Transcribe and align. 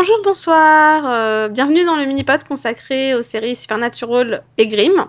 Bonjour, 0.00 0.20
bonsoir, 0.22 1.10
euh, 1.10 1.48
bienvenue 1.48 1.84
dans 1.84 1.96
le 1.96 2.06
mini-pod 2.06 2.44
consacré 2.44 3.16
aux 3.16 3.24
séries 3.24 3.56
Supernatural 3.56 4.44
et 4.56 4.68
Grimm. 4.68 5.06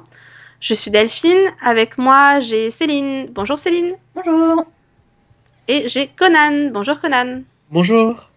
Je 0.61 0.73
suis 0.73 0.89
Delphine, 0.89 1.52
avec 1.61 1.99
moi 1.99 2.39
j'ai 2.39 2.71
Céline. 2.71 3.27
Bonjour 3.31 3.59
Céline. 3.59 3.91
Bonjour. 4.16 4.66
Et 5.67 5.88
j'ai 5.89 6.07
Conan. 6.07 6.71
Bonjour 6.71 6.99
Conan. 6.99 7.44
Bonjour. 7.70 8.31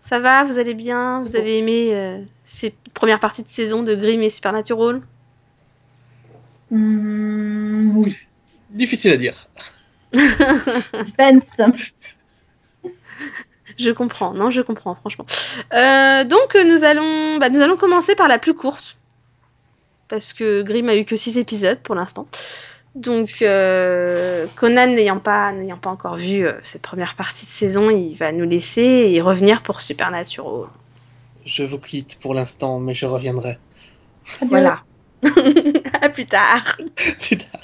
Ça 0.00 0.20
va, 0.20 0.44
vous 0.44 0.60
allez 0.60 0.74
bien? 0.74 1.22
Vous 1.22 1.34
avez 1.34 1.58
aimé 1.58 1.88
euh, 1.92 2.22
ces 2.44 2.72
premières 2.94 3.18
parties 3.18 3.42
de 3.42 3.48
saison 3.48 3.82
de 3.82 3.96
Grimm 3.96 4.22
et 4.22 4.30
Supernatural? 4.30 5.02
Hmm, 6.70 7.96
oui. 7.96 8.16
Difficile 8.70 9.14
à 9.14 9.16
dire. 9.16 9.48
Suspense. 10.14 11.46
Je 13.78 13.90
comprends, 13.90 14.32
non, 14.34 14.50
je 14.50 14.62
comprends, 14.62 14.94
franchement. 14.94 15.26
Euh, 15.72 16.24
donc 16.24 16.56
nous 16.66 16.84
allons, 16.84 17.38
bah, 17.38 17.50
nous 17.50 17.60
allons 17.60 17.76
commencer 17.76 18.14
par 18.14 18.28
la 18.28 18.38
plus 18.38 18.54
courte, 18.54 18.96
parce 20.08 20.32
que 20.32 20.62
Grimm 20.62 20.88
a 20.88 20.96
eu 20.96 21.04
que 21.04 21.16
6 21.16 21.38
épisodes 21.38 21.78
pour 21.80 21.94
l'instant. 21.94 22.26
Donc 22.94 23.42
euh, 23.42 24.46
Conan 24.56 24.88
n'ayant 24.88 25.20
pas, 25.20 25.52
n'ayant 25.52 25.78
pas 25.78 25.90
encore 25.90 26.16
vu 26.16 26.46
euh, 26.46 26.54
cette 26.64 26.82
première 26.82 27.14
partie 27.14 27.46
de 27.46 27.50
saison, 27.50 27.88
il 27.88 28.16
va 28.16 28.32
nous 28.32 28.48
laisser 28.48 28.82
et 28.82 29.20
revenir 29.20 29.62
pour 29.62 29.80
Supernatural. 29.80 30.68
Je 31.44 31.62
vous 31.62 31.78
quitte 31.78 32.18
pour 32.20 32.34
l'instant, 32.34 32.80
mais 32.80 32.92
je 32.92 33.06
reviendrai. 33.06 33.58
Adieu. 34.36 34.48
Voilà. 34.48 34.82
à 36.02 36.08
plus 36.08 36.26
tard. 36.26 36.76
Plus 36.96 37.36
tard. 37.36 37.60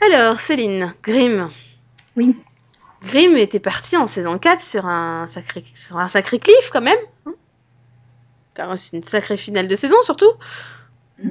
Alors 0.00 0.40
Céline, 0.40 0.94
Grimm. 1.02 1.50
Oui. 2.16 2.34
Grimm 3.04 3.36
était 3.36 3.60
parti 3.60 3.96
en 3.96 4.06
saison 4.06 4.38
4 4.38 4.60
sur 4.60 4.86
un 4.86 5.26
sacré, 5.26 5.64
sur 5.74 5.98
un 5.98 6.08
sacré 6.08 6.38
cliff 6.38 6.70
quand 6.72 6.80
même. 6.82 6.98
hein. 7.26 7.32
Car 8.54 8.78
c'est 8.78 8.96
une 8.96 9.02
sacrée 9.02 9.36
finale 9.36 9.68
de 9.68 9.76
saison 9.76 9.96
surtout, 10.02 10.30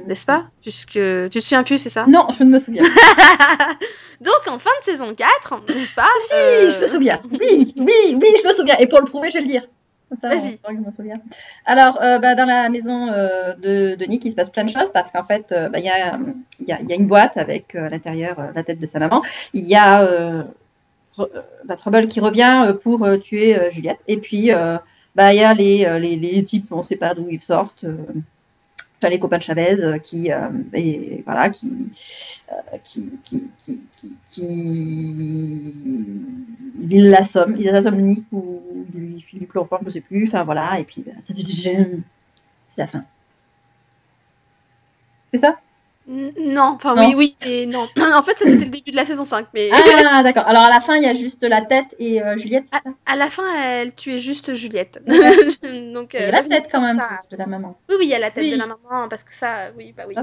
n'est-ce 0.06 0.26
pas? 0.26 0.46
Puisque 0.62 0.92
tu 0.92 1.28
te 1.30 1.38
souviens 1.40 1.62
plus, 1.62 1.78
c'est 1.78 1.90
ça? 1.90 2.06
Non, 2.08 2.26
je 2.38 2.44
ne 2.44 2.50
me 2.50 2.58
souviens. 2.58 2.82
Donc 4.20 4.46
en 4.48 4.58
fin 4.58 4.70
de 4.80 4.84
saison 4.84 5.14
4, 5.14 5.62
n'est-ce 5.68 5.94
pas? 5.94 6.08
Si, 6.28 6.34
Euh, 6.34 6.72
je 6.72 6.80
me 6.82 6.86
souviens. 6.88 7.20
Oui, 7.30 7.72
oui, 7.76 8.16
oui, 8.20 8.28
je 8.42 8.48
me 8.48 8.52
souviens. 8.52 8.76
Et 8.78 8.86
pour 8.86 9.00
le 9.00 9.06
prouver, 9.06 9.30
je 9.30 9.34
vais 9.38 9.42
le 9.44 9.48
dire. 9.48 9.62
Vas-y. 10.28 10.58
Alors, 11.66 11.98
euh, 12.02 12.18
bah, 12.18 12.34
dans 12.34 12.44
la 12.44 12.68
maison 12.68 13.08
euh, 13.12 13.54
de, 13.54 13.94
de 13.94 14.04
Nick, 14.06 14.24
il 14.24 14.32
se 14.32 14.36
passe 14.36 14.50
plein 14.50 14.64
de 14.64 14.70
choses 14.70 14.90
parce 14.92 15.12
qu'en 15.12 15.24
fait, 15.24 15.46
euh, 15.52 15.68
bah, 15.68 15.78
il 15.78 15.84
y, 15.84 15.88
a, 15.88 16.18
y, 16.66 16.72
a, 16.72 16.80
y 16.82 16.92
a 16.92 16.96
une 16.96 17.06
boîte 17.06 17.36
avec 17.36 17.76
euh, 17.76 17.86
à 17.86 17.88
l'intérieur 17.90 18.40
euh, 18.40 18.50
la 18.54 18.64
tête 18.64 18.80
de 18.80 18.86
sa 18.86 18.98
maman. 18.98 19.22
Il 19.54 19.68
y 19.68 19.76
a 19.76 20.02
euh, 20.02 20.08
euh, 20.08 20.42
bah, 21.64 21.76
Trouble 21.76 22.08
qui 22.08 22.20
revient 22.20 22.64
euh, 22.66 22.72
pour 22.72 23.04
euh, 23.04 23.16
tuer 23.18 23.58
euh, 23.58 23.70
Juliette. 23.70 24.00
Et 24.08 24.18
puis, 24.18 24.50
bah, 25.14 25.32
il 25.32 25.40
y 25.40 25.44
a 25.44 25.54
les, 25.54 26.16
les, 26.16 26.44
types, 26.44 26.70
on 26.70 26.78
ne 26.78 26.82
sait 26.82 26.96
pas 26.96 27.14
d'où 27.14 27.28
ils 27.30 27.42
sortent. 27.42 27.84
enfin, 28.98 29.08
les 29.08 29.18
copains 29.18 29.38
de 29.38 29.42
Chavez 29.42 30.00
qui, 30.02 30.30
et, 30.72 31.22
voilà, 31.24 31.50
qui, 31.50 31.90
qui, 32.84 33.10
qui, 33.24 33.48
qui, 33.58 33.80
qui, 34.28 34.42
ils 36.88 37.14
assomment 37.14 38.00
Nick 38.00 38.24
ou 38.32 38.86
lui 38.94 39.20
filent 39.20 39.40
du 39.40 39.46
chloroforme, 39.46 39.84
je 39.86 39.90
sais 39.90 40.00
plus, 40.00 40.28
enfin 40.28 40.44
voilà, 40.44 40.78
et 40.78 40.84
puis 40.84 41.02
ben, 41.04 41.14
c'est 41.24 41.34
la 42.76 42.86
fin. 42.86 43.04
C'est 45.32 45.38
ça? 45.38 45.58
Non, 46.12 46.72
enfin 46.74 46.96
oui, 46.98 47.14
oui 47.16 47.36
et 47.46 47.66
non. 47.66 47.86
en 47.96 48.22
fait, 48.22 48.36
ça 48.36 48.44
c'était 48.44 48.64
le 48.64 48.70
début 48.70 48.90
de 48.90 48.96
la 48.96 49.04
saison 49.04 49.24
5, 49.24 49.46
mais 49.54 49.70
Ah 49.72 50.22
d'accord, 50.24 50.42
alors 50.48 50.64
à 50.64 50.68
la 50.68 50.80
fin 50.80 50.96
il 50.96 51.04
y 51.04 51.06
a 51.06 51.14
juste 51.14 51.44
la 51.44 51.62
tête 51.62 51.86
et 52.00 52.20
euh, 52.20 52.36
Juliette, 52.36 52.64
à 53.06 53.14
la 53.14 53.30
fin, 53.30 53.44
elle 53.62 53.94
tuait 53.94 54.18
juste 54.18 54.52
Juliette. 54.54 55.00
Donc, 55.06 56.14
Il 56.14 56.20
y 56.20 56.24
euh, 56.24 56.28
a 56.28 56.30
la 56.32 56.42
tête 56.42 56.64
quand 56.72 56.80
même 56.80 56.98
ça. 56.98 57.20
de 57.30 57.36
la 57.36 57.46
maman. 57.46 57.78
Oui, 57.88 57.94
oui, 58.00 58.06
il 58.06 58.10
y 58.10 58.14
a 58.14 58.18
la 58.18 58.32
tête 58.32 58.42
Oui. 58.44 58.50
de 58.50 58.56
la 58.56 58.66
maman, 58.66 59.08
parce 59.08 59.22
que 59.22 59.32
ça, 59.32 59.68
oui, 59.76 59.94
bah 59.96 60.02
oui. 60.08 60.16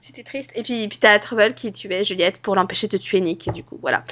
C'était 0.00 0.24
triste. 0.24 0.50
Et 0.56 0.62
puis, 0.64 0.88
puis 0.88 0.98
t'as 0.98 1.16
Trouble 1.20 1.54
qui 1.54 1.70
tuait 1.72 2.02
Juliette 2.02 2.42
pour 2.42 2.56
l'empêcher 2.56 2.88
de 2.88 2.96
tuer 2.96 3.20
Nick, 3.20 3.52
du 3.52 3.62
coup, 3.62 3.78
voilà. 3.80 4.02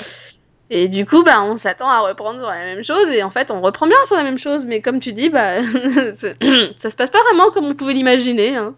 Et 0.70 0.86
du 0.88 1.04
coup, 1.04 1.24
bah, 1.24 1.42
on 1.42 1.56
s'attend 1.56 1.88
à 1.88 2.00
reprendre 2.00 2.38
sur 2.40 2.48
la 2.48 2.64
même 2.64 2.84
chose, 2.84 3.10
et 3.10 3.22
en 3.24 3.30
fait, 3.30 3.50
on 3.50 3.60
reprend 3.60 3.86
bien 3.88 3.96
sur 4.06 4.16
la 4.16 4.22
même 4.22 4.38
chose, 4.38 4.66
mais 4.66 4.82
comme 4.82 5.00
tu 5.00 5.12
dis, 5.14 5.30
bah, 5.30 5.62
ça 6.12 6.90
se 6.90 6.96
passe 6.96 7.10
pas 7.10 7.22
vraiment 7.24 7.50
comme 7.50 7.64
on 7.64 7.74
pouvait 7.74 7.94
l'imaginer, 7.94 8.54
hein. 8.54 8.76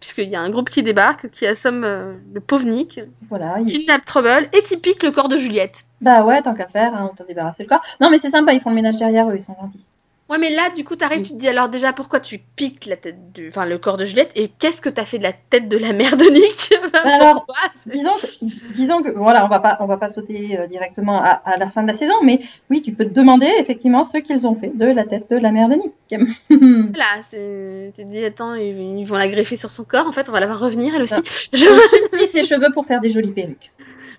Puisqu'il 0.00 0.28
y 0.28 0.36
a 0.36 0.40
un 0.40 0.50
groupe 0.50 0.70
qui 0.70 0.82
débarque, 0.84 1.28
qui 1.30 1.46
assomme 1.46 1.82
euh, 1.84 2.14
le 2.32 2.40
pauvre 2.40 2.64
Nick, 2.66 3.00
Voilà. 3.28 3.56
il- 3.60 3.66
kidnappe 3.66 4.04
Trouble, 4.04 4.48
et 4.52 4.62
qui 4.62 4.76
pique 4.76 5.02
le 5.02 5.10
corps 5.10 5.28
de 5.28 5.36
Juliette. 5.38 5.84
Bah 6.00 6.22
ouais, 6.24 6.40
tant 6.42 6.54
qu'à 6.54 6.68
faire, 6.68 6.94
hein, 6.94 7.10
autant 7.12 7.24
débarrasser 7.26 7.64
le 7.64 7.68
corps. 7.68 7.82
Non 8.00 8.08
mais 8.08 8.18
c'est 8.20 8.30
sympa, 8.30 8.52
ils 8.52 8.60
font 8.60 8.70
le 8.70 8.76
ménage 8.76 8.96
derrière 8.96 9.28
eux, 9.28 9.36
ils 9.36 9.42
sont 9.42 9.56
gentils. 9.60 9.84
Ouais, 10.30 10.36
mais 10.36 10.50
là, 10.50 10.68
du 10.76 10.84
coup, 10.84 10.94
t'arrives, 10.94 11.20
Oui. 11.20 11.24
tu 11.24 11.32
te 11.32 11.38
dis 11.38 11.48
alors 11.48 11.70
déjà 11.70 11.94
pourquoi 11.94 12.20
tu 12.20 12.38
piques 12.38 12.84
la 12.84 12.98
tête 12.98 13.32
du, 13.32 13.48
enfin, 13.48 13.64
le 13.64 13.78
corps 13.78 13.96
de 13.96 14.04
Juliette, 14.04 14.30
et 14.34 14.48
qu'est-ce 14.58 14.82
que 14.82 14.90
t'as 14.90 15.06
fait 15.06 15.16
de 15.16 15.22
la 15.22 15.32
tête 15.32 15.68
de 15.70 15.78
la 15.78 15.94
mère 15.94 16.18
de 16.18 16.24
Nick? 16.24 16.74
Alors, 17.04 17.46
Pourquoi? 17.46 17.56
C'est- 17.74 17.90
disons 17.90 18.12
que, 18.12 18.74
disons 18.74 19.02
que 19.02 19.08
voilà, 19.10 19.46
on 19.46 19.48
va 19.48 19.58
pas, 19.58 19.78
on 19.80 19.86
va 19.86 19.96
pas 19.96 20.10
sauter 20.10 20.58
euh, 20.58 20.66
directement 20.66 21.22
à, 21.22 21.30
à 21.46 21.56
la 21.56 21.70
fin 21.70 21.82
de 21.82 21.88
la 21.88 21.94
saison, 21.94 22.12
mais 22.22 22.40
oui, 22.68 22.82
tu 22.82 22.92
peux 22.92 23.06
te 23.06 23.14
demander 23.14 23.50
effectivement 23.58 24.04
ce 24.04 24.18
qu'ils 24.18 24.46
ont 24.46 24.54
fait 24.54 24.70
de 24.76 24.84
la 24.84 25.04
tête 25.04 25.30
de 25.30 25.36
la 25.36 25.50
mère 25.50 25.68
de 25.70 25.76
Nick. 25.76 25.94
Là, 26.96 27.22
tu 27.22 27.92
te 27.96 28.02
dis, 28.02 28.22
attends, 28.24 28.54
ils 28.54 28.98
ils 28.98 29.04
vont 29.06 29.16
la 29.16 29.28
greffer 29.28 29.56
sur 29.56 29.70
son 29.70 29.84
corps, 29.84 30.06
en 30.06 30.12
fait, 30.12 30.28
on 30.28 30.32
va 30.32 30.40
la 30.40 30.46
voir 30.46 30.60
revenir, 30.60 30.94
elle 30.94 31.02
aussi. 31.02 31.14
Ah. 31.16 31.22
Je- 31.54 32.26
ses 32.26 32.44
cheveux 32.44 32.70
pour 32.74 32.84
faire 32.84 33.00
des 33.00 33.08
jolies 33.08 33.32
perruques. 33.32 33.70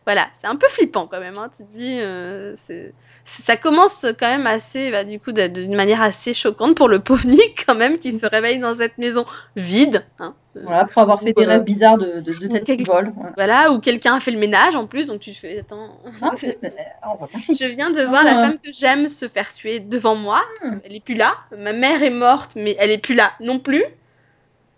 Voilà, 0.06 0.28
c'est 0.42 0.48
un 0.48 0.56
peu 0.56 0.68
flippant 0.70 1.06
quand 1.06 1.20
même, 1.20 1.36
hein. 1.38 1.52
tu 1.56 1.64
te 1.64 1.78
dis, 1.78 2.00
euh, 2.00 2.56
c'est... 2.58 2.94
ça 3.30 3.56
commence 3.58 4.06
quand 4.20 4.28
même 4.30 4.48
assez, 4.48 4.92
bah, 4.92 5.04
du 5.04 5.20
coup, 5.20 5.32
d'une 5.32 5.76
manière 5.76 6.02
assez 6.02 6.34
choquante 6.34 6.76
pour 6.76 6.90
le 6.90 7.00
pauvre 7.00 7.26
Nick, 7.28 7.66
quand 7.66 7.76
même, 7.76 8.00
qui 8.00 8.18
se 8.18 8.26
réveille 8.26 8.60
dans 8.60 8.76
cette 8.76 8.98
maison 8.98 9.26
vide, 9.56 10.04
hein. 10.20 10.34
Voilà, 10.56 10.86
pour 10.86 11.02
avoir 11.04 11.22
fait 11.22 11.32
des 11.32 11.46
rêves 11.46 11.64
bizarres 11.64 11.98
de, 12.00 12.20
de, 12.22 12.34
de 12.48 12.58
Quel- 12.60 12.76
qui 12.78 12.84
volent. 12.84 13.14
Voilà. 13.16 13.32
Voilà, 13.38 13.72
où 13.72 13.80
quelqu'un 13.80 14.16
a 14.16 14.20
fait 14.20 14.32
le 14.32 14.40
ménage 14.40 14.76
en 14.76 14.88
plus, 14.88 15.06
donc 15.06 15.20
tu 15.22 15.32
fais, 15.32 15.60
attends, 15.60 15.98
Ah, 16.22 16.32
pas- 16.32 16.36
je 17.50 17.66
viens 17.66 17.92
de 17.92 18.02
voir 18.04 18.24
la 18.24 18.32
Ah. 18.40 18.42
femme 18.46 18.58
que 18.58 18.72
j'aime 18.72 19.08
se 19.10 19.28
faire 19.28 19.54
tuer 19.54 19.80
devant 19.80 20.16
moi, 20.16 20.42
Hmm. 20.64 20.80
elle 20.84 20.96
est 20.96 21.04
plus 21.04 21.14
là, 21.14 21.36
ma 21.58 21.72
mère 21.72 22.02
est 22.04 22.10
morte, 22.10 22.54
mais 22.56 22.76
elle 22.80 22.90
est 22.92 22.98
plus 22.98 23.16
là 23.16 23.32
non 23.40 23.60
plus. 23.60 23.84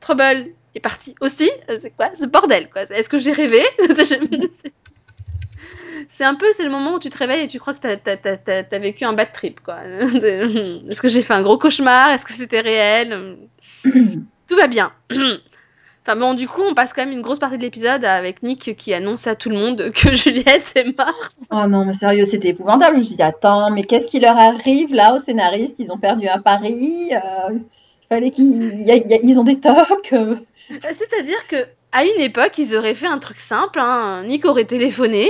Trouble 0.02 0.48
est 0.76 0.80
parti 0.82 1.16
aussi, 1.22 1.50
Euh, 1.70 1.78
c'est 1.80 1.92
quoi? 1.92 2.10
Ce 2.16 2.26
bordel, 2.26 2.70
quoi 2.70 2.82
Est-ce 2.84 3.08
que 3.10 3.18
j'ai 3.18 3.32
rêvé? 3.32 3.62
C'est 6.10 6.24
un 6.24 6.36
peu, 6.36 6.46
c'est 6.54 6.64
le 6.64 6.70
moment 6.70 6.96
où 6.96 7.00
tu 7.00 7.10
te 7.10 7.18
réveilles 7.18 7.44
et 7.44 7.48
tu 7.48 7.60
crois 7.60 7.74
que 7.74 7.80
t'as, 7.96 8.80
vécu 8.80 9.04
un 9.06 9.14
bad 9.14 9.32
trip, 9.34 9.60
quoi. 9.62 9.78
Est-ce 9.86 11.02
que 11.02 11.10
j'ai 11.10 11.22
fait 11.22 11.34
un 11.34 11.42
gros 11.44 11.58
cauchemar? 11.58 12.12
Est-ce 12.12 12.26
que 12.26 12.34
c'était 12.34 12.62
réel? 12.62 13.38
Tout 13.84 14.56
va 14.56 14.68
bien. 14.68 14.92
Enfin 16.04 16.16
bon, 16.20 16.34
du 16.34 16.48
coup, 16.48 16.64
on 16.68 16.74
passe 16.74 16.94
quand 16.94 17.04
même 17.06 17.14
une 17.14 17.22
grosse 17.22 17.38
partie 17.38 17.60
de 17.60 17.62
l'épisode 17.62 18.04
avec 18.04 18.42
Nick 18.42 18.76
qui 18.76 18.92
annonce 18.92 19.28
à 19.28 19.36
tout 19.36 19.50
le 19.50 19.56
monde 19.56 19.92
que 19.94 20.16
Juliette 20.16 20.72
est 20.74 20.98
morte. 20.98 21.36
Oh 21.52 21.68
non, 21.68 21.86
mais 21.86 21.94
sérieux, 21.94 22.26
c'était 22.26 22.50
épouvantable. 22.50 22.96
Je 22.96 23.02
me 23.02 23.06
suis 23.06 23.16
dit, 23.18 23.22
attends, 23.22 23.70
mais 23.70 23.84
qu'est-ce 23.84 24.08
qui 24.08 24.20
leur 24.20 24.36
arrive 24.36 24.96
là 24.96 25.14
aux 25.14 25.20
scénaristes? 25.20 25.76
Ils 25.78 25.92
ont 25.92 26.00
perdu 26.00 26.28
un 26.28 26.40
pari. 26.40 27.10
euh, 27.14 27.52
il 27.54 28.08
fallait 28.10 28.32
qu'ils, 28.32 28.74
il 28.80 28.82
y 28.88 28.92
a- 28.92 28.96
il 28.96 29.08
y 29.08 29.14
a- 29.14 29.20
ils 29.22 29.38
ont 29.38 29.44
des 29.44 29.60
tocs. 29.60 30.12
Euh, 30.14 30.38
C'est-à-dire 30.92 31.46
que 31.48 31.68
à 31.92 32.04
une 32.04 32.20
époque, 32.22 32.58
ils 32.58 32.76
auraient 32.76 32.96
fait 32.96 33.06
un 33.08 33.20
truc 33.20 33.38
simple. 33.38 33.80
Hein. 33.80 34.24
Nick 34.26 34.46
aurait 34.46 34.66
téléphoné, 34.66 35.30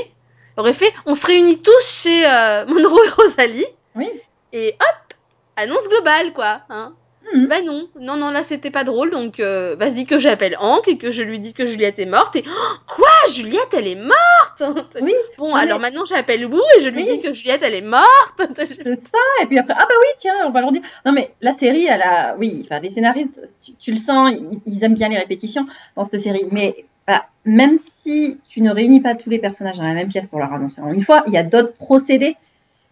aurait 0.62 0.74
fait 0.74 0.94
on 1.06 1.16
se 1.16 1.26
réunit 1.28 1.62
tous 1.62 2.02
chez 2.04 2.26
euh, 2.26 2.66
Monroe 2.68 3.04
et 3.06 3.10
Rosalie. 3.10 3.66
Oui. 3.96 4.10
Et 4.54 4.76
hop, 4.80 5.14
annonce 5.56 5.88
globale, 5.90 6.34
quoi. 6.34 6.62
Hein. 6.70 6.94
Mhm. 7.34 7.48
Bah 7.48 7.62
non, 7.62 7.88
non, 8.00 8.18
non, 8.18 8.32
là 8.32 8.44
c'était 8.44 8.72
pas 8.72 8.84
drôle, 8.84 9.12
donc 9.12 9.40
euh, 9.40 9.76
vas-y 9.80 10.06
que 10.06 10.18
j'appelle 10.20 10.58
Hank 10.60 10.88
et 10.90 10.98
que 10.98 11.12
je 11.12 11.24
lui 11.24 11.40
dis 11.40 11.54
que 11.54 11.66
Juliette 11.66 12.00
est 12.00 12.06
morte. 12.08 12.36
Et 12.36 12.44
Oh, 12.46 12.74
quoi? 12.88 13.08
Juliette, 13.34 13.70
elle 13.74 13.88
est 13.88 13.96
morte? 13.96 14.16
Oui, 15.02 15.14
Bon, 15.38 15.54
mais- 15.54 15.62
alors 15.62 15.80
maintenant 15.80 16.04
j'appelle 16.04 16.46
Wu 16.46 16.60
et 16.78 16.82
je 16.82 16.90
lui 16.90 17.04
Oui. 17.04 17.06
dis 17.06 17.22
que 17.22 17.32
Juliette, 17.32 17.62
elle 17.64 17.76
est 17.76 17.82
morte. 17.82 18.42
C'est 18.58 18.74
ça. 19.08 19.18
Et 19.42 19.46
puis 19.46 19.58
après, 19.60 19.76
ah 19.78 19.86
bah 19.88 19.96
oui, 20.02 20.08
tiens, 20.20 20.36
on 20.46 20.50
va 20.50 20.60
leur 20.62 20.72
dire. 20.74 20.82
Non, 21.06 21.14
mais 21.14 21.32
la 21.42 21.54
série, 21.58 21.86
elle 21.86 22.02
a. 22.02 22.36
Oui, 22.38 22.64
enfin, 22.66 22.80
les 22.82 22.90
scénaristes, 22.90 23.40
tu, 23.64 23.74
tu 23.76 23.92
le 23.92 23.98
sens, 23.98 24.32
ils, 24.34 24.60
ils 24.66 24.84
aiment 24.84 24.96
bien 24.96 25.08
les 25.08 25.18
répétitions 25.18 25.66
dans 25.96 26.06
cette 26.06 26.22
série. 26.22 26.46
Mais 26.52 26.86
bah, 27.08 27.26
même 27.46 27.78
si 27.78 28.38
tu 28.48 28.62
ne 28.62 28.72
réunis 28.72 29.02
pas 29.02 29.16
tous 29.16 29.30
les 29.30 29.40
personnages 29.40 29.78
dans 29.78 29.84
la 29.84 29.94
même 29.94 30.08
pièce 30.08 30.28
pour 30.28 30.40
leur 30.40 30.54
annoncer 30.54 30.82
en 30.82 30.92
une 30.92 31.04
fois, 31.04 31.24
il 31.28 31.34
y 31.34 31.38
a 31.38 31.44
d'autres 31.44 31.74
procédés. 31.74 32.36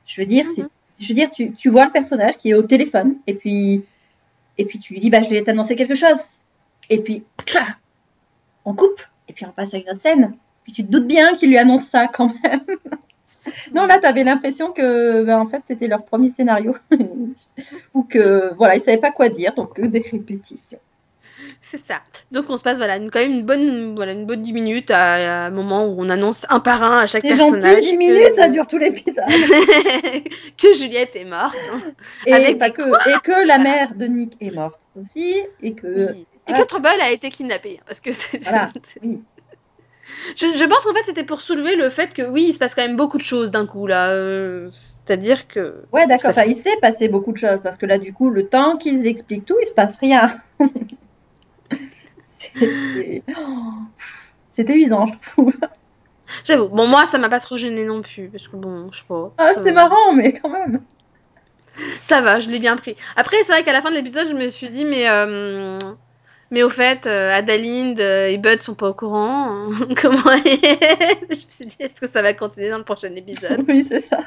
Je 0.06 0.22
veux 0.22 0.28
dire, 0.28 0.46
c'est. 0.56 0.64
Je 1.00 1.08
veux 1.08 1.14
dire, 1.14 1.32
tu, 1.32 1.54
tu 1.54 1.70
vois 1.70 1.86
le 1.86 1.92
personnage 1.92 2.38
qui 2.38 2.50
est 2.50 2.54
au 2.54 2.64
téléphone 2.64 3.16
et 3.26 3.34
puis 3.34 3.86
et 4.58 4.66
puis 4.66 4.80
tu 4.80 4.94
lui 4.94 5.00
dis 5.00 5.10
bah 5.10 5.22
je 5.22 5.30
vais 5.30 5.42
t'annoncer 5.42 5.78
quelque 5.78 5.96
chose 5.96 6.40
et 6.90 7.00
puis 7.00 7.24
clac, 7.46 7.78
on 8.66 8.74
coupe 8.74 9.02
et 9.30 9.34
puis 9.34 9.46
on 9.46 9.52
passe 9.52 9.74
à 9.74 9.78
une 9.78 9.90
autre 9.90 10.02
scène. 10.02 10.34
Puis 10.64 10.74
tu 10.74 10.86
te 10.86 10.92
doutes 10.92 11.08
bien 11.08 11.36
qu'il 11.36 11.50
lui 11.50 11.58
annonce 11.58 11.86
ça 11.86 12.08
quand 12.08 12.34
même. 12.44 12.62
Non, 13.74 13.86
là, 13.86 14.00
tu 14.00 14.06
avais 14.06 14.24
l'impression 14.24 14.72
que, 14.72 15.24
ben, 15.24 15.40
en 15.40 15.48
fait, 15.48 15.64
c'était 15.68 15.88
leur 15.88 16.04
premier 16.06 16.32
scénario. 16.32 16.76
Ou 17.94 18.04
que, 18.04 18.54
voilà, 18.56 18.76
ils 18.76 18.82
savaient 18.82 18.98
pas 19.00 19.12
quoi 19.12 19.30
dire, 19.30 19.54
donc 19.56 19.76
que 19.76 19.82
des 19.82 20.02
répétitions. 20.02 20.80
C'est 21.62 21.78
ça. 21.78 22.02
Donc 22.32 22.46
on 22.50 22.58
se 22.58 22.64
passe 22.64 22.78
voilà 22.78 22.96
une, 22.98 23.12
quand 23.12 23.20
même 23.20 23.32
une 23.32 23.46
bonne 23.46 23.94
voilà 23.96 24.14
une 24.14 24.26
bonne 24.26 24.42
10 24.42 24.54
minutes 24.54 24.92
à, 24.92 25.44
à 25.44 25.48
un 25.48 25.52
moment 25.52 25.86
où 25.86 25.96
on 26.02 26.10
annonce 26.10 26.46
un 26.50 26.60
par 26.60 26.82
un 26.82 27.00
à 27.00 27.06
chaque 27.08 27.22
C'est 27.24 27.36
personnage 27.36 27.76
gentil, 27.76 27.82
10 27.82 27.92
que- 27.92 27.98
minutes, 27.98 28.36
ça 28.36 28.48
dure 28.56 28.66
tout 28.66 28.78
l'épisode. 28.78 29.24
que 30.58 30.74
Juliette 30.74 31.12
est 31.16 31.26
morte. 31.26 31.56
Et, 32.26 32.34
Avec 32.34 32.58
pas 32.58 32.70
des 32.70 32.76
que, 32.76 33.10
et 33.10 33.20
que 33.24 33.46
la 33.48 33.58
mère 33.58 33.94
de 33.96 34.06
Nick 34.06 34.34
est 34.42 34.52
morte 34.52 34.80
aussi. 35.00 35.36
Et 35.62 35.74
que. 35.74 36.12
Oui. 36.12 36.20
Et 36.48 36.52
voilà. 36.52 36.64
que 36.64 36.68
Trouble 36.68 36.88
a 37.02 37.12
été 37.12 37.30
kidnappé 37.30 37.80
parce 37.86 38.00
que 38.00 38.14
c'est 38.14 38.42
Voilà. 38.44 38.70
Oui. 39.04 39.20
Je, 40.36 40.48
je 40.58 40.66
pense 40.66 40.84
qu'en 40.84 40.94
fait 40.94 41.04
c'était 41.04 41.24
pour 41.24 41.40
soulever 41.40 41.76
le 41.76 41.90
fait 41.92 42.14
que 42.16 42.24
oui 42.24 42.46
il 42.50 42.54
se 42.54 42.58
passe 42.60 42.74
quand 42.74 42.82
même 42.82 42.98
beaucoup 42.98 43.18
de 43.20 43.24
choses 43.24 43.52
d'un 43.52 43.68
coup 43.68 43.86
là. 43.86 44.10
euh, 44.10 44.70
C'est-à-dire 44.74 45.48
que 45.48 45.84
Ouais, 45.94 46.08
d'accord. 46.08 46.34
Fait- 46.34 46.50
il 46.50 46.56
s'est 46.56 46.78
passé 46.82 47.10
beaucoup 47.10 47.32
de 47.32 47.38
choses 47.38 47.60
parce 47.64 47.78
que 47.78 47.86
là, 47.86 47.98
du 48.00 48.12
coup, 48.14 48.30
le 48.32 48.48
temps 48.48 48.78
qu'ils 48.78 49.06
expliquent 49.06 49.46
tout, 49.46 49.56
il 49.62 49.68
se 49.68 49.74
passe 49.74 49.98
rien. 50.00 50.28
C'était 54.52 54.76
usant, 54.76 55.08
je 55.08 55.32
trouve. 55.32 55.54
j'avoue. 56.46 56.68
Bon 56.70 56.88
moi 56.88 57.06
ça 57.06 57.18
m'a 57.18 57.30
pas 57.30 57.40
trop 57.40 57.58
gêné 57.58 57.86
non 57.86 58.02
plus 58.02 58.30
parce 58.30 58.48
que 58.48 58.56
bon 58.56 58.92
je 58.92 59.00
sais 59.00 59.06
pas. 59.08 59.34
Ah, 59.38 59.54
c'est 59.64 59.72
marrant, 59.72 60.14
mais 60.14 60.34
quand 60.40 60.50
même. 60.50 60.82
Ça 62.02 62.22
va, 62.22 62.40
je 62.40 62.50
l'ai 62.50 62.60
bien 62.60 62.76
pris. 62.76 62.96
Après, 63.16 63.38
c'est 63.44 63.54
vrai 63.54 63.64
qu'à 63.64 63.72
la 63.72 63.82
fin 63.82 63.90
de 63.90 63.96
l'épisode, 63.96 64.28
je 64.28 64.34
me 64.34 64.50
suis 64.50 64.70
dit, 64.70 64.84
mais, 64.84 65.08
euh, 65.10 65.78
mais 66.52 66.62
au 66.62 66.70
fait, 66.70 67.08
euh, 67.08 67.32
Adalind 67.32 67.98
et 68.00 68.38
Bud 68.38 68.62
sont 68.62 68.76
pas 68.76 68.90
au 68.90 68.94
courant. 68.94 69.72
hein. 69.72 69.88
Comment 70.02 70.18
Je 70.26 71.30
me 71.30 71.50
suis 71.50 71.66
dit, 71.66 71.78
est-ce 71.80 71.96
que 72.02 72.08
ça 72.08 72.22
va 72.22 72.34
continuer 72.34 72.70
dans 72.70 72.80
le 72.80 72.84
prochain 72.84 73.16
épisode? 73.16 73.64
Oui, 73.68 73.86
c'est 73.88 74.02
ça. 74.02 74.20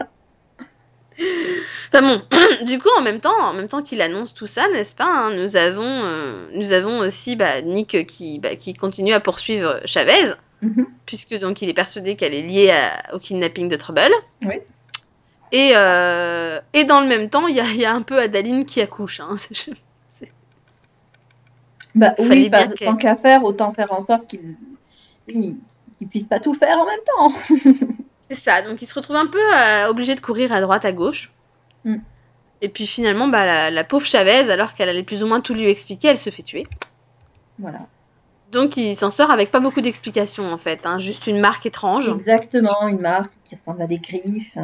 Enfin 1.95 2.03
bon, 2.03 2.23
du 2.65 2.79
coup, 2.79 2.89
en 2.97 3.03
même 3.03 3.21
temps, 3.21 3.39
en 3.39 3.53
même 3.53 3.69
temps 3.69 3.83
qu'il 3.83 4.01
annonce 4.01 4.33
tout 4.35 4.47
ça, 4.47 4.67
n'est-ce 4.73 4.95
pas 4.95 5.05
hein, 5.07 5.35
Nous 5.35 5.57
avons, 5.57 5.83
euh, 6.05 6.49
nous 6.55 6.73
avons 6.73 6.99
aussi 7.01 7.37
bah, 7.37 7.61
Nick 7.63 8.07
qui, 8.07 8.39
bah, 8.39 8.57
qui 8.57 8.73
continue 8.75 9.13
à 9.13 9.21
poursuivre 9.21 9.81
Chavez, 9.85 10.33
Mhm. 10.63 10.87
puisque 11.07 11.37
donc 11.39 11.61
il 11.61 11.69
est 11.69 11.75
persuadé 11.75 12.15
qu'elle 12.15 12.35
est 12.35 12.43
liée 12.43 12.71
à- 12.71 13.15
au 13.15 13.19
kidnapping 13.19 13.69
de 13.69 13.77
Trouble. 13.77 14.13
Oui. 14.43 14.55
Et, 15.51 15.73
euh, 15.77 16.61
et 16.73 16.85
dans 16.85 17.01
le 17.01 17.09
même 17.09 17.29
temps, 17.29 17.47
il 17.49 17.57
y 17.57 17.61
a, 17.61 17.65
il 17.65 17.81
y 17.81 17.85
a 17.85 17.93
un 17.93 18.03
peu 18.03 18.19
Adaline 18.19 18.65
qui 18.65 18.81
accouche. 18.81 19.21
Hein. 19.21 19.35
Bah 21.95 22.15
Fallait 22.17 22.51
oui, 22.51 22.51
tant 22.79 22.97
qu'à 22.97 23.17
faire, 23.17 23.45
autant 23.45 23.75
faire 23.75 23.93
en 23.93 24.03
sorte 24.03 24.35
oui, 25.29 25.57
qu'ils 25.99 26.09
puissent 26.09 26.27
pas 26.27 26.41
tout 26.41 26.55
faire 26.55 26.79
en 26.79 26.87
même 26.87 27.01
temps. 27.07 27.33
C'est 28.19 28.35
ça, 28.35 28.63
donc 28.63 28.81
il 28.81 28.87
se 28.87 28.95
retrouve 28.95 29.17
un 29.17 29.27
peu 29.27 29.39
euh, 29.55 29.89
obligé 29.91 30.15
de 30.15 30.21
courir 30.21 30.53
à 30.55 30.63
droite, 30.63 30.87
à 30.87 30.93
gauche. 30.93 31.33
Mm. 31.85 31.97
Et 32.61 32.69
puis 32.69 32.87
finalement, 32.87 33.29
bah, 33.29 33.45
la, 33.45 33.71
la 33.71 33.85
pauvre 33.85 34.07
Chavez, 34.07 34.51
alors 34.51 34.75
qu'elle 34.75 34.89
allait 34.89 35.03
plus 35.03 35.23
ou 35.23 35.27
moins 35.27 35.41
tout 35.41 35.55
lui 35.55 35.69
expliquer, 35.69 36.09
elle 36.09 36.19
se 36.19 36.31
fait 36.31 36.43
tuer. 36.43 36.67
Voilà. 37.59 37.81
Donc 38.53 38.77
il 38.77 38.95
s'en 38.95 39.11
sort 39.11 39.31
avec 39.31 39.51
pas 39.51 39.61
beaucoup 39.61 39.81
d'explications 39.81 40.53
en 40.53 40.59
fait, 40.59 40.85
hein, 40.87 40.99
juste 40.99 41.27
une 41.27 41.41
marque 41.41 41.65
étrange. 41.67 42.09
Exactement, 42.11 42.87
une 42.87 43.01
marque 43.01 43.33
qui 43.45 43.57
ressemble 43.57 43.83
à 43.83 43.87
des 43.87 43.99
griffes. 43.99 44.57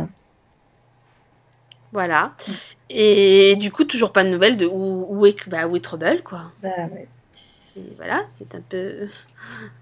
Voilà. 1.93 2.35
Et 2.91 3.57
du 3.57 3.71
coup, 3.73 3.85
toujours 3.85 4.13
pas 4.13 4.25
de 4.25 4.29
nouvelles 4.29 4.59
de 4.59 4.67
où, 4.67 5.07
où 5.09 5.27
est, 5.27 5.49
bah, 5.49 5.67
où 5.67 5.75
est 5.77 5.81
Trouble, 5.81 6.23
quoi. 6.23 6.53
Bah 6.63 6.69
ouais. 6.93 7.09
C'est- 7.69 7.97
Voilà, 7.97 8.25
c'est 8.29 8.55
un 8.55 8.61
peu. 8.61 9.09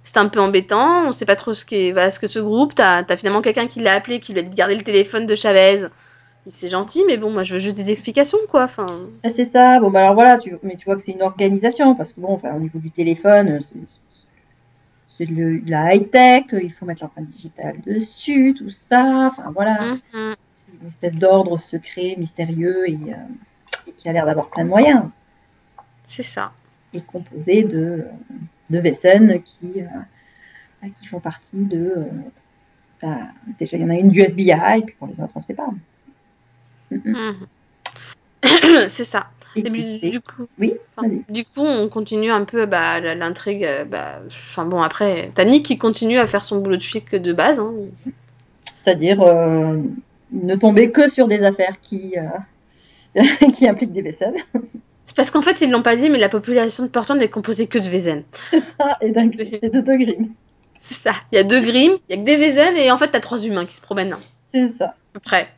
C'est 0.05 0.19
un 0.19 0.29
peu 0.29 0.39
embêtant, 0.41 1.07
on 1.09 1.13
sait 1.13 1.25
pas 1.27 1.35
trop 1.35 1.55
ce, 1.55 1.65
voilà, 1.93 2.11
ce 2.13 2.21
que 2.21 2.29
ce 2.29 2.39
groupe. 2.39 2.75
T'as 2.77 3.03
as 3.09 3.17
finalement 3.17 3.43
quelqu'un 3.43 3.67
qui 3.67 3.81
l'a 3.81 3.95
appelé, 3.95 4.21
qui 4.21 4.33
lui 4.33 4.41
a 4.41 4.43
dit 4.43 4.51
de 4.51 4.55
garder 4.55 4.77
le 4.77 4.83
téléphone 4.85 5.27
de 5.27 5.35
Chavez. 5.35 5.87
C'est 6.49 6.69
gentil, 6.69 7.03
mais 7.07 7.17
bon, 7.19 7.31
moi 7.31 7.43
je 7.43 7.55
veux 7.55 7.59
juste 7.59 7.77
des 7.77 7.91
explications, 7.91 8.39
quoi. 8.49 8.65
Enfin, 8.65 8.87
Ah, 9.25 9.31
c'est 9.31 9.45
ça. 9.45 9.81
Bon, 9.81 9.91
bah 9.91 10.01
alors 10.01 10.15
voilà, 10.15 10.39
tu... 10.39 10.57
mais 10.63 10.77
tu 10.77 10.85
vois 10.85 10.97
que 10.97 11.03
c'est 11.03 11.13
une 11.13 11.23
organisation 11.23 11.95
parce 11.95 12.13
que 12.13 12.21
bon, 12.21 12.33
enfin, 12.33 12.55
au 12.55 12.61
niveau 12.61 12.79
du 12.79 12.91
téléphone, 12.91 13.49
euh, 13.49 13.61
c'est- 13.73 15.27
de 15.27 15.63
la 15.71 15.95
high-tech, 15.95 16.45
il 16.53 16.73
faut 16.75 16.85
mettre 16.85 17.03
l'empreinte 17.03 17.29
digitale 17.29 17.81
dessus, 17.81 18.55
tout 18.57 18.71
ça. 18.71 19.33
Enfin 19.33 19.51
voilà, 19.55 19.95
mhm. 20.13 20.35
une 20.83 20.89
espèce 20.89 21.15
d'ordre 21.15 21.59
secret, 21.59 22.15
mystérieux 22.19 22.89
et, 22.89 22.95
euh, 22.95 23.89
et 23.89 23.93
qui 23.93 24.09
a 24.09 24.13
l'air 24.13 24.27
d'avoir 24.27 24.51
plein 24.51 24.65
de 24.65 24.69
moyens. 24.69 25.05
c'est 26.07 26.23
ça. 26.23 26.53
Et 26.93 27.01
composé 27.01 27.65
de, 27.65 28.05
de 28.71 28.79
Vessen 28.79 29.43
qui, 29.43 29.73
euh, 29.81 30.89
qui 31.01 31.07
font 31.07 31.21
partie 31.21 31.57
de. 31.57 31.95
euh, 31.97 32.05
bah, 33.03 33.19
déjà, 33.59 33.77
il 33.77 33.83
y 33.83 33.85
en 33.85 33.91
a 33.91 33.95
une 33.95 34.09
du 34.11 34.21
FBI, 34.21 34.79
et 34.79 34.83
puis 34.83 34.95
pour 34.99 35.09
les 35.09 35.21
autres, 35.21 35.33
on 35.35 35.41
ne 35.41 35.45
sait 35.45 35.55
pas. 35.55 35.69
Mhm. 36.91 37.37
c'est 38.89 39.05
ça. 39.05 39.29
Et 39.57 39.63
puis, 39.63 40.01
du 40.11 40.21
coup, 40.21 40.47
Oui, 40.59 40.75
enfin, 40.97 41.09
vas-y. 41.09 41.33
du 41.33 41.45
coup, 41.45 41.63
on 41.63 41.89
continue 41.89 42.31
un 42.31 42.45
peu 42.45 42.67
bah, 42.67 43.01
l'intrigue. 43.01 43.65
euh, 43.65 43.85
Bah, 43.87 44.21
enfin 44.29 44.67
bon, 44.67 44.83
après, 44.83 45.31
t'as 45.35 45.45
Nick 45.47 45.65
qui 45.65 45.79
continue 45.79 46.19
à 46.19 46.27
faire 46.27 46.45
son 46.45 46.59
boulot 46.61 46.77
de 46.77 46.83
flic 46.83 47.15
de 47.15 47.33
base. 47.33 47.59
Hein. 47.59 47.73
C'est-à-dire 48.85 49.23
euh, 49.23 49.79
ne 50.31 50.55
tomber 50.57 50.91
que 50.91 51.09
sur 51.09 51.27
des 51.27 51.43
affaires 51.43 51.81
qui, 51.81 52.15
euh, 52.19 53.23
qui 53.55 53.67
impliquent 53.67 53.95
des 53.95 54.03
vaisselles. 54.03 54.35
C'est 55.07 55.17
parce 55.17 55.31
qu'en 55.31 55.41
fait, 55.43 55.61
ils 55.63 55.71
l'ont 55.71 55.83
pas 55.83 55.97
dit, 55.97 56.11
mais 56.11 56.19
la 56.19 56.29
population 56.29 56.83
de 56.85 56.89
Portland 56.91 57.21
est 57.23 57.31
composée 57.31 57.67
que 57.67 57.79
de 57.79 57.89
Vézen. 57.89 58.25
Ça, 58.51 58.99
et 59.01 59.11
d'un 59.11 59.29
C'est- 59.31 59.61
et 59.65 59.71
de 59.71 59.81
deux. 59.81 59.99
C'est 60.81 60.95
ça. 60.95 61.13
Il 61.33 61.37
y 61.37 61.39
a 61.39 61.45
deux 61.45 61.63
Grimm, 61.63 61.95
il 62.09 62.17
y 62.17 62.19
a 62.19 62.23
que 62.23 62.27
des 62.27 62.37
Vézen, 62.37 62.77
et 62.77 62.91
en 62.93 62.99
fait, 62.99 63.09
t'as 63.09 63.21
trois 63.21 63.43
humains 63.45 63.65
qui 63.65 63.75
se 63.75 63.81
promènent. 63.81 64.13
hein. 64.13 64.19
C'est 64.53 64.71
ça. 64.79 64.85
à 64.87 64.95
peu 65.15 65.21
près. 65.21 65.49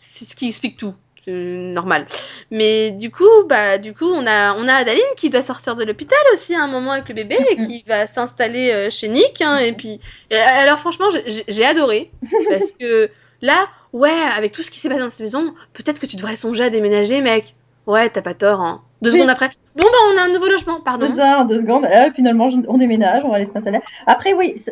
C'est 0.00 0.24
ce 0.24 0.36
qui 0.36 0.46
explique 0.48 0.76
tout. 0.76 0.94
C'est 1.24 1.32
normal. 1.32 2.06
Mais 2.52 2.92
du 2.92 3.10
coup, 3.10 3.24
bah, 3.48 3.78
du 3.78 3.92
coup, 3.92 4.06
on 4.06 4.26
a, 4.26 4.54
on 4.54 4.68
a 4.68 4.74
Adaline 4.74 5.02
qui 5.16 5.28
doit 5.28 5.42
sortir 5.42 5.74
de 5.74 5.84
l'hôpital 5.84 6.18
aussi 6.32 6.54
à 6.54 6.62
un 6.62 6.68
moment 6.68 6.92
avec 6.92 7.08
le 7.08 7.14
bébé 7.14 7.36
et 7.50 7.56
qui 7.56 7.84
va 7.86 8.06
s'installer 8.06 8.70
euh, 8.70 8.90
chez 8.90 9.08
Nick. 9.08 9.42
hein, 9.42 9.58
et 9.58 9.72
puis, 9.72 10.00
et 10.30 10.36
alors 10.36 10.78
franchement, 10.78 11.06
j'ai- 11.26 11.64
adoré 11.64 12.10
parce 12.48 12.70
que 12.72 13.10
là, 13.42 13.66
ouais, 13.92 14.10
avec 14.36 14.52
tout 14.52 14.62
ce 14.62 14.70
qui 14.70 14.78
s'est 14.78 14.88
passé 14.88 15.00
dans 15.00 15.10
cette 15.10 15.20
maison, 15.24 15.52
peut-être 15.74 16.00
que 16.00 16.06
tu 16.06 16.16
devrais 16.16 16.36
songer 16.36 16.64
à 16.64 16.70
déménager, 16.70 17.20
mec. 17.20 17.54
Ouais, 17.86 18.08
t'as 18.08 18.22
pas 18.22 18.34
tort. 18.34 18.60
Hein. 18.60 18.82
Deux 19.02 19.10
Oui. 19.10 19.16
secondes 19.18 19.30
après, 19.30 19.50
bon 19.76 19.84
bah, 19.84 19.98
on 20.14 20.18
a 20.18 20.22
un 20.22 20.32
nouveau 20.32 20.46
logement. 20.46 20.80
Pardon. 20.80 21.12
ça, 21.16 21.44
deux 21.44 21.60
secondes. 21.60 21.82
Là, 21.82 22.10
finalement, 22.14 22.48
on 22.68 22.78
déménage, 22.78 23.24
on 23.24 23.30
va 23.30 23.36
aller 23.36 23.48
s'installer. 23.52 23.80
Après, 24.06 24.32
oui, 24.34 24.62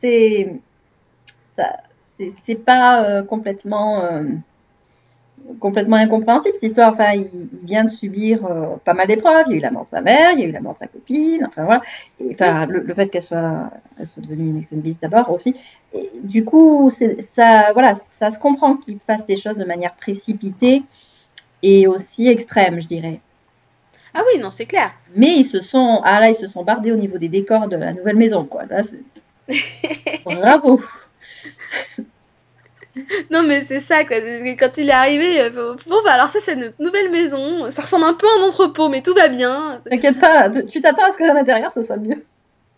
c'est. 0.00 0.48
ça- 1.56 1.76
C'est 2.46 2.54
pas 2.64 3.04
euh, 3.04 3.22
complètement. 3.22 4.04
euh, 4.04 4.22
complètement 5.58 5.96
incompréhensible 5.96 6.54
cette 6.54 6.70
histoire. 6.70 6.92
Enfin, 6.92 7.12
il, 7.14 7.30
il 7.62 7.66
vient 7.66 7.84
de 7.84 7.90
subir 7.90 8.44
euh, 8.46 8.76
pas 8.84 8.94
mal 8.94 9.06
d'épreuves. 9.06 9.44
Il 9.48 9.52
y 9.52 9.54
a 9.54 9.58
eu 9.58 9.60
la 9.60 9.70
mort 9.70 9.84
de 9.84 9.88
sa 9.88 10.00
mère, 10.00 10.32
il 10.32 10.40
y 10.40 10.42
a 10.44 10.46
eu 10.46 10.52
la 10.52 10.60
mort 10.60 10.74
de 10.74 10.78
sa 10.78 10.86
copine. 10.86 11.44
Enfin 11.48 11.64
voilà. 11.64 11.82
Et, 12.20 12.30
enfin, 12.34 12.66
le, 12.66 12.80
le 12.80 12.94
fait 12.94 13.08
qu'elle 13.08 13.22
soit, 13.22 13.70
elle 13.98 14.08
soit 14.08 14.22
devenue 14.22 14.50
une 14.50 14.58
ex-bis 14.58 15.00
d'abord 15.00 15.30
aussi. 15.30 15.56
Et, 15.94 16.10
du 16.22 16.44
coup, 16.44 16.90
ça, 16.90 17.72
voilà, 17.72 17.94
ça 18.18 18.30
se 18.30 18.38
comprend 18.38 18.76
qu'il 18.76 18.98
fasse 19.06 19.26
des 19.26 19.36
choses 19.36 19.56
de 19.56 19.64
manière 19.64 19.94
précipitée 19.94 20.82
et 21.62 21.86
aussi 21.86 22.28
extrême, 22.28 22.80
je 22.80 22.86
dirais. 22.86 23.20
Ah 24.14 24.22
oui, 24.26 24.40
non, 24.40 24.50
c'est 24.50 24.66
clair. 24.66 24.92
Mais 25.14 25.36
ils 25.38 25.44
se 25.46 25.62
sont, 25.62 26.00
ah 26.04 26.20
là, 26.20 26.30
ils 26.30 26.34
se 26.36 26.48
sont 26.48 26.64
bardés 26.64 26.92
au 26.92 26.96
niveau 26.96 27.18
des 27.18 27.28
décors 27.28 27.68
de 27.68 27.76
la 27.76 27.92
nouvelle 27.92 28.16
maison, 28.16 28.44
quoi. 28.44 28.64
Là, 28.66 28.82
bravo. 30.24 30.80
Non, 33.30 33.42
mais 33.42 33.60
c'est 33.60 33.80
ça, 33.80 34.04
quoi. 34.04 34.16
Quand 34.58 34.76
il 34.78 34.88
est 34.88 34.92
arrivé, 34.92 35.40
euh, 35.40 35.50
bon, 35.86 35.96
bah 36.04 36.12
alors 36.12 36.30
ça, 36.30 36.40
c'est 36.40 36.56
notre 36.56 36.80
nouvelle 36.82 37.10
maison. 37.10 37.70
Ça 37.70 37.82
ressemble 37.82 38.04
un 38.04 38.14
peu 38.14 38.26
à 38.26 38.40
un 38.40 38.46
entrepôt, 38.46 38.88
mais 38.88 39.02
tout 39.02 39.14
va 39.14 39.28
bien. 39.28 39.80
T'inquiète 39.88 40.18
pas, 40.20 40.50
tu 40.50 40.80
t'attends 40.80 41.04
à 41.04 41.12
ce 41.12 41.16
que 41.18 41.24
à 41.24 41.34
l'intérieur 41.34 41.72
ce 41.72 41.82
soit 41.82 41.96
mieux. 41.96 42.24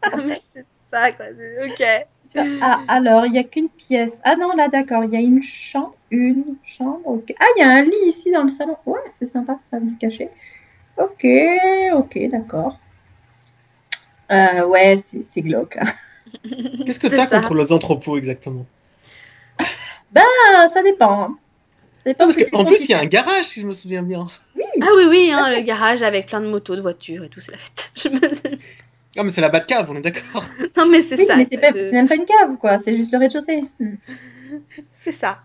Mais 0.26 0.40
c'est 0.52 0.66
ça, 0.92 1.12
quoi. 1.12 1.26
Ok. 1.64 1.82
Ah, 2.60 2.80
alors, 2.88 3.26
il 3.26 3.32
n'y 3.32 3.38
a 3.38 3.44
qu'une 3.44 3.68
pièce. 3.68 4.20
Ah 4.24 4.36
non, 4.36 4.52
là, 4.56 4.68
d'accord, 4.68 5.04
il 5.04 5.12
y 5.12 5.16
a 5.16 5.20
une 5.20 5.42
chambre. 5.42 5.94
Une 6.10 6.56
chambre, 6.66 7.00
ok. 7.06 7.34
Ah, 7.40 7.46
il 7.56 7.60
y 7.60 7.64
a 7.64 7.70
un 7.70 7.82
lit 7.84 8.08
ici 8.08 8.30
dans 8.32 8.42
le 8.44 8.50
salon. 8.50 8.76
Ouais, 8.86 9.00
c'est 9.12 9.26
sympa, 9.28 9.58
ça 9.70 9.80
me 9.80 9.98
cacher. 9.98 10.28
Ok, 10.98 11.26
ok, 11.94 12.18
d'accord. 12.30 12.78
Euh, 14.30 14.66
ouais, 14.66 15.02
c'est 15.06 15.24
c'est 15.30 15.42
glauque. 15.42 15.76
hein. 15.78 15.84
Qu'est-ce 16.84 17.00
que 17.00 17.08
t'as 17.08 17.26
contre 17.26 17.54
les 17.54 17.72
entrepôts 17.72 18.16
exactement? 18.16 18.66
Ah, 20.16 20.68
ça 20.72 20.82
dépend. 20.82 21.28
Ça 22.04 22.10
dépend 22.12 22.24
Non, 22.26 22.32
parce 22.32 22.36
de 22.36 22.50
qu'en 22.50 22.64
plus, 22.64 22.84
il 22.84 22.90
y 22.90 22.94
a 22.94 23.00
un 23.00 23.06
garage, 23.06 23.44
si 23.44 23.60
je 23.60 23.66
me 23.66 23.72
souviens 23.72 24.02
bien. 24.02 24.26
Ah 24.82 24.88
oui, 24.96 25.04
oui, 25.08 25.30
hein, 25.32 25.50
le 25.50 25.62
garage 25.62 26.02
avec 26.02 26.26
plein 26.26 26.40
de 26.40 26.46
motos, 26.48 26.76
de 26.76 26.80
voitures 26.80 27.24
et 27.24 27.28
tout, 27.28 27.40
c'est 27.40 27.52
la 27.52 27.58
fête. 27.58 27.90
Je 27.96 28.08
me- 28.08 28.58
Ah, 29.16 29.22
mais 29.24 29.30
c'est 29.30 29.40
la 29.42 29.48
Batcave, 29.50 29.90
on 29.90 29.96
est 29.96 30.00
d'accord. 30.02 30.42
Non, 30.76 30.86
mais 30.88 31.02
c'est 31.02 31.18
Oui, 31.18 31.26
ça. 31.26 31.36
mais 31.36 31.46
c'est 31.50 31.58
pas- 31.58 31.72
de- 31.72 31.84
c'est 31.86 31.92
même 31.92 32.08
pas 32.08 32.14
une 32.16 32.24
cave, 32.26 32.56
quoi. 32.60 32.78
C'est 32.84 32.96
juste 32.96 33.12
le 33.12 33.18
rez-de-chaussée. 33.18 33.64
Hmm. 33.78 33.94
C'est 34.94 35.12
ça. 35.12 35.38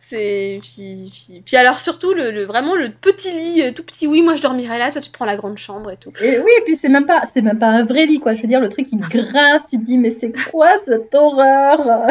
C'est 0.00 0.60
puis, 0.62 1.10
puis, 1.12 1.42
puis 1.44 1.56
alors 1.56 1.80
surtout 1.80 2.14
le, 2.14 2.30
le- 2.30 2.44
vraiment 2.44 2.74
le 2.76 2.90
petit 2.90 3.30
lit 3.32 3.62
euh, 3.62 3.72
tout 3.72 3.82
petit 3.82 4.06
oui 4.06 4.22
moi 4.22 4.36
je 4.36 4.42
dormirai 4.42 4.78
là 4.78 4.90
toi 4.92 5.00
tu 5.00 5.10
prends 5.10 5.24
la 5.24 5.36
grande 5.36 5.58
chambre 5.58 5.90
et 5.90 5.96
tout 5.96 6.12
Et 6.22 6.38
oui, 6.38 6.50
et 6.58 6.64
puis 6.64 6.76
c'est 6.80 6.88
même 6.88 7.04
pas, 7.04 7.22
c'est 7.34 7.42
même 7.42 7.58
pas 7.58 7.66
un 7.66 7.84
vrai 7.84 8.06
lit, 8.06 8.20
quoi. 8.20 8.34
Je 8.34 8.42
veux 8.42 8.48
dire, 8.48 8.60
le 8.60 8.68
truc 8.68 8.86
il 8.92 9.00
grince, 9.00 9.62
tu 9.68 9.78
te 9.78 9.84
dis, 9.84 9.98
mais 9.98 10.16
c'est 10.18 10.32
quoi 10.50 10.70
cette 10.84 11.14
horreur? 11.14 12.06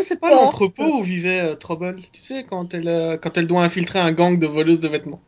C'est 0.00 0.20
pas 0.20 0.30
l'entrepôt 0.30 0.98
où 0.98 1.02
vivait 1.02 1.40
euh, 1.40 1.54
Trouble? 1.54 2.00
Tu 2.12 2.20
sais, 2.20 2.44
quand 2.44 2.74
elle, 2.74 2.88
euh, 2.88 3.16
quand 3.16 3.36
elle 3.36 3.46
doit 3.46 3.62
infiltrer 3.62 3.98
un 3.98 4.12
gang 4.12 4.38
de 4.38 4.46
voleuses 4.46 4.80
de 4.80 4.88
vêtements. 4.88 5.20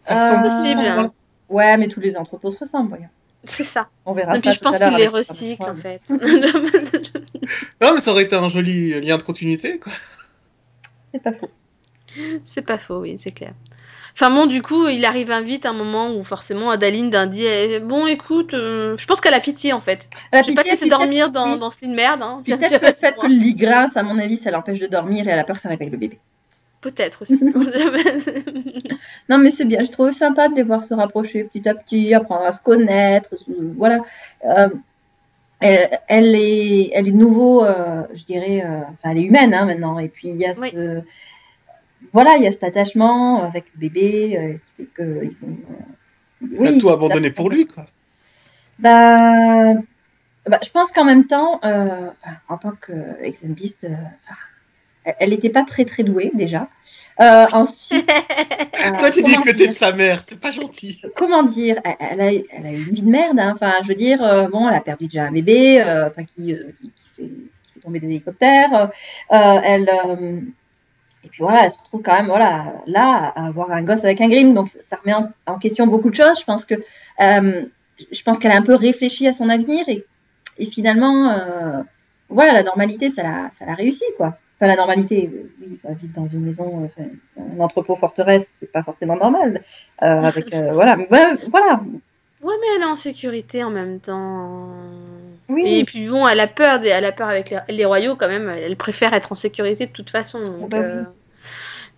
Ça 0.00 0.14
Euh, 0.14 0.30
ressemble 0.30 0.62
Possible, 0.62 0.86
à 0.86 1.00
hein. 1.00 1.10
Ouais, 1.48 1.76
mais 1.76 1.88
tous 1.88 2.00
les 2.00 2.16
entrepôts 2.16 2.50
se 2.50 2.58
ressemblent, 2.58 2.88
voyons. 2.88 3.08
C'est 3.44 3.64
ça. 3.64 3.88
On 4.04 4.12
verra 4.12 4.36
Et 4.36 4.40
puis 4.40 4.52
je 4.52 4.58
pense 4.58 4.78
qu'il 4.78 4.96
les 4.96 5.06
recycle 5.06 5.62
en 5.62 5.76
fait. 5.76 6.00
Non, 7.80 7.94
mais 7.94 8.00
ça 8.00 8.10
aurait 8.10 8.24
été 8.24 8.34
un 8.34 8.48
joli 8.48 9.00
lien 9.00 9.16
de 9.16 9.22
continuité, 9.22 9.78
quoi. 9.78 9.92
C'est 11.12 11.22
pas 11.22 11.32
faux. 11.32 11.50
c'est 12.44 12.62
pas 12.62 12.78
faux, 12.78 13.00
oui, 13.00 13.16
c'est 13.20 13.30
clair. 13.30 13.54
Enfin 14.18 14.30
bon, 14.30 14.46
du 14.46 14.62
coup, 14.62 14.88
il 14.88 15.04
arrive 15.04 15.30
un 15.30 15.42
vite 15.42 15.66
un 15.66 15.74
moment 15.74 16.10
où 16.10 16.24
forcément 16.24 16.70
Adaline 16.70 17.10
d'un 17.10 17.26
dit 17.26 17.44
eh, 17.44 17.80
Bon, 17.80 18.06
écoute, 18.06 18.54
euh, 18.54 18.96
je 18.96 19.06
pense 19.06 19.20
qu'elle 19.20 19.34
a 19.34 19.40
pitié 19.40 19.74
en 19.74 19.80
fait. 19.82 20.08
La 20.32 20.40
Je 20.42 20.48
vais 20.48 20.54
pas 20.54 20.62
te 20.62 20.68
pitié, 20.68 20.86
laisser 20.86 20.88
dormir 20.88 21.30
dans, 21.30 21.58
dans 21.58 21.70
ce 21.70 21.82
lit 21.82 21.88
de 21.88 21.94
merde. 21.94 22.22
Hein. 22.22 22.42
Peut-être 22.46 22.80
que 22.80 22.86
le 22.86 22.92
fait 22.98 23.14
que 23.14 23.26
le 23.26 23.34
lit 23.34 23.54
grasse, 23.54 23.94
à 23.94 24.02
mon 24.02 24.18
avis, 24.18 24.38
ça 24.38 24.50
l'empêche 24.50 24.78
de 24.78 24.86
dormir 24.86 25.28
et 25.28 25.30
elle 25.32 25.38
a 25.38 25.44
peur 25.44 25.56
que 25.56 25.62
ça 25.62 25.68
réveille 25.68 25.90
le 25.90 25.98
bébé. 25.98 26.18
Peut-être 26.80 27.22
aussi. 27.22 27.38
Non, 29.28 29.36
mais 29.38 29.50
c'est 29.50 29.64
bien. 29.66 29.80
J'ai 29.82 29.90
trouvé 29.90 30.12
sympa 30.12 30.48
de 30.48 30.54
les 30.54 30.62
voir 30.62 30.84
se 30.84 30.94
rapprocher 30.94 31.44
petit 31.44 31.68
à 31.68 31.74
petit, 31.74 32.14
apprendre 32.14 32.44
à 32.46 32.52
se 32.52 32.62
connaître. 32.62 33.34
euh, 33.50 33.74
Voilà. 33.76 33.98
Euh, 34.46 34.68
elle, 35.60 35.98
elle 36.08 36.34
est, 36.34 36.90
elle 36.92 37.08
est 37.08 37.12
nouveau, 37.12 37.64
euh, 37.64 38.02
je 38.14 38.24
dirais, 38.24 38.62
euh, 38.64 38.80
enfin, 38.82 39.10
elle 39.10 39.18
est 39.18 39.22
humaine 39.22 39.54
hein, 39.54 39.64
maintenant. 39.64 39.98
Et 39.98 40.08
puis 40.08 40.28
il 40.28 40.36
y 40.36 40.46
a 40.46 40.54
Oui. 40.58 40.70
ce, 40.70 41.00
voilà, 42.12 42.36
il 42.36 42.42
y 42.42 42.46
a 42.46 42.52
cet 42.52 42.64
attachement 42.64 43.42
avec 43.42 43.64
le 43.74 43.80
bébé 43.80 44.36
euh, 44.38 44.52
qui 44.54 44.82
fait 44.84 44.88
que 44.94 45.24
ils 45.24 45.36
vont, 45.40 45.56
euh, 45.70 46.46
Il 46.52 46.66
a 46.66 46.72
oui, 46.72 46.78
tout 46.78 46.90
abandonné 46.90 47.30
pour 47.30 47.50
lui, 47.50 47.66
quoi. 47.66 47.86
Bah, 48.78 49.74
bah, 50.48 50.60
je 50.64 50.70
pense 50.70 50.92
qu'en 50.92 51.04
même 51.04 51.26
temps, 51.26 51.60
euh, 51.64 52.10
en 52.48 52.58
tant 52.58 52.72
que 52.80 52.92
ex-beast, 53.22 53.84
euh, 53.84 53.94
elle- 55.18 55.30
n'était 55.30 55.50
pas 55.50 55.64
très 55.64 55.84
très 55.84 56.02
douée 56.02 56.30
déjà. 56.34 56.68
Euh, 57.20 57.46
ensuite, 57.52 58.08
euh, 58.10 58.98
Toi, 58.98 59.10
tu 59.10 59.22
dis 59.22 59.34
t'es 59.44 59.54
dire 59.54 59.68
de 59.68 59.74
sa 59.74 59.92
mère, 59.92 60.20
c'est 60.20 60.40
pas 60.40 60.50
gentil. 60.52 61.00
comment 61.16 61.42
dire, 61.42 61.80
elle, 61.84 61.96
elle 62.00 62.20
a, 62.20 62.34
eu- 62.34 62.44
elle 62.50 62.66
a 62.66 62.72
eu 62.72 62.84
une 62.88 62.94
vie 62.94 63.02
de 63.02 63.08
merde. 63.10 63.38
hein. 63.38 63.52
Enfin, 63.56 63.72
je 63.82 63.88
veux 63.88 63.94
dire, 63.94 64.22
euh, 64.22 64.48
bon, 64.48 64.68
elle 64.68 64.76
a 64.76 64.80
perdu 64.80 65.06
déjà 65.06 65.24
un 65.24 65.32
bébé, 65.32 65.80
euh, 65.82 66.08
enfin, 66.08 66.24
qui, 66.24 66.52
euh, 66.52 66.70
qui, 66.80 66.90
qui 66.90 67.08
fait, 67.16 67.22
qui 67.22 67.72
fait 67.74 67.80
tomber 67.80 68.00
des 68.00 68.06
hélicoptères. 68.08 68.74
euh, 68.74 68.86
euh, 69.32 69.60
elle, 69.64 69.88
euh, 69.88 70.40
et 71.26 71.28
puis 71.28 71.42
voilà, 71.42 71.64
elle 71.64 71.70
se 71.72 71.78
retrouve 71.78 72.02
quand 72.02 72.14
même, 72.14 72.26
voilà, 72.26 72.72
là, 72.86 73.32
à 73.34 73.46
avoir 73.46 73.72
un 73.72 73.82
gosse 73.82 74.04
avec 74.04 74.20
un 74.20 74.28
Grimm. 74.28 74.54
Donc, 74.54 74.70
ça 74.70 74.96
remet 74.96 75.12
en, 75.12 75.28
en 75.46 75.58
question 75.58 75.88
beaucoup 75.88 76.08
de 76.08 76.14
choses. 76.14 76.38
Je 76.38 76.44
pense 76.44 76.64
que, 76.64 76.76
euh, 77.20 77.64
je 78.12 78.22
pense 78.22 78.38
qu'elle 78.38 78.52
a 78.52 78.56
un 78.56 78.62
peu 78.62 78.76
réfléchi 78.76 79.26
à 79.26 79.32
son 79.32 79.48
avenir 79.48 79.88
et, 79.88 80.04
et 80.58 80.66
finalement, 80.66 81.30
euh, 81.30 81.82
voilà, 82.28 82.52
la 82.52 82.62
normalité, 82.62 83.10
ça 83.10 83.24
l'a, 83.24 83.50
ça 83.52 83.66
l'a 83.66 83.74
réussi, 83.74 84.04
quoi. 84.16 84.38
Enfin, 84.56 84.68
la 84.68 84.76
normalité, 84.76 85.28
euh, 85.34 85.52
oui, 85.60 85.78
vivre 86.00 86.14
dans 86.14 86.28
une 86.28 86.42
maison, 86.42 86.84
enfin, 86.84 87.08
un 87.36 87.60
entrepôt 87.60 87.96
forteresse, 87.96 88.56
c'est 88.60 88.70
pas 88.70 88.84
forcément 88.84 89.16
normal. 89.16 89.64
Euh, 90.02 90.22
avec, 90.22 90.54
euh, 90.54 90.70
voilà, 90.74 90.96
mais 90.96 91.08
voilà, 91.10 91.36
voilà, 91.50 91.80
Ouais, 92.42 92.54
mais 92.60 92.66
elle 92.76 92.82
est 92.82 92.86
en 92.86 92.96
sécurité 92.96 93.64
en 93.64 93.70
même 93.70 93.98
temps. 93.98 94.70
Oui. 95.48 95.78
Et 95.78 95.84
puis 95.84 96.08
bon, 96.08 96.26
elle 96.26 96.40
a 96.40 96.46
peur, 96.48 96.80
elle 96.84 97.04
a 97.04 97.12
peur 97.12 97.28
avec 97.28 97.54
les, 97.68 97.84
royaux 97.84 98.16
quand 98.16 98.28
même. 98.28 98.48
Elle 98.48 98.76
préfère 98.76 99.14
être 99.14 99.32
en 99.32 99.36
sécurité 99.36 99.86
de 99.86 99.92
toute 99.92 100.10
façon. 100.10 100.42
donc, 100.42 100.70
bah 100.70 100.78
oui. 100.80 100.84
euh, 100.84 101.02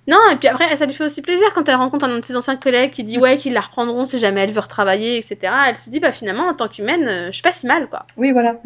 Non, 0.07 0.19
et 0.33 0.37
puis 0.37 0.49
après, 0.49 0.77
ça 0.77 0.87
lui 0.87 0.93
fait 0.93 1.05
aussi 1.05 1.23
plaisir 1.23 1.53
quand 1.55 1.69
elle 1.69 1.77
rencontre 1.77 2.05
un 2.07 2.19
de 2.19 2.25
ses 2.25 2.37
anciens 2.37 2.57
collègues 2.57 2.91
qui 2.91 3.05
dit 3.05 3.19
ouais 3.19 3.39
qu'ils 3.39 3.55
la 3.55 3.61
reprendront 3.61 4.05
si 4.05 4.19
jamais 4.19 4.43
elle 4.43 4.53
veut 4.53 4.61
retravailler, 4.61 5.17
etc. 5.19 5.53
Elle 5.69 5.79
se 5.79 5.91
dit 5.91 6.01
bah 6.01 6.13
finalement 6.13 6.45
en 6.49 6.55
tant 6.55 6.69
qu'humaine, 6.69 7.09
euh, 7.09 7.27
je 7.27 7.33
suis 7.33 7.43
pas 7.43 7.53
si 7.53 7.67
mal 7.67 7.89
quoi. 7.89 8.07
Oui, 8.17 8.33
voilà. 8.33 8.57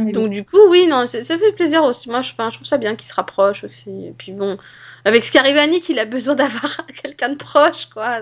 Mais 0.00 0.12
Donc 0.12 0.26
bon. 0.26 0.28
du 0.32 0.44
coup, 0.44 0.60
oui, 0.68 0.86
non, 0.86 1.06
ça 1.06 1.22
fait 1.22 1.52
plaisir 1.52 1.82
aussi. 1.84 2.08
Moi, 2.08 2.22
je, 2.22 2.32
enfin, 2.32 2.50
je 2.50 2.56
trouve 2.56 2.66
ça 2.66 2.78
bien 2.78 2.94
qu'ils 2.94 3.08
se 3.08 3.14
rapprochent 3.14 3.64
aussi. 3.64 3.90
Et 4.06 4.14
puis 4.16 4.32
bon, 4.32 4.58
avec 5.04 5.24
ce 5.24 5.32
qui 5.32 5.38
arrive 5.38 5.56
à 5.56 5.66
Nick, 5.66 5.88
il 5.88 5.98
a 5.98 6.04
besoin 6.04 6.34
d'avoir 6.36 6.86
quelqu'un 7.02 7.30
de 7.30 7.36
proche, 7.36 7.86
quoi. 7.86 8.20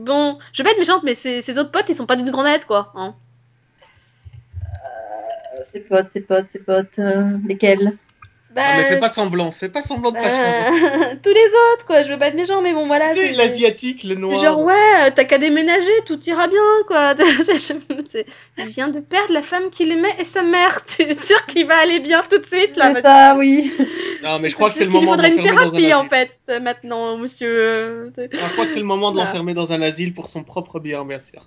Bon, 0.00 0.38
je 0.54 0.62
vais 0.62 0.70
être 0.70 0.78
méchante, 0.78 1.02
mais 1.02 1.14
ses, 1.14 1.58
autres 1.58 1.70
potes, 1.70 1.88
ils 1.90 1.94
sont 1.94 2.06
pas 2.06 2.16
d'une 2.16 2.30
grande 2.30 2.46
aide, 2.46 2.64
quoi. 2.64 2.90
Hein. 2.94 3.14
Ses 5.72 5.80
potes, 5.80 6.06
ses 6.14 6.22
potes, 6.22 6.46
ses 6.52 6.58
potes, 6.58 6.98
euh, 6.98 7.36
lesquels? 7.46 7.98
Bah, 8.52 8.62
Ah, 8.66 8.72
mais 8.76 8.84
fais 8.84 8.98
pas 8.98 9.08
semblant, 9.08 9.52
fais 9.52 9.68
pas 9.68 9.80
semblant 9.80 10.10
de 10.10 10.16
pas 10.16 10.26
euh, 10.26 11.14
tous 11.22 11.30
les 11.30 11.46
autres, 11.72 11.86
quoi. 11.86 12.02
Je 12.02 12.08
veux 12.12 12.18
pas 12.18 12.26
être 12.28 12.34
méchant, 12.34 12.60
mais 12.62 12.72
bon, 12.72 12.84
voilà. 12.86 13.08
tu 13.10 13.16
sais, 13.16 13.26
c'est- 13.28 13.32
l'asiatique, 13.34 14.02
le 14.02 14.16
noir. 14.16 14.42
Genre, 14.42 14.60
ouais, 14.64 14.74
euh, 15.06 15.10
t'as 15.14 15.22
qu'à 15.22 15.38
déménager, 15.38 15.92
tout 16.04 16.18
ira 16.24 16.48
bien, 16.48 16.60
quoi. 16.88 17.14
C'est- 18.10 18.26
il 18.58 18.66
vient 18.70 18.88
de 18.88 18.98
perdre 18.98 19.32
la 19.32 19.42
femme 19.42 19.70
qu'il 19.70 19.92
aimait 19.92 20.16
et 20.18 20.24
sa 20.24 20.42
mère. 20.42 20.84
Tu 20.86 21.02
es 21.02 21.14
sûr 21.14 21.46
qu'il 21.46 21.66
va 21.68 21.76
aller 21.78 22.00
bien 22.00 22.24
tout 22.28 22.38
de 22.38 22.46
suite, 22.46 22.76
là 22.76 22.92
C'est 22.94 23.02
ça, 23.02 23.36
oui. 23.38 23.72
Non, 24.24 24.40
mais 24.40 24.50
je 24.50 24.56
crois 24.56 24.68
que 24.68 24.74
c'est 24.74 24.84
le 24.84 24.90
moment 24.90 25.16
de 25.16 25.22
faudrait 25.22 25.30
une 25.30 25.36
l'enfermer 25.36 25.56
dans 25.56 25.74
un 25.76 25.78
thérapie, 25.78 25.94
en 25.94 25.98
asile. 25.98 26.08
fait, 26.10 26.30
euh, 26.50 26.60
maintenant, 26.60 27.16
monsieur. 27.18 27.48
euh, 27.48 28.10
Non, 28.18 28.28
je 28.48 28.52
crois 28.52 28.64
que 28.64 28.70
c'est 28.72 28.80
le 28.80 28.84
moment 28.84 29.12
de 29.12 29.16
l'enfermer 29.18 29.54
dans 29.54 29.70
un 29.72 29.80
asile 29.80 30.12
pour 30.12 30.28
son 30.28 30.42
propre 30.42 30.80
bien, 30.80 31.04
bien 31.04 31.20
sûr. 31.20 31.40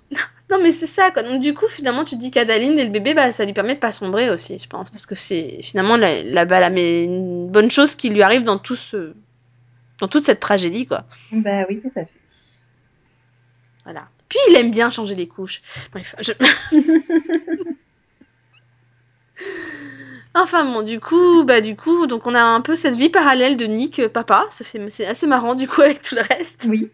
Non, 0.54 0.62
mais 0.62 0.72
c'est 0.72 0.86
ça, 0.86 1.10
quoi. 1.10 1.22
Donc, 1.22 1.40
du 1.40 1.54
coup, 1.54 1.68
finalement, 1.68 2.04
tu 2.04 2.14
te 2.16 2.20
dis 2.20 2.30
qu'Adaline 2.30 2.78
et 2.78 2.84
le 2.84 2.90
bébé, 2.90 3.14
bah, 3.14 3.32
ça 3.32 3.44
lui 3.44 3.52
permet 3.52 3.74
de 3.74 3.80
pas 3.80 3.92
sombrer 3.92 4.30
aussi, 4.30 4.58
je 4.58 4.68
pense. 4.68 4.90
Parce 4.90 5.06
que 5.06 5.14
c'est 5.14 5.60
finalement 5.62 5.96
la, 5.96 6.22
la, 6.22 6.44
la- 6.44 6.70
mais 6.70 7.04
une 7.04 7.50
bonne 7.50 7.70
chose 7.70 7.94
qui 7.94 8.10
lui 8.10 8.22
arrive 8.22 8.42
dans 8.44 8.58
tout 8.58 8.76
ce. 8.76 9.14
dans 10.00 10.08
toute 10.08 10.24
cette 10.26 10.40
tragédie, 10.40 10.86
quoi. 10.86 11.04
Bah 11.32 11.64
oui, 11.68 11.80
tout 11.82 11.92
à 11.96 12.04
fait. 12.04 12.10
Voilà. 13.84 14.08
Puis 14.28 14.38
il 14.50 14.56
aime 14.56 14.70
bien 14.70 14.90
changer 14.90 15.14
les 15.14 15.28
couches. 15.28 15.62
Bref, 15.92 16.14
je... 16.20 16.32
enfin 20.34 20.64
bon, 20.64 20.82
du 20.82 21.00
coup, 21.00 21.44
bah 21.44 21.60
du 21.60 21.76
coup, 21.76 22.06
donc 22.06 22.26
on 22.26 22.34
a 22.34 22.42
un 22.42 22.60
peu 22.60 22.74
cette 22.76 22.94
vie 22.94 23.08
parallèle 23.10 23.56
de 23.56 23.66
Nick 23.66 23.98
euh, 24.00 24.08
papa, 24.08 24.46
ça 24.50 24.64
fait 24.64 24.80
c'est 24.90 25.06
assez 25.06 25.26
marrant 25.26 25.54
du 25.54 25.68
coup 25.68 25.82
avec 25.82 26.02
tout 26.02 26.14
le 26.14 26.22
reste. 26.22 26.64
Oui. 26.68 26.90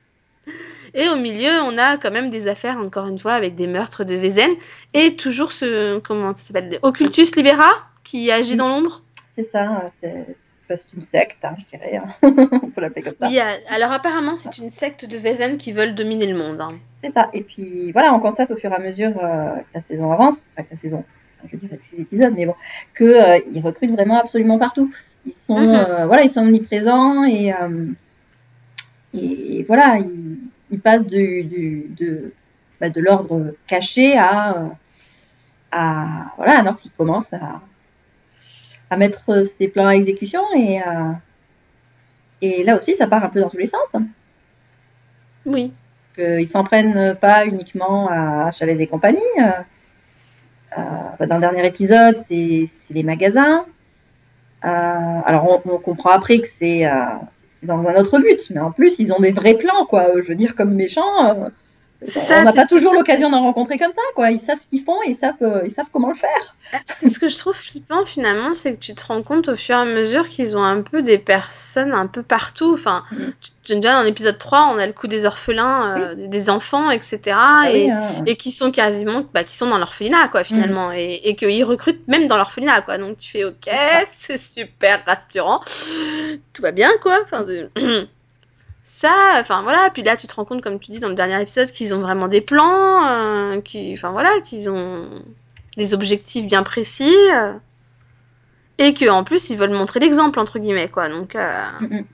Et 0.94 1.08
au 1.08 1.16
milieu, 1.16 1.60
on 1.64 1.76
a 1.78 1.96
quand 1.98 2.10
même 2.10 2.30
des 2.30 2.48
affaires 2.48 2.78
encore 2.78 3.06
une 3.06 3.18
fois 3.18 3.32
avec 3.34 3.54
des 3.54 3.66
meurtres 3.66 4.04
de 4.04 4.14
Vézen 4.14 4.50
et 4.94 5.16
toujours 5.16 5.52
ce 5.52 5.98
comment 6.00 6.36
ça 6.36 6.44
s'appelle 6.44 6.78
Occultus 6.82 7.36
Libera 7.36 7.68
qui 8.04 8.30
agit 8.30 8.56
dans 8.56 8.68
l'ombre. 8.68 9.02
C'est 9.36 9.50
ça, 9.50 9.82
euh, 9.84 9.88
c'est 10.00 10.26
c'est 10.68 10.94
une 10.94 11.02
secte, 11.02 11.44
hein, 11.44 11.56
je 11.58 11.64
dirais. 11.76 11.96
hein. 11.96 12.14
On 12.62 12.70
peut 12.70 12.80
l'appeler 12.80 13.02
comme 13.02 13.14
ça. 13.18 13.26
Oui, 13.26 13.40
alors 13.68 13.90
apparemment, 13.90 14.36
c'est 14.36 14.56
une 14.58 14.70
secte 14.70 15.04
de 15.04 15.18
Vézen 15.18 15.58
qui 15.58 15.72
veulent 15.72 15.96
dominer 15.96 16.28
le 16.28 16.38
monde. 16.38 16.60
hein. 16.60 16.68
C'est 17.02 17.12
ça. 17.12 17.28
Et 17.32 17.42
puis 17.42 17.90
voilà, 17.90 18.14
on 18.14 18.20
constate 18.20 18.52
au 18.52 18.56
fur 18.56 18.70
et 18.70 18.74
à 18.76 18.78
mesure 18.78 19.12
euh, 19.20 19.56
que 19.56 19.64
la 19.74 19.80
saison 19.80 20.12
avance, 20.12 20.48
enfin 20.52 20.62
que 20.62 20.68
la 20.70 20.76
saison, 20.76 21.04
je 21.46 21.52
veux 21.52 21.58
dire 21.58 21.70
avec 21.72 21.84
ces 21.86 22.00
épisodes, 22.00 22.32
mais 22.36 22.46
bon, 22.46 22.54
que 22.94 23.02
euh, 23.04 23.40
recrutent 23.64 23.90
vraiment 23.90 24.20
absolument 24.20 24.58
partout. 24.60 24.92
Ils 25.26 25.32
sont, 25.40 25.58
Mhm. 25.58 25.74
euh, 25.74 26.06
voilà, 26.06 26.22
ils 26.22 26.30
sont 26.30 26.42
omniprésents 26.42 27.24
et 27.24 27.52
euh, 27.52 27.86
et 29.12 29.64
voilà, 29.66 29.98
ils, 29.98 30.38
ils 30.70 30.80
passent 30.80 31.06
du, 31.06 31.44
du 31.44 31.86
de 31.98 32.32
bah, 32.80 32.90
de 32.90 33.00
l'ordre 33.00 33.54
caché 33.66 34.16
à 34.16 34.70
à 35.72 36.32
voilà 36.36 36.60
un 36.60 36.66
ordre 36.66 36.80
qui 36.80 36.90
commence 36.90 37.32
à 37.32 37.60
à 38.90 38.96
mettre 38.96 39.44
ses 39.46 39.68
plans 39.68 39.86
à 39.86 39.94
exécution 39.94 40.42
et 40.56 40.82
euh, 40.82 41.12
et 42.42 42.64
là 42.64 42.76
aussi 42.76 42.96
ça 42.96 43.06
part 43.06 43.24
un 43.24 43.28
peu 43.28 43.40
dans 43.40 43.50
tous 43.50 43.58
les 43.58 43.66
sens. 43.68 43.94
Oui. 45.46 45.72
qu'ils 46.14 46.48
s'en 46.48 46.64
prennent 46.64 47.16
pas 47.16 47.46
uniquement 47.46 48.08
à 48.10 48.52
Chavez 48.52 48.80
et 48.80 48.86
compagnie. 48.86 49.20
Euh, 49.38 49.50
euh, 50.78 51.26
dans 51.26 51.36
le 51.36 51.40
dernier 51.40 51.66
épisode, 51.66 52.16
c'est 52.18 52.68
les 52.90 53.02
magasins. 53.02 53.64
Euh, 54.64 54.68
alors 55.24 55.62
on, 55.64 55.72
on 55.72 55.78
comprend 55.78 56.10
après 56.10 56.38
que 56.38 56.46
c'est 56.48 56.86
euh, 56.86 56.90
c'est 57.34 57.39
dans 57.62 57.86
un 57.86 57.94
autre 57.96 58.18
but, 58.18 58.50
mais 58.50 58.60
en 58.60 58.72
plus 58.72 58.98
ils 58.98 59.12
ont 59.12 59.20
des 59.20 59.32
vrais 59.32 59.54
plans, 59.54 59.86
quoi. 59.86 60.20
Je 60.20 60.28
veux 60.28 60.34
dire 60.34 60.54
comme 60.54 60.74
méchants. 60.74 61.50
C'est 62.02 62.18
on 62.18 62.22
ça, 62.22 62.44
n'a 62.44 62.52
pas 62.52 62.66
toujours 62.66 62.94
l'occasion 62.94 63.28
d'en 63.30 63.40
rencontrer 63.42 63.78
comme 63.78 63.92
ça, 63.92 64.00
quoi. 64.14 64.30
Ils 64.30 64.40
savent 64.40 64.58
ce 64.58 64.66
qu'ils 64.66 64.82
font, 64.82 64.96
ils 65.06 65.14
savent, 65.14 65.34
euh, 65.42 65.60
ils 65.66 65.70
savent 65.70 65.88
comment 65.92 66.08
le 66.08 66.14
faire. 66.14 66.54
C'est 66.88 67.08
ce 67.08 67.18
que 67.18 67.28
je 67.28 67.36
trouve 67.36 67.54
flippant 67.54 68.04
finalement, 68.06 68.54
c'est 68.54 68.72
que 68.72 68.78
tu 68.78 68.94
te 68.94 69.04
rends 69.04 69.22
compte 69.22 69.48
au 69.48 69.56
fur 69.56 69.74
et 69.76 69.80
à 69.80 69.84
mesure 69.84 70.28
qu'ils 70.28 70.56
ont 70.56 70.62
un 70.62 70.82
peu 70.82 71.02
des 71.02 71.18
personnes 71.18 71.92
un 71.94 72.06
peu 72.06 72.22
partout. 72.22 72.72
Enfin, 72.72 73.04
Mhm. 73.12 73.32
tu- 73.64 73.76
bien 73.80 73.98
dans 73.98 74.02
l'épisode 74.02 74.38
3, 74.38 74.70
on 74.74 74.78
a 74.78 74.86
le 74.86 74.92
coup 74.92 75.08
des 75.08 75.26
orphelins, 75.26 75.98
euh, 75.98 76.14
des 76.28 76.48
enfants, 76.48 76.90
etc. 76.90 77.20
Ah 77.36 77.66
et, 77.70 77.84
oui, 77.86 77.90
hein. 77.90 78.22
et 78.26 78.36
qui 78.36 78.50
sont 78.52 78.70
quasiment, 78.70 79.24
bah, 79.34 79.44
qui 79.44 79.56
sont 79.56 79.68
dans 79.68 79.78
l'orphelinat, 79.78 80.28
quoi, 80.28 80.42
finalement. 80.44 80.92
Et, 80.92 81.20
et 81.24 81.36
qu'ils 81.36 81.64
recrutent 81.64 82.06
même 82.08 82.26
dans 82.28 82.36
l'orphelinat, 82.36 82.80
quoi. 82.82 82.98
Donc 82.98 83.18
tu 83.18 83.30
fais, 83.30 83.44
ok, 83.44 83.68
c'est 84.18 84.38
super 84.40 85.02
rassurant. 85.06 85.60
Tout 86.52 86.62
va 86.62 86.72
bien, 86.72 86.90
quoi. 87.02 87.18
Enfin, 87.24 87.44
ça, 88.90 89.34
enfin 89.36 89.62
voilà. 89.62 89.88
Puis 89.92 90.02
là, 90.02 90.16
tu 90.16 90.26
te 90.26 90.34
rends 90.34 90.44
compte, 90.44 90.62
comme 90.62 90.78
tu 90.80 90.90
dis 90.90 90.98
dans 91.00 91.08
le 91.08 91.14
dernier 91.14 91.40
épisode, 91.40 91.70
qu'ils 91.70 91.94
ont 91.94 92.00
vraiment 92.00 92.28
des 92.28 92.40
plans, 92.40 93.04
euh, 93.06 93.60
qui, 93.60 93.92
enfin 93.94 94.10
voilà, 94.10 94.30
qu'ils 94.42 94.68
ont 94.70 95.22
des 95.76 95.94
objectifs 95.94 96.46
bien 96.46 96.62
précis. 96.62 97.14
euh, 97.32 97.52
et 98.78 98.94
que 98.94 99.08
en 99.08 99.24
plus, 99.24 99.50
ils 99.50 99.58
veulent 99.58 99.70
montrer 99.72 100.00
l'exemple, 100.00 100.38
entre 100.40 100.58
guillemets, 100.58 100.88
quoi. 100.88 101.08
Donc. 101.08 101.36
euh, 101.36 101.68
Mhm. 101.80 102.04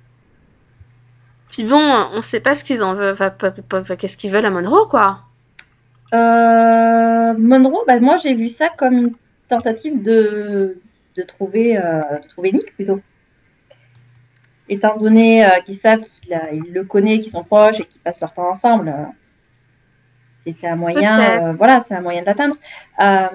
Puis 1.50 1.64
bon, 1.64 1.80
on 2.12 2.20
sait 2.22 2.40
pas 2.40 2.54
ce 2.54 2.64
qu'ils 2.64 2.82
en 2.82 2.94
veulent, 2.94 3.16
enfin, 3.18 3.96
qu'est-ce 3.96 4.16
qu'ils 4.18 4.30
veulent 4.32 4.44
à 4.44 4.50
Monroe, 4.50 4.86
quoi. 4.88 5.20
Euh, 6.12 7.32
Monroe, 7.38 7.84
bah, 7.86 7.98
moi 8.00 8.16
j'ai 8.18 8.34
vu 8.34 8.48
ça 8.48 8.68
comme 8.76 8.94
une 8.94 9.12
tentative 9.48 10.02
de, 10.02 10.78
de, 11.16 11.22
trouver, 11.22 11.76
de 11.76 12.28
trouver 12.28 12.52
Nick 12.52 12.74
plutôt. 12.74 13.00
Étant 14.68 14.96
donné 14.98 15.44
euh, 15.44 15.60
qu'ils 15.64 15.78
savent 15.78 16.04
qu'il 16.04 16.72
le 16.72 16.84
connaît, 16.84 17.20
qu'ils 17.20 17.32
sont 17.32 17.44
proches 17.44 17.80
et 17.80 17.84
qu'ils 17.84 18.00
passent 18.00 18.20
leur 18.20 18.32
temps 18.34 18.50
ensemble, 18.50 18.88
euh, 18.88 19.04
c'était 20.46 20.68
un 20.68 20.76
moyen, 20.76 21.48
euh, 21.50 21.54
voilà, 21.58 21.84
c'est 21.88 21.94
un 21.94 22.00
moyen 22.00 22.20
de 22.20 22.26
l'atteindre. 22.26 22.56
Euh, 23.00 23.28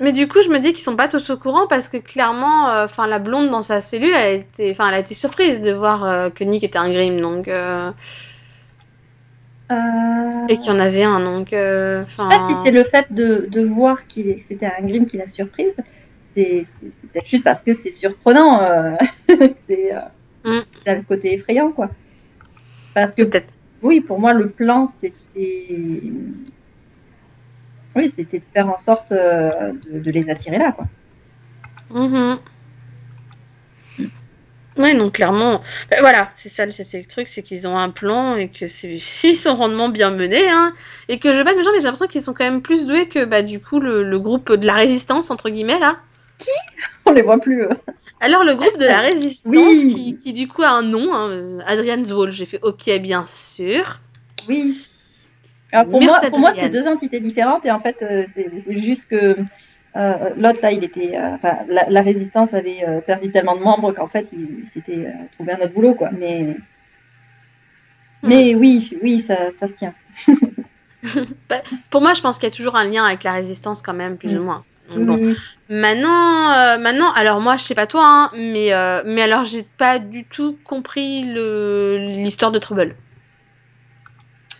Mais 0.00 0.12
du 0.12 0.28
coup, 0.28 0.42
je 0.42 0.50
me 0.50 0.58
dis 0.60 0.74
qu'ils 0.74 0.84
sont 0.84 0.96
pas 0.96 1.08
tous 1.08 1.30
au 1.30 1.38
courant 1.38 1.66
parce 1.68 1.88
que 1.88 1.98
clairement, 1.98 2.66
enfin, 2.84 3.06
la 3.06 3.18
blonde 3.18 3.50
dans 3.50 3.62
sa 3.62 3.80
cellule, 3.80 4.10
elle 4.10 4.14
a 4.16 4.32
été, 4.32 4.70
enfin, 4.72 4.88
elle 4.88 4.94
a 4.96 5.00
été 5.00 5.14
surprise 5.14 5.60
de 5.62 5.72
voir 5.72 6.32
que 6.34 6.44
Nick 6.44 6.64
était 6.64 6.78
un 6.78 6.90
Grimm, 6.90 7.20
donc 7.20 7.48
et 10.48 10.56
qu'il 10.58 10.72
y 10.72 10.76
en 10.76 10.80
avait 10.80 11.02
un, 11.02 11.20
donc, 11.20 11.48
Je 11.50 12.04
sais 12.06 12.26
pas 12.28 12.40
si 12.46 12.58
c'est 12.64 12.70
le 12.70 12.84
fait 12.84 13.06
de, 13.12 13.46
de 13.50 13.62
voir 13.64 14.06
qu'il 14.06 14.42
c'était 14.48 14.66
un 14.66 14.82
Grimm 14.84 15.06
qui 15.06 15.16
l'a 15.18 15.28
surprise. 15.28 15.72
C'est 16.34 16.66
c'est- 16.80 16.92
c'est 17.00 17.10
peut-être 17.12 17.26
juste 17.28 17.44
parce 17.44 17.62
que 17.62 17.74
c'est 17.74 17.92
surprenant. 17.92 18.62
euh, 18.62 18.94
c'est 19.68 19.94
euh, 19.94 20.00
C'est 20.92 20.96
le 20.98 21.02
côté 21.02 21.34
effrayant, 21.34 21.72
quoi. 21.72 21.90
Parce 22.94 23.14
que, 23.14 23.22
Peut-être. 23.22 23.52
oui, 23.82 24.00
pour 24.00 24.18
moi, 24.20 24.32
le 24.32 24.50
plan, 24.50 24.88
c'était. 25.00 26.00
Oui, 27.96 28.12
c'était 28.14 28.38
de 28.38 28.44
faire 28.52 28.68
en 28.68 28.78
sorte 28.78 29.12
euh, 29.12 29.72
de, 29.90 29.98
de 30.00 30.10
les 30.10 30.30
attirer 30.30 30.58
là, 30.58 30.72
quoi. 30.72 30.86
Mhm. 31.90 32.38
Oui, 34.76 34.96
donc 34.96 35.14
clairement, 35.14 35.60
ben 35.90 35.98
voilà, 36.00 36.30
c'est 36.36 36.48
ça, 36.48 36.64
le- 36.64 36.70
c'est 36.70 36.86
le 36.98 37.04
truc, 37.04 37.28
c'est 37.28 37.42
qu'ils 37.42 37.66
ont 37.66 37.76
un 37.76 37.90
plan 37.90 38.36
et 38.36 38.48
que 38.48 38.68
c'est 38.68 39.00
ils 39.24 39.36
sont 39.36 39.56
rondement 39.56 39.88
bien 39.88 40.10
menés, 40.12 40.48
hein, 40.48 40.72
et 41.08 41.18
que 41.18 41.32
je 41.32 41.42
bats 41.42 41.52
mes 41.54 41.64
gens, 41.64 41.72
mais 41.72 41.78
j'ai 41.80 41.84
l'impression 41.86 42.06
qu'ils 42.06 42.22
sont 42.22 42.32
quand 42.32 42.44
même 42.44 42.62
plus 42.62 42.86
doués 42.86 43.08
que 43.08 43.24
bah 43.24 43.42
du 43.42 43.58
coup 43.60 43.80
le, 43.80 44.04
le 44.04 44.18
groupe 44.20 44.52
de 44.52 44.64
la 44.64 44.74
résistance 44.74 45.32
entre 45.32 45.50
guillemets 45.50 45.80
là. 45.80 45.96
On 47.06 47.12
les 47.12 47.22
voit 47.22 47.38
plus. 47.38 47.64
euh. 47.64 47.70
Alors 48.20 48.44
le 48.44 48.54
groupe 48.54 48.76
de 48.78 48.84
la 48.86 49.00
résistance 49.00 49.54
Oui. 49.54 49.94
qui, 49.94 50.18
qui 50.18 50.32
du 50.32 50.48
coup 50.48 50.62
a 50.62 50.70
un 50.70 50.82
nom, 50.82 51.14
hein, 51.14 51.30
euh, 51.30 51.60
Adrian's 51.66 52.10
Wall, 52.12 52.32
j'ai 52.32 52.46
fait 52.46 52.58
ok 52.62 52.90
bien 53.00 53.26
sûr. 53.28 53.98
Oui. 54.48 54.84
Alors 55.72 55.86
pour 55.88 56.00
Myrte 56.00 56.20
moi, 56.22 56.30
pour 56.30 56.38
moi, 56.38 56.52
c'est 56.54 56.68
deux 56.70 56.86
entités 56.88 57.20
différentes 57.20 57.64
et 57.66 57.70
en 57.70 57.80
fait, 57.80 57.96
euh, 58.02 58.24
c'est 58.34 58.80
juste 58.80 59.04
que 59.08 59.36
euh, 59.96 60.30
l'autre 60.36 60.58
là, 60.62 60.72
il 60.72 60.82
était, 60.82 61.16
euh, 61.16 61.34
enfin, 61.34 61.58
la, 61.68 61.88
la 61.90 62.02
résistance 62.02 62.54
avait 62.54 62.84
perdu 63.06 63.30
tellement 63.30 63.56
de 63.56 63.62
membres 63.62 63.92
qu'en 63.92 64.08
fait, 64.08 64.26
il, 64.32 64.64
il 64.64 64.70
s'était 64.74 65.06
trouvé 65.32 65.52
un 65.52 65.58
autre 65.60 65.72
boulot, 65.74 65.94
quoi. 65.94 66.10
Mais, 66.10 66.56
mais 68.22 68.54
oui, 68.54 68.96
oui, 69.02 69.22
ça, 69.22 69.36
ça 69.60 69.68
se 69.68 69.74
tient. 69.74 69.94
Pour 71.90 72.00
moi, 72.00 72.14
je 72.14 72.20
pense 72.20 72.38
qu'il 72.38 72.48
y 72.48 72.52
a 72.52 72.54
toujours 72.54 72.76
un 72.76 72.84
lien 72.84 73.04
avec 73.04 73.24
la 73.24 73.32
résistance 73.32 73.82
quand 73.82 73.94
même, 73.94 74.16
plus 74.18 74.34
Mm. 74.34 74.38
ou 74.38 74.44
moins. 74.44 74.64
Donc, 74.88 75.06
bon. 75.06 75.34
Maintenant, 75.68 76.52
euh, 76.52 76.78
maintenant, 76.78 77.12
alors 77.12 77.40
moi, 77.40 77.56
je 77.56 77.62
sais 77.62 77.74
pas 77.74 77.86
toi, 77.86 78.04
hein, 78.04 78.30
mais 78.34 78.72
euh, 78.72 79.02
mais 79.04 79.22
alors 79.22 79.44
j'ai 79.44 79.62
pas 79.62 79.98
du 79.98 80.24
tout 80.24 80.56
compris 80.64 81.22
l'histoire 81.22 82.52
de 82.52 82.58
Trouble. 82.58 82.94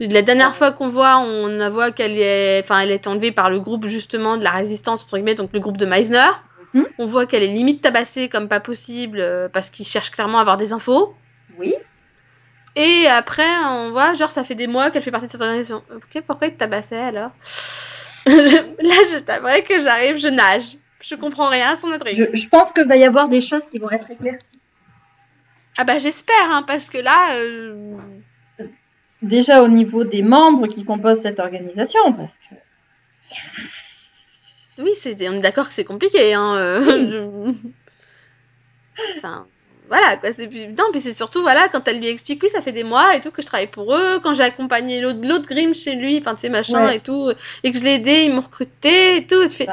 La 0.01 0.23
dernière 0.23 0.55
fois 0.55 0.71
qu'on 0.71 0.91
voit, 0.91 1.19
on 1.19 1.71
voit 1.71 1.91
qu'elle 1.91 2.19
est, 2.19 2.61
enfin, 2.63 2.81
elle 2.81 2.93
est 2.93 3.07
enlevée 3.07 3.33
par 3.33 3.51
le 3.51 3.59
groupe 3.59 3.87
justement 3.87 4.37
de 4.37 4.45
la 4.45 4.53
résistance 4.53 5.05
entre 5.05 5.17
guillemets, 5.17 5.35
donc 5.35 5.51
le 5.53 5.61
groupe 5.61 5.77
de 5.77 5.87
Meisner. 5.87 6.31
Mhm. 6.75 6.87
On 6.99 7.07
voit 7.07 7.27
qu'elle 7.27 7.43
est 7.43 7.53
limite 7.53 7.83
tabassée 7.83 8.29
comme 8.29 8.49
pas 8.49 8.61
possible 8.61 9.19
euh, 9.21 9.49
parce 9.49 9.71
qu'ils 9.71 9.87
cherchent 9.87 10.11
clairement 10.11 10.39
à 10.39 10.43
avoir 10.43 10.57
des 10.57 10.73
infos. 10.73 11.15
Oui. 11.59 11.75
Et 12.77 13.07
après, 13.09 13.49
on 13.67 13.91
voit, 13.91 14.15
genre, 14.15 14.31
ça 14.31 14.45
fait 14.45 14.55
des 14.55 14.69
mois 14.69 14.91
qu'elle 14.91 15.03
fait 15.03 15.11
partie 15.11 15.27
de 15.27 15.33
cette 15.33 15.41
organisation. 15.41 15.83
Ok, 15.95 16.23
pourquoi 16.27 16.47
ils 16.47 16.53
te 16.53 16.59
tabassaient 16.59 16.97
alors? 16.97 17.31
Là, 18.29 18.97
je 19.13 19.19
t'avouerai 19.19 19.63
que 19.63 19.79
j'arrive, 19.81 20.19
je 20.19 20.29
nage. 20.29 20.77
Je 21.01 21.15
comprends 21.15 21.49
rien 21.49 21.73
à 21.73 21.77
son 21.77 21.93
intrigue. 21.93 22.15
Je, 22.15 22.37
je 22.39 22.49
pense 22.49 22.73
qu'il 22.73 22.87
va 22.87 22.97
y 22.97 23.05
avoir 23.05 23.29
des 23.29 23.41
choses 23.41 23.63
qui 23.71 23.79
vont 23.79 23.91
être 23.91 24.11
éclaircies. 24.11 24.45
Ah 25.79 25.85
bah 25.85 25.99
j'espère, 25.99 26.51
hein, 26.51 26.65
parce 26.67 26.91
que 26.91 26.99
là, 26.99 27.37
euh, 27.37 27.97
Déjà 29.23 29.63
au 29.63 29.69
niveau 29.69 30.05
des 30.05 30.23
membres 30.23 30.69
qui 30.69 30.85
composent 30.85 31.23
cette 31.23 31.41
organisation, 31.41 32.13
parce 32.13 32.39
que 32.39 32.55
oui, 34.81 34.93
c'est, 34.95 35.29
on 35.29 35.33
est 35.33 35.41
d'accord 35.41 35.67
que 35.67 35.75
c'est 35.75 35.85
compliqué. 35.85 36.35
Hein, 36.35 36.57
euh, 36.57 37.53
enfin, 39.17 39.49
voilà, 39.89 40.17
quoi. 40.19 40.33
C'est 40.33 40.47
non, 40.47 40.85
puis 40.93 41.01
c'est 41.01 41.15
surtout, 41.17 41.43
voilà, 41.43 41.69
quand 41.69 41.87
elle 41.89 41.99
lui 41.99 42.09
explique, 42.09 42.43
oui, 42.43 42.49
ça 42.51 42.63
fait 42.63 42.73
des 42.73 42.85
mois 42.85 43.17
et 43.17 43.21
tout 43.21 43.31
que 43.31 43.43
je 43.43 43.47
travaille 43.47 43.71
pour 43.71 43.95
eux, 43.95 44.21
quand 44.23 44.35
j'ai 44.35 44.43
accompagné 44.45 45.01
l'autre, 45.01 45.21
l'autre 45.27 45.49
Grimm 45.49 45.75
chez 45.75 45.95
lui, 45.97 46.19
enfin, 46.21 46.35
tu 46.35 46.43
sais, 46.43 46.49
machin 46.49 46.87
Ouais. 46.87 46.97
et 46.97 47.01
tout, 47.01 47.31
et 47.65 47.73
que 47.73 47.79
je 47.79 47.85
l'ai 47.85 47.95
aidé, 47.95 48.25
ils 48.25 48.33
m'ont 48.35 48.43
recruté 48.43 49.17
et 49.17 49.27
tout. 49.27 49.43
Et 49.43 49.49
tu 49.49 49.57
fais, 49.57 49.69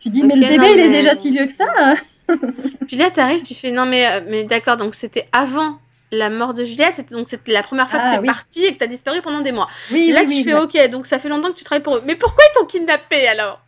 tu 0.00 0.10
dis, 0.10 0.22
mais 0.22 0.34
le 0.34 0.40
bébé, 0.40 0.58
non, 0.58 0.64
il 0.74 0.80
est 0.80 0.88
déjà 0.90 1.16
si 1.16 1.30
vieux 1.30 1.46
que 1.46 1.54
ça. 1.54 1.94
Puis 2.86 2.96
là, 2.96 3.10
t'arrives, 3.10 3.42
tu 3.42 3.54
fais 3.54 3.70
non, 3.70 3.86
mais, 3.86 4.06
euh, 4.06 4.20
mais 4.28 4.44
d'accord, 4.44 4.76
donc 4.76 4.94
c'était 4.94 5.28
avant 5.32 5.78
la 6.12 6.28
mort 6.30 6.54
de 6.54 6.64
Juliette, 6.64 6.94
c'était, 6.94 7.14
donc 7.14 7.28
c'était 7.28 7.52
la 7.52 7.62
première 7.62 7.88
fois 7.88 8.00
Ah, 8.02 8.08
que 8.10 8.14
t'es 8.16 8.20
oui. 8.20 8.26
partie 8.26 8.64
et 8.64 8.74
que 8.74 8.78
t'as 8.78 8.86
disparu 8.88 9.20
pendant 9.22 9.40
des 9.40 9.52
mois. 9.52 9.68
Oui, 9.92 10.10
là, 10.10 10.22
oui, 10.22 10.26
tu 10.26 10.32
oui, 10.36 10.44
fais 10.44 10.54
ok, 10.54 10.90
donc 10.90 11.06
ça 11.06 11.18
fait 11.18 11.28
longtemps 11.28 11.48
que 11.52 11.56
tu 11.58 11.64
travailles 11.64 11.82
pour 11.84 11.96
eux. 11.96 12.02
Mais 12.04 12.16
pourquoi 12.16 12.42
ils 12.50 12.58
t'ont 12.58 12.66
kidnappé 12.66 13.28
alors? 13.28 13.60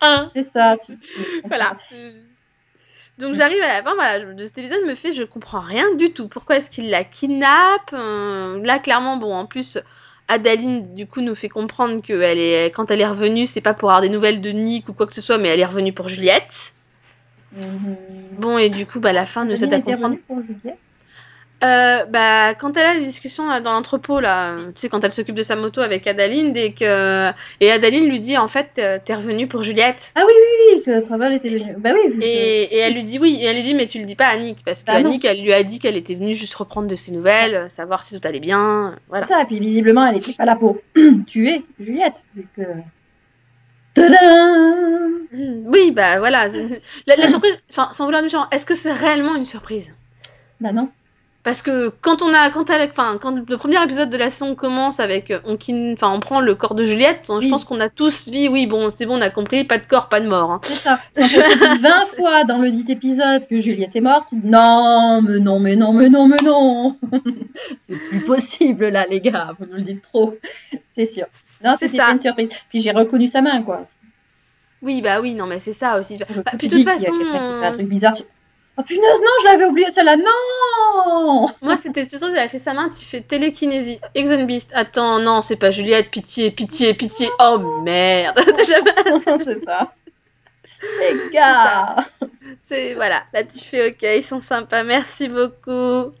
Hein 0.00 0.30
c'est 0.34 0.48
ça. 0.52 0.76
tu-. 0.86 0.98
Voilà. 1.44 1.76
Donc 3.18 3.34
j'arrive 3.34 3.62
à 3.62 3.68
la 3.68 3.82
fin 3.82 3.94
voilà, 3.94 4.32
de 4.32 4.46
cet 4.46 4.58
épisode, 4.58 4.86
me 4.86 4.94
fait 4.94 5.12
je 5.12 5.22
comprends 5.22 5.60
rien 5.60 5.94
du 5.96 6.12
tout. 6.12 6.28
Pourquoi 6.28 6.56
est-ce 6.56 6.70
qu'il 6.70 6.88
la 6.90 7.04
kidnappe 7.04 7.92
Euh, 7.92 8.60
Là, 8.64 8.78
clairement, 8.78 9.16
bon, 9.18 9.34
en 9.34 9.46
plus. 9.46 9.78
Adaline, 10.28 10.94
du 10.94 11.06
coup, 11.06 11.20
nous 11.20 11.34
fait 11.34 11.48
comprendre 11.48 12.02
que 12.02 12.12
elle 12.12 12.38
est, 12.38 12.66
quand 12.70 12.90
elle 12.90 13.00
est 13.00 13.06
revenue, 13.06 13.46
c'est 13.46 13.60
pas 13.60 13.74
pour 13.74 13.90
avoir 13.90 14.00
des 14.00 14.08
nouvelles 14.10 14.40
de 14.40 14.50
Nick 14.50 14.88
ou 14.88 14.92
quoi 14.92 15.06
que 15.06 15.12
ce 15.14 15.20
soit, 15.20 15.38
mais 15.38 15.48
elle 15.48 15.60
est 15.60 15.64
revenue 15.66 15.92
pour 15.92 16.08
Juliette. 16.08 16.72
Mhm. 17.52 17.96
Bon, 18.38 18.56
et 18.56 18.70
du 18.70 18.86
coup, 18.86 19.00
bah, 19.00 19.12
la 19.12 19.26
fin 19.26 19.44
nous 19.44 19.62
aide 19.64 19.74
à 19.74 19.80
comprendre 19.80 20.16
pour 20.26 20.40
Juliette? 20.40 20.78
Euh, 21.62 22.06
bah, 22.06 22.54
quand 22.54 22.76
elle 22.78 22.86
a 22.86 22.94
la 22.94 23.00
discussion 23.00 23.50
euh, 23.50 23.60
dans 23.60 23.72
l'entrepôt, 23.72 24.18
là, 24.18 24.52
euh, 24.54 24.66
tu 24.68 24.80
sais, 24.80 24.88
quand 24.88 25.04
elle 25.04 25.12
s'occupe 25.12 25.34
de 25.34 25.42
sa 25.42 25.56
moto 25.56 25.82
avec 25.82 26.06
Adaline, 26.06 26.56
et 26.56 26.72
que, 26.72 27.30
et 27.60 27.70
Adaline 27.70 28.08
lui 28.08 28.18
dit, 28.20 28.38
en 28.38 28.48
fait, 28.48 28.70
euh, 28.78 28.98
t'es 29.04 29.14
revenue 29.14 29.46
pour 29.46 29.62
Juliette. 29.62 30.12
Ah 30.14 30.22
oui, 30.26 30.32
oui, 30.34 30.74
oui, 30.76 30.82
que 30.84 31.00
Travel 31.04 31.34
était 31.34 31.50
venu. 31.50 31.74
Bah 31.76 31.90
oui, 31.94 32.12
que- 32.18 32.24
Et, 32.24 32.62
et 32.74 32.78
elle 32.78 32.94
lui 32.94 33.04
dit 33.04 33.18
oui, 33.18 33.36
et 33.40 33.44
elle 33.44 33.56
lui 33.56 33.62
dit, 33.62 33.74
mais 33.74 33.86
tu 33.86 33.98
le 33.98 34.06
dis 34.06 34.16
pas 34.16 34.28
à 34.28 34.38
Nick, 34.38 34.64
parce 34.64 34.84
que 34.84 34.90
Bah 34.90 35.02
non. 35.02 35.10
Nick, 35.10 35.24
elle 35.26 35.42
lui 35.42 35.52
a 35.52 35.62
dit 35.62 35.78
qu'elle 35.78 35.96
était 35.96 36.14
venue 36.14 36.34
juste 36.34 36.54
reprendre 36.54 36.88
de 36.88 36.94
ses 36.94 37.12
nouvelles, 37.12 37.70
savoir 37.70 38.04
si 38.04 38.18
tout 38.18 38.26
allait 38.26 38.40
bien, 38.40 38.96
voilà. 39.10 39.26
Ça, 39.26 39.42
et 39.42 39.44
puis 39.44 39.60
visiblement, 39.60 40.06
elle 40.06 40.16
était 40.16 40.32
pas 40.32 40.46
là 40.46 40.56
pour 40.56 40.78
tuer 41.26 41.62
Juliette, 41.78 42.14
vu 42.34 42.46
que... 42.56 42.62
Tadam 43.94 45.26
Oui, 45.66 45.90
bah 45.90 46.18
voilà. 46.20 46.46
La, 47.06 47.16
la 47.16 47.28
surprise, 47.28 47.58
enfin, 47.70 47.90
sans 47.92 48.04
vouloir 48.04 48.22
méchant, 48.22 48.46
est-ce 48.50 48.64
que 48.64 48.74
c'est 48.74 48.92
réellement 48.92 49.34
une 49.36 49.44
surprise? 49.44 49.92
Bah 50.60 50.72
non. 50.72 50.88
Parce 51.42 51.62
que 51.62 51.90
quand 52.02 52.20
on 52.20 52.34
a, 52.34 52.50
quand 52.50 52.68
elle, 52.68 52.86
enfin, 52.90 53.16
quand 53.18 53.34
le 53.34 53.56
premier 53.56 53.82
épisode 53.82 54.10
de 54.10 54.16
la 54.18 54.28
saison 54.28 54.54
commence 54.54 55.00
avec, 55.00 55.30
euh, 55.30 55.40
on, 55.46 55.56
enfin, 55.94 56.12
on 56.12 56.20
prend 56.20 56.40
le 56.40 56.54
corps 56.54 56.74
de 56.74 56.84
Juliette, 56.84 57.24
je 57.28 57.32
Oui. 57.32 57.48
pense 57.48 57.64
qu'on 57.64 57.80
a 57.80 57.88
tous 57.88 58.28
dit, 58.28 58.48
oui, 58.50 58.66
bon, 58.66 58.90
c'est 58.94 59.06
bon, 59.06 59.16
on 59.16 59.22
a 59.22 59.30
compris, 59.30 59.64
pas 59.64 59.78
de 59.78 59.86
corps, 59.86 60.10
pas 60.10 60.20
de 60.20 60.28
mort. 60.28 60.50
hein. 60.50 60.60
C'est 60.64 60.74
ça. 60.74 61.00
Quand 61.16 61.22
dit 61.26 61.80
20 61.80 62.00
fois 62.18 62.44
dans 62.44 62.58
le 62.58 62.70
dit 62.70 62.84
épisode 62.92 63.46
que 63.48 63.58
Juliette 63.58 63.96
est 63.96 64.02
morte, 64.02 64.26
non, 64.32 65.22
mais 65.22 65.38
non, 65.38 65.60
mais 65.60 65.76
non, 65.76 65.94
mais 65.94 66.10
non, 66.10 66.28
mais 66.28 66.36
non. 66.44 66.98
c'est 67.80 67.96
plus 67.96 68.20
possible 68.20 68.88
là, 68.88 69.06
les 69.08 69.22
gars, 69.22 69.54
vous 69.58 69.64
nous 69.64 69.76
le 69.76 69.82
dites 69.82 70.02
trop. 70.02 70.36
C'est 70.94 71.06
sûr. 71.06 71.24
Non, 71.64 71.76
c'est 71.80 71.88
ça. 71.88 72.10
une 72.10 72.20
surprise. 72.20 72.50
Puis 72.68 72.80
j'ai 72.80 72.90
reconnu 72.90 73.28
sa 73.28 73.40
main, 73.40 73.62
quoi. 73.62 73.86
Oui, 74.82 75.00
bah 75.02 75.20
oui, 75.22 75.34
non, 75.34 75.46
mais 75.46 75.58
c'est 75.58 75.72
ça 75.72 75.98
aussi. 75.98 76.18
Bah, 76.18 76.26
puis 76.58 76.68
de 76.68 76.76
toute 76.76 76.84
y 76.84 76.88
a 76.88 76.92
façon, 76.92 77.12
quelqu'un 77.12 77.24
qui 77.24 77.30
fait 77.32 77.38
un 77.38 77.70
euh, 77.70 77.72
truc 77.74 77.88
bizarre. 77.88 78.16
Oh 78.80 78.84
punaise, 78.86 79.20
non, 79.20 79.30
je 79.42 79.44
l'avais 79.46 79.64
oublié 79.66 79.90
celle-là, 79.90 80.16
non 80.16 80.24
moi, 81.62 81.76
c'était 81.76 82.06
elle 82.10 82.38
a 82.38 82.48
fait 82.48 82.58
sa 82.58 82.72
main, 82.74 82.88
tu 82.88 83.04
fais 83.04 83.20
télékinésie. 83.20 84.00
Exxon 84.14 84.44
Beast, 84.44 84.72
attends, 84.74 85.18
non, 85.18 85.40
c'est 85.42 85.56
pas 85.56 85.70
Juliette, 85.70 86.10
pitié, 86.10 86.50
pitié, 86.50 86.94
pitié. 86.94 87.28
Oh 87.38 87.58
merde. 87.82 88.36
T'as 88.56 88.64
jamais- 88.64 88.92
C'est 89.44 89.64
ça. 89.64 89.92
Les 91.00 91.30
gars 91.32 91.96
c'est, 92.60 92.94
voilà, 92.94 93.22
là 93.34 93.44
tu 93.44 93.58
fais, 93.58 93.90
ok, 93.90 94.02
ils 94.02 94.22
sont 94.22 94.40
sympas, 94.40 94.82
merci 94.82 95.28
beaucoup. 95.28 96.12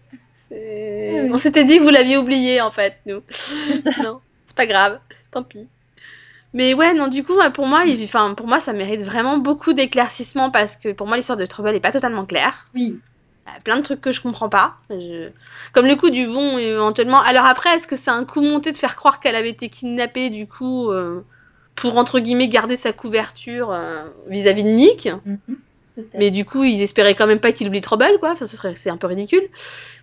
Oui. 0.50 1.30
On 1.32 1.38
s'était 1.38 1.64
dit 1.64 1.78
que 1.78 1.82
vous 1.82 1.90
l'aviez 1.90 2.18
oublié, 2.18 2.60
en 2.60 2.70
fait, 2.70 2.96
nous. 3.06 3.22
non, 4.02 4.20
c'est 4.44 4.56
pas 4.56 4.66
grave, 4.66 5.00
tant 5.30 5.42
pis. 5.42 5.66
Mais 6.52 6.74
ouais, 6.74 6.94
non, 6.94 7.08
du 7.08 7.22
coup, 7.24 7.34
pour 7.54 7.66
moi, 7.66 7.84
il- 7.84 8.02
enfin, 8.04 8.34
pour 8.34 8.46
moi, 8.48 8.58
ça 8.60 8.72
mérite 8.72 9.02
vraiment 9.02 9.38
beaucoup 9.38 9.72
d'éclaircissement 9.72 10.50
parce 10.50 10.76
que 10.76 10.92
pour 10.92 11.06
moi, 11.06 11.16
l'histoire 11.16 11.38
de 11.38 11.46
Trouble 11.46 11.74
est 11.74 11.80
pas 11.80 11.92
totalement 11.92 12.26
claire. 12.26 12.66
Oui. 12.74 12.98
Il 13.46 13.52
y 13.52 13.56
a 13.56 13.60
plein 13.60 13.76
de 13.78 13.82
trucs 13.82 14.00
que 14.00 14.12
je 14.12 14.20
comprends 14.20 14.48
pas. 14.48 14.76
Je- 14.90 15.30
Comme 15.72 15.86
le 15.86 15.96
coup 15.96 16.10
du 16.10 16.26
bon, 16.26 16.58
éventuellement. 16.58 17.20
Alors 17.20 17.46
après, 17.46 17.70
est-ce 17.76 17.86
que 17.88 17.96
c'est 17.96 18.10
un 18.10 18.24
coup 18.24 18.42
monté 18.42 18.72
de 18.72 18.76
faire 18.78 18.96
croire 18.96 19.20
qu'elle 19.20 19.36
avait 19.36 19.50
été 19.50 19.68
kidnappée, 19.68 20.30
du 20.30 20.46
coup, 20.46 20.90
euh, 20.90 21.20
pour 21.76 21.96
entre 21.96 22.18
guillemets 22.20 22.48
garder 22.48 22.76
sa 22.76 22.92
couverture 22.92 23.70
euh, 23.72 24.04
vis-à-vis 24.28 24.64
de 24.64 24.68
Nick? 24.70 25.08
Mhm. 25.24 25.38
Peut-être. 25.46 25.69
Mais 26.14 26.30
du 26.30 26.44
coup, 26.44 26.64
ils 26.64 26.82
espéraient 26.82 27.14
quand 27.14 27.26
même 27.26 27.40
pas 27.40 27.52
qu'il 27.52 27.68
oublie 27.68 27.80
Trouble, 27.80 28.18
quoi. 28.20 28.36
Ce 28.36 28.46
serait, 28.46 28.74
c'est 28.74 28.90
un 28.90 28.96
peu 28.96 29.06
ridicule. 29.06 29.42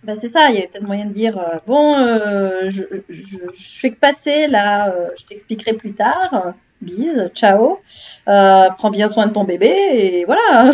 Bah, 0.04 0.14
c'est 0.22 0.32
ça, 0.32 0.50
il 0.50 0.56
y 0.56 0.58
avait 0.60 0.68
peut-être 0.68 0.86
moyen 0.86 1.06
de 1.06 1.14
dire 1.14 1.38
euh, 1.38 1.58
bon, 1.66 1.98
euh, 1.98 2.70
je, 2.70 2.84
je, 3.10 3.38
je 3.54 3.80
fais 3.80 3.92
que 3.92 4.00
passer 4.00 4.48
là, 4.48 4.90
euh, 4.90 5.10
je 5.20 5.26
t'expliquerai 5.26 5.74
plus 5.74 5.94
tard. 5.94 6.54
Bise, 6.82 7.32
ciao. 7.34 7.80
Prends 8.26 8.92
bien 8.92 9.10
soin 9.10 9.28
de 9.28 9.34
ton 9.34 9.44
bébé 9.44 9.68
et 9.68 10.26
voilà. 10.26 10.74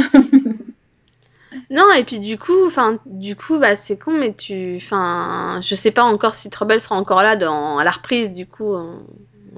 Non, 1.69 1.91
et 1.91 2.03
puis 2.03 2.19
du 2.19 2.38
coup, 2.38 2.65
enfin, 2.65 2.99
du 3.05 3.36
coup, 3.36 3.57
bah 3.57 3.75
c'est 3.75 3.97
con, 3.97 4.12
mais 4.12 4.33
tu, 4.33 4.77
enfin, 4.77 5.59
je 5.63 5.75
sais 5.75 5.91
pas 5.91 6.03
encore 6.03 6.36
si 6.36 6.49
Trouble 6.49 6.79
sera 6.81 6.95
encore 6.95 7.23
là 7.23 7.36
dans 7.36 7.77
à 7.77 7.83
la 7.83 7.91
reprise, 7.91 8.33
du 8.33 8.45
coup, 8.45 8.75
en 8.75 8.99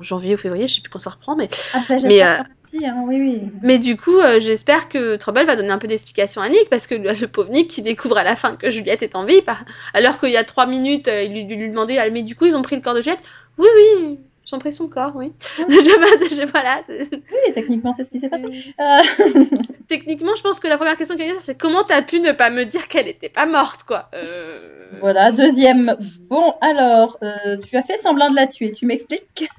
janvier 0.01 0.35
ou 0.35 0.37
février, 0.37 0.67
je 0.67 0.75
sais 0.75 0.81
plus 0.81 0.89
quand 0.89 0.99
ça 0.99 1.09
reprend, 1.09 1.35
mais 1.35 1.49
Après, 1.73 1.99
Mais, 2.03 2.23
euh, 2.23 2.37
aussi, 2.75 2.85
hein, 2.85 3.03
oui, 3.07 3.17
oui. 3.19 3.41
Mais 3.61 3.79
du 3.79 3.97
coup, 3.97 4.17
euh, 4.19 4.39
j'espère 4.39 4.89
que 4.89 5.15
Trouble 5.15 5.45
va 5.45 5.55
donner 5.55 5.69
un 5.69 5.77
peu 5.77 5.87
d'explication 5.87 6.41
à 6.41 6.49
Nick, 6.49 6.69
parce 6.69 6.87
que 6.87 6.95
le, 6.95 7.27
pauvre 7.27 7.49
Nick 7.51 7.69
qui 7.69 7.81
découvre 7.81 8.17
à 8.17 8.23
la 8.23 8.35
fin 8.35 8.55
que 8.55 8.69
Juliette 8.69 9.03
est 9.03 9.15
en 9.15 9.25
vie, 9.25 9.41
par- 9.41 9.65
alors 9.93 10.19
qu'il 10.19 10.31
y 10.31 10.37
a 10.37 10.43
trois 10.43 10.65
minutes, 10.67 11.07
euh, 11.07 11.23
il 11.23 11.33
lui, 11.33 11.55
lui 11.55 11.69
demandait, 11.69 11.97
ah, 11.97 12.09
mais 12.09 12.23
du 12.23 12.35
coup, 12.35 12.45
ils 12.45 12.55
ont 12.55 12.61
pris 12.61 12.75
le 12.75 12.81
corps 12.81 12.93
de 12.95 13.01
Juliette? 13.01 13.21
Oui, 13.57 13.67
oui, 13.75 14.19
ils 14.47 14.55
ont 14.55 14.59
pris 14.59 14.73
son 14.73 14.87
corps, 14.87 15.13
oui. 15.15 15.31
je, 15.57 15.65
je- 15.65 16.51
voilà, 16.51 16.81
Oui, 16.87 17.53
techniquement, 17.53 17.93
c'est 17.95 18.03
ce 18.03 18.09
qui 18.09 18.19
s'est 18.19 18.29
passé. 18.29 18.43
Euh, 18.79 19.45
techniquement, 19.87 20.35
je 20.35 20.43
pense 20.43 20.59
que 20.59 20.67
la 20.67 20.77
première 20.77 20.97
question 20.97 21.15
qu'il 21.15 21.27
y 21.27 21.31
a, 21.31 21.39
c'est 21.39 21.57
comment 21.57 21.83
t'as 21.83 22.01
pu 22.01 22.19
ne 22.19 22.31
pas 22.31 22.49
me 22.49 22.63
dire 22.65 22.87
qu'elle 22.87 23.07
était 23.07 23.29
pas 23.29 23.45
morte, 23.45 23.83
quoi? 23.83 24.09
Euh... 24.13 24.59
voilà, 24.99 25.31
deuxième. 25.31 25.95
Bon, 26.29 26.53
alors, 26.61 27.17
euh, 27.23 27.57
tu 27.67 27.75
as 27.77 27.83
fait 27.83 27.99
semblant 28.01 28.29
de 28.29 28.35
la 28.35 28.47
tuer, 28.47 28.71
tu 28.71 28.85
m'expliques? 28.85 29.49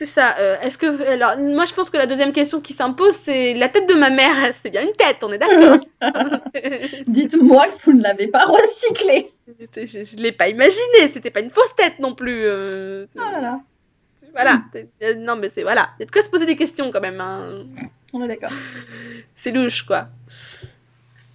C'est 0.00 0.06
ça. 0.06 0.38
euh, 0.38 0.58
Est-ce 0.62 0.78
que 0.78 0.86
alors 1.12 1.36
moi 1.36 1.66
je 1.66 1.74
pense 1.74 1.90
que 1.90 1.98
la 1.98 2.06
deuxième 2.06 2.32
question 2.32 2.62
qui 2.62 2.72
s'impose 2.72 3.12
c'est 3.14 3.52
la 3.52 3.68
tête 3.68 3.86
de 3.86 3.92
ma 3.92 4.08
mère. 4.08 4.34
C'est 4.54 4.70
bien 4.70 4.80
une 4.82 4.94
tête, 4.94 5.18
on 5.22 5.30
est 5.30 5.36
d'accord. 5.36 5.76
Dites-moi 7.06 7.66
que 7.68 7.84
vous 7.84 7.92
ne 7.92 8.02
l'avez 8.02 8.26
pas 8.28 8.46
recyclée. 8.46 9.30
je, 9.76 9.84
je 10.04 10.16
l'ai 10.16 10.32
pas 10.32 10.48
imaginé. 10.48 11.06
C'était 11.12 11.30
pas 11.30 11.40
une 11.40 11.50
fausse 11.50 11.74
tête 11.76 11.98
non 11.98 12.14
plus. 12.14 12.40
euh, 12.44 13.04
Oh 13.14 13.20
là 13.30 13.40
là, 13.42 13.60
Voilà. 14.32 14.62
Euh, 15.02 15.14
Non 15.16 15.36
mais 15.36 15.50
c'est 15.50 15.64
voilà. 15.64 15.90
Il 15.98 16.00
y 16.00 16.02
a 16.04 16.06
de 16.06 16.10
quoi 16.10 16.22
se 16.22 16.30
poser 16.30 16.46
des 16.46 16.56
questions 16.56 16.90
quand 16.90 17.02
même. 17.02 17.20
hein. 17.20 17.64
on 18.14 18.24
est 18.24 18.28
d'accord. 18.28 18.52
C'est 19.34 19.50
louche 19.52 19.82
quoi. 19.82 20.06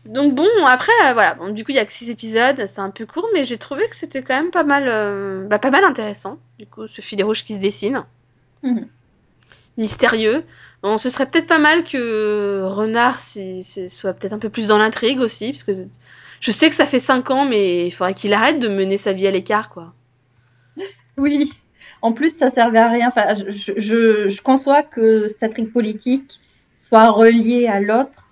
Donc 0.06 0.34
bon 0.34 0.47
après 0.65 0.91
euh, 1.06 1.13
voilà. 1.13 1.36
Bon, 1.36 1.49
du 1.49 1.63
coup 1.63 1.69
il 1.71 1.75
y 1.75 1.80
a 1.80 1.86
que 1.86 1.91
six 1.91 2.10
épisodes. 2.10 2.65
C'est 2.65 2.82
un 2.82 2.89
peu 2.89 3.06
court 3.06 3.28
mais 3.32 3.43
j'ai 3.43 3.60
trouvé 3.60 3.88
que 3.89 3.95
c'était 3.95 4.23
quand 4.23 4.36
même 4.36 4.49
pas 4.49 4.63
mal, 4.63 5.45
bah, 5.47 5.60
pas 5.60 5.69
mal 5.69 5.84
intéressant. 5.84 6.39
Du 6.58 6.65
coup 6.65 6.88
ce 6.88 7.01
filet 7.01 7.21
rouge 7.21 7.43
qui 7.43 7.54
se 7.54 7.60
dessine. 7.60 8.04
Mhm. 8.65 8.88
mystérieux. 9.78 10.43
Bon, 10.84 10.97
ce 10.97 11.10
serait 11.10 11.25
peut-être 11.25 11.47
pas 11.47 11.60
mal 11.60 11.84
que 11.84 12.62
Renard 12.63 13.19
si- 13.19 13.63
si- 13.63 13.89
soit 13.89 14.13
peut-être 14.13 14.34
un 14.34 14.39
peu 14.39 14.49
plus 14.49 14.67
dans 14.67 14.78
l'intrigue 14.78 15.19
aussi, 15.19 15.51
parce 15.51 15.63
que 15.63 15.71
je 16.39 16.51
sais 16.51 16.69
que 16.69 16.75
ça 16.75 16.86
fait 16.86 16.99
5 16.99 17.32
ans, 17.32 17.45
mais 17.45 17.88
il 17.88 17.91
faudrait 17.91 18.13
qu'il 18.13 18.34
arrête 18.34 18.60
de 18.60 18.67
mener 18.69 18.97
sa 18.97 19.13
vie 19.13 19.28
à 19.28 19.32
l'écart, 19.32 19.69
quoi. 19.69 19.93
Oui, 21.17 21.51
en 22.01 22.12
plus, 22.13 22.38
ça 22.38 22.51
servait 22.51 22.80
à 22.80 22.89
rien. 22.89 23.08
Enfin, 23.10 23.36
je, 23.36 23.73
je, 23.78 24.30
je 24.30 24.41
conçois 24.41 24.84
que 24.84 25.28
cette 25.30 25.43
intrigue 25.43 25.71
politique 25.71 26.39
soit 26.80 27.10
reliée 27.12 27.67
à 27.67 27.80
l'autre, 27.80 28.23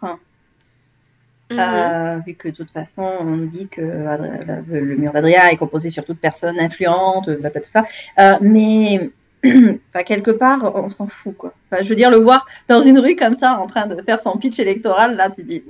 Mhm. 1.50 1.60
euh, 1.60 2.20
vu 2.26 2.34
que 2.36 2.48
de 2.50 2.56
toute 2.56 2.72
façon, 2.72 3.04
on 3.20 3.26
nous 3.26 3.48
dit 3.48 3.68
que 3.68 3.82
le 3.82 4.96
mur 4.96 5.12
d'Adria 5.14 5.52
est 5.52 5.58
composé 5.58 5.90
sur 5.92 6.04
toute 6.06 6.20
personne 6.20 6.60
influente, 6.60 7.26
blablabla, 7.30 7.62
tout 7.62 7.70
ça. 7.70 7.86
Euh, 8.20 8.38
mais 8.42 9.10
enfin, 9.46 10.04
quelque 10.06 10.32
part, 10.32 10.76
on 10.76 10.90
s'en 10.90 11.08
fout, 11.08 11.36
quoi. 11.38 11.54
Enfin, 11.70 11.84
je 11.84 11.90
veux 11.90 11.96
dire, 11.96 12.10
le 12.10 12.18
voir 12.18 12.46
dans 12.70 12.82
une 12.82 13.00
rue 13.00 13.16
comme 13.16 13.34
ça, 13.34 13.60
en 13.60 13.68
train 13.68 13.88
de 13.88 14.02
faire 14.02 14.22
son 14.22 14.38
pitch 14.38 14.60
électoral, 14.60 15.16
là, 15.16 15.30
tu 15.30 15.44
dis, 15.44 15.64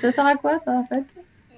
ça 0.00 0.12
sert 0.12 0.26
à 0.26 0.34
quoi, 0.34 0.60
ça, 0.64 0.72
en 0.72 0.84
fait? 0.84 1.04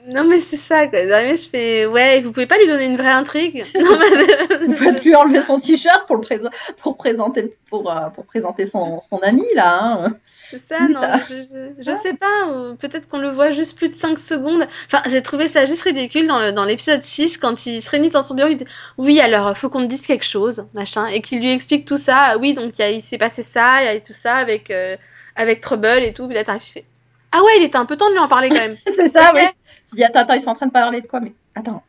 Non, 0.06 0.24
mais 0.24 0.38
c'est 0.38 0.56
ça, 0.56 0.86
quoi. 0.86 1.04
Mails, 1.04 1.36
je 1.36 1.48
fais, 1.48 1.86
ouais, 1.86 2.20
vous 2.20 2.30
pouvez 2.30 2.46
pas 2.46 2.58
lui 2.58 2.68
donner 2.68 2.84
une 2.84 2.96
vraie 2.96 3.08
intrigue 3.08 3.64
Non, 3.74 3.98
mais 3.98 4.66
Vous 4.66 4.74
pouvez 4.74 5.00
lui 5.00 5.14
enlever 5.16 5.42
son 5.42 5.58
t-shirt 5.58 6.06
pour 6.06 6.16
le 6.16 6.22
présenter, 6.22 6.56
pour 6.82 6.96
présenter, 6.96 7.56
pour, 7.68 7.90
euh, 7.90 8.08
pour 8.10 8.24
présenter 8.24 8.66
son, 8.66 9.00
son 9.00 9.18
ami, 9.18 9.44
là. 9.54 9.82
Hein. 9.82 10.16
C'est 10.50 10.60
ça, 10.62 10.80
non, 10.88 11.00
je, 11.28 11.36
je, 11.42 11.82
je 11.82 11.92
sais 11.92 12.14
pas, 12.14 12.46
ou 12.48 12.76
peut-être 12.76 13.08
qu'on 13.08 13.18
le 13.18 13.30
voit 13.30 13.50
juste 13.50 13.76
plus 13.76 13.88
de 13.88 13.94
5 13.94 14.18
secondes. 14.18 14.66
Enfin, 14.86 15.02
j'ai 15.06 15.20
trouvé 15.22 15.48
ça 15.48 15.66
juste 15.66 15.82
ridicule 15.82 16.26
dans 16.26 16.38
le- 16.38 16.52
dans 16.52 16.64
l'épisode 16.64 17.02
6, 17.02 17.36
quand 17.38 17.66
il 17.66 17.82
se 17.82 17.90
réunit 17.90 18.10
dans 18.10 18.22
son 18.24 18.34
bureau, 18.34 18.48
il 18.48 18.56
dit 18.56 18.66
Oui, 18.96 19.20
alors, 19.20 19.56
faut 19.58 19.68
qu'on 19.68 19.82
te 19.82 19.86
dise 19.88 20.06
quelque 20.06 20.24
chose, 20.24 20.66
machin, 20.74 21.06
et 21.06 21.20
qu'il 21.22 21.40
lui 21.40 21.50
explique 21.50 21.84
tout 21.84 21.98
ça. 21.98 22.36
Oui, 22.38 22.54
donc 22.54 22.78
il, 22.78 22.82
y 22.82 22.84
a- 22.84 22.90
il 22.90 23.02
s'est 23.02 23.18
passé 23.18 23.42
ça, 23.42 23.82
il 23.82 23.86
y 23.86 23.88
a 23.88 23.96
eu 23.96 24.02
tout 24.02 24.12
ça 24.12 24.36
avec, 24.36 24.70
euh, 24.70 24.96
avec 25.34 25.60
Trouble 25.60 25.86
et 26.02 26.12
tout. 26.12 26.26
Puis 26.26 26.34
là, 26.34 26.44
t'arrives, 26.44 26.62
tu 26.64 26.72
fais 26.72 26.84
Ah 27.32 27.42
ouais, 27.42 27.52
il 27.58 27.64
était 27.64 27.76
un 27.76 27.84
peu 27.86 27.96
temps 27.96 28.06
de 28.08 28.12
lui 28.12 28.20
en 28.20 28.28
parler 28.28 28.48
quand 28.48 28.54
même. 28.54 28.76
C'est 28.94 29.12
ça, 29.12 29.32
Ok. 29.32 29.40
oui. 29.40 29.48
Je 29.90 29.96
dis, 29.96 30.04
attends, 30.04 30.20
attends, 30.20 30.34
ils 30.34 30.42
sont 30.42 30.50
en 30.50 30.54
train 30.54 30.66
de 30.66 30.72
parler 30.72 31.00
de 31.00 31.06
quoi 31.08 31.20
Mais 31.20 31.32
attends. 31.54 31.82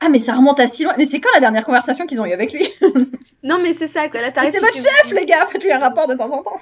Ah, 0.00 0.08
mais 0.10 0.18
ça 0.20 0.34
remonte 0.34 0.60
à 0.60 0.68
si 0.68 0.84
loin. 0.84 0.94
Mais 0.98 1.06
c'est 1.06 1.20
quand 1.20 1.30
la 1.32 1.40
dernière 1.40 1.64
conversation 1.64 2.06
qu'ils 2.06 2.20
ont 2.20 2.26
eue 2.26 2.32
avec 2.32 2.52
lui? 2.52 2.68
Non, 3.42 3.58
mais 3.62 3.72
c'est 3.72 3.86
ça, 3.86 4.08
quoi. 4.08 4.20
Là, 4.20 4.26
Mais 4.28 4.32
t'arrives, 4.32 4.52
C'est 4.52 4.60
votre 4.60 4.72
fais- 4.74 4.82
chef, 4.82 5.12
les 5.12 5.24
gars 5.24 5.46
Faites-lui 5.50 5.70
un 5.72 5.78
rapport 5.78 6.06
de 6.08 6.14
temps 6.14 6.30
en 6.30 6.42
temps. 6.42 6.56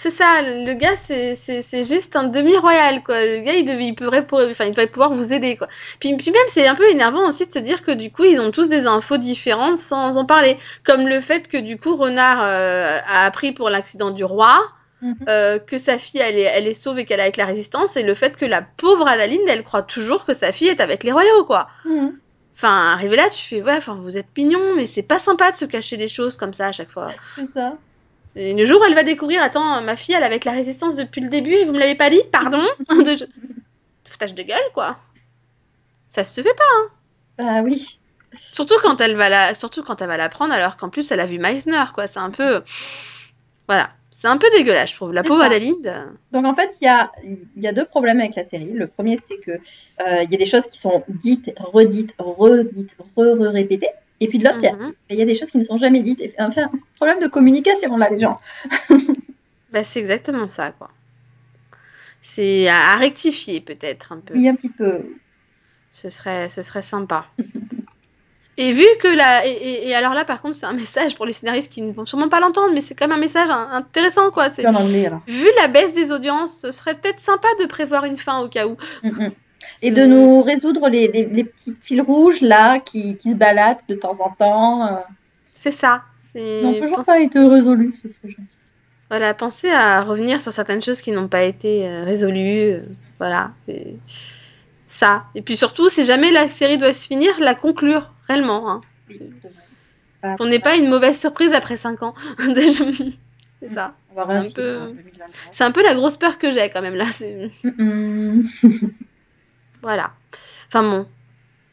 C'est 0.00 0.12
ça, 0.12 0.42
le 0.42 0.74
gars, 0.74 0.94
c'est, 0.94 1.34
c'est, 1.34 1.60
c'est 1.60 1.84
juste 1.84 2.14
un 2.14 2.28
demi-royal, 2.28 3.02
quoi. 3.02 3.26
Le 3.26 3.40
gars, 3.40 3.54
il, 3.54 3.64
devait, 3.64 3.86
il, 3.86 3.96
pourrait, 3.96 4.24
enfin, 4.30 4.66
il 4.66 4.70
devrait 4.70 4.86
pouvoir 4.86 5.12
vous 5.12 5.32
aider, 5.32 5.56
quoi. 5.56 5.66
Puis, 5.98 6.16
puis 6.16 6.30
même, 6.30 6.40
c'est 6.46 6.68
un 6.68 6.76
peu 6.76 6.88
énervant 6.88 7.26
aussi 7.26 7.48
de 7.48 7.52
se 7.52 7.58
dire 7.58 7.82
que 7.82 7.90
du 7.90 8.12
coup, 8.12 8.22
ils 8.22 8.40
ont 8.40 8.52
tous 8.52 8.68
des 8.68 8.86
infos 8.86 9.16
différentes 9.16 9.76
sans 9.76 10.16
en 10.16 10.24
parler. 10.24 10.56
Comme 10.84 11.08
le 11.08 11.20
fait 11.20 11.48
que 11.48 11.56
du 11.56 11.78
coup, 11.78 11.96
Renard 11.96 12.40
euh, 12.44 13.00
a 13.04 13.26
appris 13.26 13.50
pour 13.50 13.70
l'accident 13.70 14.12
du 14.12 14.22
roi, 14.22 14.70
euh, 15.26 15.58
que 15.58 15.78
sa 15.78 15.98
fille, 15.98 16.20
elle 16.20 16.38
est, 16.38 16.42
elle 16.42 16.68
est 16.68 16.74
sauve 16.74 17.00
et 17.00 17.04
qu'elle 17.04 17.18
est 17.18 17.24
avec 17.24 17.36
la 17.36 17.46
résistance, 17.46 17.96
et 17.96 18.04
le 18.04 18.14
fait 18.14 18.36
que 18.36 18.44
la 18.44 18.62
pauvre 18.62 19.08
Adaline, 19.08 19.40
elle 19.48 19.64
croit 19.64 19.82
toujours 19.82 20.24
que 20.24 20.32
sa 20.32 20.52
fille 20.52 20.68
est 20.68 20.80
avec 20.80 21.02
les 21.02 21.10
royaux, 21.10 21.44
quoi. 21.44 21.70
Mhm. 21.84 22.16
Enfin, 22.54 22.92
arrivé 22.92 23.16
là, 23.16 23.28
tu 23.30 23.44
fais, 23.44 23.62
ouais, 23.62 23.76
enfin, 23.76 23.98
vous 24.00 24.16
êtes 24.16 24.28
mignon, 24.36 24.76
mais 24.76 24.86
c'est 24.86 25.02
pas 25.02 25.18
sympa 25.18 25.50
de 25.50 25.56
se 25.56 25.64
cacher 25.64 25.96
des 25.96 26.08
choses 26.08 26.36
comme 26.36 26.54
ça 26.54 26.68
à 26.68 26.72
chaque 26.72 26.90
fois. 26.90 27.10
C'est 27.34 27.52
ça. 27.52 27.72
Et 28.36 28.54
le 28.54 28.64
jour 28.64 28.80
où 28.80 28.84
elle 28.84 28.94
va 28.94 29.02
découvrir, 29.02 29.42
attends, 29.42 29.80
ma 29.82 29.96
fille, 29.96 30.14
elle 30.14 30.22
avec 30.22 30.44
la 30.44 30.52
résistance 30.52 30.96
depuis 30.96 31.20
le 31.20 31.28
début 31.28 31.52
et 31.52 31.64
vous 31.64 31.72
me 31.72 31.78
l'avez 31.78 31.94
pas 31.94 32.10
dit, 32.10 32.22
pardon 32.30 32.64
de... 32.90 33.28
Foutage 34.08 34.34
de 34.34 34.42
gueule, 34.42 34.58
quoi. 34.74 34.98
Ça 36.08 36.24
se 36.24 36.40
fait 36.40 36.54
pas. 36.54 37.42
Bah 37.42 37.62
oui. 37.62 37.98
Surtout 38.52 38.74
quand 38.82 39.00
elle 39.00 39.16
va 39.16 39.28
la, 39.28 39.54
surtout 39.54 39.82
quand 39.82 40.00
elle 40.02 40.08
va 40.08 40.16
l'apprendre, 40.16 40.52
alors 40.52 40.76
qu'en 40.76 40.90
plus 40.90 41.10
elle 41.10 41.20
a 41.20 41.26
vu 41.26 41.38
Meisner, 41.38 41.84
quoi. 41.94 42.06
C'est 42.06 42.18
un 42.18 42.30
peu, 42.30 42.62
voilà, 43.66 43.90
c'est 44.18 44.26
un 44.26 44.36
peu 44.36 44.50
dégueulasse, 44.50 44.90
je 44.90 44.96
trouve. 44.96 45.12
La 45.12 45.22
pauvre 45.22 45.44
euh, 45.44 46.06
Donc 46.32 46.44
en 46.44 46.52
fait, 46.52 46.74
il 46.80 46.86
y 46.86 46.88
a, 46.88 47.12
il 47.22 47.62
y 47.62 47.68
a 47.68 47.72
deux 47.72 47.84
problèmes 47.84 48.18
avec 48.18 48.34
la 48.34 48.48
série. 48.48 48.72
Le 48.72 48.88
premier, 48.88 49.20
c'est 49.28 49.38
que 49.38 49.52
euh, 49.52 50.22
il 50.24 50.30
y 50.32 50.34
a 50.34 50.38
des 50.38 50.44
choses 50.44 50.64
qui 50.72 50.80
sont 50.80 51.04
dites, 51.08 51.52
redites, 51.56 52.12
redites, 52.18 52.90
re-répétées. 53.16 53.90
Et 54.20 54.28
puis 54.28 54.38
de 54.38 54.44
l'autre, 54.44 54.58
il 54.62 54.72
mhm. 54.72 54.92
il 55.10 55.16
y, 55.16 55.22
a 55.22 55.24
des 55.24 55.34
choses 55.34 55.50
qui 55.50 55.58
ne 55.58 55.64
sont 55.64 55.78
jamais 55.78 56.00
dites. 56.00 56.20
Enfin, 56.38 56.70
problème 56.96 57.20
de 57.20 57.28
communication 57.28 57.96
là, 57.96 58.10
les 58.10 58.18
gens. 58.18 58.40
Bah, 59.70 59.84
c'est 59.84 60.00
exactement 60.00 60.48
ça, 60.48 60.72
quoi. 60.72 60.88
C'est 62.22 62.68
à, 62.68 62.92
à 62.92 62.96
rectifier 62.96 63.60
peut-être 63.60 64.12
un 64.12 64.20
peu. 64.20 64.34
A 64.34 64.50
un 64.50 64.54
petit 64.54 64.70
peu. 64.70 65.02
Ce 65.90 66.08
serait, 66.08 66.48
ce 66.48 66.62
serait 66.62 66.80
sympa. 66.80 67.26
Et 68.60 68.72
vu 68.72 68.84
que 69.00 69.06
la. 69.06 69.46
Et, 69.46 69.52
et- 69.52 69.88
et 69.88 69.94
alors 69.94 70.14
là, 70.14 70.24
par 70.24 70.42
contre, 70.42 70.56
c'est 70.56 70.66
un 70.66 70.72
message 70.72 71.14
pour 71.14 71.24
les 71.24 71.32
scénaristes 71.32 71.72
qui 71.72 71.80
ne 71.80 71.92
vont 71.92 72.04
sûrement 72.04 72.28
pas 72.28 72.40
l'entendre, 72.40 72.74
mais 72.74 72.80
c'est 72.80 72.96
quand 72.96 73.06
même 73.06 73.16
un 73.16 73.20
message 73.20 73.48
intéressant, 73.50 74.32
quoi. 74.32 74.50
C'est. 74.50 74.64
Vu 75.28 75.46
la 75.60 75.68
baisse 75.68 75.94
des 75.94 76.10
audiences, 76.10 76.58
ce 76.60 76.72
serait 76.72 76.96
peut-être 76.96 77.20
sympa 77.20 77.46
de 77.60 77.66
prévoir 77.66 78.04
une 78.04 78.16
fin 78.16 78.40
au 78.40 78.48
cas 78.48 78.66
où. 78.66 78.76
Mm. 79.04 79.28
Et 79.82 79.90
de 79.90 80.04
nous 80.06 80.42
résoudre 80.42 80.88
les, 80.88 81.08
les, 81.08 81.24
les 81.26 81.44
petits 81.44 81.74
fils 81.82 82.00
rouges 82.00 82.40
là 82.40 82.78
qui, 82.80 83.16
qui 83.16 83.32
se 83.32 83.36
baladent 83.36 83.78
de 83.88 83.94
temps 83.94 84.20
en 84.20 84.30
temps. 84.30 84.86
euh, 84.86 84.96
C'est 85.54 85.72
ça. 85.72 86.02
N'ont 86.34 86.74
toujours 86.80 86.98
pense- 86.98 87.06
pas 87.06 87.20
été 87.20 87.38
résolus. 87.38 87.94
ce. 88.24 88.28
Voilà, 89.10 89.32
pensez 89.32 89.70
à 89.70 90.02
revenir 90.02 90.42
sur 90.42 90.52
certaines 90.52 90.82
choses 90.82 91.00
qui 91.00 91.10
n'ont 91.12 91.28
pas 91.28 91.42
été 91.44 91.86
euh, 91.88 92.04
résolues. 92.04 92.72
euh, 92.72 92.80
voilà. 93.18 93.52
c'est 93.66 93.94
Ça. 94.86 95.24
Et 95.34 95.42
puis 95.42 95.56
surtout, 95.56 95.88
si 95.88 96.04
jamais 96.04 96.30
la 96.30 96.48
série 96.48 96.76
doit 96.78 96.92
se 96.92 97.06
finir, 97.06 97.32
la 97.40 97.54
conclure 97.54 98.12
réellement. 98.28 98.70
hein. 98.70 98.80
On 100.40 100.46
n'est 100.46 100.58
pas 100.60 100.76
une 100.76 100.88
mauvaise 100.88 101.18
surprise 101.18 101.52
après 101.54 101.76
5 101.76 102.02
ans. 102.02 102.14
c'est 103.60 103.74
ça. 103.74 103.94
avoir 104.10 104.30
un 104.30 104.36
un 104.36 104.40
film 104.42 104.52
peu- 104.54 104.78
en 104.78 104.86
2023. 104.88 105.26
C'est 105.52 105.64
un 105.64 105.72
peu 105.72 105.82
la 105.82 105.94
grosse 105.94 106.16
peur 106.16 106.38
que 106.38 106.50
j'ai 106.50 106.68
quand 106.70 106.82
même 106.82 106.94
là. 106.96 107.06
Mm, 107.64 107.82
mm. 107.82 108.48
Voilà. 109.82 110.12
Enfin 110.68 110.82
bon. 110.82 111.06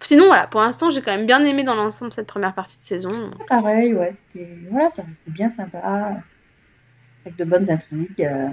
Sinon, 0.01 0.25
voilà, 0.27 0.45
pour 0.47 0.61
l'instant, 0.61 0.89
j'ai 0.91 1.01
quand 1.01 1.15
même 1.15 1.25
bien 1.25 1.43
aimé 1.45 1.63
dans 1.63 1.73
l'ensemble 1.73 2.13
cette 2.13 2.27
première 2.27 2.53
partie 2.53 2.77
de 2.77 2.83
saison. 2.83 3.31
Pareil, 3.47 3.93
ouais, 3.93 4.13
c'était 4.33 4.47
voilà, 4.69 4.89
bien 5.27 5.49
sympa. 5.51 6.21
Avec 7.25 7.37
de 7.37 7.43
bonnes 7.45 7.69
intrigues. 7.71 8.21
euh. 8.23 8.49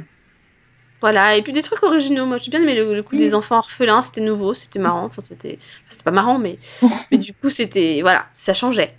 Voilà, 1.00 1.36
et 1.36 1.42
puis 1.42 1.52
des 1.52 1.62
trucs 1.62 1.82
originaux. 1.82 2.26
Moi, 2.26 2.38
j'ai 2.38 2.50
bien 2.50 2.62
aimé 2.62 2.74
le, 2.76 2.94
le 2.94 3.02
coup 3.02 3.16
Oui. 3.16 3.18
des 3.18 3.34
enfants 3.34 3.58
orphelins, 3.58 4.02
c'était 4.02 4.20
nouveau, 4.20 4.54
c'était 4.54 4.78
marrant. 4.78 5.04
Enfin, 5.04 5.20
c'était 5.20 5.58
enfin, 5.60 5.86
c'était 5.90 6.04
pas 6.04 6.10
marrant, 6.12 6.38
mais, 6.38 6.58
mais 7.10 7.18
du 7.18 7.34
coup, 7.34 7.50
c'était. 7.50 7.98
Voilà, 8.02 8.26
ça 8.34 8.54
changeait. 8.54 8.94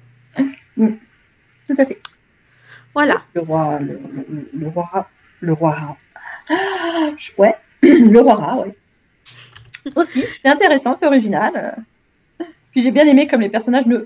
Tout 0.78 1.76
à 1.78 1.86
fait. 1.86 2.00
Voilà. 2.94 3.24
Le 3.34 3.42
roi, 3.42 3.80
le, 3.80 4.00
le, 4.30 4.50
le 4.54 4.68
roi. 4.68 5.10
Le 5.40 5.54
roi. 5.54 5.98
Ah, 6.50 7.10
ouais, 7.38 7.56
le 7.82 8.20
roi 8.20 8.36
rat, 8.36 8.58
ouais. 8.58 8.76
Aussi, 9.96 10.24
c'est 10.44 10.50
intéressant, 10.50 10.96
c'est 11.00 11.06
original. 11.08 11.78
Puis 12.72 12.82
j'ai 12.84 12.92
bien 12.92 13.06
aimé 13.06 13.28
comme 13.28 13.42
les 13.42 13.50
personnages 13.50 13.86
ne 13.86 14.00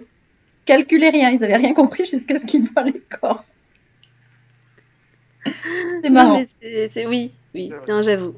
calculaient 0.66 1.10
rien, 1.10 1.30
ils 1.32 1.44
avaient 1.44 1.56
rien 1.56 1.74
compris 1.74 2.06
jusqu'à 2.06 2.40
ce 2.40 2.46
qu'ils 2.46 2.68
voient 2.70 2.84
les 2.84 3.02
corps. 3.22 3.44
C'est 6.02 6.10
Non, 6.10 6.14
marrant. 6.14 6.42
c'est- 6.90 7.06
Oui, 7.08 7.32
oui, 7.56 7.72
non, 7.88 8.02
j'avoue. 8.02 8.36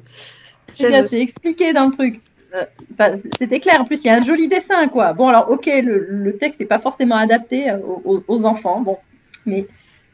C'est 0.74 1.20
expliqué 1.20 1.72
dans 1.72 1.84
le 1.86 1.92
truc. 1.92 2.20
Euh, 2.54 2.64
enfin, 2.92 3.18
C'était 3.38 3.60
clair. 3.60 3.80
En 3.80 3.84
plus, 3.84 4.00
il 4.04 4.06
y 4.06 4.10
a 4.10 4.14
un 4.16 4.24
joli 4.24 4.48
dessin, 4.48 4.88
quoi. 4.88 5.12
Bon, 5.12 5.28
alors, 5.28 5.50
ok, 5.50 5.66
le, 5.66 6.06
le 6.08 6.36
texte 6.36 6.60
n'est 6.60 6.66
pas 6.66 6.78
forcément 6.78 7.16
adapté 7.16 7.72
aux, 7.72 8.00
aux- 8.04 8.24
aux 8.28 8.44
enfants, 8.44 8.80
bon, 8.80 8.98
mais 9.46 9.66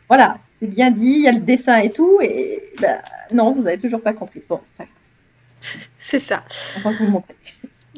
voilà, 0.08 0.38
c'est 0.58 0.66
bien 0.68 0.90
dit. 0.90 1.06
Il 1.16 1.20
y 1.22 1.28
a 1.28 1.32
le 1.32 1.40
dessin 1.40 1.78
et 1.78 1.90
tout, 1.90 2.18
et 2.22 2.62
bah, 2.80 3.00
non, 3.32 3.52
vous 3.52 3.66
avez 3.66 3.78
toujours 3.78 4.00
pas 4.02 4.12
compris. 4.14 4.42
Bon, 4.48 4.60
c'est 4.62 4.76
pas 4.76 4.84
grave. 4.84 4.95
C'est 5.98 6.18
ça. 6.18 6.44
on 6.76 6.80
va 6.80 6.90
vous 6.92 7.04
le 7.04 7.10
montrer. 7.10 7.34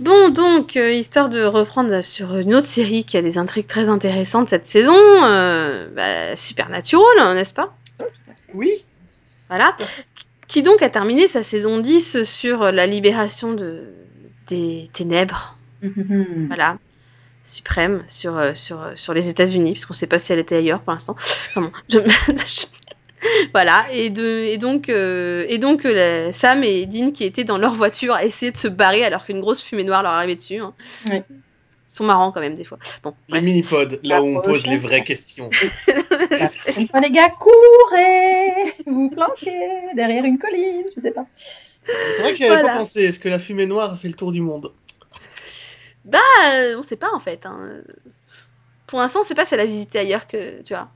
Bon, 0.00 0.28
donc, 0.28 0.76
euh, 0.76 0.92
histoire 0.92 1.28
de 1.28 1.42
reprendre 1.44 2.02
sur 2.04 2.36
une 2.36 2.54
autre 2.54 2.66
série 2.68 3.04
qui 3.04 3.16
a 3.16 3.22
des 3.22 3.36
intrigues 3.36 3.66
très 3.66 3.88
intéressantes 3.88 4.48
cette 4.48 4.66
saison, 4.66 4.94
euh, 4.96 5.88
bah, 5.94 6.36
Supernatural, 6.36 7.34
n'est-ce 7.34 7.52
pas? 7.52 7.76
Oui. 8.54 8.70
Voilà. 9.48 9.76
Qui 10.46 10.62
donc 10.62 10.82
a 10.82 10.88
terminé 10.88 11.26
sa 11.26 11.42
saison 11.42 11.80
10 11.80 12.22
sur 12.22 12.70
la 12.70 12.86
libération 12.86 13.52
de, 13.54 13.84
des 14.46 14.88
ténèbres, 14.92 15.56
Mhm. 15.82 16.46
voilà, 16.46 16.78
suprême, 17.44 18.02
sur, 18.08 18.36
euh, 18.36 18.52
sur, 18.54 18.80
sur 18.94 19.14
les 19.14 19.28
États-Unis, 19.28 19.72
puisqu'on 19.72 19.94
ne 19.94 19.98
sait 19.98 20.06
pas 20.06 20.18
si 20.18 20.32
elle 20.32 20.38
était 20.38 20.56
ailleurs 20.56 20.80
pour 20.80 20.92
l'instant. 20.92 21.16
Enfin 21.18 21.60
bon, 21.62 21.72
je- 21.88 21.98
je- 22.28 22.66
voilà, 23.54 23.84
et, 23.92 24.10
de, 24.10 24.26
et 24.26 24.58
donc, 24.58 24.88
euh, 24.88 25.44
et 25.48 25.58
donc 25.58 25.84
euh, 25.84 26.30
Sam 26.32 26.62
et 26.64 26.86
Dean 26.86 27.10
qui 27.10 27.24
étaient 27.24 27.44
dans 27.44 27.58
leur 27.58 27.74
voiture 27.74 28.14
à 28.14 28.24
essayer 28.24 28.52
de 28.52 28.56
se 28.56 28.68
barrer 28.68 29.04
alors 29.04 29.24
qu'une 29.24 29.40
grosse 29.40 29.62
fumée 29.62 29.84
noire 29.84 30.02
leur 30.02 30.12
arrivait 30.12 30.36
dessus. 30.36 30.58
hein. 30.58 30.74
Ouais. 31.06 31.22
Ils 31.30 31.96
sont 31.96 32.04
marrants 32.04 32.30
quand 32.30 32.40
même 32.40 32.54
des 32.54 32.64
fois. 32.64 32.78
Bon, 33.02 33.14
Les 33.28 33.40
mini-pods, 33.40 33.98
là 34.04 34.22
où 34.22 34.26
on 34.26 34.40
pose 34.40 34.66
les 34.68 34.76
vraies 34.76 35.02
questions. 35.02 35.50
Les 37.02 37.10
gars, 37.10 37.30
courez 37.30 38.74
Vous 38.86 39.10
planquez 39.10 39.58
derrière 39.94 40.24
une 40.24 40.38
colline, 40.38 40.84
je 40.96 41.00
sais 41.02 41.10
pas. 41.10 41.26
C'est 41.86 42.22
vrai 42.22 42.32
que 42.32 42.38
j'avais 42.38 42.50
Voilà. 42.50 42.68
pas 42.68 42.78
pensé. 42.78 43.04
Est-ce 43.04 43.18
que 43.18 43.28
la 43.28 43.38
fumée 43.38 43.66
noire 43.66 43.92
a 43.94 43.96
fait 43.96 44.08
le 44.08 44.14
tour 44.14 44.30
du 44.30 44.40
monde? 44.42 44.72
Bah, 46.04 46.18
euh, 46.46 46.76
on 46.78 46.82
sait 46.82 46.96
pas 46.96 47.12
en 47.14 47.20
fait. 47.20 47.44
hein. 47.46 47.80
Pour 48.86 49.00
l'instant, 49.00 49.20
on 49.20 49.24
sait 49.24 49.34
pas 49.34 49.44
si 49.44 49.54
elle 49.54 49.60
a 49.60 49.66
visité 49.66 49.98
ailleurs 49.98 50.26
que, 50.28 50.62
tu 50.62 50.74
vois, 50.74 50.88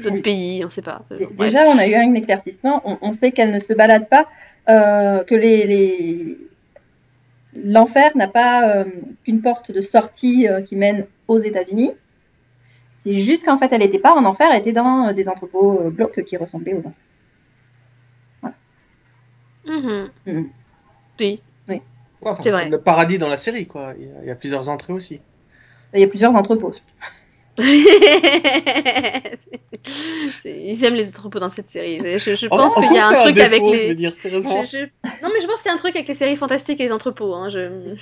d'autres 0.00 0.14
Oui. 0.16 0.22
pays, 0.22 0.64
on 0.64 0.70
sait 0.70 0.82
pas. 0.82 1.02
Bref. 1.10 1.32
Déjà, 1.36 1.64
on 1.68 1.76
a 1.78 1.86
eu 1.86 1.94
un 1.94 2.14
éclaircissement. 2.14 2.80
On, 2.84 2.98
on 3.02 3.12
sait 3.12 3.32
qu'elle 3.32 3.50
ne 3.50 3.58
se 3.60 3.72
balade 3.72 4.08
pas, 4.08 4.26
euh, 4.68 5.24
que 5.24 5.34
les, 5.34 5.66
les- 5.66 6.38
l'enfer 7.54 8.16
n'a 8.16 8.28
pas 8.28 8.76
euh, 8.76 8.84
qu'une 9.24 9.42
porte 9.42 9.70
de 9.72 9.80
sortie 9.80 10.48
euh, 10.48 10.62
qui 10.62 10.76
mène 10.76 11.06
aux 11.28 11.38
États-Unis. 11.38 11.92
C'est 13.04 13.18
juste 13.18 13.44
qu'en 13.44 13.58
fait, 13.58 13.68
elle 13.72 13.80
n'était 13.80 13.98
pas 13.98 14.14
en 14.14 14.24
enfer, 14.24 14.48
elle 14.52 14.60
était 14.60 14.72
dans 14.72 15.08
euh, 15.08 15.12
des 15.12 15.28
entrepôts 15.28 15.80
euh, 15.80 15.90
glauques 15.90 16.22
qui 16.24 16.36
ressemblaient 16.36 16.74
aux 16.74 16.78
enfers. 16.78 16.92
Mhm. 19.66 20.10
Oui. 21.20 21.40
Ouais, 21.68 21.82
enfin, 22.22 22.42
C'est 22.42 22.50
vrai. 22.50 22.68
Le 22.68 22.78
paradis 22.80 23.18
dans 23.18 23.28
la 23.28 23.36
série, 23.36 23.66
quoi. 23.66 23.94
Il 23.98 24.06
y 24.06 24.08
a, 24.10 24.14
il 24.22 24.26
y 24.28 24.30
a 24.30 24.34
plusieurs 24.36 24.68
entrées 24.68 24.92
aussi. 24.92 25.20
Il 25.94 26.00
y 26.00 26.04
a 26.04 26.08
plusieurs 26.08 26.34
entrepôts. 26.34 26.74
Ils 30.44 30.84
aiment 30.84 30.94
les 30.94 31.08
entrepôts 31.08 31.40
dans 31.40 31.48
cette 31.48 31.70
série. 31.70 31.98
Je, 32.18 32.36
je 32.36 32.46
En- 32.46 32.56
pense 32.56 32.76
en 32.76 32.82
qu'il 32.82 32.92
y 32.92 32.98
a 32.98 33.08
un 33.08 33.22
truc 33.24 33.38
avec 33.38 33.60
défaut, 33.60 33.72
les. 33.72 33.88
veux 33.88 33.94
dire, 33.94 34.12
sérieusement. 34.12 34.64
Je- 34.64 34.78
je- 34.78 34.84
Non, 35.22 35.30
mais 35.32 35.40
je 35.40 35.46
pense 35.46 35.62
qu'il 35.62 35.68
y 35.68 35.70
a 35.70 35.74
un 35.74 35.78
truc 35.78 35.94
avec 35.96 36.08
les 36.08 36.14
séries 36.14 36.36
fantastiques 36.36 36.80
et 36.80 36.84
les 36.84 36.92
entrepôts. 36.92 37.34
Hein. 37.34 37.50
Je... 37.50 37.94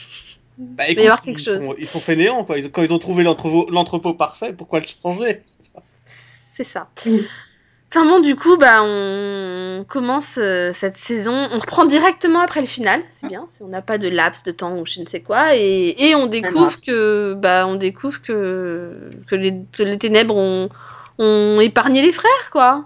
Bah 0.59 0.85
y 0.89 0.93
écoute, 0.93 1.05
avoir 1.05 1.23
quelque 1.23 1.41
ils, 1.41 1.45
chose. 1.45 1.65
Sont, 1.65 1.75
ils 1.79 1.87
sont 1.87 2.01
fainéants, 2.01 2.45
quoi. 2.45 2.59
Ils- 2.59 2.71
quand 2.71 2.83
ils 2.83 2.93
ont 2.93 2.99
trouvé 2.99 3.23
l'entrepôt 3.25 3.69
l'entrepôt 3.71 4.15
parfait, 4.15 4.53
pourquoi 4.53 4.81
le 4.81 4.87
changer? 5.03 5.41
C'est 6.53 6.65
ça. 6.65 6.89
Enfin 7.93 8.05
bon, 8.05 8.21
du 8.21 8.37
coup, 8.37 8.57
bah, 8.57 8.83
on 8.85 9.85
commence 9.89 10.39
euh, 10.39 10.73
cette 10.73 10.97
saison. 10.97 11.49
On 11.51 11.59
reprend 11.59 11.85
directement 11.87 12.39
après 12.41 12.61
le 12.61 12.67
final, 12.67 13.03
c'est 13.11 13.27
bien. 13.27 13.47
On 13.61 13.67
n'a 13.67 13.83
pas 13.83 13.99
de 13.99 14.09
laps 14.09 14.45
de 14.45 14.53
temps 14.53 14.77
ou 14.79 14.87
je 14.87 15.01
ne 15.01 15.07
sais 15.07 15.21
quoi, 15.21 15.57
et, 15.57 15.97
et 15.99 16.15
on 16.15 16.27
découvre 16.27 16.81
que, 16.81 17.35
bah, 17.35 17.67
on 17.67 17.75
découvre 17.75 18.23
que 18.23 19.11
que 19.27 19.35
les, 19.35 19.55
que 19.73 19.83
les 19.83 19.99
ténèbres 19.99 20.37
ont, 20.37 20.69
ont 21.19 21.61
épargné 21.61 22.01
les 22.03 22.13
frères, 22.13 22.51
quoi. 22.53 22.85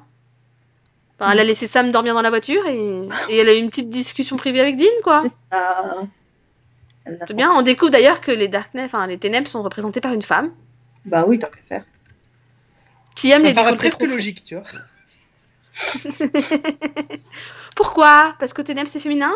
Enfin, 1.20 1.32
elle 1.32 1.40
a 1.40 1.44
laissé 1.44 1.66
Sam 1.66 1.90
dormir 1.92 2.14
dans 2.14 2.22
la 2.22 2.30
voiture 2.30 2.66
et, 2.66 3.06
et 3.28 3.36
elle 3.36 3.48
a 3.50 3.54
eu 3.54 3.58
une 3.58 3.68
petite 3.68 3.90
discussion 3.90 4.36
privée 4.36 4.60
avec 4.60 4.78
Dean, 4.78 4.86
quoi. 5.02 5.22
C'est 7.26 7.34
bien. 7.34 7.52
On 7.54 7.60
découvre 7.60 7.90
d'ailleurs 7.90 8.22
que 8.22 8.30
les 8.32 8.48
Darkness, 8.48 8.86
enfin 8.86 9.06
les 9.06 9.18
ténèbres 9.18 9.48
sont 9.48 9.62
représentées 9.62 10.00
par 10.00 10.14
une 10.14 10.22
femme 10.22 10.50
Bah 11.04 11.24
oui, 11.28 11.38
tant 11.38 11.48
qu'à 11.48 11.60
faire. 11.68 11.84
qui 13.14 13.30
aime 13.30 13.42
Ça 13.42 13.48
les 13.48 13.54
paraît 13.54 13.76
presque 13.76 13.98
trop 13.98 14.06
logique, 14.06 14.42
tu 14.42 14.54
vois. 14.54 14.64
Pourquoi? 17.76 18.34
Parce 18.38 18.52
que 18.52 18.62
ténèbres 18.62 18.88
c'est 18.88 19.00
féminin? 19.00 19.32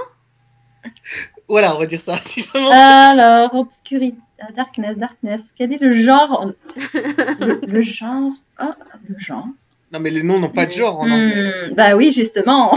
Voilà, 1.48 1.74
on 1.74 1.78
va 1.78 1.86
dire 1.86 2.00
ça. 2.00 2.14
Si 2.16 2.48
Alors, 2.54 3.54
obscurité, 3.54 4.16
darkness, 4.56 4.96
darkness. 4.96 5.40
Quel 5.56 5.72
est 5.72 5.80
le 5.80 5.94
genre? 5.94 6.52
Le, 6.76 7.60
le 7.66 7.82
genre 7.82 8.32
Ah, 8.58 8.76
le 9.08 9.18
genre. 9.18 9.46
Non, 9.92 10.00
mais 10.00 10.10
les 10.10 10.22
noms 10.22 10.38
n'ont 10.38 10.50
pas 10.50 10.66
de 10.66 10.72
genre 10.72 11.00
en 11.00 11.10
anglais. 11.10 11.70
Hmm, 11.70 11.74
bah 11.74 11.96
oui, 11.96 12.12
justement. 12.12 12.76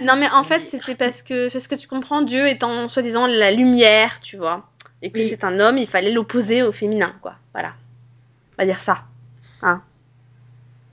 Non, 0.00 0.16
mais 0.16 0.28
en 0.30 0.44
fait, 0.44 0.62
c'était 0.62 0.94
parce 0.94 1.22
que, 1.22 1.50
parce 1.52 1.66
que 1.66 1.74
tu 1.74 1.88
comprends, 1.88 2.22
Dieu 2.22 2.46
étant 2.48 2.88
soi-disant 2.88 3.26
la 3.26 3.50
lumière, 3.50 4.20
tu 4.20 4.36
vois, 4.36 4.68
et 5.02 5.10
que 5.10 5.18
Oui. 5.18 5.24
c'est 5.24 5.42
un 5.42 5.58
homme, 5.58 5.78
il 5.78 5.88
fallait 5.88 6.12
l'opposer 6.12 6.62
au 6.62 6.70
féminin, 6.70 7.12
quoi. 7.22 7.34
Voilà. 7.52 7.72
On 8.56 8.62
va 8.62 8.66
dire 8.66 8.80
ça. 8.80 9.02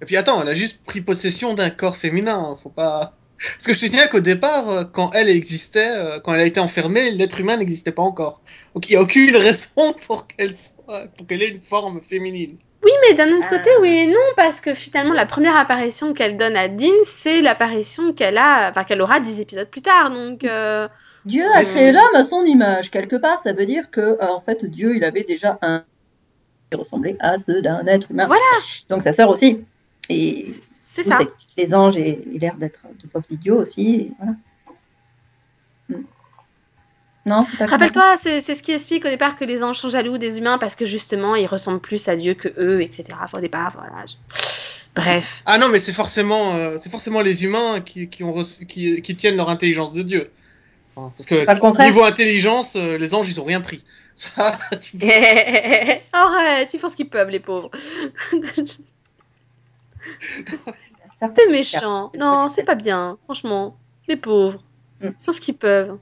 Et 0.01 0.05
puis 0.05 0.17
attends, 0.17 0.41
elle 0.41 0.47
a 0.49 0.53
juste 0.53 0.83
pris 0.85 1.01
possession 1.01 1.53
d'un 1.53 1.69
corps 1.69 1.97
féminin. 1.97 2.37
hein, 2.37 2.57
Faut 2.61 2.69
pas. 2.69 3.11
Parce 3.37 3.65
que 3.67 3.73
je 3.73 3.79
te 3.79 3.85
signale 3.85 4.09
qu'au 4.09 4.19
départ, 4.19 4.69
euh, 4.69 4.83
quand 4.83 5.11
elle 5.13 5.29
existait, 5.29 5.91
euh, 5.91 6.19
quand 6.19 6.33
elle 6.33 6.41
a 6.41 6.45
été 6.45 6.59
enfermée, 6.59 7.11
l'être 7.11 7.39
humain 7.39 7.55
n'existait 7.57 7.93
pas 7.93 8.01
encore. 8.01 8.41
Donc 8.75 8.89
il 8.89 8.93
n'y 8.93 8.97
a 8.97 9.01
aucune 9.01 9.35
raison 9.47 9.93
pour 10.07 10.27
qu'elle 10.27 10.55
soit, 10.55 11.05
pour 11.17 11.25
qu'elle 11.25 11.43
ait 11.43 11.49
une 11.49 11.61
forme 11.61 12.01
féminine. 12.01 12.57
Oui, 12.83 12.91
mais 13.01 13.13
d'un 13.15 13.27
autre 13.37 13.47
Ah. 13.51 13.57
côté, 13.57 13.69
oui 13.81 13.89
et 13.97 14.07
non, 14.07 14.15
parce 14.37 14.61
que 14.61 14.73
finalement, 14.73 15.13
la 15.13 15.25
première 15.25 15.55
apparition 15.57 16.13
qu'elle 16.13 16.37
donne 16.37 16.55
à 16.55 16.67
Dean, 16.69 16.91
c'est 17.03 17.41
l'apparition 17.41 18.13
qu'elle 18.13 18.37
a, 18.37 18.69
enfin, 18.71 18.83
qu'elle 18.85 19.01
aura 19.01 19.19
dix 19.19 19.39
épisodes 19.41 19.69
plus 19.69 19.81
tard, 19.81 20.09
donc. 20.11 20.43
euh, 20.45 20.87
Dieu 21.25 21.43
a 21.53 21.63
créé 21.63 21.91
l'homme 21.91 22.15
à 22.15 22.23
son 22.25 22.43
image. 22.45 22.91
Quelque 22.91 23.17
part, 23.17 23.41
ça 23.43 23.51
veut 23.51 23.65
dire 23.65 23.91
que, 23.91 23.99
euh, 24.01 24.17
en 24.21 24.39
fait, 24.41 24.65
Dieu, 24.65 24.95
il 24.95 25.03
avait 25.03 25.23
déjà 25.25 25.57
un 25.61 25.83
qui 26.71 26.77
ressemblait 26.77 27.17
à 27.19 27.37
ceux 27.37 27.61
d'un 27.61 27.85
être 27.87 28.11
humain. 28.11 28.25
Voilà. 28.27 28.41
Donc 28.89 29.01
sa 29.03 29.11
sœur 29.13 29.29
aussi. 29.29 29.65
Et 30.09 30.45
C'est 30.45 31.03
ça. 31.03 31.21
explique 31.21 31.49
les 31.57 31.73
anges 31.73 31.97
et 31.97 32.19
et 32.33 32.39
l'air 32.39 32.55
d'être 32.55 32.81
de 33.01 33.07
pauvres 33.07 33.31
idiots 33.31 33.59
aussi. 33.61 34.11
voilà. 34.19 34.33
Non, 37.25 37.45
c'est 37.49 37.57
pas 37.57 37.65
Rappelle-toi, 37.67 38.15
c'est 38.17 38.41
c'est 38.41 38.55
ce 38.55 38.63
qui 38.63 38.71
explique 38.71 39.05
au 39.05 39.09
départ 39.09 39.35
que 39.37 39.45
les 39.45 39.61
anges 39.61 39.77
sont 39.77 39.89
jaloux 39.89 40.17
des 40.17 40.37
humains 40.37 40.57
parce 40.57 40.75
que 40.75 40.85
justement, 40.85 41.35
ils 41.35 41.45
ressemblent 41.45 41.81
plus 41.81 42.07
à 42.07 42.15
Dieu 42.15 42.33
que 42.33 42.47
eux, 42.57 42.81
etc. 42.81 43.03
Au 43.33 43.39
départ, 43.39 43.73
voilà. 43.75 44.05
je- 44.05 44.15
Bref. 44.95 45.43
Ah 45.45 45.57
non, 45.59 45.69
mais 45.69 45.79
c'est 45.79 45.93
forcément, 45.93 46.55
euh, 46.55 46.77
c'est 46.81 46.89
forcément 46.89 47.21
les 47.21 47.45
humains 47.45 47.81
qui, 47.81 48.09
qui 48.09 48.23
ont 48.23 48.33
reçu- 48.33 48.65
qui, 48.65 49.01
qui 49.03 49.15
tiennent 49.15 49.37
leur 49.37 49.49
intelligence 49.49 49.93
de 49.93 50.01
Dieu. 50.01 50.31
Parce 50.95 51.25
que 51.27 51.83
niveau 51.85 52.03
intelligence, 52.03 52.75
euh, 52.75 52.97
les 52.97 53.13
anges 53.13 53.29
ils 53.29 53.39
ont 53.39 53.45
rien 53.45 53.61
pris. 53.61 53.83
Ça, 54.15 54.51
tu 54.81 54.97
Arrête, 56.11 56.73
ils 56.73 56.79
font 56.79 56.89
ce 56.89 56.95
qu'ils 56.95 57.09
peuvent, 57.09 57.29
les 57.29 57.39
pauvres. 57.39 57.69
C'est 61.35 61.51
méchant. 61.51 62.11
Non, 62.17 62.47
c'est 62.49 62.63
pas 62.63 62.75
bien, 62.75 63.17
franchement. 63.25 63.75
Les 64.07 64.15
pauvres. 64.15 64.59
Mm. 65.01 65.07
Ils 65.07 65.25
font 65.25 65.31
ce 65.31 65.41
qu'ils 65.41 65.57
peuvent. 65.57 65.97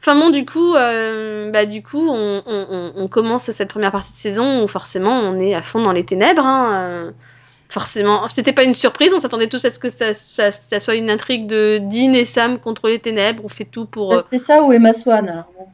Enfin 0.00 0.14
bon, 0.14 0.30
du 0.30 0.46
coup, 0.46 0.74
euh, 0.74 1.50
bah 1.50 1.66
du 1.66 1.82
coup, 1.82 2.06
on, 2.08 2.42
on- 2.46 2.66
on- 2.70 2.92
on 2.96 3.08
commence 3.08 3.50
cette 3.50 3.68
première 3.68 3.90
partie 3.92 4.12
de 4.12 4.16
saison 4.16 4.62
où 4.64 4.68
forcément 4.68 5.10
on 5.18 5.38
est 5.40 5.54
à 5.54 5.62
fond 5.62 5.82
dans 5.82 5.92
les 5.92 6.04
ténèbres. 6.04 6.44
hein, 6.46 6.72
euh, 6.88 7.10
forcément, 7.68 8.28
c'était 8.28 8.52
pas 8.52 8.62
une 8.64 8.74
surprise. 8.76 9.12
On 9.12 9.18
s'attendait 9.18 9.48
tous 9.48 9.64
à 9.64 9.70
ce 9.70 9.78
que 9.78 9.90
ça, 9.90 10.14
ça- 10.14 10.52
ça 10.52 10.80
soit 10.80 10.94
une 10.94 11.10
intrigue 11.10 11.46
de 11.46 11.78
Dean 11.82 12.14
et 12.14 12.24
Sam 12.24 12.58
contre 12.60 12.88
les 12.88 13.00
ténèbres. 13.00 13.42
On 13.44 13.48
fait 13.48 13.64
tout 13.66 13.86
pour. 13.86 14.14
euh, 14.14 14.22
C'est 14.32 14.44
ça 14.46 14.62
ou 14.62 14.72
Emma 14.72 14.94
Swan 14.94 15.28
alors 15.28 15.50
bon. 15.58 15.66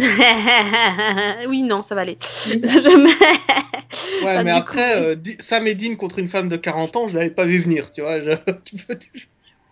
oui, 1.48 1.62
non, 1.62 1.82
ça 1.82 1.94
va 1.94 2.02
aller. 2.02 2.18
Je 2.46 2.96
me- 2.96 4.24
Ouais, 4.24 4.44
mais 4.44 4.50
après, 4.50 4.76
coup, 4.78 5.04
euh, 5.04 5.16
Sam 5.38 5.66
et 5.66 5.74
Dean 5.74 5.96
contre 5.96 6.18
une 6.18 6.28
femme 6.28 6.48
de 6.48 6.56
40 6.56 6.96
ans, 6.96 7.08
je 7.08 7.16
l'avais 7.16 7.30
pas 7.30 7.44
vu 7.44 7.58
venir, 7.58 7.90
tu 7.90 8.00
vois. 8.02 8.20
je- 8.20 8.30
tu 8.64 8.76
peux- 8.86 8.98
tu- 8.98 9.28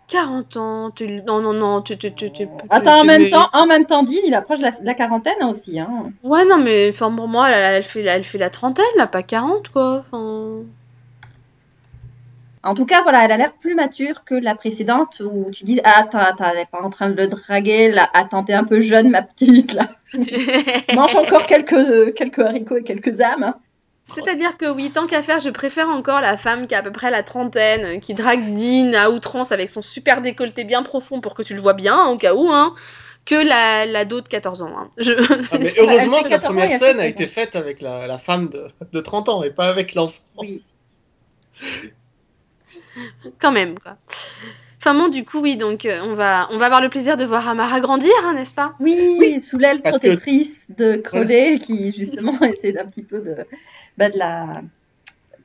40 0.07 0.57
ans, 0.57 0.91
tu... 0.91 1.21
non, 1.21 1.39
non, 1.39 1.53
non, 1.53 1.81
tu, 1.83 1.95
tu, 1.97 2.11
tu, 2.13 2.31
tu- 2.31 2.45
tu- 2.45 2.49
Attends, 2.69 3.01
en 3.01 3.03
même 3.03 3.23
mais- 3.23 3.29
temps, 3.29 3.49
en 3.53 3.65
même 3.67 3.85
temps, 3.85 4.01
Dean, 4.03 4.17
il 4.25 4.33
approche 4.33 4.57
de 4.57 4.63
la, 4.63 4.73
la 4.81 4.93
quarantaine 4.95 5.43
aussi. 5.43 5.79
Hein. 5.79 6.11
Ouais, 6.23 6.45
non, 6.45 6.57
mais 6.57 6.89
enfin, 6.89 7.11
pour 7.15 7.27
moi, 7.27 7.49
elle, 7.49 7.75
elle 7.75 7.83
fait, 7.83 8.01
la- 8.01 8.15
elle 8.17 8.23
fait 8.23 8.39
la 8.39 8.49
trentaine, 8.49 8.85
là, 8.97 9.05
pas 9.07 9.21
40, 9.23 9.69
quoi. 9.69 10.03
Enfin... 10.11 10.63
En 12.61 12.75
tout 12.75 12.85
cas, 12.85 13.03
voilà, 13.03 13.23
elle 13.25 13.31
a 13.31 13.37
l'air 13.37 13.53
plus 13.53 13.73
mature 13.73 14.23
que 14.25 14.35
la 14.35 14.53
précédente 14.53 15.21
où 15.21 15.49
tu 15.51 15.63
dis 15.63 15.79
ah, 15.83 15.99
attends, 15.99 16.19
attends, 16.19 16.51
elle 16.51 16.59
est 16.59 16.69
pas 16.69 16.81
en 16.81 16.89
train 16.89 17.09
de 17.09 17.15
le 17.15 17.27
draguer, 17.27 17.89
là, 17.89 18.09
attends, 18.13 18.43
t'es 18.43 18.53
un 18.53 18.65
peu 18.65 18.81
jeune, 18.81 19.09
ma 19.09 19.21
petite, 19.21 19.73
là. 19.73 19.89
Mange 20.95 21.15
encore 21.15 21.45
quelques, 21.47 22.13
quelques 22.15 22.39
haricots 22.39 22.77
et 22.77 22.83
quelques 22.83 23.21
âmes. 23.21 23.43
hein. 23.43 23.55
C'est-à-dire 24.03 24.57
que 24.57 24.69
oui, 24.69 24.89
tant 24.91 25.05
qu'à 25.05 25.21
faire, 25.21 25.39
je 25.39 25.51
préfère 25.51 25.87
encore 25.87 26.19
la 26.19 26.35
femme 26.35 26.67
qui 26.67 26.73
a 26.75 26.79
à 26.79 26.81
peu 26.81 26.91
près 26.91 27.11
la 27.11 27.21
trentaine, 27.23 28.01
qui 28.01 28.15
drague 28.15 28.55
Dean 28.55 28.91
à 28.93 29.09
outrance 29.11 29.51
avec 29.51 29.69
son 29.69 29.81
super 29.83 30.21
décolleté 30.21 30.63
bien 30.63 30.81
profond 30.83 31.21
pour 31.21 31.35
que 31.35 31.43
tu 31.43 31.53
le 31.53 31.61
vois 31.61 31.73
bien, 31.73 32.07
au 32.07 32.17
cas 32.17 32.33
où, 32.33 32.49
hein, 32.51 32.73
que 33.25 33.35
la, 33.35 33.85
la 33.85 34.05
de 34.05 34.19
14 34.19 34.63
ans. 34.63 34.73
hein. 34.75 34.89
Je... 34.97 35.13
Ah, 35.51 35.57
mais 35.61 35.71
heureusement 35.77 36.23
que 36.23 36.29
la 36.29 36.39
14 36.39 36.43
ans, 36.43 36.47
première 36.55 36.77
scène 36.79 36.99
a 36.99 37.05
été 37.05 37.27
faite 37.27 37.55
avec 37.55 37.81
la, 37.81 38.07
la 38.07 38.17
femme 38.17 38.49
de, 38.49 38.67
de 38.91 38.99
30 38.99 39.29
ans 39.29 39.43
et 39.43 39.51
pas 39.51 39.67
avec 39.69 39.93
l'enfant. 39.93 40.23
Oui. 40.39 40.63
Quand 43.41 43.51
même, 43.51 43.77
quoi. 43.79 43.97
Enfin 44.81 44.93
bon, 44.93 45.09
du 45.09 45.25
coup, 45.25 45.39
oui, 45.41 45.57
donc 45.57 45.85
euh, 45.85 45.99
on, 46.03 46.13
va, 46.13 46.47
on 46.51 46.57
va 46.57 46.65
avoir 46.67 46.79
le 46.81 46.87
plaisir 46.89 47.17
de 47.17 47.25
voir 47.25 47.47
Amara 47.49 47.79
grandir, 47.81 48.11
hein, 48.23 48.33
n'est-ce 48.33 48.53
pas? 48.53 48.73
Oui, 48.79 49.15
Oui, 49.19 49.41
sous 49.43 49.57
l'aile 49.57 49.81
que- 49.81 49.89
protectrice 49.89 50.55
de 50.69 50.95
Crowley, 50.95 51.59
qui 51.59 51.91
justement 51.97 52.39
essaie 52.43 52.71
d'un 52.71 52.85
petit 52.85 53.03
peu 53.03 53.19
de, 53.19 53.35
bah, 53.97 54.09
de 54.09 54.17
la. 54.17 54.61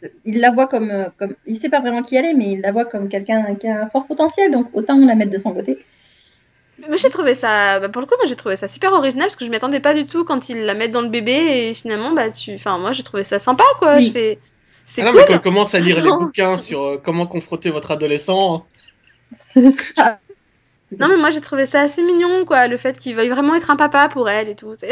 de- 0.03 0.13
il 0.25 0.39
la 0.39 0.51
voit 0.53 0.69
comme, 0.69 0.91
euh, 0.91 1.07
comme. 1.19 1.35
Il 1.47 1.59
sait 1.59 1.69
pas 1.69 1.81
vraiment 1.81 2.03
qui 2.03 2.15
elle 2.15 2.27
est, 2.27 2.35
mais 2.35 2.53
il 2.53 2.61
la 2.61 2.71
voit 2.71 2.85
comme 2.85 3.09
quelqu'un 3.09 3.57
qui 3.57 3.67
a 3.67 3.83
un 3.83 3.89
fort 3.89 4.07
potentiel, 4.07 4.53
donc 4.53 4.69
autant 4.73 4.97
la 4.99 5.17
mettre 5.17 5.33
de 5.33 5.39
son 5.39 5.53
côté. 5.53 5.77
Mais 6.89 6.99
j'ai 6.99 7.11
trouvé 7.11 7.35
ça, 7.35 7.81
bah, 7.81 7.89
pour 7.89 8.03
le 8.03 8.07
coup, 8.07 8.15
moi 8.19 8.27
j'ai 8.27 8.35
trouvé 8.37 8.55
ça 8.57 8.69
super 8.69 8.93
original 8.93 9.27
parce 9.27 9.37
que 9.37 9.45
je 9.45 9.51
m'attendais 9.51 9.81
pas 9.81 9.95
du 9.95 10.07
tout 10.07 10.25
quand 10.25 10.49
ils 10.49 10.65
la 10.65 10.75
mettent 10.75 10.91
dans 10.93 11.03
le 11.03 11.09
bébé 11.09 11.33
et 11.71 11.75
finalement, 11.75 12.13
bah 12.13 12.31
tu, 12.31 12.55
enfin 12.55 12.79
moi 12.79 12.93
j'ai 12.93 13.03
trouvé 13.05 13.23
ça 13.25 13.39
sympa 13.41 13.65
quoi. 13.81 13.97
Oui. 13.97 14.07
Je 14.07 14.13
fais, 14.13 14.39
c'est 14.87 15.03
Ah 15.03 15.07
non, 15.07 15.11
cool. 15.13 15.21
mais 15.21 15.25
quand 15.27 15.37
on 15.37 15.39
commence 15.41 15.75
à 15.75 15.81
lire 15.81 16.03
les 16.03 16.11
bouquins 16.11 16.57
sur 16.57 16.83
euh, 16.83 16.99
comment 17.03 17.27
confronter 17.27 17.71
votre 17.71 17.91
adolescent, 17.91 18.67
Ah, 19.97 20.19
Non 20.99 21.09
mais 21.09 21.17
moi 21.17 21.31
j'ai 21.31 21.41
trouvé 21.41 21.67
ça 21.67 21.81
assez 21.83 22.03
mignon 22.03 22.45
quoi, 22.45 22.69
le 22.69 22.77
fait 22.79 22.99
qu'il 22.99 23.17
veuille 23.17 23.31
vraiment 23.31 23.55
être 23.55 23.71
un 23.71 23.77
papa 23.77 24.09
pour 24.09 24.29
elle 24.29 24.49
et 24.49 24.57
tout. 24.57 24.75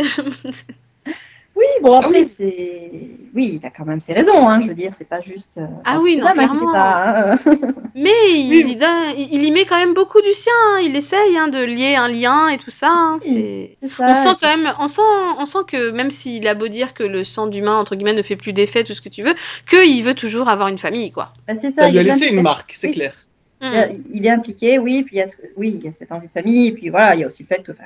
Oui, 1.55 1.65
bon 1.83 1.99
après, 1.99 2.29
c'est. 2.39 2.91
Oui, 3.35 3.59
il 3.61 3.67
a 3.67 3.71
quand 3.71 3.85
même 3.85 4.01
ses 4.01 4.13
raisons, 4.15 4.49
hein, 4.49 4.61
je 4.63 4.69
veux 4.69 4.75
dire, 4.75 4.93
c'est 4.97 5.09
pas 5.09 5.21
juste. 5.21 5.53
euh, 5.59 5.67
Ah 5.85 6.01
oui, 6.01 6.17
non, 6.17 6.33
clairement. 6.33 6.73
pas, 6.73 7.33
hein. 7.33 7.39
Mais 7.95 8.11
il, 8.31 8.49
Oui. 8.67 8.79
il, 9.19 9.29
il 9.33 9.45
y 9.45 9.51
met 9.53 9.65
quand 9.67 9.77
même 9.77 9.93
beaucoup 9.95 10.21
du 10.23 10.33
sien. 10.35 10.53
hein. 10.71 10.81
Il 10.83 10.97
essaye 10.97 11.37
hein, 11.37 11.49
de 11.49 11.63
lier 11.63 11.95
un 11.95 12.09
lien 12.09 12.49
et 12.49 12.59
tout 12.59 12.71
ça. 12.71 13.17
Oui. 13.27 13.77
On 13.83 14.15
sent 14.17 14.37
quand 14.41 14.57
même, 14.57 14.73
on 14.79 14.87
sent, 14.89 15.03
on 15.39 15.45
sent 15.47 15.59
que 15.67 15.91
même 15.91 16.11
s'il 16.11 16.47
a 16.47 16.55
beau 16.55 16.69
dire 16.69 16.95
que 16.95 17.03
le 17.05 17.23
sang 17.25 17.47
d'humain 17.47 17.77
entre 17.77 17.97
guillemets 17.97 18.15
ne 18.15 18.23
fait 18.23 18.37
plus 18.37 18.53
d'effet, 18.55 18.85
tout 18.85 18.95
ce 18.95 19.03
que 19.03 19.11
tu 19.11 19.23
veux, 19.23 19.35
qu'il 19.69 20.03
veut 20.05 20.15
toujours 20.15 20.49
avoir 20.49 20.69
une 20.69 20.79
famille, 20.79 21.13
quoi. 21.13 21.33
Bah, 21.47 21.55
c'est 21.61 21.75
ça, 21.79 21.91
lui 21.91 21.99
a 21.99 22.03
laissé 22.03 22.35
une 22.35 22.43
marque, 22.43 22.73
c'est 22.73 22.91
clair. 22.93 23.13
Hmm. 23.61 24.01
Il 24.13 24.27
est 24.27 24.31
impliqué, 24.31 24.79
oui, 24.79 25.05
puis 25.05 25.17
il 25.17 25.19
y 25.21 25.23
a, 25.23 25.29
ce- 25.29 25.37
oui, 25.57 25.77
il 25.79 25.85
y 25.85 25.89
a 25.89 25.93
cette 25.99 26.11
envie 26.11 26.27
de 26.27 26.33
famille, 26.33 26.69
et 26.69 26.73
puis 26.73 26.89
voilà, 26.89 27.15
il 27.15 27.21
y 27.21 27.25
a 27.25 27.29
aussi 27.29 27.45
le 27.49 27.55
fait 27.55 27.63
que, 27.63 27.71
enfin, 27.73 27.85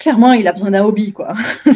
clairement, 0.00 0.32
il 0.32 0.48
a 0.48 0.52
besoin 0.52 0.72
d'un 0.72 0.84
hobby, 0.84 1.12
quoi. 1.12 1.34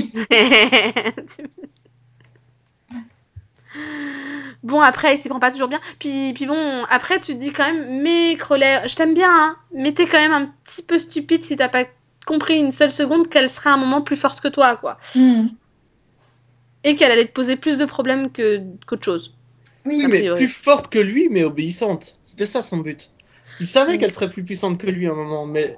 bon 4.62 4.80
après, 4.80 5.14
il 5.14 5.18
s'y 5.18 5.28
prend 5.28 5.40
pas 5.40 5.50
toujours 5.50 5.68
bien. 5.68 5.80
Puis, 5.98 6.32
puis 6.34 6.46
bon, 6.46 6.84
après 6.90 7.20
tu 7.20 7.34
te 7.34 7.38
dis 7.38 7.52
quand 7.52 7.72
même, 7.72 8.02
mais 8.02 8.36
Crowley, 8.36 8.88
je 8.88 8.94
t'aime 8.96 9.14
bien, 9.14 9.30
hein, 9.30 9.56
mais 9.72 9.92
t'es 9.92 10.06
quand 10.06 10.18
même 10.18 10.32
un 10.32 10.46
petit 10.64 10.82
peu 10.82 10.98
stupide 10.98 11.44
si 11.44 11.56
t'as 11.56 11.68
pas 11.68 11.84
compris 12.26 12.58
une 12.58 12.72
seule 12.72 12.92
seconde 12.92 13.28
qu'elle 13.28 13.50
serait 13.50 13.70
un 13.70 13.76
moment 13.76 14.00
plus 14.02 14.16
forte 14.16 14.40
que 14.40 14.48
toi, 14.48 14.76
quoi, 14.76 14.98
Hmm. 15.14 15.48
et 16.82 16.94
qu'elle 16.96 17.10
allait 17.12 17.26
te 17.26 17.32
poser 17.32 17.56
plus 17.56 17.76
de 17.78 17.84
problèmes 17.84 18.30
que 18.30 18.62
qu'autre 18.86 19.04
chose. 19.04 19.32
Oui, 19.86 20.06
mais 20.06 20.30
plus 20.32 20.48
forte 20.48 20.88
que 20.90 20.98
lui, 20.98 21.28
mais 21.30 21.44
obéissante. 21.44 22.16
C'était 22.22 22.46
ça 22.46 22.62
son 22.62 22.78
but. 22.78 23.10
Il 23.60 23.66
savait 23.66 23.92
Oui. 23.92 23.98
qu'elle 23.98 24.10
serait 24.10 24.30
plus 24.30 24.42
puissante 24.44 24.78
que 24.78 24.86
lui 24.86 25.06
à 25.06 25.12
un 25.12 25.14
moment, 25.14 25.44
mais 25.46 25.76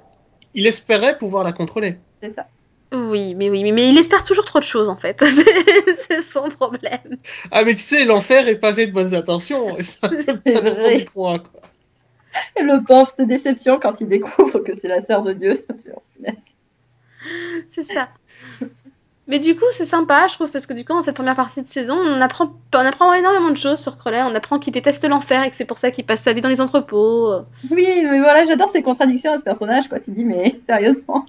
il 0.57 0.67
espérait 0.67 1.17
pouvoir 1.17 1.43
la 1.45 1.53
contrôler. 1.53 1.97
c'est 2.21 2.35
ça. 2.35 2.47
Oui, 2.93 3.35
mais 3.35 3.49
oui, 3.49 3.69
mais, 3.71 3.89
il 3.89 3.97
espère 3.97 4.23
toujours 4.23 4.45
trop 4.45 4.59
de 4.59 4.63
choses 4.63 4.87
en 4.89 4.95
fait. 4.95 5.21
C'est- 6.07 6.21
son 6.21 6.49
problème. 6.49 7.17
Ah, 7.51 7.63
mais 7.65 7.73
tu 7.75 7.81
sais, 7.81 8.05
l'enfer 8.05 8.47
est 8.47 8.59
pavé 8.59 8.87
de 8.87 8.91
bonnes 8.93 9.13
intentions. 9.13 9.77
Et 9.77 9.83
c'est 9.83 10.05
un 10.05 10.09
peu 10.09 10.15
le 10.35 10.41
C'est 10.45 10.53
patron 10.53 10.81
vrai. 10.83 10.97
du 10.99 11.05
coin, 11.05 11.39
quoi. 11.39 11.59
Et 12.55 12.63
le 12.63 12.83
pauvre, 12.85 13.09
cette 13.15 13.27
déception 13.27 13.79
quand 13.79 13.99
il 13.99 14.07
découvre 14.07 14.59
que 14.59 14.71
c'est 14.79 14.87
la 14.87 15.01
sœur 15.01 15.21
de 15.23 15.33
Dieu. 15.33 15.65
C'est 17.69 17.83
ça. 17.83 18.09
Mais 19.27 19.39
du 19.39 19.55
coup, 19.55 19.65
c'est 19.71 19.85
sympa, 19.85 20.27
je 20.29 20.35
trouve, 20.35 20.49
parce 20.49 20.65
que 20.65 20.73
du 20.73 20.85
coup, 20.85 20.93
dans 20.93 21.01
cette 21.01 21.15
première 21.15 21.35
partie 21.35 21.61
de 21.61 21.67
saison, 21.67 21.95
on 21.97 22.21
apprend, 22.21 22.53
on 22.73 22.77
apprend 22.77 23.13
énormément 23.13 23.49
de 23.49 23.57
choses 23.57 23.79
sur 23.79 23.97
Crowley. 23.97 24.21
On 24.23 24.33
apprend 24.35 24.57
qu'il 24.57 24.71
déteste 24.71 25.03
l'enfer 25.07 25.43
et 25.43 25.49
que 25.49 25.55
c'est 25.57 25.65
pour 25.65 25.79
ça 25.79 25.91
qu'il 25.91 26.05
passe 26.05 26.21
sa 26.21 26.31
vie 26.31 26.39
dans 26.41 26.47
les 26.49 26.61
entrepôts. 26.61 27.33
Oui, 27.69 27.85
mais 28.03 28.19
voilà, 28.19 28.45
j'adore 28.45 28.69
ces 28.71 28.81
contradictions 28.81 29.33
à 29.33 29.37
ce 29.37 29.43
personnage, 29.43 29.89
quoi. 29.89 29.99
Tu 29.99 30.11
dis, 30.11 30.23
mais 30.23 30.59
sérieusement, 30.67 31.25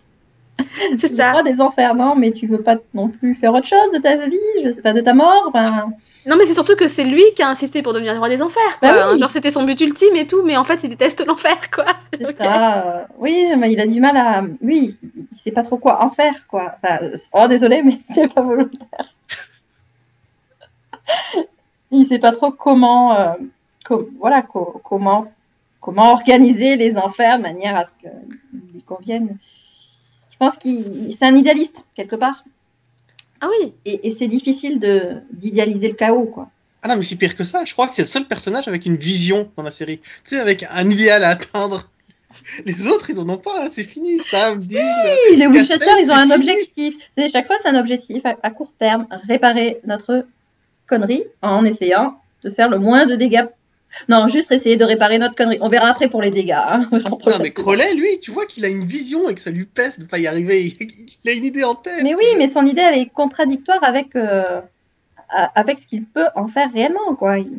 C'est 0.97 1.09
tu 1.09 1.17
ça. 1.17 1.43
des 1.43 1.61
enfers, 1.61 1.95
non, 1.97 2.15
mais 2.15 2.31
tu 2.33 2.47
veux 2.47 2.63
pas 2.63 2.77
non 2.95 3.09
plus 3.09 3.35
faire 3.35 3.53
autre 3.53 3.67
chose 3.67 3.91
de 3.93 3.99
ta 3.99 4.15
vie, 4.29 4.39
je 4.65 4.71
sais 4.71 4.83
pas, 4.83 4.93
de 4.93 5.01
ta 5.01 5.15
mort, 5.15 5.51
ben. 5.53 5.93
Non, 6.27 6.37
mais 6.37 6.45
c'est 6.47 6.55
surtout 6.55 6.77
que 6.77 6.89
c'est 6.89 7.05
lui 7.05 7.23
qui 7.37 7.43
a 7.43 7.49
insisté 7.49 7.83
pour 7.83 7.93
devenir 7.95 8.13
le 8.13 8.19
roi 8.19 8.29
des 8.29 8.43
enfers, 8.43 8.79
quoi. 8.81 8.93
Bah 8.93 9.13
oui. 9.13 9.19
Genre, 9.19 9.31
c'était 9.31 9.51
son 9.51 9.65
but 9.65 9.81
ultime 9.81 10.15
et 10.17 10.27
tout, 10.27 10.43
mais 10.45 10.57
en 10.57 10.65
fait, 10.65 10.83
il 10.83 10.91
déteste 10.91 11.25
l'enfer, 11.27 11.71
quoi. 11.71 11.87
C'est 12.01 12.19
C'est 12.19 12.27
ok. 12.29 12.37
ça. 12.39 13.07
Oui, 13.19 13.47
mais 13.57 13.73
il 13.73 13.81
a 13.81 13.87
du 13.87 14.01
mal 14.01 14.17
à. 14.17 14.43
Oui, 14.61 14.97
il 15.03 15.39
sait 15.39 15.53
pas 15.53 15.63
trop 15.63 15.79
quoi 15.79 16.03
en 16.05 16.11
faire, 16.11 16.47
quoi. 16.49 16.75
Enfin, 16.83 16.99
oh, 17.33 17.47
désolé, 17.49 17.83
mais 17.83 18.01
c'est 18.15 18.33
pas 18.33 18.43
volontaire. 18.43 19.15
il 21.91 22.07
sait 22.07 22.19
pas 22.19 22.33
trop 22.33 22.51
comment. 22.53 23.19
euh, 23.19 23.33
voilà, 24.19 24.43
co- 24.43 24.81
comment, 24.85 25.27
comment 25.81 26.13
organiser 26.13 26.77
les 26.77 26.97
enfers 26.97 27.39
de 27.39 27.43
manière 27.43 27.77
à 27.77 27.85
ce 27.85 27.91
qu'ils 28.01 28.11
lui 28.75 28.83
conviennent. 28.83 29.39
Je 30.33 30.37
pense 30.37 30.57
qu'il 30.57 31.15
c'est 31.17 31.25
un 31.25 31.35
idéaliste, 31.37 31.85
quelque 31.95 32.17
part. 32.17 32.45
Ah 33.41 33.49
oui. 33.61 33.73
Et, 33.85 34.09
et 34.09 34.17
c'est 34.19 34.29
difficile 34.29 34.81
de 34.81 35.19
d'idéaliser 35.33 35.89
le 35.89 35.95
chaos, 35.95 36.25
quoi. 36.27 36.49
Ah 36.83 36.89
non, 36.89 36.97
mais 36.97 37.03
c'est 37.03 37.17
pire 37.17 37.37
que 37.37 37.45
ça. 37.45 37.65
Je 37.65 37.73
crois 37.73 37.89
que 37.89 37.95
c'est 37.95 38.03
le 38.03 38.09
seul 38.09 38.25
personnage 38.27 38.69
avec 38.69 38.87
une 38.87 38.97
vision 38.97 39.51
dans 39.57 39.63
la 39.65 39.73
série. 39.73 39.99
Tu 39.99 40.11
sais, 40.25 40.39
avec 40.41 40.65
un 40.71 40.89
idéal 40.89 41.25
à 41.25 41.31
atteindre. 41.31 41.91
Les 42.67 42.87
autres, 42.87 43.11
ils 43.11 43.19
en 43.21 43.29
ont 43.29 43.37
pas. 43.37 43.65
hein. 43.65 43.69
C'est 43.71 43.83
fini. 43.85 44.19
Sam, 44.19 44.61
Dean. 44.65 44.79
Oui, 45.31 45.37
les 45.37 45.47
Winchester, 45.47 45.91
ils 46.01 46.11
ont 46.11 46.15
un 46.15 46.27
fini. 46.27 46.35
objectif. 46.51 46.95
C'est- 47.17 47.29
Chaque 47.31 47.47
fois, 47.47 47.57
c'est 47.63 47.69
un 47.69 47.79
objectif 47.81 48.25
à, 48.25 48.37
à 48.43 48.51
court 48.51 48.73
terme, 48.79 49.07
réparer 49.29 49.81
notre 49.87 50.25
connerie 50.87 51.25
en 51.43 51.65
essayant 51.65 52.21
de 52.45 52.51
faire 52.51 52.69
le 52.69 52.79
moins 52.79 53.07
de 53.07 53.17
dégâts. 53.17 53.45
Non, 54.09 54.29
juste 54.29 54.53
essayer 54.53 54.77
de 54.77 54.85
réparer 54.85 55.19
notre 55.19 55.35
connerie. 55.35 55.59
On 55.61 55.69
verra 55.69 55.89
après 55.89 56.09
pour 56.09 56.23
les 56.23 56.31
dégâts. 56.31 56.53
hein. 56.53 56.87
Non, 56.93 57.19
la 57.27 57.39
mais. 57.39 57.51
Crowley, 57.51 57.95
lui, 57.95 58.21
tu 58.23 58.31
vois 58.31 58.47
qu'il 58.47 58.65
a 58.65 58.69
une 58.69 58.85
vision 58.85 59.29
et 59.29 59.35
que 59.35 59.41
ça 59.41 59.51
lui 59.51 59.65
pèse 59.65 59.99
de 59.99 60.05
pas 60.05 60.19
y 60.19 60.27
arriver. 60.27 60.67
Il, 60.67 60.75
il 61.25 61.31
a 61.31 61.33
une 61.33 61.45
idée 61.45 61.65
en 61.65 61.75
tête. 61.75 62.03
Mais 62.03 62.15
oui, 62.15 62.25
mais 62.37 62.51
son 62.51 62.65
idée, 62.67 62.83
elle 62.83 62.99
est 62.99 63.07
contradictoire 63.07 63.83
avec, 63.83 64.15
euh, 64.15 64.61
avec 65.55 65.81
ce 65.81 65.87
qu'il 65.87 66.05
peut 66.05 66.27
en 66.37 66.49
faire 66.49 66.71
réellement, 66.73 67.15
quoi. 67.17 67.39
Il- 67.39 67.51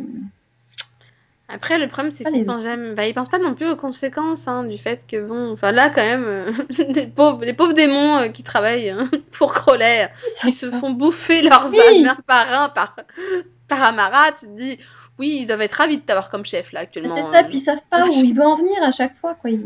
Après, 1.51 1.79
le 1.79 1.87
problème, 1.87 2.11
c'est 2.11 2.25
Ah, 2.27 2.29
qu'il 2.29 2.39
les 2.41 2.45
pense 2.45 2.63
jamais. 2.63 2.91
Bah, 2.93 3.07
il 3.07 3.13
pense 3.15 3.27
pas 3.29 3.39
non 3.39 3.55
plus 3.55 3.67
aux 3.67 3.75
conséquences 3.75 4.47
hein, 4.47 4.63
du 4.65 4.77
fait 4.77 5.05
que, 5.07 5.19
bon. 5.25 5.51
Enfin, 5.53 5.71
là, 5.71 5.89
quand 5.89 6.03
même, 6.05 6.23
euh, 6.25 6.51
les, 6.93 7.07
pauvres, 7.07 7.43
les 7.43 7.53
pauvres 7.53 7.73
démons 7.73 8.17
euh, 8.17 8.27
qui 8.29 8.43
travaillent 8.43 8.91
hein, 8.91 9.09
pour 9.31 9.51
Crowley, 9.53 10.09
qui 10.43 10.51
se 10.51 10.69
font 10.69 10.91
bouffer 10.91 11.41
leurs 11.41 11.69
Oui. 11.71 12.05
âmes 12.05 12.15
un 12.17 12.21
par 12.27 12.53
un 12.53 12.69
par, 12.69 12.95
par 13.67 13.81
Amara, 13.83 14.31
tu 14.39 14.45
te 14.45 14.51
dis. 14.55 14.77
Oui, 15.19 15.39
ils 15.41 15.45
doivent 15.45 15.61
être 15.61 15.73
ravis 15.73 15.97
de 15.97 16.01
t'avoir 16.01 16.29
comme 16.29 16.45
chef, 16.45 16.71
là, 16.71 16.79
actuellement. 16.81 17.15
C'est 17.31 17.37
ça, 17.37 17.43
puis 17.43 17.57
ils 17.57 17.63
savent 17.63 17.79
pas 17.89 18.03
où 18.07 18.11
il 18.11 18.33
veut 18.33 18.45
en 18.45 18.55
venir 18.57 18.81
à 18.81 18.91
chaque 18.91 19.17
fois, 19.19 19.35
quoi. 19.41 19.49
Il, 19.49 19.61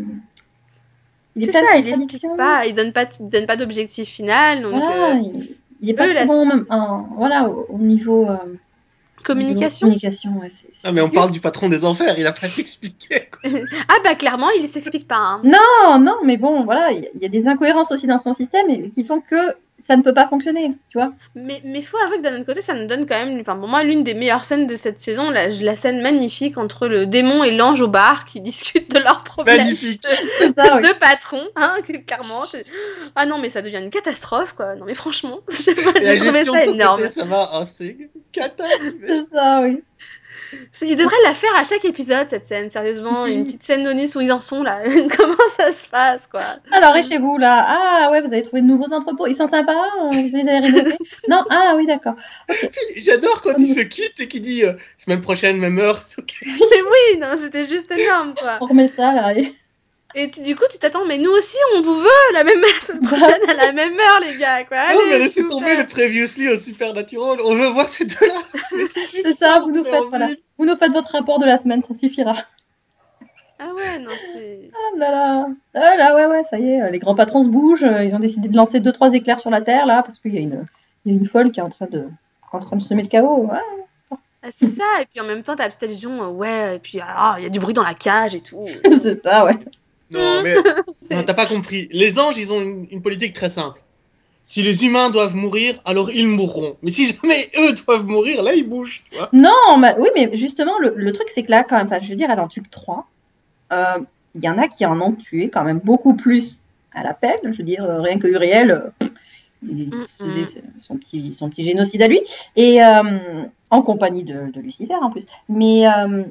il 1.36 1.50
est 1.50 1.52
ça, 1.52 1.62
il 1.78 1.88
explique 1.88 2.26
pas, 2.38 2.66
il 2.66 2.74
donne 2.74 2.92
pas, 2.94 3.06
il 3.20 3.30
donne 3.30 3.46
pas 3.48 3.56
d'objectif 3.56 4.08
final, 4.10 4.62
donc 4.63 4.72
Voilà, 4.84 5.12
euh, 5.12 5.20
il, 5.24 5.56
il 5.82 5.89
est 5.89 5.94
pas 5.94 6.08
eux, 6.08 6.13
la- 6.13 6.26
bon 6.26 6.46
même 6.46 6.66
voilà, 7.16 7.50
au, 7.50 7.66
au 7.70 7.78
niveau 7.80 8.28
euh, 8.30 8.38
communication. 9.24 9.88
niveau 9.88 10.00
communication, 10.00 10.39
ouais, 10.42 10.52
c'est- 10.62 10.68
c'est 10.82 10.88
Non, 10.88 10.94
mais 10.94 11.02
on 11.02 11.10
parle 11.10 11.32
du 11.32 11.39
patron 11.39 11.70
des 11.70 11.86
enfers. 11.86 12.18
Il 12.20 12.28
a 12.28 12.32
pas 12.34 12.48
s'expliquer. 12.50 13.30
ah 13.44 13.95
bah 14.04 14.16
clairement, 14.16 14.49
il 14.60 14.68
s'explique 14.68 15.08
pas. 15.08 15.18
Hein. 15.18 15.41
Non, 15.43 15.99
non, 15.99 16.18
mais 16.24 16.38
bon, 16.38 16.64
voilà, 16.66 16.91
il 16.91 17.10
y, 17.16 17.24
y 17.24 17.26
a 17.26 17.30
des 17.30 17.47
incohérences 17.47 17.91
aussi 17.91 18.06
dans 18.08 18.20
son 18.20 18.34
système 18.34 18.70
et, 18.70 18.89
qui 18.91 19.04
font 19.04 19.22
que 19.22 19.56
ça 19.88 19.97
ne 19.97 20.01
peut 20.01 20.13
pas 20.13 20.27
fonctionner, 20.27 20.71
tu 20.89 20.97
vois. 20.97 21.11
Mais 21.36 21.61
mais 21.65 21.81
faut 21.81 21.97
avouer 21.97 22.17
que 22.17 22.23
d'un 22.23 22.36
autre 22.38 22.45
côté, 22.45 22.61
ça 22.61 22.73
nous 22.73 22.88
donne 22.88 23.05
quand 23.05 23.25
même, 23.25 23.39
enfin 23.41 23.55
pour 23.57 23.67
moi, 23.67 23.84
l'une 23.84 24.03
des 24.03 24.13
meilleures 24.13 24.45
scènes 24.45 24.65
de 24.67 24.75
cette 24.75 25.01
saison, 25.01 25.29
la, 25.29 25.47
la 25.49 25.75
scène 25.75 26.01
magnifique 26.01 26.57
entre 26.57 26.88
le 26.88 27.05
démon 27.05 27.43
et 27.43 27.55
l'ange 27.55 27.81
au 27.81 27.88
bar 27.88 28.25
qui 28.25 28.39
discutent 28.51 28.93
de 28.93 28.99
leurs 28.99 29.23
problèmes. 29.23 29.57
Magnifique. 29.57 30.01
Ça, 30.03 30.75
oui. 30.77 30.81
de 30.81 30.93
patron, 30.99 31.41
hein, 31.55 31.77
clairement. 32.07 32.45
c'est- 32.45 32.65
Ah 33.15 33.25
non, 33.25 33.38
mais 33.39 33.49
ça 33.49 33.61
devient 33.61 33.81
une 33.84 33.89
catastrophe, 33.89 34.53
quoi. 34.53 34.75
Non, 34.75 34.86
mais 34.86 34.95
franchement, 34.95 35.39
j'ai 35.49 35.75
trouvé 35.75 36.17
gestion 36.17 36.53
ça 36.53 36.63
énorme. 36.65 36.97
côté, 36.97 37.09
ça 37.09 37.25
va. 37.25 37.47
Oh, 37.55 37.63
c'est 37.67 37.97
cata. 38.31 38.63
t'imagines 38.77 39.07
C'est 39.07 39.36
ça, 39.36 39.61
oui. 39.63 39.84
Ils 40.82 40.95
devraient 40.95 41.16
la 41.26 41.34
faire 41.34 41.56
à 41.58 41.64
chaque 41.64 41.86
épisode, 41.86 42.28
cette 42.30 42.47
scène, 42.47 42.70
sérieusement. 42.72 43.24
Oui. 43.24 43.34
Une 43.34 43.45
petite 43.45 43.64
scène 43.64 43.84
d'Onis 43.84 44.12
où 44.16 44.22
ils 44.22 44.32
en 44.32 44.41
sont, 44.41 44.64
là. 44.64 44.82
Comment 45.18 45.38
ça 45.58 45.72
se 45.72 45.88
passe, 45.88 46.28
quoi? 46.28 46.58
Alors, 46.72 46.95
et 46.95 47.04
chez 47.04 47.18
vous, 47.18 47.38
là? 47.38 47.66
Ah, 47.68 48.12
ouais, 48.12 48.22
vous 48.22 48.28
avez 48.28 48.43
trouvé 48.43 48.62
de 48.62 48.68
nouveaux 48.68 48.91
entrepôts. 48.93 49.28
Ils 49.28 49.36
sont 49.36 49.47
sympas 49.47 49.74
euh, 49.74 50.10
Vous 50.12 50.38
les 50.38 50.49
avez 50.49 50.60
rénovés 50.60 50.97
Non? 51.28 51.43
Ah, 51.49 51.74
oui, 51.78 51.86
d'accord. 51.88 52.16
J'adore 52.97 53.41
quand 53.41 53.54
il 53.58 53.68
se 53.68 53.82
quitte 53.82 54.20
et 54.20 54.28
qu'il 54.28 54.41
dit 54.41 54.64
euh, 54.66 54.74
semaine 54.97 55.22
prochaine, 55.22 55.58
même 55.58 55.80
heure. 55.80 55.97
c'est 55.97 56.20
ok. 56.22 56.34
Mais 56.45 56.82
oui, 56.82 57.20
non, 57.20 57.36
c'était 57.39 57.66
juste 57.68 57.91
énorme, 57.91 58.34
quoi. 58.38 58.58
On 58.62 58.66
remet 58.66 58.89
ça, 58.95 59.14
là. 59.14 59.34
et- 59.38 59.54
Et 60.16 60.30
tu, 60.30 60.41
du 60.41 60.55
coup, 60.55 60.66
tu 60.72 60.78
t'attends, 60.78 61.05
mais 61.05 61.18
nous 61.18 61.32
aussi, 61.32 61.57
on 61.76 61.82
vous 61.82 61.95
veut 61.95 62.34
la 62.34 62.43
même 62.43 62.61
la 62.61 62.82
semaine 62.82 63.01
prochaine 63.01 63.49
à 63.49 63.53
la 63.53 63.72
même 63.72 63.93
heure, 63.93 64.20
les 64.22 64.38
gars, 64.38 64.64
quoi. 64.64 64.78
non, 64.78 64.99
Allez, 64.99 65.09
mais 65.09 65.20
laissez 65.20 65.47
tomber 65.47 65.76
le 65.76 65.88
Previously 65.88 66.49
au 66.49 66.57
Supernatural. 66.57 67.39
On 67.43 67.55
veut 67.55 67.68
voir 67.68 67.88
ces 67.88 68.05
deux-là. 68.05 68.88
C'est 69.07 69.34
ça, 69.34 69.59
vous 69.61 69.72
nous, 69.72 69.84
faites, 69.84 70.03
voilà. 70.09 70.30
vous 70.57 70.66
nous 70.66 70.76
faites 70.78 70.91
votre 70.91 71.11
rapport 71.11 71.39
de 71.39 71.45
la 71.45 71.57
semaine, 71.57 71.82
ça 71.88 71.95
suffira. 71.95 72.36
Ah 73.59 73.72
ouais, 73.74 73.99
non, 73.99 74.11
c'est. 74.34 74.72
Ah 74.74 74.97
là 74.97 75.11
là, 75.11 75.47
ah 75.76 75.95
là, 75.95 76.16
ouais, 76.16 76.26
ouais, 76.26 76.43
ça 76.49 76.59
y 76.59 76.70
est, 76.70 76.91
les 76.91 76.99
grands 76.99 77.16
patrons 77.16 77.43
se 77.43 77.49
bougent, 77.49 77.84
euh, 77.84 78.03
ils 78.03 78.14
ont 78.14 78.20
décidé 78.20 78.49
de 78.49 78.57
lancer 78.57 78.82
deux, 78.82 78.91
trois 78.91 79.14
éclairs 79.14 79.39
sur 79.39 79.51
la 79.51 79.61
Terre, 79.61 79.86
là, 79.86 80.03
parce 80.03 80.20
qu'il 80.20 80.34
y 80.34 80.38
a 80.38 80.41
une, 80.41 80.66
il 81.05 81.14
y 81.14 81.16
a 81.16 81.18
une 81.18 81.26
folle 81.26 81.51
qui 81.51 81.61
est 81.61 81.64
en 81.64 81.70
train 81.70 81.86
de, 81.86 82.09
en 82.51 82.59
train 82.59 82.76
de 82.76 82.84
semer 82.84 83.03
le 83.03 83.07
chaos. 83.07 83.47
Ouais. 83.49 84.18
Ah, 84.41 84.49
c'est 84.51 84.68
ça, 84.68 84.84
et 85.01 85.05
puis 85.05 85.22
en 85.22 85.24
même 85.24 85.43
temps, 85.43 85.55
t'as 85.55 85.64
la 85.64 85.70
petite 85.70 85.84
allusion, 85.84 86.24
euh, 86.24 86.28
ouais, 86.28 86.76
et 86.76 86.80
puis 86.80 86.99
ah, 87.01 87.36
il 87.38 87.43
y 87.43 87.45
a 87.45 87.49
du 87.49 87.59
bruit 87.59 87.74
dans 87.74 87.84
la 87.84 87.93
cage 87.93 88.36
et 88.36 88.41
tout. 88.41 88.66
c'est 89.01 89.24
ça, 89.24 89.45
ouais. 89.45 89.57
Non, 90.12 90.41
mais 90.43 90.56
non, 91.12 91.24
t'as 91.24 91.34
pas 91.34 91.45
compris. 91.45 91.89
Les 91.91 92.20
anges, 92.20 92.38
ils 92.38 92.51
ont 92.54 92.62
une, 92.62 92.88
une 92.91 93.01
politique 93.01 93.34
très 93.34 93.49
simple. 93.49 93.82
Si 94.45 94.62
les 94.62 94.86
humains 94.86 95.10
doivent 95.10 95.36
mourir, 95.36 95.76
alors 95.86 96.12
ils 96.12 96.28
mourront. 96.28 96.76
Mais 96.82 96.91
si 96.91 97.08
jamais 97.08 97.49
eux 97.60 97.74
doivent 97.86 98.06
mourir, 98.06 98.43
là, 98.43 98.54
ils 98.54 98.68
bougent, 98.68 99.04
tu 99.10 99.18
vois. 99.18 99.30
Non, 99.32 99.78
mais, 99.80 99.95
oui, 99.99 100.10
mais 100.16 100.36
justement, 100.36 100.78
le, 100.80 100.93
le 100.95 101.14
truc, 101.14 101.28
c'est 101.34 101.43
que 101.43 101.51
là, 101.51 101.64
quand 101.64 101.78
même, 101.78 102.01
je 102.04 102.10
veux 102.10 102.16
dire, 102.16 102.30
elle 102.30 102.39
en 102.39 102.47
tue 102.49 102.62
que 102.62 102.70
trois. 102.70 103.08
Euh, 103.72 103.99
Il 104.36 104.43
y 104.43 104.49
en 104.49 104.58
a 104.58 104.68
qui 104.68 104.86
en 104.86 104.99
ont 104.99 105.14
tué 105.14 105.49
quand 105.49 105.64
même 105.64 105.80
beaucoup 105.80 106.14
plus 106.14 106.60
à 106.93 107.04
l'appel. 107.04 107.39
Je 107.43 107.58
veux 107.58 107.64
dire, 107.64 107.84
euh, 107.86 108.01
rien 108.01 108.20
que 108.20 108.28
Uriel, 108.28 108.72
euh, 108.72 109.08
il 109.64 109.89
Mm, 110.20 110.45
son 110.82 110.97
petit, 110.97 111.36
son 111.38 111.49
petit 111.49 111.64
génocide 111.64 112.01
à 112.01 112.08
lui. 112.08 112.20
Et 112.56 112.84
euh, 112.84 113.43
en 113.70 113.82
compagnie 113.82 114.24
de, 114.24 114.51
de 114.51 114.60
Lucifer, 114.60 114.95
en 114.95 115.10
plus. 115.10 115.26
Mais 115.47 115.88
euh, 115.88 116.24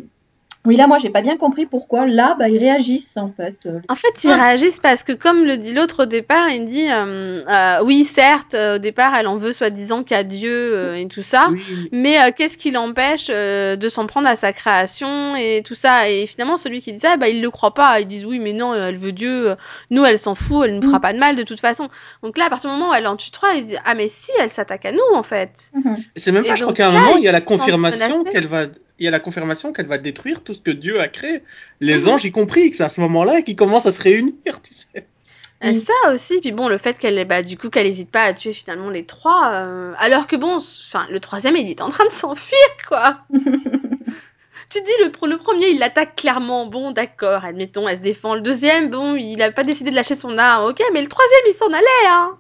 oui, 0.65 0.77
là, 0.77 0.87
moi, 0.87 0.99
j'ai 0.99 1.11
pas 1.11 1.23
bien 1.23 1.37
compris 1.37 1.67
pourquoi. 1.67 2.07
Là, 2.07 2.37
bah, 2.39 2.49
ils 2.49 2.59
réagissent, 2.59 3.17
en 3.17 3.33
fait. 3.37 3.57
En 3.89 3.95
fait, 3.97 4.23
ils 4.25 4.31
réagissent 4.33 4.79
parce 4.81 5.03
que, 5.03 5.13
comme 5.13 5.45
le 5.45 5.59
dit 5.59 5.73
l'autre 5.75 6.05
au 6.05 6.07
départ, 6.07 6.49
il 6.51 6.67
dit 6.67 6.89
euh, 6.91 7.43
euh, 7.49 7.83
oui, 7.85 8.05
certes, 8.05 8.55
euh, 8.55 8.77
au 8.77 8.79
départ, 8.79 9.15
elle 9.17 9.27
en 9.27 9.37
veut 9.39 9.53
soi-disant 9.53 10.05
qu'à 10.05 10.23
Dieu 10.23 10.53
euh, 10.77 10.95
et 10.97 11.09
tout 11.09 11.23
ça. 11.23 11.49
Oui. 11.51 11.61
Mais 11.91 12.19
euh, 12.21 12.31
qu'est-ce 12.37 12.57
qui 12.57 12.71
l'empêche 12.71 13.27
euh, 13.31 13.75
de 13.77 13.89
s'en 13.89 14.07
prendre 14.07 14.29
à 14.29 14.37
sa 14.37 14.53
création 14.53 15.35
et 15.37 15.63
tout 15.65 15.75
ça? 15.75 16.09
Et 16.09 16.27
finalement, 16.27 16.57
celui 16.57 16.81
qui 16.81 16.93
dit 16.93 17.01
ça, 17.01 17.17
bah, 17.17 17.29
il 17.29 17.43
le 17.43 17.51
croit 17.51 17.75
pas. 17.75 18.01
Ils 18.01 18.07
disent 18.07 18.25
oui, 18.25 18.39
mais 18.39 18.53
non, 18.53 18.75
elle 18.75 18.99
veut 18.99 19.13
Dieu. 19.13 19.57
Nous, 19.91 20.05
elle 20.05 20.19
s'en 20.19 20.35
fout, 20.35 20.65
elle 20.65 20.77
ne 20.79 20.83
fera 20.83 20.99
Mm. 20.99 21.03
pas 21.03 21.13
de 21.13 21.19
mal 21.19 21.37
de 21.37 21.43
toute 21.43 21.61
façon. 21.61 21.89
Donc 22.23 22.39
là, 22.39 22.45
à 22.47 22.51
partir 22.51 22.71
du 22.71 22.77
moment 22.77 22.93
où 22.93 22.95
elle 22.95 23.07
en 23.09 23.17
tue 23.17 23.31
trois, 23.33 23.55
ils 23.55 23.67
disent 23.67 23.81
ah 23.85 23.95
mais 23.95 24.09
si, 24.09 24.31
elle 24.39 24.51
s'attaque 24.51 24.85
à 24.87 24.93
nous 24.93 24.99
en 25.15 25.23
fait. 25.25 25.71
mhm. 25.75 25.97
C'est 26.15 26.31
même 26.33 26.45
pas, 26.45 26.53
Et 26.53 26.57
je 26.57 26.63
crois 26.63 26.75
qu'à 26.75 26.89
un 26.89 26.93
moment, 26.93 27.17
il 27.17 27.25
y 27.25 27.29
a 27.29 27.33
la 27.33 27.41
confirmation 27.41 28.23
qu'elle 28.25 28.47
va, 28.47 28.65
il 29.03 29.05
y 29.05 29.09
a 29.09 29.11
la 29.11 29.19
confirmation 29.21 29.73
qu'elle 29.73 29.87
va 29.87 29.99
détruire 29.99 30.45
tout 30.45 30.55
ce 30.55 30.61
que 30.61 30.71
Dieu 30.71 31.01
a 31.01 31.09
créé. 31.09 31.43
Les 31.81 32.09
anges, 32.09 32.25
y 32.25 32.31
compris, 32.31 32.71
que 32.71 32.77
c'est 32.77 32.85
à 32.85 32.89
ce 32.91 33.01
moment-là 33.01 33.43
qu'ils 33.43 33.57
commencent 33.57 33.87
à 33.87 33.93
se 33.93 34.01
réunir, 34.01 34.63
tu 34.63 34.73
sais. 34.73 35.09
Euh, 35.65 35.73
Oui. 35.73 35.85
Ça 35.85 36.13
aussi, 36.13 36.41
puis 36.41 36.53
bon, 36.53 36.69
le 36.69 36.79
fait 36.79 36.97
qu'elle, 36.99 37.25
bah, 37.27 37.43
du 37.43 37.59
coup, 37.59 37.69
qu'elle 37.69 37.87
hésite 37.89 38.11
pas 38.13 38.23
à 38.23 38.33
tuer 38.35 38.53
finalement 38.53 38.91
les 38.91 39.05
trois, 39.05 39.51
euh, 39.55 39.93
alors 39.99 40.29
que 40.29 40.37
bon, 40.37 40.57
enfin, 40.57 41.07
le 41.11 41.19
troisième, 41.19 41.57
il 41.57 41.69
est 41.69 41.81
en 41.81 41.89
train 41.89 42.07
de 42.07 42.13
s'enfuir, 42.13 42.59
quoi. 42.89 43.19
tu 44.71 44.81
dis, 44.81 44.93
le, 45.05 45.11
pro- 45.11 45.27
le 45.27 45.39
premier, 45.39 45.69
il 45.71 45.79
l'attaque 45.81 46.15
clairement, 46.17 46.67
bon, 46.67 46.93
d'accord, 46.93 47.45
admettons, 47.45 47.89
elle 47.89 47.97
se 47.97 48.03
défend. 48.03 48.35
Le 48.37 48.41
deuxième, 48.41 48.91
bon, 48.91 49.17
il 49.17 49.43
a 49.43 49.51
pas 49.53 49.65
décidé 49.65 49.91
de 49.91 49.97
lâcher 49.97 50.15
son 50.15 50.39
arme, 50.39 50.71
ok, 50.71 50.81
mais 50.93 51.03
le 51.03 51.09
troisième, 51.09 51.41
il 51.49 51.55
s'en 51.55 51.73
allait, 51.73 52.09
hein. 52.09 52.39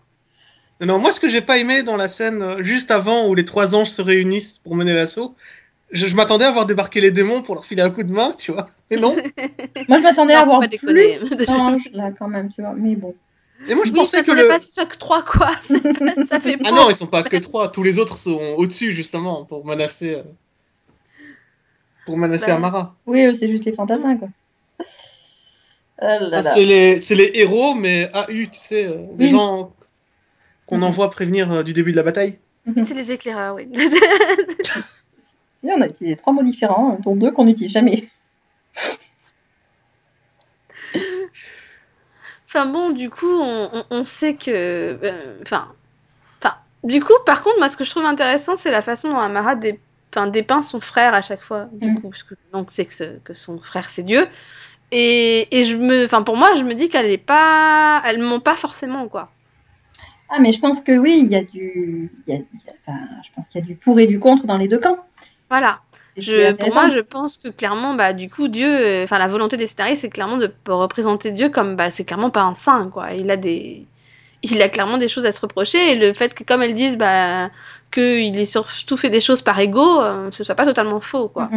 Non, 0.80 0.98
moi, 0.98 1.12
ce 1.12 1.20
que 1.20 1.28
j'ai 1.28 1.42
pas 1.42 1.58
aimé 1.58 1.84
dans 1.84 1.96
la 1.96 2.08
scène 2.08 2.42
euh, 2.42 2.62
juste 2.62 2.90
avant 2.90 3.28
où 3.28 3.34
les 3.36 3.44
trois 3.44 3.76
anges 3.76 3.90
se 3.90 4.02
réunissent 4.02 4.58
pour 4.64 4.74
mener 4.74 4.92
l'assaut, 4.94 5.36
je, 5.92 6.06
je 6.08 6.16
m'attendais 6.16 6.44
à 6.44 6.50
voir 6.50 6.66
débarquer 6.66 7.00
les 7.00 7.10
démons 7.10 7.42
pour 7.42 7.54
leur 7.54 7.64
filer 7.64 7.82
un 7.82 7.90
coup 7.90 8.02
de 8.02 8.12
main, 8.12 8.32
tu 8.36 8.52
vois. 8.52 8.66
Mais 8.90 8.96
non. 8.96 9.14
Moi, 9.88 9.98
je 9.98 10.02
m'attendais 10.02 10.34
à 10.34 10.44
déconner. 10.66 11.16
plus 11.18 11.36
d'anges, 11.46 11.82
là, 11.92 12.10
quand 12.18 12.28
même, 12.28 12.52
tu 12.52 12.62
vois. 12.62 12.74
Mais 12.76 12.96
bon. 12.96 13.14
Et 13.68 13.74
moi, 13.76 13.84
je 13.84 13.92
oui, 13.92 13.98
pensais 13.98 14.24
que 14.24 14.32
le. 14.32 14.48
pas 14.48 14.58
ce 14.58 14.64
que 14.64 14.68
ce 14.70 14.74
soit 14.74 14.86
que 14.86 14.98
trois, 14.98 15.22
quoi. 15.22 15.52
C'est 15.60 15.80
pas- 15.80 16.24
ça 16.28 16.40
fait 16.40 16.56
Ah 16.64 16.72
non, 16.72 16.90
ils 16.90 16.96
sont 16.96 17.06
pas 17.06 17.22
que 17.22 17.36
trois. 17.36 17.68
Tous 17.70 17.84
les 17.84 18.00
autres 18.00 18.16
sont 18.16 18.40
au-dessus, 18.56 18.92
justement, 18.92 19.44
pour 19.44 19.64
menacer. 19.64 20.16
euh, 20.16 20.22
Pour 22.04 22.18
menacer 22.18 22.46
Bah. 22.48 22.54
Amara. 22.56 22.96
Oui, 23.06 23.24
eux, 23.24 23.34
c'est 23.36 23.48
juste 23.48 23.64
les 23.64 23.72
fantassins, 23.72 24.16
quoi. 24.16 24.28
Ah 26.00 26.18
Ah, 26.32 26.42
c'est 26.42 26.64
les, 26.64 26.98
c'est 26.98 27.14
les 27.14 27.30
héros, 27.34 27.74
mais 27.76 28.08
AU, 28.12 28.46
tu 28.50 28.58
sais, 28.58 28.86
euh, 28.86 29.06
les 29.18 29.26
Oui. 29.26 29.30
gens 29.30 29.72
qu'on 30.66 30.78
Mhm. 30.78 30.82
envoie 30.84 31.10
prévenir 31.10 31.52
euh, 31.52 31.62
du 31.62 31.72
début 31.72 31.92
de 31.92 31.96
la 31.96 32.02
bataille. 32.02 32.40
C'est 32.84 32.94
les 32.94 33.12
éclaireurs, 33.12 33.54
oui. 33.54 33.68
Oui, 35.62 35.70
on 35.76 35.80
a 35.80 35.86
utilisé 35.86 36.16
trois 36.16 36.32
mots 36.32 36.42
différents, 36.42 36.98
dont 37.04 37.14
deux 37.16 37.30
qu'on 37.30 37.44
n'utilise 37.44 37.72
jamais. 37.72 38.08
Enfin 42.48 42.66
bon, 42.66 42.90
du 42.90 43.08
coup, 43.10 43.26
on, 43.30 43.70
on- 43.72 43.84
on 43.90 44.04
sait 44.04 44.34
que. 44.34 44.50
euh, 44.50 45.38
Enfin. 45.42 45.68
Du 46.84 47.00
coup, 47.00 47.12
par 47.24 47.44
contre, 47.44 47.58
moi, 47.58 47.68
ce 47.68 47.76
que 47.76 47.84
je 47.84 47.90
trouve 47.90 48.04
intéressant, 48.04 48.56
c'est 48.56 48.72
la 48.72 48.82
façon 48.82 49.08
dont 49.10 49.16
Amara 49.18 49.54
dé- 49.54 49.78
dépeint 50.32 50.62
son 50.62 50.80
frère 50.80 51.14
à 51.14 51.22
chaque 51.22 51.40
fois. 51.42 51.68
Du 51.72 51.88
Mm. 51.92 52.00
coup, 52.00 52.10
parce 52.10 52.24
que 52.24 52.34
donc 52.52 52.72
c'est 52.72 52.86
que, 52.86 52.92
ce- 52.92 53.18
que 53.20 53.34
son 53.34 53.58
frère 53.58 53.88
c'est 53.88 54.02
Dieu. 54.02 54.26
Et, 54.90 55.56
et 55.56 55.62
je 55.62 55.76
me, 55.76 56.04
enfin 56.06 56.24
pour 56.24 56.36
moi, 56.36 56.56
je 56.56 56.64
me 56.64 56.74
dis 56.74 56.88
qu'elle 56.88 57.06
est 57.10 57.18
pas, 57.18 58.02
elle 58.04 58.18
ment 58.18 58.40
pas 58.40 58.56
forcément 58.56 59.06
quoi. 59.08 59.30
Ah, 60.28 60.40
mais 60.40 60.50
je 60.52 60.58
pense 60.58 60.80
que 60.82 60.90
oui, 60.98 61.20
il 61.24 61.30
y 61.30 61.36
a 61.36 61.42
du. 61.44 62.10
il 62.26 62.34
y 62.34 62.36
a- 62.36 62.40
il 62.40 62.60
y 62.66 62.68
a- 62.68 62.72
enfin, 62.84 62.98
je 63.24 63.28
pense 63.36 63.46
qu'il 63.48 63.60
y 63.60 63.64
a 63.64 63.66
du 63.68 63.76
pour 63.76 64.00
et 64.00 64.08
du 64.08 64.18
contre 64.18 64.44
dans 64.46 64.58
les 64.58 64.66
deux 64.66 64.78
camps. 64.80 64.98
Voilà. 65.52 65.80
Je, 66.16 66.52
pour 66.52 66.72
moi, 66.72 66.88
je 66.88 67.00
pense 67.00 67.36
que 67.36 67.48
clairement, 67.48 67.92
bah 67.92 68.14
du 68.14 68.30
coup, 68.30 68.48
Dieu, 68.48 68.68
euh, 68.68 69.04
enfin 69.04 69.18
la 69.18 69.28
volonté 69.28 69.58
des 69.58 69.66
scénaristes, 69.66 70.00
c'est 70.00 70.08
clairement 70.08 70.38
de 70.38 70.50
représenter 70.66 71.30
Dieu 71.30 71.50
comme, 71.50 71.76
bah 71.76 71.90
c'est 71.90 72.04
clairement 72.04 72.30
pas 72.30 72.42
un 72.42 72.54
saint 72.54 72.88
quoi. 72.88 73.12
Il 73.12 73.30
a 73.30 73.36
des, 73.36 73.86
il 74.42 74.62
a 74.62 74.70
clairement 74.70 74.96
des 74.96 75.08
choses 75.08 75.26
à 75.26 75.32
se 75.32 75.40
reprocher 75.42 75.92
et 75.92 75.94
le 75.94 76.14
fait 76.14 76.32
que 76.34 76.42
comme 76.42 76.62
elles 76.62 76.74
disent, 76.74 76.96
bah 76.96 77.50
qu'il 77.92 78.38
ait 78.38 78.46
surtout 78.46 78.96
fait 78.96 79.10
des 79.10 79.20
choses 79.20 79.42
par 79.42 79.60
ego, 79.60 80.00
euh, 80.00 80.30
ce 80.30 80.42
soit 80.42 80.54
pas 80.54 80.64
totalement 80.64 81.00
faux 81.00 81.28
quoi. 81.28 81.50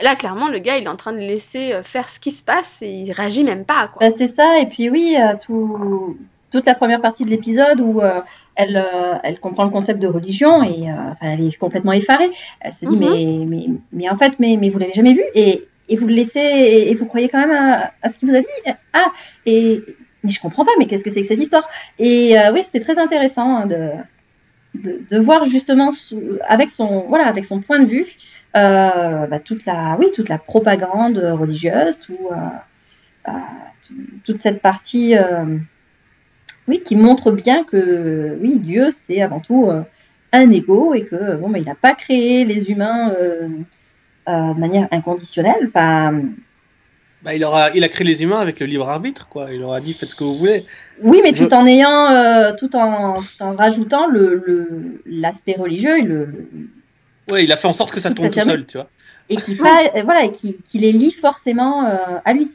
Là, 0.00 0.16
clairement, 0.16 0.48
le 0.48 0.58
gars, 0.58 0.76
il 0.76 0.84
est 0.84 0.88
en 0.88 0.96
train 0.96 1.12
de 1.12 1.18
laisser 1.18 1.72
euh, 1.72 1.82
faire 1.82 2.10
ce 2.10 2.18
qui 2.18 2.32
se 2.32 2.42
passe 2.42 2.82
et 2.82 2.90
il 2.90 3.12
réagit 3.12 3.44
même 3.44 3.64
pas, 3.64 3.88
quoi. 3.88 4.08
Bah, 4.08 4.14
c'est 4.18 4.34
ça, 4.34 4.58
et 4.58 4.66
puis 4.66 4.90
oui, 4.90 5.16
euh, 5.16 5.34
tout, 5.44 6.16
toute 6.54 6.66
la 6.66 6.74
première 6.76 7.00
partie 7.00 7.24
de 7.24 7.30
l'épisode 7.30 7.80
où 7.80 8.00
euh, 8.00 8.20
elle, 8.54 8.76
euh, 8.76 9.14
elle 9.24 9.38
comprend 9.40 9.64
le 9.64 9.70
concept 9.70 9.98
de 10.00 10.06
religion 10.06 10.62
et 10.62 10.88
euh, 10.88 10.94
enfin, 11.12 11.26
elle 11.32 11.42
est 11.48 11.56
complètement 11.58 11.92
effarée. 11.92 12.30
Elle 12.60 12.74
se 12.74 12.86
dit, 12.86 12.96
Mhm. 12.96 13.00
mais, 13.04 13.44
mais, 13.52 13.66
mais 13.92 14.08
en 14.08 14.16
fait, 14.16 14.34
mais, 14.38 14.56
mais 14.60 14.70
vous 14.70 14.78
l'avez 14.78 14.92
jamais 15.00 15.14
vu 15.14 15.24
et, 15.34 15.64
et 15.88 15.96
vous 15.96 16.06
le 16.06 16.14
laissez 16.14 16.38
et, 16.38 16.90
et 16.90 16.94
vous 16.94 17.06
croyez 17.06 17.28
quand 17.28 17.40
même 17.44 17.50
à, 17.50 17.90
à 18.02 18.08
ce 18.08 18.18
qu'il 18.18 18.28
vous 18.30 18.36
a 18.36 18.40
dit 18.40 18.60
Ah, 18.92 19.10
et 19.46 19.82
mais 20.22 20.30
je 20.30 20.40
comprends 20.40 20.64
pas, 20.64 20.70
mais 20.78 20.86
qu'est-ce 20.86 21.04
que 21.04 21.10
c'est 21.10 21.22
que 21.22 21.26
cette 21.28 21.40
histoire? 21.46 21.68
Et 21.98 22.34
oui, 22.52 22.60
c'était 22.64 22.80
très 22.88 22.98
intéressant 22.98 23.48
hein, 23.56 23.66
de, 23.66 23.90
de, 24.84 25.00
de 25.10 25.18
voir 25.18 25.46
justement 25.48 25.92
sous- 25.92 26.38
avec 26.48 26.70
son 26.70 27.00
voilà 27.08 27.26
avec 27.26 27.44
son 27.46 27.60
point 27.60 27.80
de 27.80 27.86
vue 27.96 28.06
bah, 28.54 29.40
toute 29.44 29.66
la 29.66 29.96
oui 29.98 30.06
toute 30.14 30.28
la 30.28 30.38
propagande 30.38 31.18
religieuse, 31.42 31.98
tout, 32.06 32.28
euh, 32.30 33.30
tout- 33.86 33.94
toute 34.24 34.40
cette 34.40 34.60
partie 34.62 35.16
euh, 35.16 35.58
oui 36.68 36.82
qui 36.84 36.96
montre 36.96 37.30
bien 37.30 37.64
que 37.64 38.36
oui 38.40 38.58
Dieu 38.58 38.90
c'est 39.06 39.20
avant 39.22 39.40
tout 39.40 39.66
euh, 39.70 39.82
un 40.32 40.50
ego 40.50 40.94
et 40.94 41.04
que 41.04 41.36
bon 41.36 41.48
bah, 41.50 41.58
il 41.58 41.64
n'a 41.64 41.74
pas 41.74 41.94
créé 41.94 42.44
les 42.44 42.70
humains 42.70 43.10
euh, 43.12 43.48
euh, 44.28 44.54
de 44.54 44.58
manière 44.58 44.88
inconditionnelle. 44.90 45.68
Enfin, 45.68 46.22
Bah, 47.22 47.34
il, 47.34 47.44
aura, 47.44 47.70
il 47.74 47.84
a 47.84 47.88
créé 47.88 48.06
les 48.06 48.22
humains 48.22 48.38
avec 48.38 48.60
le 48.60 48.66
libre 48.66 48.88
arbitre, 48.88 49.28
quoi. 49.28 49.52
Il 49.52 49.60
leur 49.60 49.72
a 49.72 49.80
dit 49.80 49.92
faites 49.94 50.10
ce 50.10 50.16
que 50.16 50.24
vous 50.24 50.34
voulez. 50.36 50.64
oui, 51.02 51.20
mais 51.22 51.32
Je- 51.34 51.44
tout 51.44 51.54
en 51.54 51.66
ayant, 51.66 52.10
euh, 52.10 52.52
tout 52.58 52.74
en, 52.76 53.20
tout 53.22 53.42
en 53.42 53.54
rajoutant 53.54 54.06
le 54.06 54.42
le- 54.46 55.02
l'aspect 55.06 55.56
religieux 55.58 55.98
et 55.98 56.02
le, 56.02 56.26
le- 56.26 56.48
Ouais, 57.30 57.44
il 57.44 57.52
a 57.52 57.56
fait 57.56 57.68
en 57.68 57.72
sorte 57.72 57.92
que 57.92 58.00
ça 58.00 58.10
Tout 58.10 58.16
tourne 58.16 58.30
tout 58.30 58.40
seul, 58.40 58.66
tu 58.66 58.76
vois. 58.76 58.90
et 59.30 59.36
qui 59.36 59.54
fa- 59.54 59.96
euh, 59.96 60.02
voilà 60.02 60.24
et 60.24 60.32
qui, 60.32 60.56
qui 60.68 60.78
les 60.78 60.92
lie 60.92 61.12
forcément 61.12 61.86
euh, 61.86 61.96
à 62.24 62.34
lui. 62.34 62.50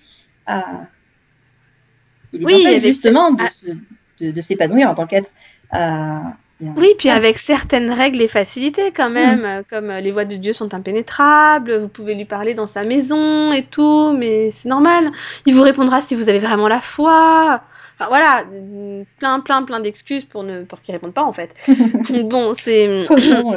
À... 0.45 0.63
Il 2.33 2.45
Oui, 2.45 2.79
justement 2.83 3.31
de, 3.31 3.43
se- 3.47 3.71
de, 4.21 4.31
de 4.31 4.41
s'épanouir 4.41 4.89
en 4.89 4.95
tant 4.95 5.07
qu'être. 5.07 5.29
euh, 5.73 6.19
Oui, 6.75 6.89
puis 6.97 7.09
avec 7.09 7.37
certaines 7.37 7.91
règles 7.91 8.21
et 8.21 8.27
facilités 8.27 8.91
quand 8.91 9.09
même, 9.09 9.45
euh, 9.45 9.63
comme 9.69 9.89
euh, 9.89 10.01
les 10.01 10.11
voies 10.11 10.25
de 10.25 10.35
Dieu 10.35 10.53
sont 10.53 10.73
impénétrables, 10.73 11.77
vous 11.81 11.87
pouvez 11.89 12.15
lui 12.15 12.25
parler 12.25 12.53
dans 12.53 12.67
sa 12.67 12.83
maison 12.83 13.51
et 13.53 13.65
tout, 13.65 14.13
mais 14.17 14.51
c'est 14.51 14.69
normal. 14.69 15.11
Il 15.45 15.55
vous 15.55 15.61
répondra 15.63 16.01
si 16.01 16.15
vous 16.15 16.29
avez 16.29 16.39
vraiment 16.39 16.67
la 16.67 16.81
foi. 16.81 17.63
Enfin 17.99 18.07
voilà, 18.07 18.45
plein, 19.17 19.41
plein, 19.41 19.63
plein 19.63 19.79
d'excuses 19.81 20.23
pour 20.23 20.43
ne, 20.43 20.63
pour 20.63 20.81
qu'il 20.81 20.93
réponde 20.93 21.13
pas 21.13 21.23
en 21.23 21.33
fait. 21.33 21.53
bon, 22.23 22.53
c'est, 22.53 23.05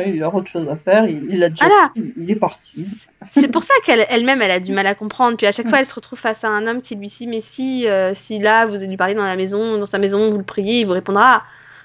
il 0.06 0.22
a 0.22 0.34
autre 0.34 0.48
chose 0.48 0.68
à 0.68 0.74
faire, 0.74 1.06
il, 1.06 1.26
il 1.30 1.44
a 1.44 1.48
déjà 1.48 1.66
Voilà. 1.66 1.92
il, 1.94 2.12
il 2.16 2.30
est 2.30 2.36
parti. 2.36 2.86
c'est 3.30 3.46
pour 3.46 3.62
ça 3.62 3.74
qu'elle, 3.84 4.04
elle-même, 4.08 4.42
elle 4.42 4.50
a 4.50 4.58
du 4.58 4.72
mal 4.72 4.86
à 4.88 4.96
comprendre. 4.96 5.36
Puis 5.36 5.46
à 5.46 5.52
chaque 5.52 5.68
fois, 5.68 5.78
elle 5.78 5.86
se 5.86 5.94
retrouve 5.94 6.18
face 6.18 6.42
à 6.42 6.48
un 6.48 6.66
homme 6.66 6.82
qui 6.82 6.96
lui 6.96 7.06
dit, 7.06 7.28
mais 7.28 7.40
si, 7.40 7.86
euh, 7.86 8.14
si 8.14 8.40
là, 8.40 8.66
vous 8.66 8.74
lui 8.84 8.96
parlez 8.96 9.14
dans 9.14 9.24
la 9.24 9.36
maison, 9.36 9.78
dans 9.78 9.86
sa 9.86 9.98
maison, 9.98 10.30
vous 10.30 10.38
le 10.38 10.44
priez, 10.44 10.80
il 10.80 10.86
vous 10.86 10.92
répondra. 10.92 11.44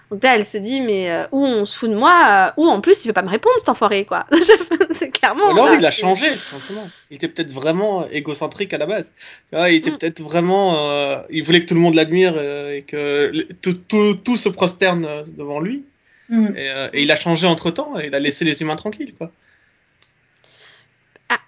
Donc 0.10 0.24
là, 0.24 0.36
elle 0.36 0.46
se 0.46 0.58
dit, 0.58 0.80
mais 0.80 1.12
euh, 1.12 1.26
ou 1.34 1.46
on 1.46 1.66
se 1.66 1.78
fout 1.78 1.90
de 1.90 1.96
moi, 1.96 2.54
euh, 2.58 2.62
ou 2.62 2.68
en 2.68 2.80
plus, 2.80 3.04
il 3.04 3.08
veut 3.10 3.14
pas 3.14 3.22
me 3.24 3.30
répondre, 3.30 3.56
cet 3.60 3.68
enfoiré, 3.70 4.06
quoi. 4.06 4.26
c'est 4.92 5.10
clairement. 5.10 5.48
Ou 5.48 5.50
alors 5.52 5.74
il 5.74 5.86
a 5.86 5.92
changé, 5.92 6.32
tout 6.32 6.38
simplement. 6.38 6.90
Il 7.12 7.16
était 7.18 7.28
peut-être 7.28 7.52
vraiment 7.52 8.06
égocentrique 8.08 8.74
à 8.74 8.78
la 8.78 8.86
base. 8.86 9.12
Il 9.52 9.74
était 9.74 9.92
Mm. 9.92 9.98
peut-être 9.98 10.22
vraiment. 10.22 10.76
euh, 10.78 11.18
il 11.30 11.44
voulait 11.44 11.62
que 11.62 11.66
tout 11.68 11.74
le 11.76 11.82
monde 11.82 11.96
l'admire 11.96 12.34
euh, 12.38 12.74
et 12.76 12.84
que 12.84 13.32
tout, 13.62 13.74
tout, 13.74 14.16
tout 14.16 14.38
se 14.38 14.48
prosterne 14.50 15.06
euh, 15.06 15.24
devant 15.38 15.60
lui. 15.60 15.84
Mm. 16.30 16.48
Et, 16.56 16.70
euh, 16.70 16.88
et 16.94 17.02
il 17.04 17.12
a 17.12 17.16
changé 17.18 17.46
entre 17.48 17.72
temps 17.72 18.00
et 18.00 18.08
il 18.08 18.16
a 18.16 18.20
laissé 18.20 18.46
les 18.46 18.62
humains 18.62 18.76
tranquilles, 18.78 19.14
quoi. 19.18 19.32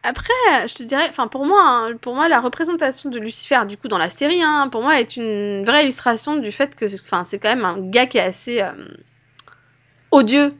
Après, 0.03 0.67
je 0.67 0.73
te 0.75 0.84
dirais, 0.84 1.05
enfin 1.09 1.27
pour 1.27 1.45
moi, 1.45 1.61
hein, 1.63 1.97
pour 2.01 2.13
moi, 2.15 2.27
la 2.27 2.39
représentation 2.41 3.09
de 3.09 3.19
Lucifer, 3.19 3.59
du 3.67 3.77
coup, 3.77 3.88
dans 3.88 3.97
la 3.97 4.09
série, 4.09 4.41
hein, 4.41 4.67
pour 4.71 4.82
moi, 4.82 4.99
est 4.99 5.15
une 5.15 5.63
vraie 5.65 5.84
illustration 5.84 6.36
du 6.36 6.51
fait 6.51 6.75
que, 6.75 6.86
enfin, 7.01 7.23
c'est 7.23 7.39
quand 7.39 7.49
même 7.49 7.63
un 7.65 7.77
gars 7.80 8.05
qui 8.05 8.17
est 8.17 8.21
assez 8.21 8.61
euh, 8.61 8.71
odieux 10.11 10.53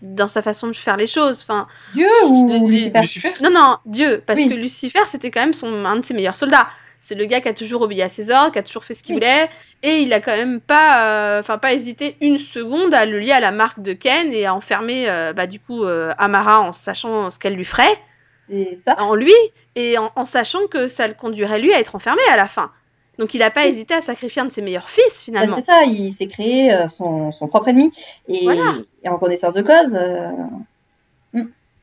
dans 0.00 0.28
sa 0.28 0.40
façon 0.40 0.68
de 0.68 0.72
faire 0.76 0.96
les 0.96 1.06
choses. 1.06 1.42
Enfin, 1.42 1.66
Dieu 1.94 2.08
ou 2.26 2.48
Je- 2.48 2.68
Lucifer? 2.68 3.00
Lucifer? 3.00 3.32
Non, 3.42 3.50
non, 3.50 3.78
Dieu, 3.84 4.22
parce 4.26 4.40
Oui. 4.40 4.48
que 4.48 4.54
Lucifer, 4.54 5.00
c'était 5.06 5.30
quand 5.30 5.40
même 5.40 5.54
son 5.54 5.84
un 5.84 5.96
de 5.96 6.04
ses 6.04 6.14
meilleurs 6.14 6.36
soldats. 6.36 6.68
C'est 7.00 7.14
le 7.16 7.26
gars 7.26 7.42
qui 7.42 7.48
a 7.48 7.54
toujours 7.54 7.82
obéi 7.82 8.00
à 8.00 8.08
ses 8.08 8.30
ordres, 8.30 8.52
qui 8.52 8.58
a 8.58 8.62
toujours 8.62 8.84
fait 8.84 8.94
ce 8.94 9.02
qu'il 9.02 9.14
Oui. 9.16 9.20
voulait, 9.20 9.50
et 9.82 9.98
il 10.00 10.12
a 10.14 10.22
quand 10.22 10.34
même 10.34 10.62
pas, 10.62 11.36
euh, 11.36 11.40
enfin 11.40 11.58
pas 11.58 11.74
hésité 11.74 12.16
une 12.22 12.38
seconde 12.38 12.94
à 12.94 13.04
le 13.04 13.18
lier 13.18 13.32
à 13.32 13.40
la 13.40 13.52
marque 13.52 13.80
de 13.80 13.92
Ken 13.92 14.32
et 14.32 14.46
à 14.46 14.54
enfermer, 14.54 15.06
euh, 15.10 15.34
bah 15.34 15.46
du 15.46 15.60
coup, 15.60 15.84
euh, 15.84 16.14
Amara 16.16 16.60
en 16.62 16.72
sachant 16.72 17.28
ce 17.28 17.38
qu'elle 17.38 17.56
lui 17.56 17.66
ferait. 17.66 17.98
Ça 18.84 19.00
en 19.02 19.14
lui 19.14 19.32
et 19.74 19.98
en, 19.98 20.10
en 20.16 20.24
sachant 20.24 20.66
que 20.68 20.88
ça 20.88 21.08
le 21.08 21.14
conduirait 21.14 21.60
lui 21.60 21.72
à 21.72 21.80
être 21.80 21.94
enfermé 21.94 22.22
à 22.30 22.36
la 22.36 22.46
fin. 22.46 22.70
Donc 23.18 23.32
il 23.34 23.38
n'a 23.38 23.50
pas 23.50 23.66
hésité 23.66 23.94
à 23.94 24.00
sacrifier 24.00 24.42
un 24.42 24.46
de 24.46 24.50
ses 24.50 24.62
meilleurs 24.62 24.90
fils 24.90 25.04
Bah, 25.18 25.24
finalement. 25.24 25.62
C'est 25.64 25.72
ça, 25.72 25.84
il 25.84 26.14
s'est 26.14 26.26
créé 26.26 26.72
euh, 26.72 26.88
son, 26.88 27.32
son 27.32 27.46
propre 27.48 27.68
ennemi. 27.68 27.92
Et, 28.28 28.42
Voilà. 28.44 28.74
et 29.02 29.08
en 29.08 29.18
connaissance 29.18 29.54
de 29.54 29.62
cause, 29.62 29.94
euh, 29.94 30.28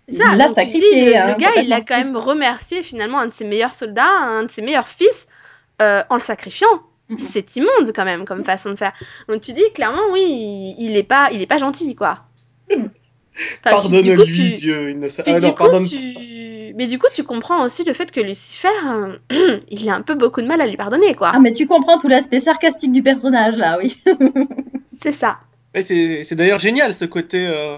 C'est 0.10 0.18
ça, 0.18 0.50
sacrifié, 0.50 1.06
dis, 1.06 1.10
le, 1.12 1.16
hein, 1.18 1.28
le 1.28 1.36
gars 1.36 1.62
il 1.62 1.72
a 1.72 1.82
quand 1.82 1.98
même 1.98 2.18
remercié 2.18 2.84
finalement 2.84 3.20
un 3.20 3.28
de 3.28 3.32
ses 3.34 3.46
meilleurs 3.46 3.74
soldats, 3.74 4.10
un 4.10 4.44
de 4.44 4.52
ses 4.52 4.62
meilleurs 4.62 4.88
fils 4.90 5.28
euh, 5.82 6.04
en 6.10 6.16
le 6.16 6.22
sacrifiant. 6.22 6.68
C'est 7.18 7.56
immonde 7.58 7.92
quand 7.94 8.06
même 8.06 8.26
comme 8.26 8.44
façon 8.46 8.70
de 8.70 8.76
faire. 8.76 8.94
Donc 9.28 9.42
tu 9.42 9.54
dis 9.54 9.64
clairement 9.74 10.02
oui, 10.12 10.22
il, 10.28 10.76
il 10.80 10.98
est 10.98 11.04
pas, 11.04 11.30
il 11.32 11.42
est 11.42 11.48
pas 11.48 11.58
gentil 11.58 11.96
quoi. 11.96 12.20
Enfin, 13.66 13.76
Pardonne-lui, 13.82 14.26
tu- 14.26 14.52
Dieu. 14.52 14.90
Il 14.90 15.00
ne 15.00 15.08
Ah 15.26 15.40
du 15.40 15.46
non, 15.48 15.52
coup, 15.54 15.58
pardonne 15.58 15.88
tu... 15.88 16.74
Mais 16.76 16.88
du 16.88 16.98
coup, 17.00 17.08
tu 17.14 17.24
comprends 17.24 17.64
aussi 17.66 17.84
le 17.84 17.94
fait 17.94 18.12
que 18.12 18.22
Lucifer, 18.22 18.68
euh, 19.34 19.60
il 19.70 19.90
a 19.90 19.96
un 19.96 20.02
peu 20.02 20.16
beaucoup 20.16 20.42
de 20.42 20.48
mal 20.48 20.62
à 20.62 20.68
lui 20.68 20.78
pardonner, 20.78 21.14
quoi. 21.16 21.32
Ah, 21.34 21.40
mais 21.40 21.54
tu 21.54 21.68
comprends 21.68 22.00
tout 22.00 22.08
l'aspect 22.08 22.42
sarcastique 22.42 22.92
du 22.92 23.04
personnage, 23.04 23.56
là, 23.56 23.78
oui. 23.78 24.02
C'est 25.02 25.12
ça. 25.14 25.40
Mais 25.74 25.84
c'est 25.84 26.24
c'est 26.24 26.36
d'ailleurs 26.36 26.60
génial 26.60 26.94
ce 26.94 27.06
côté. 27.06 27.46
euh, 27.48 27.78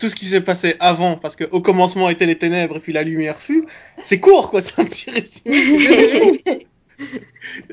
Tout 0.00 0.08
ce 0.08 0.14
qui 0.16 0.26
s'est 0.26 0.42
passé 0.42 0.76
avant, 0.80 1.16
parce 1.16 1.36
que 1.36 1.44
au 1.52 1.62
commencement 1.62 2.10
étaient 2.10 2.26
les 2.26 2.38
ténèbres 2.38 2.76
et 2.76 2.80
puis 2.80 2.92
la 2.92 3.02
lumière 3.04 3.36
fut. 3.36 3.64
C'est 4.02 4.20
court, 4.20 4.50
quoi. 4.50 4.62
C'est 4.66 4.80
un 4.80 4.84
petit 4.84 5.10
résumé. 5.10 5.64
J'ai 5.66 5.78
bien 5.78 6.00
aimé. 6.00 6.68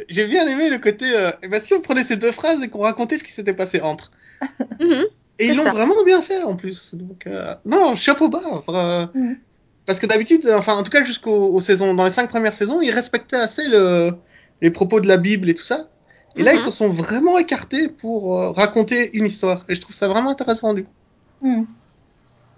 J'ai 0.09 0.27
bien 0.27 0.47
aimé 0.47 0.69
le 0.69 0.77
côté. 0.77 1.05
euh, 1.15 1.31
eh 1.43 1.47
ben, 1.47 1.59
si 1.61 1.73
on 1.73 1.81
prenait 1.81 2.03
ces 2.03 2.17
deux 2.17 2.31
phrases 2.31 2.61
et 2.63 2.69
qu'on 2.69 2.79
racontait 2.81 3.17
ce 3.17 3.23
qui 3.23 3.31
s'était 3.31 3.53
passé 3.53 3.81
entre. 3.81 4.11
Mhm. 4.79 5.05
Et 5.39 5.47
ils 5.47 5.55
l'ont 5.57 5.63
vraiment 5.71 6.03
bien 6.03 6.21
fait 6.21 6.43
en 6.43 6.55
plus. 6.55 6.93
Donc, 6.95 7.25
euh, 7.27 7.53
non, 7.65 7.95
chapeau 7.95 8.29
bas. 8.29 8.41
enfin, 8.51 9.11
Mhm. 9.13 9.37
Parce 9.85 9.99
que 9.99 10.05
d'habitude, 10.05 10.47
enfin, 10.53 10.75
en 10.75 10.83
tout 10.83 10.91
cas, 10.91 11.03
jusqu'aux 11.03 11.49
aux 11.55 11.59
saisons, 11.59 11.93
dans 11.95 12.03
les 12.05 12.11
cinq 12.11 12.29
premières 12.29 12.53
saisons, 12.53 12.81
ils 12.81 12.91
respectaient 12.91 13.35
assez 13.37 13.67
le, 13.67 14.11
les 14.61 14.69
propos 14.69 15.01
de 15.01 15.07
la 15.07 15.17
Bible 15.17 15.49
et 15.49 15.55
tout 15.55 15.63
ça. 15.63 15.87
Et 16.37 16.43
là, 16.43 16.51
Mhm. 16.51 16.57
ils 16.59 16.61
se 16.61 16.71
sont 16.71 16.89
vraiment 16.89 17.37
écartés 17.39 17.89
pour 17.89 18.37
euh, 18.39 18.51
raconter 18.51 19.09
une 19.17 19.25
histoire. 19.25 19.65
Et 19.67 19.75
je 19.75 19.81
trouve 19.81 19.95
ça 19.95 20.07
vraiment 20.07 20.29
intéressant, 20.29 20.73
du 20.73 20.83
coup. 20.83 20.93
Hmm. 21.41 21.63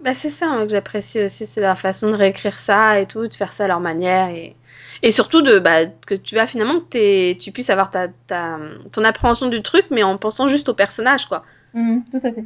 Bah, 0.00 0.12
c'est 0.14 0.30
ça 0.30 0.46
hein, 0.46 0.66
que 0.66 0.70
j'apprécie 0.72 1.22
aussi, 1.24 1.46
c'est 1.46 1.60
leur 1.62 1.78
façon 1.78 2.10
de 2.10 2.14
réécrire 2.14 2.60
ça 2.60 3.00
et 3.00 3.06
tout, 3.06 3.26
de 3.26 3.34
faire 3.34 3.52
ça 3.54 3.64
à 3.64 3.68
leur 3.68 3.80
manière 3.80 4.28
et, 4.28 4.54
et 5.02 5.12
surtout 5.12 5.40
de 5.40 5.58
bah, 5.58 5.86
que 6.06 6.14
tu 6.14 6.34
vas 6.34 6.46
finalement 6.46 6.80
que 6.80 7.32
tu 7.34 7.52
puisses 7.52 7.70
avoir 7.70 7.90
ta, 7.90 8.08
ta, 8.26 8.58
ton 8.92 9.02
appréhension 9.02 9.48
du 9.48 9.62
truc, 9.62 9.86
mais 9.90 10.02
en 10.02 10.18
pensant 10.18 10.46
juste 10.46 10.68
au 10.68 10.74
personnage, 10.74 11.26
quoi. 11.26 11.42
Tout 12.10 12.18
à 12.18 12.32
fait. 12.32 12.44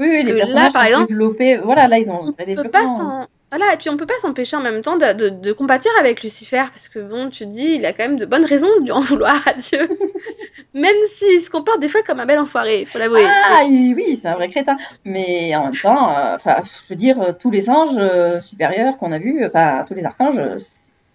Oui, 0.00 0.08
oui, 0.10 0.22
les 0.24 0.32
là, 0.32 0.38
personnages 0.38 0.72
par 0.72 0.82
sont 0.82 0.88
exemple, 0.88 1.08
développés. 1.08 1.56
Voilà, 1.58 1.86
là, 1.86 1.98
ils 1.98 2.10
ont 2.10 2.20
On 2.24 2.32
peut 2.32 2.68
pas 2.70 2.86
s'en... 2.88 3.26
Voilà, 3.52 3.74
et 3.74 3.76
puis 3.76 3.90
on 3.90 3.96
peut 3.96 4.06
pas 4.06 4.18
s'empêcher 4.20 4.56
en 4.56 4.60
même 4.60 4.80
temps 4.80 4.96
de, 4.96 5.12
de, 5.12 5.28
de 5.28 5.52
compatir 5.52 5.90
avec 5.98 6.22
Lucifer, 6.22 6.62
parce 6.72 6.88
que 6.88 7.00
bon, 7.00 7.30
tu 7.30 7.44
te 7.46 7.50
dis, 7.50 7.72
il 7.74 7.84
a 7.84 7.92
quand 7.92 8.04
même 8.04 8.18
de 8.18 8.24
bonnes 8.24 8.44
raisons 8.44 8.68
de 8.80 8.92
en 8.92 9.00
vouloir 9.10 9.42
à 9.46 9.54
Dieu. 9.54 9.88
même 10.74 10.94
s'il 11.06 11.40
se 11.40 11.50
comporte 11.50 11.80
des 11.80 11.88
fois 11.88 12.02
comme 12.04 12.20
un 12.20 12.26
bel 12.26 12.38
enfoiré, 12.38 12.86
faut 12.86 12.98
l'avouer. 12.98 13.24
Ah 13.26 13.62
il- 13.64 13.92
oui, 13.94 14.18
c'est 14.22 14.28
un 14.28 14.34
vrai 14.36 14.48
crétin. 14.50 14.76
Mais 15.04 15.54
en 15.56 15.64
même 15.64 15.76
temps, 15.76 16.16
euh, 16.16 16.36
je 16.46 16.88
veux 16.90 16.96
dire, 16.96 17.20
euh, 17.20 17.32
tous 17.38 17.50
les 17.50 17.68
anges 17.68 17.96
euh, 17.98 18.40
supérieurs 18.40 18.96
qu'on 18.98 19.10
a 19.12 19.18
vus, 19.18 19.44
enfin, 19.44 19.84
tous 19.88 19.94
les 19.94 20.04
archanges, 20.04 20.40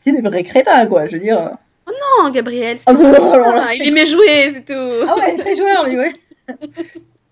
c'est 0.02 0.12
des 0.12 0.22
vrais 0.22 0.44
crétins, 0.44 0.86
quoi. 0.88 1.08
Je 1.08 1.14
veux 1.14 1.20
dire. 1.20 1.40
euh. 1.40 1.92
Non, 2.24 2.30
Gabriel, 2.32 2.78
c'est 2.78 2.84
Ah, 2.88 2.94
pas 2.94 3.00
bon, 3.20 3.52
là, 3.52 3.74
il 3.76 3.88
aimait 3.88 4.06
jouer, 4.06 4.52
c'est 4.52 4.66
tout. 4.66 5.08
Ah 5.10 5.16
ouais, 5.16 5.38
très 5.38 5.56
joueur, 5.56 5.86
lui, 5.86 5.98
ouais. 5.98 6.12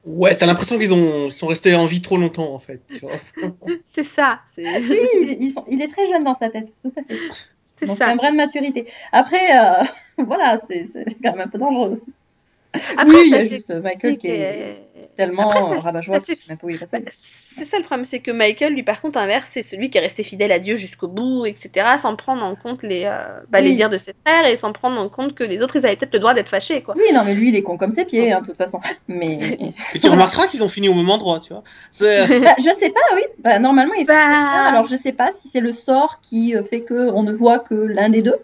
Ouais, 0.05 0.37
t'as 0.37 0.45
l'impression 0.47 0.77
qu'ils 0.77 0.93
ont, 0.93 1.29
sont 1.29 1.47
restés 1.47 1.73
en 1.75 1.85
vie 1.85 2.01
trop 2.01 2.17
longtemps, 2.17 2.53
en 2.53 2.59
fait. 2.59 2.81
C'est 3.83 4.03
ça, 4.03 4.41
c'est 4.53 4.63
Oui, 4.89 5.37
il, 5.39 5.51
sont- 5.53 5.65
il 5.69 5.81
est 5.81 5.87
très 5.87 6.07
jeune 6.07 6.23
dans 6.23 6.37
sa 6.37 6.49
tête, 6.49 6.67
tout 6.81 6.91
à 6.97 7.03
fait. 7.03 7.19
c'est 7.65 7.85
Donc, 7.85 7.97
ça. 7.97 8.05
il 8.05 8.07
y 8.07 8.11
a 8.11 8.13
un 8.13 8.15
brin 8.17 8.31
de 8.31 8.37
maturité. 8.37 8.85
Après, 9.13 9.57
euh, 9.57 9.83
voilà, 10.25 10.59
c'est 10.67 10.87
c'est 10.91 11.05
quand 11.23 11.31
même 11.31 11.41
un 11.41 11.47
peu 11.47 11.57
dangereux 11.57 11.91
aussi. 11.91 12.03
Après, 12.97 13.05
oui, 13.15 13.23
il 13.27 13.31
y 13.31 13.35
a 13.35 13.45
juste 13.45 13.71
Michael 13.83 14.17
qui 14.17 14.27
est 14.27 14.87
tellement 15.15 15.47
rabat-joie 15.47 16.19
c'est 17.55 17.65
ça 17.65 17.77
le 17.77 17.83
problème, 17.83 18.05
c'est 18.05 18.19
que 18.19 18.31
Michael, 18.31 18.73
lui, 18.73 18.83
par 18.83 18.99
contre, 18.99 19.19
inverse, 19.19 19.49
c'est 19.51 19.63
celui 19.63 19.89
qui 19.89 19.97
est 19.97 20.01
resté 20.01 20.23
fidèle 20.23 20.51
à 20.51 20.59
Dieu 20.59 20.75
jusqu'au 20.75 21.07
bout, 21.07 21.45
etc., 21.45 21.69
sans 21.99 22.15
prendre 22.15 22.43
en 22.43 22.55
compte 22.55 22.81
les, 22.81 23.03
euh, 23.05 23.39
bah, 23.49 23.61
les 23.61 23.75
dires 23.75 23.89
de 23.89 23.97
ses 23.97 24.13
frères 24.25 24.47
et 24.47 24.57
sans 24.57 24.73
prendre 24.73 24.99
en 24.99 25.07
compte 25.07 25.35
que 25.35 25.43
les 25.43 25.61
autres, 25.61 25.75
ils 25.75 25.85
avaient 25.85 25.95
peut-être 25.95 26.13
le 26.13 26.19
droit 26.19 26.33
d'être 26.33 26.49
fâchés, 26.49 26.81
quoi. 26.81 26.95
Oui, 26.97 27.13
non, 27.13 27.23
mais 27.23 27.35
lui, 27.35 27.49
il 27.49 27.55
est 27.55 27.61
con 27.61 27.77
comme 27.77 27.91
ses 27.91 28.05
pieds, 28.05 28.31
hein, 28.31 28.41
de 28.41 28.47
toute 28.47 28.57
façon. 28.57 28.79
Mais 29.07 29.37
Et 29.93 29.99
tu 29.99 30.09
remarqueras 30.09 30.47
qu'ils 30.47 30.63
ont 30.63 30.69
fini 30.69 30.89
au 30.89 30.95
même 30.95 31.09
endroit, 31.09 31.39
tu 31.39 31.53
vois. 31.53 31.63
Bah, 32.43 32.55
je 32.57 32.69
sais 32.79 32.89
pas, 32.89 33.15
oui. 33.15 33.21
Bah, 33.39 33.59
normalement, 33.59 33.93
il 33.93 34.05
Bah. 34.05 34.13
ça. 34.13 34.63
Alors, 34.65 34.87
je 34.87 34.95
sais 34.95 35.13
pas 35.13 35.31
si 35.39 35.49
c'est 35.49 35.61
le 35.61 35.73
sort 35.73 36.19
qui 36.21 36.55
euh, 36.55 36.63
fait 36.63 36.81
que 36.81 37.11
on 37.11 37.23
ne 37.23 37.33
voit 37.33 37.59
que 37.59 37.75
l'un 37.75 38.09
des 38.09 38.21
deux. 38.21 38.35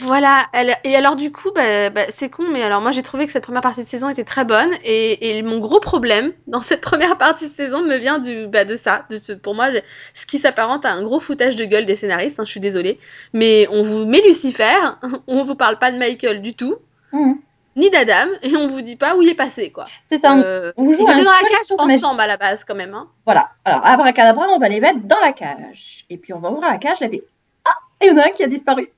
Voilà, 0.00 0.46
elle- 0.52 0.76
et 0.84 0.94
alors 0.94 1.16
du 1.16 1.32
coup, 1.32 1.50
bah, 1.54 1.90
bah, 1.90 2.02
c'est 2.10 2.28
con, 2.28 2.44
mais 2.52 2.62
alors 2.62 2.80
moi 2.82 2.92
j'ai 2.92 3.02
trouvé 3.02 3.24
que 3.24 3.32
cette 3.32 3.44
première 3.44 3.62
partie 3.62 3.82
de 3.82 3.86
saison 3.88 4.08
était 4.10 4.24
très 4.24 4.44
bonne, 4.44 4.70
et, 4.84 5.38
et 5.38 5.42
mon 5.42 5.58
gros 5.58 5.80
problème 5.80 6.32
dans 6.46 6.60
cette 6.60 6.80
première 6.82 7.16
partie 7.16 7.48
de 7.48 7.54
saison 7.54 7.82
me 7.82 7.96
vient 7.96 8.18
du, 8.18 8.46
bah, 8.46 8.64
de 8.64 8.76
ça, 8.76 9.06
de 9.10 9.16
ce, 9.18 9.32
pour 9.32 9.54
moi, 9.54 9.68
ce 10.12 10.26
qui 10.26 10.38
s'apparente 10.38 10.84
à 10.84 10.90
un 10.92 11.02
gros 11.02 11.18
foutage 11.20 11.56
de 11.56 11.64
gueule 11.64 11.86
des 11.86 11.94
scénaristes, 11.94 12.38
hein, 12.40 12.44
je 12.44 12.50
suis 12.50 12.60
désolée, 12.60 12.98
mais 13.32 13.66
on 13.70 13.84
vous 13.84 14.04
met 14.04 14.20
Lucifer, 14.20 14.64
on 15.26 15.44
vous 15.44 15.54
parle 15.54 15.78
pas 15.78 15.90
de 15.90 15.96
Michael 15.98 16.42
du 16.42 16.54
tout, 16.54 16.76
Mhm. 17.12 17.36
ni 17.76 17.88
d'Adam, 17.90 18.28
et 18.42 18.54
on 18.56 18.66
vous 18.68 18.82
dit 18.82 18.96
pas 18.96 19.16
où 19.16 19.22
il 19.22 19.28
est 19.30 19.34
passé, 19.34 19.70
quoi. 19.70 19.86
C'est 20.10 20.18
ça. 20.18 20.32
on- 20.34 20.42
Euh, 20.42 20.72
on 20.76 20.92
joue 20.92 20.98
ils 20.98 21.02
étaient 21.10 21.24
dans 21.24 21.30
la 21.30 21.48
cage 21.48 21.94
ensemble 21.96 22.20
à 22.20 22.26
la 22.26 22.36
base 22.36 22.64
quand 22.64 22.74
même, 22.74 22.92
hein. 22.94 23.08
Voilà. 23.24 23.48
Alors, 23.64 23.86
abracadabra, 23.86 24.46
on 24.48 24.58
va 24.58 24.68
les 24.68 24.80
mettre 24.80 25.00
dans 25.04 25.20
la 25.20 25.32
cage. 25.32 26.04
Et 26.10 26.16
puis, 26.18 26.32
on 26.34 26.38
va 26.40 26.50
ouvrir 26.50 26.68
la 26.70 26.78
cage, 26.78 26.98
et 27.00 27.08
puis, 27.08 27.22
ah, 27.64 27.70
il 28.02 28.08
y 28.08 28.10
en 28.10 28.18
a 28.18 28.26
un 28.26 28.30
qui 28.30 28.42
a 28.42 28.46
disparu. 28.48 28.90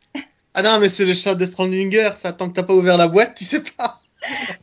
Ah 0.58 0.62
non, 0.62 0.80
mais 0.80 0.88
c'est 0.88 1.04
le 1.04 1.14
chat 1.14 1.36
de 1.36 1.44
Strandinger, 1.44 2.10
ça. 2.16 2.32
Tant 2.32 2.48
que 2.48 2.54
t'as 2.54 2.64
pas 2.64 2.74
ouvert 2.74 2.98
la 2.98 3.06
boîte, 3.06 3.34
tu 3.36 3.44
sais 3.44 3.62
pas. 3.62 4.00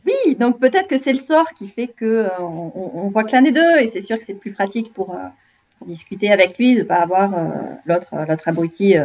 Oui, 0.04 0.34
donc 0.34 0.60
peut-être 0.60 0.88
que 0.88 1.00
c'est 1.02 1.14
le 1.14 1.18
sort 1.18 1.46
qui 1.56 1.68
fait 1.68 1.88
que 1.88 2.04
euh, 2.04 2.28
on, 2.38 3.08
voit 3.08 3.24
que 3.24 3.32
l'un 3.32 3.40
des 3.40 3.52
deux, 3.52 3.78
et 3.78 3.88
c'est 3.88 4.02
sûr 4.02 4.18
que 4.18 4.24
c'est 4.26 4.34
plus 4.34 4.52
pratique 4.52 4.92
pour, 4.92 5.14
euh, 5.14 5.86
discuter 5.86 6.30
avec 6.30 6.58
lui, 6.58 6.74
de 6.74 6.82
pas 6.82 6.96
avoir 6.96 7.32
euh, 7.32 7.48
l'autre, 7.86 8.12
abruti 8.44 8.96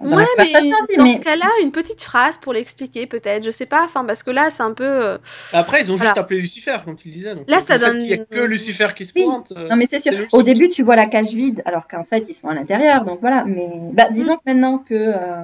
dans 0.00 0.16
Ouais, 0.16 0.24
mais 0.38 0.52
dans 0.52 1.04
Mais 1.04 1.14
ce 1.14 1.20
cas-là, 1.20 1.46
une 1.62 1.72
petite 1.72 2.02
phrase 2.02 2.38
pour 2.38 2.52
l'expliquer, 2.52 3.06
peut-être, 3.06 3.44
je 3.44 3.50
sais 3.50 3.66
pas, 3.66 3.84
enfin, 3.84 4.04
parce 4.04 4.22
que 4.22 4.30
là, 4.30 4.50
c'est 4.50 4.62
un 4.62 4.72
peu... 4.72 4.84
euh, 4.84 5.18
Après, 5.52 5.82
ils 5.82 5.90
ont 5.92 5.96
juste 5.96 6.04
Voilà. 6.04 6.20
appelé 6.20 6.40
Lucifer, 6.40 6.76
comme 6.84 6.96
tu 6.96 7.08
le 7.08 7.12
disais. 7.12 7.34
Donc, 7.34 7.44
Là, 7.48 7.60
ça 7.60 7.78
donne- 7.78 7.98
qu'il 7.98 8.06
y 8.06 8.14
a 8.14 8.18
que 8.18 8.40
Lucifer 8.44 8.88
qui 8.96 9.04
se 9.04 9.12
Oui. 9.14 9.24
pointe. 9.24 9.52
euh, 9.56 9.68
non, 9.68 9.76
mais 9.76 9.86
c'est 9.86 10.00
sûr. 10.00 10.12
logique. 10.12 10.32
Au 10.34 10.42
début, 10.42 10.68
tu 10.68 10.82
vois 10.82 10.96
la 10.96 11.06
cage 11.06 11.32
vide, 11.34 11.62
alors 11.66 11.86
qu'en 11.88 12.04
fait, 12.04 12.24
ils 12.28 12.34
sont 12.34 12.48
à 12.48 12.54
l'intérieur. 12.54 13.04
Donc 13.04 13.20
voilà. 13.20 13.44
Mais 13.46 13.68
bah, 13.92 14.08
disons 14.10 14.36
que 14.36 14.42
maintenant 14.46 14.78
que 14.78 14.94
euh, 14.94 15.42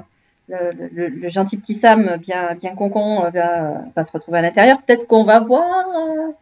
le, 0.48 0.88
le- 0.92 1.09
le 1.09 1.28
gentil 1.28 1.57
petit 1.59 1.74
Sam, 1.74 2.16
bien, 2.18 2.54
bien 2.61 2.74
concon, 2.74 3.20
va, 3.30 3.82
va 3.94 4.04
se 4.04 4.12
retrouver 4.12 4.38
à 4.38 4.42
l'intérieur, 4.42 4.80
peut-être 4.82 5.07
qu'on 5.07 5.24
va 5.24 5.40
voir. 5.40 5.86
euh. 5.94 6.32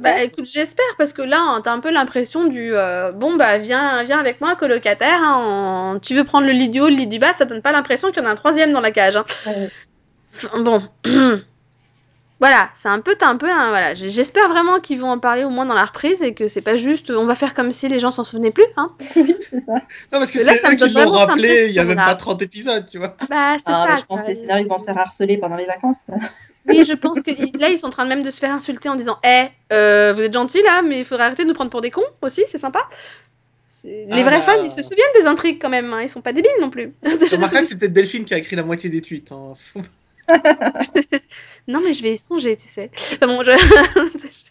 Bah 0.00 0.22
écoute, 0.22 0.46
j'espère 0.46 0.84
parce 0.98 1.12
que 1.12 1.22
là, 1.22 1.60
t'as 1.62 1.72
un 1.72 1.80
peu 1.80 1.90
l'impression 1.90 2.46
du 2.46 2.74
euh, 2.74 3.12
bon 3.12 3.36
bah 3.36 3.58
viens, 3.58 4.02
viens 4.04 4.18
avec 4.18 4.40
moi 4.40 4.56
colocataire. 4.56 5.20
hein, 5.22 5.98
Tu 6.02 6.14
veux 6.14 6.24
prendre 6.24 6.46
le 6.46 6.52
lit 6.52 6.68
du 6.68 6.80
haut, 6.80 6.88
le 6.88 6.96
lit 6.96 7.06
du 7.06 7.18
bas, 7.18 7.34
ça 7.36 7.44
donne 7.44 7.62
pas 7.62 7.72
l'impression 7.72 8.10
qu'il 8.10 8.22
y 8.22 8.26
en 8.26 8.28
a 8.28 8.32
un 8.32 8.36
troisième 8.36 8.72
dans 8.72 8.80
la 8.80 8.92
cage. 8.92 9.16
hein. 9.16 9.24
Enfin, 10.34 10.60
bon, 10.62 10.82
Voilà, 12.38 12.68
c'est 12.74 12.88
un 12.90 13.00
peu, 13.00 13.14
t'as 13.18 13.28
un 13.28 13.36
peu, 13.36 13.50
hein, 13.50 13.70
voilà. 13.70 13.94
J'espère 13.94 14.48
vraiment 14.50 14.78
qu'ils 14.78 15.00
vont 15.00 15.08
en 15.10 15.18
parler 15.18 15.44
au 15.44 15.48
moins 15.48 15.64
dans 15.64 15.72
la 15.74 15.86
reprise 15.86 16.20
et 16.22 16.34
que 16.34 16.48
c'est 16.48 16.60
pas 16.60 16.76
juste, 16.76 17.10
on 17.10 17.24
va 17.24 17.34
faire 17.34 17.54
comme 17.54 17.72
si 17.72 17.88
les 17.88 17.98
gens 17.98 18.10
s'en 18.10 18.24
souvenaient 18.24 18.50
plus, 18.50 18.66
hein. 18.76 18.90
Oui, 19.16 19.34
c'est 19.40 19.64
ça. 19.64 19.72
Non, 19.72 19.80
parce 20.18 20.30
que 20.30 20.44
Là, 20.44 20.52
c'est 20.62 20.72
eux 20.72 20.76
qui 20.76 20.92
l'ont 20.94 21.08
rappelé 21.12 21.66
il 21.68 21.72
y 21.72 21.78
a 21.78 21.84
même 21.84 21.96
pas 21.96 22.14
30 22.14 22.42
épisodes, 22.42 22.84
tu 22.86 22.98
vois. 22.98 23.16
Bah, 23.30 23.56
c'est 23.58 23.72
Ah, 23.72 23.86
ça. 23.86 23.94
mais 23.94 24.00
je 24.00 24.04
pense 24.06 24.20
que 24.22 24.26
les 24.28 24.36
scénaristes 24.36 24.68
vont 24.68 24.78
se 24.78 24.84
faire 24.84 24.98
harceler 24.98 25.38
pendant 25.38 25.56
les 25.56 25.66
vacances. 25.66 25.96
Oui, 26.68 26.84
je 26.84 26.94
pense 26.94 27.22
que 27.22 27.30
là, 27.60 27.68
ils 27.70 27.78
sont 27.78 27.86
en 27.86 27.90
train 27.90 28.06
même 28.06 28.24
de 28.24 28.30
se 28.32 28.40
faire 28.40 28.52
insulter 28.52 28.88
en 28.88 28.96
disant, 28.96 29.18
eh, 29.24 29.44
euh, 29.72 30.12
vous 30.14 30.20
êtes 30.22 30.34
gentils 30.34 30.62
là, 30.64 30.82
mais 30.82 30.98
il 30.98 31.04
faudrait 31.04 31.26
arrêter 31.26 31.44
de 31.44 31.48
nous 31.48 31.54
prendre 31.54 31.70
pour 31.70 31.80
des 31.80 31.92
cons 31.92 32.02
aussi, 32.22 32.42
c'est 32.48 32.58
sympa. 32.58 32.80
Les 33.84 34.04
Ah, 34.10 34.22
vrais 34.22 34.30
bah. 34.32 34.40
fans, 34.40 34.64
ils 34.64 34.70
se 34.72 34.82
souviennent 34.82 35.06
des 35.14 35.26
intrigues 35.28 35.62
quand 35.62 35.68
même, 35.68 35.92
hein, 35.94 36.02
ils 36.02 36.10
sont 36.10 36.22
pas 36.22 36.32
débiles 36.32 36.50
non 36.60 36.68
plus. 36.70 36.92
Remarquez 37.04 37.60
que 37.60 37.66
c'est 37.66 37.78
peut-être 37.78 37.92
Delphine 37.92 38.24
qui 38.24 38.34
a 38.34 38.38
écrit 38.38 38.56
la 38.56 38.64
moitié 38.64 38.90
des 38.90 39.00
tweets. 39.00 39.30
hein. 39.30 39.54
Non, 41.68 41.80
mais 41.82 41.92
je 41.94 42.02
vais 42.02 42.14
y 42.14 42.18
songer, 42.18 42.56
tu 42.56 42.68
sais. 42.68 42.90
Enfin, 42.94 43.26
bon, 43.26 43.42
je... 43.42 43.52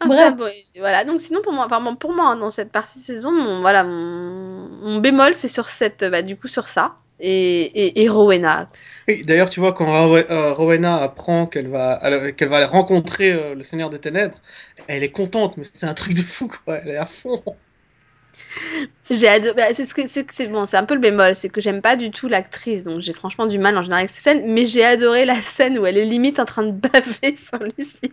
Enfin, 0.00 0.30
Bref. 0.30 0.36
bon, 0.36 0.50
voilà. 0.78 1.04
Donc 1.04 1.20
sinon 1.20 1.42
pour 1.42 1.52
moi, 1.52 1.66
enfin, 1.66 1.80
bon, 1.80 1.96
pour 1.96 2.12
moi 2.14 2.26
hein, 2.30 2.36
dans 2.36 2.50
cette 2.50 2.72
partie 2.72 2.98
saison, 3.00 3.32
mon, 3.32 3.60
voilà, 3.60 3.84
mon, 3.84 4.68
mon 4.68 4.98
bémol 5.00 5.34
c'est 5.34 5.48
sur 5.48 5.68
cette, 5.68 6.04
bah, 6.04 6.22
du 6.22 6.36
coup 6.36 6.48
sur 6.48 6.68
ça 6.68 6.96
et, 7.18 7.32
et, 7.64 8.02
et 8.02 8.08
Rowena. 8.08 8.68
Oui, 9.08 9.24
D'ailleurs, 9.24 9.50
tu 9.50 9.60
vois, 9.60 9.72
quand 9.72 9.86
euh, 10.14 10.52
Rowena 10.54 10.96
apprend 11.02 11.46
qu'elle 11.46 11.68
va, 11.68 11.98
elle- 12.02 12.34
qu'elle 12.36 12.48
va 12.48 12.56
aller 12.58 12.66
rencontrer 12.66 13.32
euh, 13.32 13.54
le 13.54 13.62
Seigneur 13.62 13.90
des 13.90 13.98
Ténèbres, 13.98 14.38
elle 14.86 15.02
est 15.02 15.10
contente, 15.12 15.56
mais 15.56 15.64
c'est 15.72 15.86
un 15.86 15.94
truc 15.94 16.14
de 16.14 16.22
fou, 16.22 16.48
quoi. 16.48 16.78
Elle 16.78 16.90
est 16.90 16.96
à 16.96 17.06
fond. 17.06 17.42
J'ai 19.10 19.28
adoré. 19.28 19.54
bah, 19.54 19.66
c'est 19.72 19.84
ce 19.84 19.94
que 19.94 20.06
c'est, 20.06 20.30
c'est 20.30 20.46
bon, 20.46 20.66
c'est 20.66 20.76
un 20.76 20.84
peu 20.84 20.94
le 20.94 21.00
bémol, 21.00 21.34
c'est 21.34 21.48
que 21.48 21.60
j'aime 21.60 21.82
pas 21.82 21.96
du 21.96 22.10
tout 22.10 22.28
l'actrice, 22.28 22.84
donc 22.84 23.00
j'ai 23.00 23.12
franchement 23.12 23.46
du 23.46 23.58
mal 23.58 23.76
en 23.76 23.82
général 23.82 24.04
avec 24.04 24.10
ces 24.14 24.20
scènes. 24.20 24.44
Mais 24.46 24.66
j'ai 24.66 24.84
adoré 24.84 25.24
la 25.24 25.40
scène 25.40 25.78
où 25.78 25.86
elle 25.86 25.98
est 25.98 26.04
limite 26.04 26.38
en 26.38 26.44
train 26.44 26.62
de 26.62 26.72
baver 26.72 27.36
sur 27.36 27.58
Lucifer. 27.78 28.12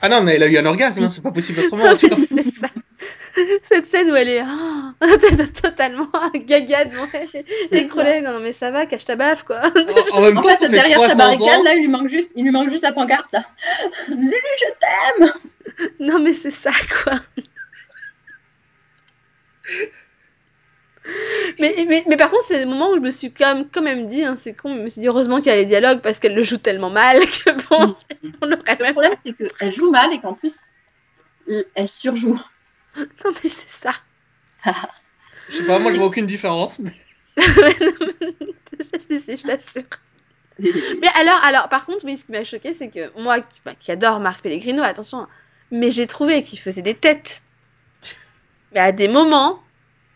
Ah 0.00 0.08
non, 0.08 0.22
mais 0.22 0.34
elle 0.36 0.42
a 0.44 0.46
eu 0.48 0.56
un 0.58 0.66
orgasme, 0.66 1.02
hein, 1.02 1.10
c'est 1.10 1.22
pas 1.22 1.32
possible 1.32 1.60
autrement. 1.60 1.84
Non, 1.84 1.96
tu 1.96 2.08
c'est 2.28 2.42
ça. 2.54 2.68
Cette 3.62 3.86
scène 3.86 4.10
où 4.10 4.14
elle 4.16 4.28
est 4.28 4.40
ah, 4.44 4.94
totalement 5.62 6.08
gaga 6.34 6.84
devant 6.84 7.06
elle, 7.12 7.44
écroulée. 7.76 8.20
Non, 8.20 8.34
non, 8.34 8.40
mais 8.40 8.52
ça 8.52 8.70
va, 8.70 8.86
cache 8.86 9.04
ta 9.04 9.16
baffe, 9.16 9.42
quoi. 9.44 9.60
En, 10.12 10.18
en 10.18 10.20
même 10.22 10.38
En 10.38 10.42
temps, 10.42 10.48
fait, 10.48 10.56
ça 10.56 10.66
fait 10.68 10.72
derrière 10.74 10.98
sa 11.00 11.14
300 11.14 11.18
barricade, 11.18 11.60
ans. 11.60 11.64
là, 11.64 11.74
il 11.74 11.80
lui 11.80 11.88
manque 11.88 12.08
juste, 12.10 12.30
il 12.36 12.44
lui 12.44 12.50
manque 12.50 12.70
juste 12.70 12.82
la 12.82 12.92
pancarte, 12.92 13.26
là. 13.32 13.44
Lulu, 14.08 14.34
je 14.60 15.20
t'aime 15.20 15.32
Non, 16.00 16.18
mais 16.20 16.32
c'est 16.32 16.50
ça, 16.50 16.70
quoi. 17.04 17.18
Mais, 21.58 21.84
mais, 21.88 22.04
mais 22.06 22.16
par 22.16 22.30
contre, 22.30 22.44
c'est 22.44 22.60
le 22.60 22.66
moment 22.66 22.90
où 22.90 22.96
je 22.96 23.00
me 23.00 23.10
suis 23.10 23.32
quand 23.32 23.54
même, 23.54 23.68
quand 23.72 23.82
même 23.82 24.06
dit, 24.08 24.22
hein, 24.24 24.36
c'est 24.36 24.52
con, 24.52 24.70
mais 24.70 24.78
je 24.80 24.84
me 24.84 24.90
suis 24.90 25.00
dit 25.00 25.08
heureusement 25.08 25.38
qu'il 25.38 25.46
y 25.46 25.50
a 25.50 25.56
les 25.56 25.64
dialogues 25.64 26.00
parce 26.02 26.18
qu'elle 26.18 26.34
le 26.34 26.42
joue 26.42 26.58
tellement 26.58 26.90
mal 26.90 27.18
que 27.26 27.50
bon, 27.68 27.94
on 28.42 28.46
l'aurait 28.46 28.76
Le 28.78 28.92
problème, 28.92 29.14
c'est 29.22 29.32
qu'elle 29.32 29.74
joue 29.74 29.90
mal 29.90 30.12
et 30.12 30.20
qu'en 30.20 30.34
plus, 30.34 30.56
elle 31.74 31.88
surjoue. 31.88 32.38
Non, 32.96 33.32
mais 33.44 33.50
c'est 33.50 33.68
ça. 33.68 33.92
Je 35.48 35.54
sais 35.54 35.66
pas, 35.66 35.78
moi 35.78 35.92
je 35.92 35.98
vois 35.98 36.06
aucune 36.08 36.26
différence. 36.26 36.80
mais- 36.80 36.90
je 37.36 38.98
sais, 38.98 39.18
si, 39.20 39.36
je 39.36 39.42
t'assure. 39.44 39.84
Mais 40.58 41.08
alors, 41.14 41.38
alors, 41.44 41.68
par 41.68 41.86
contre, 41.86 42.04
oui, 42.04 42.18
ce 42.18 42.24
qui 42.24 42.32
m'a 42.32 42.42
choqué, 42.42 42.74
c'est 42.74 42.88
que 42.88 43.16
moi, 43.20 43.40
qui, 43.40 43.60
bah, 43.64 43.74
qui 43.78 43.92
adore 43.92 44.18
Marc 44.18 44.42
Pellegrino, 44.42 44.82
attention, 44.82 45.28
mais 45.70 45.92
j'ai 45.92 46.08
trouvé 46.08 46.42
qu'il 46.42 46.58
faisait 46.58 46.82
des 46.82 46.96
têtes. 46.96 47.40
Mais 48.72 48.80
à 48.80 48.92
des 48.92 49.08
moments, 49.08 49.60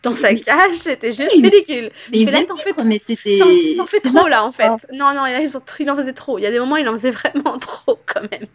dans 0.03 0.15
sa 0.15 0.33
cage, 0.35 0.73
c'était 0.75 1.11
juste 1.11 1.31
ridicule. 1.31 1.91
Mais 2.11 2.17
Je 2.17 2.21
il 2.21 2.25
fais 2.25 2.31
là, 2.31 2.37
faisait 2.39 2.45
t'en 2.47 2.57
fais 2.57 2.73
mais. 2.73 3.37
T'en 3.39 3.47
t'en 3.77 3.85
fais 3.85 3.99
trop 4.01 4.27
là 4.27 4.43
en 4.43 4.51
fait. 4.51 4.69
Non, 4.91 5.13
non, 5.13 5.25
il, 5.25 5.49
il 5.79 5.89
en 5.89 5.95
faisait 5.95 6.13
trop. 6.13 6.37
Il 6.37 6.41
y 6.41 6.45
a 6.45 6.51
des 6.51 6.59
moments, 6.59 6.77
il 6.77 6.87
en 6.87 6.91
faisait 6.93 7.11
vraiment 7.21 7.57
trop 7.57 7.99
quand 8.05 8.21
même. 8.31 8.45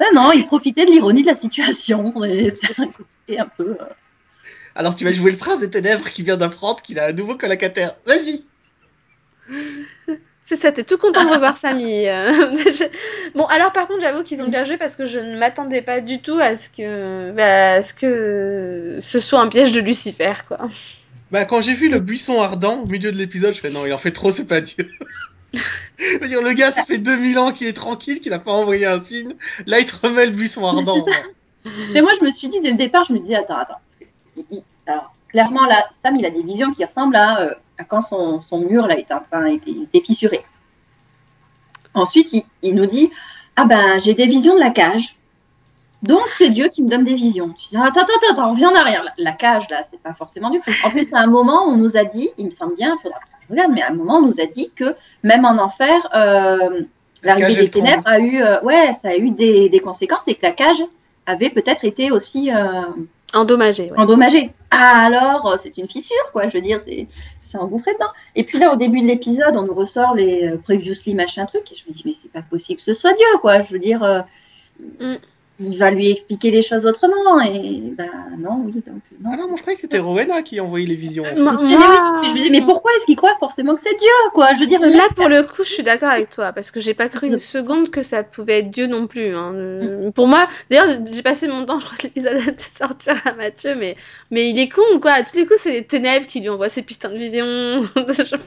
Ah 0.00 0.04
non, 0.14 0.32
il 0.32 0.46
profitait 0.46 0.86
de 0.86 0.90
l'ironie 0.90 1.22
de 1.22 1.26
la 1.28 1.36
situation. 1.36 2.22
et 2.24 2.52
C'était 3.26 3.38
un 3.38 3.46
peu... 3.48 3.76
euh, 3.80 3.84
Alors 4.74 4.96
tu 4.96 5.04
vas 5.04 5.12
jouer 5.12 5.32
le 5.32 5.36
prince 5.36 5.60
des 5.60 5.70
ténèbres 5.70 6.08
qui 6.10 6.22
vient 6.22 6.36
d'apprendre 6.36 6.80
qu'il 6.82 6.98
a 6.98 7.06
un 7.06 7.12
nouveau 7.12 7.36
colocataire. 7.36 7.92
Vas-y 8.06 8.44
C'est 10.52 10.58
ça, 10.58 10.70
t'es 10.70 10.84
tout 10.84 10.98
content 10.98 11.24
de 11.24 11.30
revoir 11.32 11.56
Samy. 11.56 12.06
euh. 12.08 12.52
Bon, 13.34 13.46
alors 13.46 13.72
par 13.72 13.88
contre, 13.88 14.02
j'avoue 14.02 14.22
qu'ils 14.22 14.42
ont 14.42 14.48
bien 14.48 14.64
joué 14.64 14.76
parce 14.76 14.96
que 14.96 15.06
je 15.06 15.18
ne 15.18 15.38
m'attendais 15.38 15.80
pas 15.80 16.02
du 16.02 16.20
tout 16.20 16.36
à 16.38 16.58
ce 16.58 16.68
que, 16.68 17.30
bah, 17.32 17.72
à 17.76 17.82
ce 17.82 17.94
que 17.94 18.98
ce 19.00 19.18
soit 19.18 19.40
un 19.40 19.48
piège 19.48 19.72
de 19.72 19.80
Lucifer, 19.80 20.34
quoi. 20.46 20.58
Bah 21.30 21.46
quand 21.46 21.62
j'ai 21.62 21.72
vu 21.72 21.88
le 21.88 22.00
buisson 22.00 22.42
ardent 22.42 22.80
au 22.82 22.86
milieu 22.86 23.10
de 23.10 23.16
l'épisode, 23.16 23.54
je 23.54 23.60
fais 23.60 23.70
non, 23.70 23.86
il 23.86 23.94
en 23.94 23.98
fait 23.98 24.10
trop, 24.10 24.30
c'est 24.30 24.46
pas 24.46 24.60
Dieu. 24.60 24.86
je 25.54 26.18
veux 26.20 26.28
dire, 26.28 26.42
le 26.42 26.52
gars, 26.52 26.70
ça 26.70 26.84
fait 26.84 26.98
2000 26.98 27.38
ans 27.38 27.52
qu'il 27.52 27.66
est 27.66 27.72
tranquille, 27.72 28.20
qu'il 28.20 28.34
a 28.34 28.38
pas 28.38 28.52
envoyé 28.52 28.84
un 28.84 28.98
signe. 29.02 29.32
Là, 29.66 29.80
il 29.80 29.86
te 29.86 30.06
remet 30.06 30.26
le 30.26 30.32
buisson 30.32 30.66
ardent. 30.66 31.06
Mais 31.94 32.02
moi, 32.02 32.10
je 32.20 32.26
me 32.26 32.30
suis 32.30 32.48
dit, 32.48 32.60
dès 32.60 32.72
le 32.72 32.76
départ, 32.76 33.06
je 33.08 33.14
me 33.14 33.18
disais, 33.20 33.36
attends, 33.36 33.56
attends. 33.56 33.80
parce 33.88 33.98
que 33.98 34.04
il- 34.36 34.44
il- 34.58 34.62
alors, 34.86 35.14
clairement, 35.30 35.64
là, 35.64 35.86
Sam, 36.02 36.16
il 36.16 36.26
a 36.26 36.30
des 36.30 36.42
visions 36.42 36.74
qui 36.74 36.84
ressemblent 36.84 37.16
à, 37.16 37.40
euh, 37.40 37.54
à 37.82 37.84
quand 37.84 38.02
son, 38.02 38.40
son 38.40 38.60
mur, 38.60 38.86
là, 38.86 38.98
était, 38.98 39.14
enfin, 39.14 39.46
était, 39.46 39.70
était 39.70 40.00
fissuré. 40.00 40.44
Ensuite, 41.94 42.32
il, 42.32 42.44
il 42.62 42.74
nous 42.74 42.86
dit, 42.86 43.10
ah 43.56 43.64
ben, 43.64 44.00
j'ai 44.00 44.14
des 44.14 44.26
visions 44.26 44.54
de 44.54 44.60
la 44.60 44.70
cage. 44.70 45.16
Donc, 46.02 46.26
c'est 46.32 46.50
Dieu 46.50 46.68
qui 46.68 46.82
me 46.82 46.90
donne 46.90 47.04
des 47.04 47.14
visions. 47.14 47.54
Tu 47.58 47.68
dis, 47.70 47.76
attends, 47.76 48.00
attends, 48.00 48.32
attends, 48.32 48.50
reviens 48.52 48.70
en 48.70 48.74
arrière. 48.74 49.04
La, 49.04 49.12
la 49.18 49.32
cage, 49.32 49.68
là, 49.70 49.82
c'est 49.90 50.00
pas 50.00 50.14
forcément 50.14 50.50
Dieu. 50.50 50.60
En 50.84 50.90
plus, 50.90 51.12
à 51.14 51.20
un 51.20 51.26
moment, 51.26 51.64
on 51.66 51.76
nous 51.76 51.96
a 51.96 52.04
dit, 52.04 52.30
il 52.38 52.46
me 52.46 52.50
semble 52.50 52.74
bien, 52.74 52.96
faudra 53.02 53.18
que 53.18 53.26
je 53.48 53.52
regarde, 53.52 53.72
mais 53.72 53.82
à 53.82 53.90
un 53.90 53.94
moment, 53.94 54.16
on 54.16 54.26
nous 54.26 54.40
a 54.40 54.46
dit 54.46 54.70
que 54.74 54.96
même 55.22 55.44
en 55.44 55.58
enfer, 55.58 55.94
euh, 56.14 56.82
La 57.22 57.38
l'arrivée 57.38 57.62
des 57.62 57.70
ténèbres 57.70 58.02
a 58.06 58.18
eu, 58.18 58.42
euh, 58.42 58.60
ouais, 58.62 58.94
ça 59.00 59.10
a 59.10 59.16
eu 59.16 59.30
des, 59.30 59.68
des 59.68 59.80
conséquences 59.80 60.26
et 60.28 60.34
que 60.34 60.44
la 60.44 60.52
cage 60.52 60.82
avait 61.26 61.50
peut-être 61.50 61.84
été 61.84 62.10
aussi 62.10 62.52
euh, 62.52 62.82
Endommagé, 63.34 63.90
ouais. 63.90 63.98
endommagée. 63.98 64.52
Ah 64.70 65.06
alors, 65.06 65.56
c'est 65.62 65.78
une 65.78 65.88
fissure, 65.88 66.32
quoi. 66.32 66.48
Je 66.48 66.54
veux 66.58 66.60
dire, 66.60 66.80
c'est 66.86 67.06
c'est 67.52 67.58
engouffré 67.58 67.92
dedans. 67.94 68.10
Et 68.34 68.44
puis 68.44 68.58
là, 68.58 68.72
au 68.72 68.76
début 68.76 69.00
de 69.00 69.06
l'épisode, 69.06 69.54
on 69.54 69.62
nous 69.62 69.74
ressort 69.74 70.14
les 70.14 70.48
euh, 70.48 70.56
previously 70.58 71.14
machin 71.14 71.46
truc, 71.46 71.70
et 71.70 71.76
je 71.76 71.82
me 71.88 71.94
dis, 71.94 72.02
mais 72.04 72.14
c'est 72.20 72.32
pas 72.32 72.42
possible 72.42 72.78
que 72.78 72.84
ce 72.84 72.94
soit 72.94 73.12
Dieu, 73.12 73.38
quoi. 73.40 73.62
Je 73.62 73.72
veux 73.72 73.78
dire, 73.78 74.02
euh, 74.02 74.22
Mm. 74.80 75.16
Il 75.64 75.78
va 75.78 75.90
lui 75.90 76.10
expliquer 76.10 76.50
les 76.50 76.62
choses 76.62 76.84
autrement, 76.86 77.40
et 77.40 77.82
ben 77.96 78.10
non, 78.38 78.62
oui, 78.64 78.72
donc 78.86 79.00
non. 79.20 79.30
Ah 79.32 79.36
non, 79.36 79.46
moi 79.48 79.56
je 79.56 79.62
croyais 79.62 79.76
que 79.76 79.80
c'était 79.80 79.98
Rowena 79.98 80.42
qui 80.42 80.60
envoyait 80.60 80.86
les 80.86 80.94
visions. 80.94 81.24
en 81.24 81.28
fait. 81.28 81.40
Moi- 81.40 81.56
Mais, 81.60 81.76
oui, 81.76 81.84
mais 82.22 82.28
je 82.30 82.34
me 82.34 82.38
dis, 82.40 82.50
mais 82.50 82.62
pourquoi 82.62 82.90
est-ce 82.96 83.06
qu'il 83.06 83.16
croit 83.16 83.36
forcément 83.40 83.74
que 83.76 83.80
c'est 83.84 83.96
Dieu, 83.98 84.08
quoi? 84.34 84.48
Je 84.54 84.60
veux 84.60 84.66
dire, 84.66 84.80
Là, 84.80 85.08
pour 85.14 85.28
le 85.28 85.42
coup, 85.44 85.64
je 85.64 85.70
suis 85.72 85.82
d'accord 85.82 86.10
avec 86.10 86.28
toi, 86.30 86.52
parce 86.52 86.70
que 86.70 86.80
j'ai 86.80 86.94
pas 86.94 87.08
cru 87.08 87.28
une 87.28 87.38
seconde 87.38 87.90
que 87.90 88.02
ça 88.02 88.22
pouvait 88.24 88.58
être 88.60 88.70
Dieu 88.70 88.86
non 88.86 89.06
plus. 89.06 89.34
hein. 89.34 89.52
Euh, 89.54 90.10
Pour 90.10 90.26
moi, 90.28 90.48
d'ailleurs, 90.70 90.86
j'ai- 91.12 91.22
passé 91.22 91.46
mon 91.48 91.64
temps, 91.64 91.78
je 91.80 91.84
crois 91.86 91.96
que 91.96 92.02
l'épisode 92.04 92.36
a 92.36 92.50
dû 92.50 92.64
sortir 92.64 93.14
à 93.24 93.32
Mathieu, 93.34 93.74
mais, 93.76 93.96
mais 94.30 94.50
il 94.50 94.58
est 94.58 94.68
con 94.68 94.82
ou 94.94 94.98
quoi 95.00 95.12
À 95.12 95.22
tous 95.22 95.36
les 95.36 95.46
coups, 95.46 95.60
c'est 95.60 95.72
les 95.72 95.84
ténèbres 95.84 96.26
qui 96.26 96.40
lui 96.40 96.48
envoient 96.48 96.68
ses 96.68 96.82
putains 96.82 97.10
de 97.10 97.16
visions. 97.18 97.82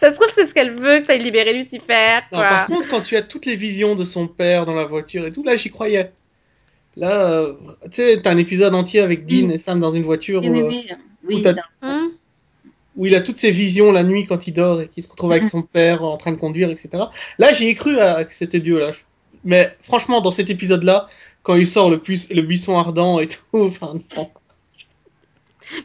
Ça 0.00 0.12
se 0.12 0.18
trouve, 0.18 0.32
c'est 0.34 0.44
ce 0.44 0.52
qu'elle 0.52 0.72
veut, 0.72 0.98
que 1.00 1.06
t'ailles 1.06 1.22
libérer 1.22 1.52
Lucifer, 1.52 2.18
Non, 2.32 2.40
par 2.40 2.66
contre, 2.66 2.88
quand 2.88 3.00
tu 3.00 3.16
as 3.16 3.22
toutes 3.22 3.46
les 3.46 3.54
visions 3.54 3.94
de 3.94 4.04
son 4.04 4.26
père 4.26 4.66
dans 4.66 4.74
la 4.74 4.84
voiture 4.84 5.24
et 5.24 5.30
tout, 5.32 5.44
là 5.44 5.54
j'y 5.56 5.70
croyais. 5.70 6.10
Là, 6.96 7.28
euh, 7.30 7.52
tu 7.84 7.88
sais, 8.02 8.20
t'as 8.22 8.30
un 8.32 8.36
épisode 8.38 8.74
entier 8.74 9.00
avec 9.00 9.26
Dean 9.26 9.48
et 9.48 9.58
Sam 9.58 9.80
dans 9.80 9.90
une 9.90 10.04
voiture 10.04 10.42
oui, 10.42 10.48
où, 10.48 10.52
oui, 10.52 10.60
euh, 10.62 10.68
oui, 10.68 10.96
oui, 11.28 11.34
où 11.36 11.40
t'as- 11.40 11.54
ça- 11.54 11.62
où 12.96 13.06
il 13.06 13.14
a 13.16 13.20
toutes 13.20 13.36
ses 13.38 13.50
visions 13.50 13.90
la 13.90 14.04
nuit 14.04 14.24
quand 14.26 14.46
il 14.46 14.52
dort 14.52 14.80
et 14.80 14.86
qu'il 14.86 15.02
se 15.02 15.08
retrouve 15.10 15.32
avec 15.32 15.42
son 15.44 15.62
père 15.62 16.04
en 16.04 16.16
train 16.16 16.30
de 16.30 16.36
conduire, 16.36 16.70
etc. 16.70 17.02
Là, 17.38 17.52
j'y 17.52 17.66
ai 17.66 17.74
cru 17.74 17.98
à, 17.98 18.24
que 18.24 18.32
c'était 18.32 18.60
Dieu, 18.60 18.78
là. 18.78 18.92
Mais 19.44 19.68
franchement, 19.82 20.20
dans 20.20 20.30
cet 20.30 20.48
épisode-là, 20.50 21.08
quand 21.42 21.56
il 21.56 21.66
sort 21.66 21.90
le, 21.90 21.98
puis- 22.00 22.28
le 22.30 22.42
buisson 22.42 22.78
ardent 22.78 23.18
et 23.18 23.26
tout, 23.26 23.40
enfin, 23.54 23.94
non. 24.16 24.30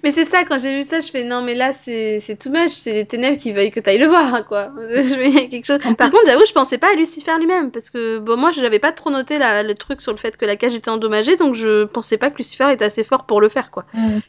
Mais 0.04 0.12
c'est 0.12 0.26
ça, 0.26 0.44
quand 0.46 0.58
j'ai 0.60 0.74
vu 0.74 0.84
ça, 0.84 1.00
je 1.00 1.10
fais 1.10 1.24
non, 1.24 1.42
mais 1.42 1.56
là, 1.56 1.74
c'est 1.74 2.20
c'est 2.20 2.36
too 2.38 2.50
much, 2.52 2.72
c'est 2.72 2.94
les 2.94 3.06
ténèbres 3.06 3.38
qui 3.38 3.54
veulent 3.54 3.72
que 3.72 3.80
t'ailles 3.80 3.98
le 3.98 4.08
voir, 4.08 4.34
hein, 4.36 4.44
quoi. 4.44 4.72
Je 4.78 5.50
quelque 5.50 5.66
chose. 5.66 5.80
Par 5.98 6.12
contre, 6.12 6.24
j'avoue, 6.26 6.46
je 6.46 6.54
pensais 6.54 6.78
pas 6.78 6.92
à 6.92 6.96
Lucifer 6.96 7.32
lui-même, 7.40 7.72
parce 7.72 7.90
que 7.90 8.20
bon, 8.20 8.38
moi, 8.38 8.52
j'avais 8.52 8.80
pas 8.80 8.92
trop 8.92 9.10
noté 9.10 9.38
la- 9.38 9.64
le 9.64 9.76
truc 9.76 10.02
sur 10.02 10.12
le 10.12 10.18
fait 10.18 10.36
que 10.38 10.46
la 10.46 10.56
cage 10.58 10.76
était 10.76 10.90
endommagée, 10.90 11.36
donc 11.38 11.56
je 11.56 11.86
pensais 11.86 12.18
pas 12.18 12.30
que 12.30 12.38
Lucifer 12.38 12.72
était 12.72 12.86
assez 12.86 13.04
fort 13.04 13.26
pour 13.26 13.40
le 13.42 13.50
faire, 13.50 13.72
quoi. 13.72 13.86
Mm. 13.94 14.20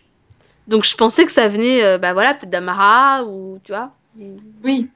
Donc 0.68 0.84
je 0.84 0.94
pensais 0.96 1.24
que 1.24 1.32
ça 1.32 1.48
venait, 1.48 1.82
euh, 1.84 1.98
bah 1.98 2.12
voilà, 2.12 2.34
peut-être 2.34 2.51
d'Amara, 2.51 3.24
ou 3.24 3.59
tu 3.64 3.72
vois, 3.72 3.90
Oui, 4.64 4.88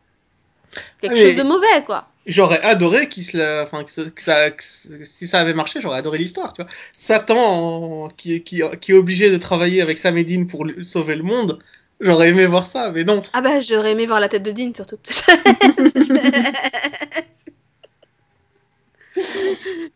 quelque 1.01 1.13
Ah, 1.13 1.15
mais- 1.15 1.27
chose 1.31 1.37
de 1.37 1.43
mauvais, 1.49 1.83
quoi. 1.85 2.07
J'aurais 2.27 2.61
adoré 2.63 3.09
qu'il 3.09 3.25
se 3.25 3.37
la... 3.37 3.63
enfin, 3.65 3.85
que, 3.85 3.91
ça, 3.91 4.51
que 4.51 4.63
si 5.05 5.27
ça 5.27 5.41
avait 5.41 5.53
marché, 5.55 5.81
j'aurais 5.81 5.99
adoré 5.99 6.19
l'histoire, 6.19 6.53
tu 6.55 6.63
vois. 6.63 6.71
Satan, 6.95 8.05
en- 8.05 8.09
qui, 8.09 8.43
qui, 8.43 8.63
qui 8.81 8.93
est 8.93 8.95
obligé 8.95 9.31
de 9.31 9.37
travailler 9.37 9.83
avec 9.83 9.99
Sam 9.99 10.17
et 10.17 10.25
Dean 10.25 10.47
pour 10.47 10.65
sauver 10.85 11.17
le 11.17 11.23
monde, 11.23 11.59
j'aurais 12.01 12.31
aimé 12.31 12.47
voir 12.47 12.67
ça, 12.67 12.91
mais 12.93 13.05
non. 13.05 13.23
Ah 13.35 13.43
bah, 13.43 13.61
j'aurais 13.61 13.93
aimé 13.93 14.07
voir 14.07 14.21
la 14.21 14.29
tête 14.29 14.43
de 14.43 14.53
Dean, 14.53 14.73
surtout. 14.75 14.97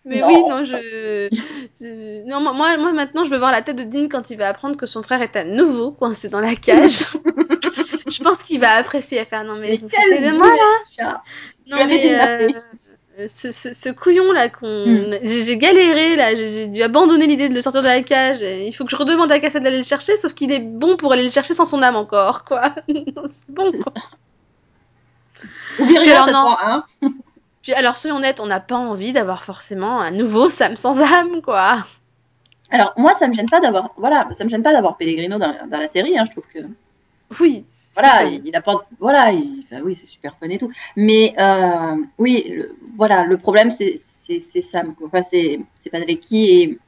Mais 0.05 0.21
Non. 0.21 0.27
oui, 0.29 0.35
non, 0.49 0.65
je... 0.65 1.29
je- 1.81 2.25
Non, 2.29 2.41
moi, 2.41 2.77
moi, 2.79 2.93
maintenant, 2.93 3.25
je 3.25 3.31
veux 3.31 3.39
voir 3.39 3.53
la 3.53 3.63
tête 3.63 3.77
de 3.77 3.85
Dean 3.85 4.09
quand 4.09 4.31
il 4.31 4.39
va 4.39 4.49
apprendre 4.49 4.77
que 4.77 4.87
son 4.87 5.03
frère 5.03 5.23
est 5.23 5.37
à 5.37 5.45
nouveau 5.45 5.93
coincé 5.93 6.29
dans 6.29 6.41
la 6.41 6.55
cage. 6.55 7.01
je 8.09 8.23
pense 8.23 8.43
qu'il 8.43 8.61
va 8.61 8.73
apprécier 8.73 9.19
à 9.19 9.25
faire 9.27 9.45
non 9.45 9.57
mais, 9.57 9.79
mais 9.83 9.89
quel 9.91 10.23
de 10.33 10.37
moi 10.37 10.49
là 10.49 11.23
Non, 11.69 11.79
mais 11.87 12.11
l'appeler. 12.11 12.55
euh, 13.19 13.29
ce, 13.31 13.53
ce, 13.53 13.73
ce 13.73 13.89
couillon 13.91 14.33
là 14.33 14.49
qu'on. 14.49 14.67
Hmm. 14.87 15.19
J'ai 15.23 15.57
galéré 15.57 16.17
là, 16.17 16.35
j'ai 16.35 16.69
dû 16.69 16.83
abandonner 16.83 17.27
l'idée 17.27 17.49
de 17.49 17.55
le 17.55 17.63
sortir 17.63 17.83
de 17.83 17.87
la 17.89 18.03
cage. 18.03 18.41
il 18.41 18.73
faut 18.73 18.85
que 18.85 18.91
je 18.91 18.97
redemande 18.97 19.31
à 19.33 19.41
Cassette 19.41 19.63
d'aller 19.63 19.79
le 19.79 19.85
chercher, 19.85 20.17
sauf 20.17 20.35
qu'il 20.35 20.53
est 20.53 20.61
bon 20.61 20.97
pour 20.97 21.13
aller 21.13 21.25
le 21.25 21.31
chercher 21.31 21.55
sans 21.55 21.67
son 21.67 21.83
âme 21.83 21.97
encore, 21.97 22.45
quoi. 22.45 22.75
C'est 23.27 23.51
bon, 23.51 23.71
quoi. 23.73 23.93
Oublie 25.79 25.95
Puis 25.95 26.09
rien 26.11 26.27
hein. 26.33 26.85
Puis 27.63 27.73
alors, 27.75 27.97
soyons 27.97 28.17
honnêtes, 28.17 28.41
on 28.41 28.47
n'a 28.47 28.61
pas 28.61 28.77
envie 28.77 29.13
d'avoir 29.13 29.45
forcément 29.45 30.01
un 30.01 30.11
nouveau 30.11 30.51
Sam 30.51 30.77
sans 30.77 31.01
âme, 31.03 31.43
quoi. 31.43 31.87
Alors 32.71 32.93
moi, 32.97 33.15
ça 33.17 33.29
me 33.29 33.35
gêne 33.35 33.49
pas 33.49 33.61
d'avoir, 33.61 33.91
voilà, 33.97 34.29
ça 34.37 34.45
me 34.45 34.51
gêne 34.51 34.63
pas 34.63 34.73
d'avoir 34.73 34.97
Pellegrino 34.97 35.39
dans, 35.39 35.55
dans 35.69 35.79
la 35.79 35.89
série. 35.89 36.19
Hein, 36.19 36.25
je 36.27 36.33
trouve 36.33 36.45
que 36.53 36.61
Oui. 37.41 37.65
c'est 37.69 37.93
voilà, 37.95 38.25
il, 38.25 38.47
il 38.47 38.57
apporte, 38.57 38.87
voilà, 38.99 39.33
il, 39.33 39.65
enfin, 39.65 39.83
oui, 39.85 39.97
c'est 40.01 40.07
super 40.07 40.37
fun 40.39 40.49
et 40.49 40.59
tout. 40.59 40.71
Mais 40.97 41.35
euh, 41.39 41.97
oui, 42.19 42.45
le, 42.49 42.77
voilà, 42.97 43.25
le 43.25 43.37
problème 43.39 43.71
c'est 43.71 44.01
Sam. 44.63 44.95
Enfin, 45.05 45.23
c'est 45.23 45.61
Padalecki 45.91 46.51
et 46.51 46.79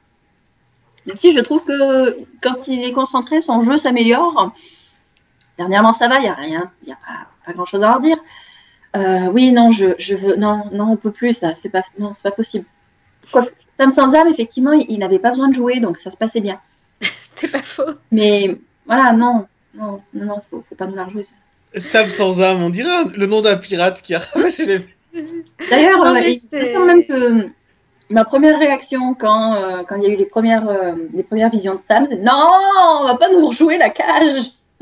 même 1.05 1.17
si 1.17 1.31
je 1.31 1.39
trouve 1.39 1.63
que 1.63 2.19
quand 2.41 2.67
il 2.67 2.83
est 2.83 2.93
concentré, 2.93 3.41
son 3.41 3.61
jeu 3.63 3.77
s'améliore. 3.77 4.53
Dernièrement, 5.57 5.93
ça 5.93 6.07
va, 6.07 6.19
il 6.19 6.25
y 6.25 6.27
a 6.27 6.33
rien, 6.33 6.71
il 6.83 6.89
y 6.89 6.91
a 6.91 6.95
pas, 6.95 7.27
pas 7.45 7.53
grand 7.53 7.65
chose 7.65 7.83
à 7.83 7.95
en 7.95 7.99
dire. 7.99 8.17
Euh, 8.95 9.27
oui, 9.31 9.51
non, 9.51 9.71
je, 9.71 9.95
je 9.99 10.15
veux, 10.15 10.35
non, 10.35 10.65
non, 10.71 10.91
on 10.91 10.97
peut 10.97 11.11
plus, 11.11 11.33
ça, 11.33 11.55
c'est 11.55 11.69
pas, 11.69 11.83
non, 11.99 12.13
c'est 12.13 12.23
pas 12.23 12.31
possible. 12.31 12.65
Quoi, 13.31 13.47
Sam 13.67 13.91
sans 13.91 14.13
âme, 14.13 14.27
effectivement, 14.27 14.73
il 14.73 14.85
il 14.89 14.99
n'avait 14.99 15.19
pas 15.19 15.31
besoin 15.31 15.49
de 15.49 15.53
jouer, 15.55 15.79
donc 15.79 15.97
ça 15.97 16.11
se 16.11 16.17
passait 16.17 16.41
bien. 16.41 16.59
C'était 17.21 17.47
pas 17.49 17.63
faux. 17.63 17.93
Mais 18.11 18.59
voilà, 18.85 19.13
non, 19.13 19.47
non, 19.73 20.01
non, 20.13 20.25
non, 20.25 20.41
faut, 20.49 20.63
faut 20.67 20.75
pas 20.75 20.87
nous 20.87 20.95
la 20.95 21.05
rejouer. 21.05 21.25
ça. 21.73 21.79
Sam 21.79 22.09
sans 22.09 22.41
âme, 22.43 22.61
on 22.63 22.69
dirait 22.69 22.89
le 23.15 23.25
nom 23.27 23.41
d'un 23.41 23.57
pirate 23.57 24.01
qui 24.01 24.13
a 24.13 24.19
ravaché 24.33 24.65
les. 24.65 24.79
D'ailleurs, 25.69 26.03
euh, 26.05 26.19
il 26.19 26.39
c'est- 26.39 26.59
me 26.61 26.65
semble 26.65 26.85
même 26.87 27.05
que 27.05 27.49
ma 28.09 28.25
première 28.25 28.59
réaction 28.59 29.13
quand, 29.13 29.55
euh, 29.55 29.83
quand 29.87 29.95
il 29.95 30.03
y 30.03 30.05
a 30.07 30.09
eu 30.09 30.15
les 30.17 30.25
premières, 30.25 30.67
euh, 30.69 30.93
les 31.13 31.23
premières 31.23 31.49
visions 31.49 31.75
de 31.75 31.79
Sam, 31.79 32.07
c'est 32.09 32.17
non, 32.17 32.47
on 33.01 33.05
va 33.07 33.15
pas 33.17 33.29
nous 33.31 33.47
rejouer 33.47 33.77
la 33.77 33.89
cage. 33.89 34.51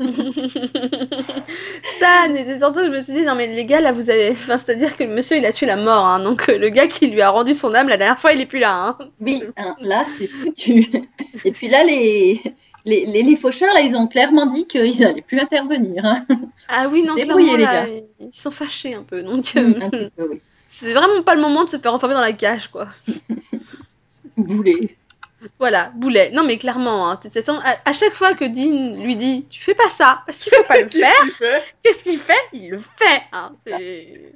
ça, 1.98 2.26
mais 2.30 2.44
c'est 2.44 2.58
surtout 2.58 2.80
que 2.80 2.86
je 2.86 2.90
me 2.90 3.00
suis 3.02 3.12
dit, 3.12 3.22
non 3.22 3.34
mais 3.34 3.46
les 3.48 3.66
gars, 3.66 3.80
là, 3.80 3.92
vous 3.92 4.10
avez... 4.10 4.30
Enfin, 4.32 4.58
c'est-à-dire 4.58 4.96
que 4.96 5.04
le 5.04 5.10
monsieur, 5.10 5.36
il 5.36 5.44
a 5.44 5.52
tué 5.52 5.66
la 5.66 5.76
mort, 5.76 6.06
hein, 6.06 6.20
donc 6.22 6.48
euh, 6.48 6.58
le 6.58 6.68
gars 6.70 6.86
qui 6.86 7.06
lui 7.08 7.20
a 7.20 7.30
rendu 7.30 7.52
son 7.54 7.74
âme 7.74 7.88
la 7.88 7.96
dernière 7.96 8.18
fois, 8.18 8.32
il 8.32 8.40
est 8.40 8.46
plus 8.46 8.58
là, 8.60 8.72
hein. 8.74 8.98
Oui, 9.20 9.42
hein, 9.56 9.76
là, 9.80 10.04
c'est 10.18 10.26
foutu. 10.28 10.88
Et 11.44 11.52
puis 11.52 11.68
là, 11.68 11.84
les, 11.84 12.40
les, 12.84 13.06
les, 13.06 13.22
les 13.22 13.36
faucheurs, 13.36 13.72
là, 13.74 13.80
ils 13.80 13.94
ont 13.96 14.06
clairement 14.06 14.46
dit 14.46 14.66
qu'ils 14.66 15.00
n'allaient 15.00 15.22
plus 15.22 15.38
intervenir. 15.40 16.04
Hein. 16.04 16.26
Ah 16.68 16.88
oui, 16.88 17.02
non, 17.02 17.14
clairement, 17.14 17.56
les 17.56 17.62
là, 17.62 17.86
ils 18.20 18.32
sont 18.32 18.50
fâchés 18.50 18.94
un 18.94 19.02
peu, 19.02 19.22
donc... 19.22 19.52
euh, 19.56 20.08
oui. 20.18 20.40
c'est 20.68 20.92
vraiment 20.92 21.22
pas 21.22 21.34
le 21.34 21.40
moment 21.40 21.64
de 21.64 21.68
se 21.68 21.78
faire 21.78 21.94
enfermer 21.94 22.14
dans 22.14 22.20
la 22.20 22.32
cage, 22.32 22.68
quoi. 22.68 22.88
Boulet. 24.36 24.96
Voilà, 25.58 25.90
boulet. 25.94 26.30
Non 26.32 26.44
mais 26.44 26.58
clairement, 26.58 27.08
hein, 27.08 27.14
de 27.14 27.22
toute 27.22 27.32
façon, 27.32 27.58
à, 27.64 27.76
à 27.86 27.92
chaque 27.94 28.12
fois 28.12 28.34
que 28.34 28.44
Dean 28.44 29.02
lui 29.02 29.16
dit, 29.16 29.46
tu 29.48 29.62
fais 29.62 29.74
pas 29.74 29.88
ça, 29.88 30.22
parce 30.26 30.36
qu'il 30.38 30.52
faut 30.52 30.62
pas 30.64 30.78
le 30.82 30.86
Qu'est-ce 30.88 30.98
faire, 30.98 31.20
qu'il 31.22 31.30
fait? 31.32 31.64
Qu'est-ce 31.82 32.02
qu'il 32.04 32.18
fait? 32.18 32.34
Il 32.52 32.70
le 32.70 32.78
fait, 32.78 33.22
hein, 33.32 33.50
c'est... 33.56 34.34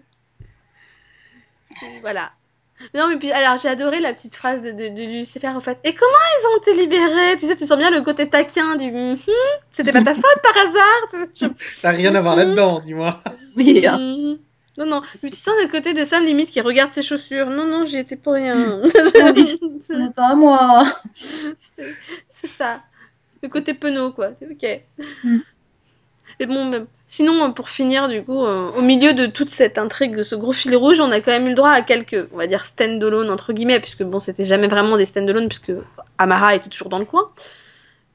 c'est- 1.78 2.00
Voilà. 2.00 2.32
Non 2.94 3.08
mais 3.08 3.16
puis, 3.18 3.30
alors 3.32 3.56
j'ai 3.58 3.68
adoré 3.68 4.00
la 4.00 4.12
petite 4.12 4.34
phrase 4.34 4.60
de, 4.62 4.72
de, 4.72 4.88
de 4.94 5.02
Lucifer 5.18 5.48
en 5.48 5.60
fait. 5.60 5.78
Et 5.84 5.94
comment 5.94 6.12
ils 6.12 6.46
ont 6.46 6.60
été 6.60 6.74
libérés? 6.82 7.36
Tu 7.38 7.46
sais, 7.46 7.56
tu 7.56 7.66
sens 7.66 7.78
bien 7.78 7.90
le 7.90 8.02
côté 8.02 8.28
taquin 8.28 8.76
du... 8.76 8.90
Mhm, 8.90 9.18
C'était 9.72 9.92
pas 9.92 10.02
ta 10.02 10.14
faute 10.14 10.42
par 10.42 10.56
hasard? 10.56 11.28
Je- 11.34 11.46
T'as 11.82 11.90
rien 11.90 12.14
à 12.14 12.20
voir 12.20 12.36
là-dedans, 12.36 12.80
dis-moi. 12.80 13.16
Oui, 13.56 13.86
hein. 13.86 13.98
Mhm. 13.98 14.38
Non, 14.76 14.86
non, 14.86 15.02
mais 15.22 15.30
tu 15.30 15.36
sens 15.36 15.54
le 15.62 15.68
côté 15.70 15.94
de 15.94 16.04
Sam 16.04 16.24
limite 16.24 16.48
qui 16.48 16.60
regarde 16.60 16.90
ses 16.90 17.04
chaussures. 17.04 17.48
Non, 17.48 17.64
non, 17.64 17.86
j'y 17.86 17.96
étais 17.98 18.16
pour 18.16 18.32
rien. 18.32 18.80
oui. 18.82 18.90
ce 19.86 19.92
n'est 19.92 20.10
pas 20.10 20.34
moi. 20.34 20.98
C'est 22.30 22.48
ça. 22.48 22.82
Le 23.42 23.48
côté 23.48 23.74
penaud, 23.74 24.10
quoi. 24.12 24.30
C'est 24.38 24.48
ok. 24.50 25.06
Mm. 25.22 25.38
Et 26.40 26.46
bon, 26.46 26.64
même- 26.66 26.86
sinon, 27.06 27.44
euh, 27.44 27.48
pour 27.50 27.68
finir, 27.68 28.08
du 28.08 28.22
coup, 28.24 28.44
euh, 28.44 28.70
au 28.72 28.80
milieu 28.82 29.14
de 29.14 29.26
toute 29.26 29.48
cette 29.50 29.78
intrigue, 29.78 30.16
de 30.16 30.22
ce 30.22 30.34
gros 30.34 30.52
fil 30.52 30.74
rouge, 30.76 31.00
on 31.00 31.10
a 31.12 31.20
quand 31.20 31.30
même 31.30 31.46
eu 31.46 31.50
le 31.50 31.54
droit 31.54 31.70
à 31.70 31.82
quelques, 31.82 32.28
on 32.32 32.36
va 32.36 32.46
dire, 32.46 32.64
stand-alone, 32.64 33.30
entre 33.30 33.52
guillemets, 33.52 33.80
puisque 33.80 34.02
bon, 34.02 34.20
c'était 34.20 34.44
jamais 34.44 34.68
vraiment 34.68 34.96
des 34.96 35.06
stand-alone, 35.06 35.48
puisque 35.48 35.72
Amara 36.18 36.54
était 36.56 36.68
toujours 36.68 36.88
dans 36.88 36.98
le 36.98 37.04
coin. 37.04 37.30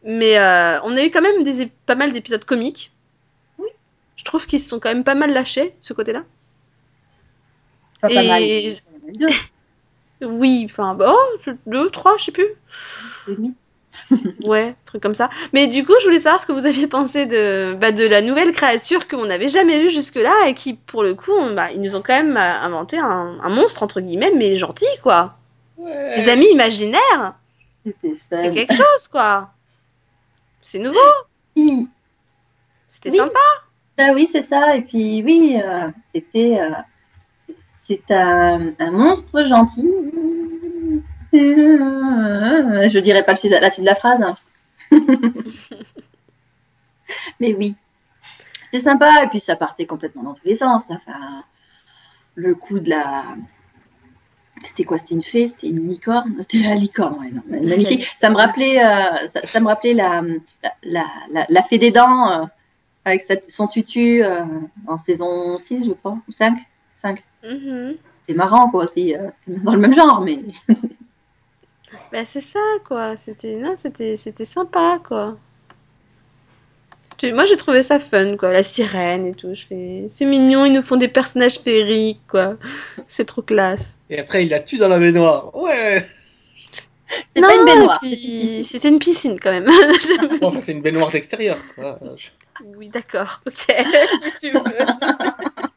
Mais 0.03 0.37
euh, 0.39 0.79
on 0.83 0.95
a 0.97 1.03
eu 1.03 1.11
quand 1.11 1.21
même 1.21 1.43
des, 1.43 1.67
pas 1.85 1.95
mal 1.95 2.11
d'épisodes 2.11 2.43
comiques. 2.45 2.91
Oui. 3.57 3.67
Je 4.15 4.23
trouve 4.23 4.45
qu'ils 4.45 4.59
se 4.61 4.69
sont 4.69 4.79
quand 4.79 4.89
même 4.89 5.03
pas 5.03 5.15
mal 5.15 5.31
lâchés, 5.33 5.73
ce 5.79 5.93
côté-là. 5.93 6.23
Pas, 8.01 8.07
pas 8.07 8.23
Et- 8.23 8.79
mal. 9.07 9.29
Oui, 10.21 10.63
enfin, 10.69 10.95
bah, 10.95 11.13
oh, 11.15 11.51
deux, 11.65 11.89
trois, 11.91 12.17
je 12.17 12.25
sais 12.25 12.31
plus. 12.33 12.49
et. 13.29 13.51
Ouais, 14.43 14.75
truc 14.85 15.03
comme 15.03 15.15
ça. 15.15 15.29
Mais 15.53 15.67
du 15.67 15.85
coup, 15.85 15.93
je 15.99 16.05
voulais 16.05 16.19
savoir 16.19 16.41
ce 16.41 16.45
que 16.47 16.51
vous 16.51 16.65
aviez 16.65 16.87
pensé 16.87 17.25
de, 17.25 17.75
bah, 17.79 17.91
de 17.91 18.05
la 18.07 18.21
nouvelle 18.21 18.51
créature 18.53 19.07
qu'on 19.07 19.25
n'avait 19.25 19.49
jamais 19.49 19.79
vue 19.79 19.89
jusque-là 19.91 20.47
et 20.47 20.53
qui, 20.55 20.73
pour 20.73 21.03
le 21.03 21.13
coup, 21.13 21.31
on- 21.31 21.53
bah, 21.53 21.71
ils 21.71 21.81
nous 21.81 21.95
ont 21.95 22.01
quand 22.01 22.15
même 22.15 22.35
euh, 22.37 22.39
inventé 22.39 22.97
un, 22.97 23.37
un 23.43 23.49
monstre, 23.49 23.83
entre 23.83 24.01
guillemets, 24.01 24.31
mais 24.35 24.57
gentil, 24.57 24.85
quoi. 25.03 25.35
Ouais. 25.77 26.15
Des 26.17 26.29
amis 26.29 26.47
imaginaires, 26.51 27.35
c'est 27.85 28.51
quelque 28.53 28.73
chose, 28.73 29.07
quoi. 29.11 29.51
C'est 30.63 30.79
nouveau, 30.79 30.97
Oui. 31.55 31.87
c'était 32.87 33.11
Oui. 33.11 33.17
sympa. 33.17 33.39
Ah 33.97 34.11
oui, 34.13 34.29
c'est 34.31 34.47
ça. 34.49 34.75
Et 34.75 34.81
puis 34.81 35.21
oui, 35.23 35.59
euh, 35.63 35.87
c'était 36.15 36.59
euh, 36.59 37.53
c'est 37.87 38.11
un, 38.11 38.69
un 38.79 38.91
monstre 38.91 39.43
gentil. 39.45 39.89
Je 41.39 42.99
dirais 42.99 43.23
pas 43.25 43.33
la 43.33 43.71
suite 43.71 43.83
de 43.83 43.89
la 43.89 43.95
phrase. 43.95 44.21
Mais 47.39 47.53
oui, 47.55 47.75
c'était 48.65 48.83
sympa. 48.83 49.23
Et 49.23 49.27
puis 49.27 49.39
ça 49.39 49.55
partait 49.55 49.85
complètement 49.85 50.23
dans 50.23 50.33
tous 50.33 50.45
les 50.45 50.55
sens. 50.55 50.85
Enfin, 50.89 51.43
le 52.35 52.55
coup 52.55 52.79
de 52.79 52.89
la 52.89 53.35
c'était 54.65 54.83
quoi? 54.83 54.97
C'était 54.97 55.15
une 55.15 55.23
fée? 55.23 55.47
C'était 55.47 55.69
une 55.69 55.87
licorne? 55.87 56.35
C'était 56.41 56.67
la 56.67 56.75
licorne, 56.75 57.19
ouais, 57.19 57.31
non, 57.31 57.41
magnifique. 57.47 58.07
Ça 58.17 58.29
me 58.29 58.35
rappelait, 58.35 58.83
euh, 58.83 59.27
ça, 59.27 59.41
ça 59.41 59.59
me 59.59 59.67
rappelait 59.67 59.93
la, 59.93 60.21
la, 60.83 61.05
la, 61.49 61.63
fée 61.63 61.77
des 61.77 61.91
dents 61.91 62.29
euh, 62.31 62.45
avec 63.05 63.21
sa- 63.21 63.35
son 63.47 63.67
tutu 63.67 64.21
euh, 64.23 64.43
en 64.87 64.97
saison 64.97 65.57
6, 65.57 65.85
je 65.87 65.93
crois, 65.93 66.17
ou 66.27 66.31
5. 66.31 66.57
5. 66.97 67.23
Mhm. 67.43 67.95
C'était 68.15 68.33
marrant, 68.37 68.69
quoi, 68.69 68.83
aussi. 68.85 69.15
c'était 69.47 69.59
dans 69.61 69.73
le 69.73 69.79
même 69.79 69.93
genre, 69.93 70.21
mais 70.21 70.39
Bah, 72.11 72.25
c'est 72.25 72.41
ça, 72.41 72.59
quoi. 72.87 73.15
C'était, 73.17 73.55
non, 73.55 73.75
c'était, 73.75 74.17
c'était 74.17 74.45
sympa, 74.45 74.99
quoi. 75.05 75.37
Moi, 77.21 77.45
j'ai 77.45 77.57
trouvé 77.57 77.83
ça 77.83 77.99
fun, 77.99 78.37
quoi. 78.37 78.53
La 78.53 78.63
sirène 78.63 79.27
et 79.27 79.33
tout. 79.33 79.53
Je 79.53 79.65
fais, 79.65 80.05
c'est 80.09 80.25
mignon, 80.25 80.65
ils 80.65 80.71
nous 80.73 80.81
font 80.81 80.95
des 80.95 81.09
personnages 81.09 81.59
féeriques, 81.59 82.21
quoi. 82.29 82.55
C'est 83.07 83.25
trop 83.25 83.41
classe. 83.41 83.99
Et 84.09 84.19
après, 84.19 84.43
il 84.43 84.49
la 84.49 84.61
tue 84.61 84.77
dans 84.77 84.87
la 84.87 84.99
baignoire. 84.99 85.53
Ouais 85.55 86.01
c'est 87.35 87.41
pas 87.41 87.55
une 87.55 87.65
baignoire. 87.65 87.99
et 88.03 88.15
puis, 88.15 88.63
c'était 88.63 88.89
une 88.89 88.99
piscine, 88.99 89.39
quand 89.39 89.51
même. 89.51 89.65
Bon, 90.41 90.47
enfin, 90.47 90.59
c'est 90.59 90.73
une 90.73 90.81
baignoire 90.81 91.11
d'extérieur, 91.11 91.57
quoi. 91.75 91.97
Je- 92.15 92.29
oui, 92.77 92.89
d'accord. 92.89 93.41
Ok, 93.47 93.55
si 94.23 94.33
tu 94.39 94.51
veux. 94.51 94.61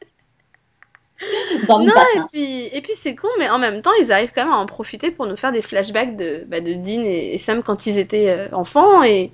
Non, 1.69 1.85
et 2.15 2.19
puis, 2.31 2.65
et 2.71 2.81
puis 2.81 2.93
c'est 2.95 3.15
con, 3.15 3.27
mais 3.39 3.49
en 3.49 3.59
même 3.59 3.81
temps, 3.81 3.91
ils 3.99 4.11
arrivent 4.11 4.31
quand 4.35 4.43
même 4.43 4.53
à 4.53 4.57
en 4.57 4.65
profiter 4.65 5.11
pour 5.11 5.25
nous 5.25 5.37
faire 5.37 5.51
des 5.51 5.61
flashbacks 5.61 6.15
de, 6.17 6.43
bah, 6.47 6.59
de 6.61 6.73
Dean 6.73 7.03
et, 7.05 7.33
et 7.33 7.37
Sam 7.37 7.63
quand 7.63 7.85
ils 7.85 7.99
étaient 7.99 8.29
euh, 8.29 8.47
enfants. 8.55 9.03
Et, 9.03 9.31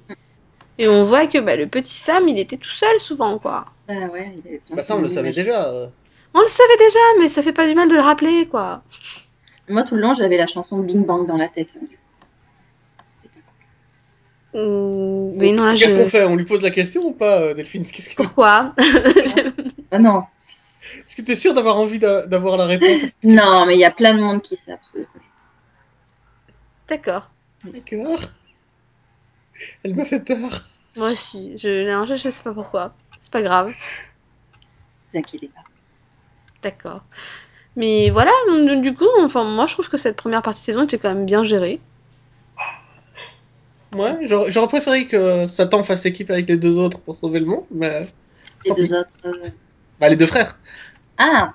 et 0.78 0.88
on 0.88 1.06
voit 1.06 1.28
que 1.28 1.40
bah, 1.40 1.56
le 1.56 1.68
petit 1.68 1.96
Sam, 1.98 2.28
il 2.28 2.38
était 2.40 2.58
tout 2.58 2.70
seul 2.70 3.00
souvent, 3.00 3.40
quoi. 3.40 3.66
Ah 3.88 3.94
ouais, 4.14 4.32
il 4.38 4.48
avait 4.48 4.62
plein 4.66 4.76
Bah, 4.76 4.84
ça, 4.84 4.96
on 4.96 5.02
le 5.02 5.08
savait 5.08 5.32
déjà. 5.34 5.68
euh. 5.70 5.88
On 6.34 6.42
le 6.42 6.48
savait 6.48 6.78
déjà, 6.78 7.00
mais 7.20 7.28
ça 7.30 7.42
fait 7.42 7.54
pas 7.54 7.68
du 7.68 7.74
mal 7.74 7.90
de 7.90 7.96
le 7.96 8.02
rappeler, 8.02 8.48
quoi. 8.48 8.84
Moi, 9.68 9.84
tout 9.84 9.96
le 9.96 10.02
long, 10.02 10.14
j'avais 10.16 10.38
la 10.38 10.48
chanson 10.48 10.78
Bing 10.80 11.06
Bang 11.06 11.28
dans 11.28 11.38
la 11.38 11.48
tête. 11.48 11.70
Hum, 14.54 15.34
mais 15.36 15.52
non, 15.52 15.64
là, 15.66 15.76
Qu'est-ce 15.76 15.96
je... 15.96 16.02
qu'on 16.02 16.08
fait? 16.08 16.24
On 16.26 16.36
lui 16.36 16.46
pose 16.46 16.62
la 16.64 16.72
question 16.72 17.04
ou 17.04 17.14
pas, 17.14 17.40
euh, 17.42 17.54
Delphine? 17.54 17.86
Qu'est-ce 17.86 18.10
que... 18.10 18.16
Pourquoi? 18.16 18.74
Ah 19.92 20.00
non. 20.00 20.24
Est-ce 20.82 21.16
que 21.18 21.22
t'es 21.22 21.36
sûr 21.36 21.54
d'avoir 21.54 21.78
envie 21.78 22.00
d'a- 22.00 22.26
d'avoir 22.28 22.58
la 22.58 22.66
réponse 22.66 23.20
Non, 23.24 23.66
mais 23.66 23.76
il 23.76 23.80
y 23.80 23.86
a 23.86 23.92
plein 23.92 24.14
de 24.16 24.22
monde 24.22 24.42
qui 24.42 24.56
savent. 24.56 24.78
ce- 24.94 25.00
D'accord. 26.88 27.30
D'accord. 27.66 28.20
Elle 29.84 29.96
m'a 29.96 30.06
fait 30.06 30.22
peur. 30.24 30.38
Moi 30.96 31.12
aussi. 31.12 31.58
Je... 31.58 31.90
Non, 31.92 32.06
je, 32.06 32.16
je 32.16 32.30
sais 32.30 32.44
pas 32.44 32.54
pourquoi. 32.54 32.94
C'est 33.20 33.32
pas 33.32 33.42
grave. 33.42 33.74
Ne 35.14 35.20
vous 35.20 35.48
pas. 35.48 35.64
D'accord. 36.64 37.04
Mais 37.76 38.10
voilà, 38.10 38.32
du 38.82 38.96
coup, 38.96 39.06
enfin, 39.20 39.44
moi, 39.44 39.68
je 39.68 39.74
trouve 39.74 39.90
que 39.90 39.98
cette 39.98 40.16
première 40.16 40.42
partie 40.42 40.62
de 40.62 40.66
saison 40.66 40.84
était 40.84 40.98
quand 40.98 41.14
même 41.14 41.26
bien 41.26 41.44
gérée. 41.44 41.80
Ouais, 43.94 44.28
j'aurais 44.28 44.52
j'aurais 44.52 44.68
préféré 44.68 45.08
que 45.08 45.48
Satan 45.48 45.82
fasse 45.84 46.06
équipe 46.06 46.30
avec 46.30 46.48
les 46.48 46.58
deux 46.58 46.78
autres 46.78 47.00
pour 47.02 47.16
sauver 47.16 47.40
le 47.40 47.48
monde, 47.48 47.66
mais... 47.72 48.08
Les 48.66 48.70
Tant 48.70 48.76
deux 48.76 48.86
pis. 48.88 48.94
autres. 48.94 49.10
euh, 49.26 49.50
Bah, 50.00 50.10
les 50.10 50.16
deux 50.16 50.26
frères. 50.26 50.58
Ah 51.18 51.54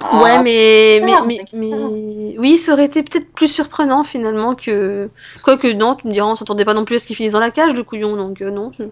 Ah, 0.00 0.22
ouais, 0.22 0.42
mais, 0.42 1.00
mais, 1.02 1.14
mais, 1.26 1.44
mais- 1.52 2.36
oui, 2.38 2.58
ça 2.58 2.72
aurait 2.74 2.84
été 2.84 3.02
peut-être 3.02 3.32
plus 3.32 3.48
surprenant 3.48 4.04
finalement 4.04 4.54
que. 4.54 5.08
Quoique, 5.42 5.68
non, 5.72 5.94
tu 5.94 6.06
me 6.06 6.12
diras, 6.12 6.26
on 6.26 6.36
s'attendait 6.36 6.64
pas 6.66 6.74
non 6.74 6.84
plus 6.84 6.96
à 6.96 6.98
ce 6.98 7.06
qu'il 7.06 7.16
finisse 7.16 7.32
dans 7.32 7.40
la 7.40 7.50
cage, 7.50 7.72
le 7.74 7.82
couillon, 7.82 8.16
donc 8.16 8.42
euh, 8.42 8.50
non. 8.50 8.72
Je... 8.78 8.84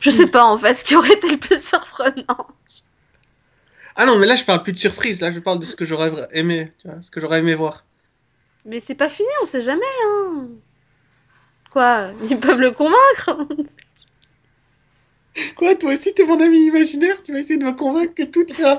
je 0.00 0.10
sais 0.10 0.26
pas 0.28 0.44
en 0.44 0.58
fait 0.58 0.74
ce 0.74 0.84
qui 0.84 0.94
aurait 0.94 1.12
été 1.14 1.28
le 1.30 1.36
plus 1.38 1.60
surprenant. 1.62 2.46
Ah 3.96 4.06
non, 4.06 4.18
mais 4.18 4.26
là, 4.26 4.36
je 4.36 4.44
parle 4.44 4.62
plus 4.62 4.72
de 4.72 4.78
surprise. 4.78 5.20
Là, 5.20 5.32
je 5.32 5.40
parle 5.40 5.58
de 5.58 5.64
ce 5.64 5.76
que 5.76 5.84
j'aurais 5.84 6.10
aimé, 6.32 6.70
tu 6.80 6.88
vois, 6.88 7.02
ce 7.02 7.10
que 7.10 7.20
j'aurais 7.20 7.40
aimé 7.40 7.54
voir. 7.54 7.84
Mais 8.64 8.80
c'est 8.80 8.94
pas 8.94 9.08
fini, 9.08 9.28
on 9.42 9.44
sait 9.44 9.62
jamais, 9.62 9.82
hein. 10.06 10.46
Quoi 11.72 12.10
Ils 12.30 12.38
peuvent 12.38 12.60
le 12.60 12.70
convaincre 12.72 13.46
Quoi, 15.56 15.74
toi 15.76 15.92
aussi, 15.92 16.12
t'es 16.14 16.24
mon 16.24 16.40
ami 16.40 16.66
imaginaire? 16.66 17.22
Tu 17.22 17.32
vas 17.32 17.38
essayer 17.38 17.58
de 17.58 17.64
me 17.64 17.72
convaincre 17.72 18.14
que 18.14 18.22
tout 18.24 18.44
ira. 18.58 18.78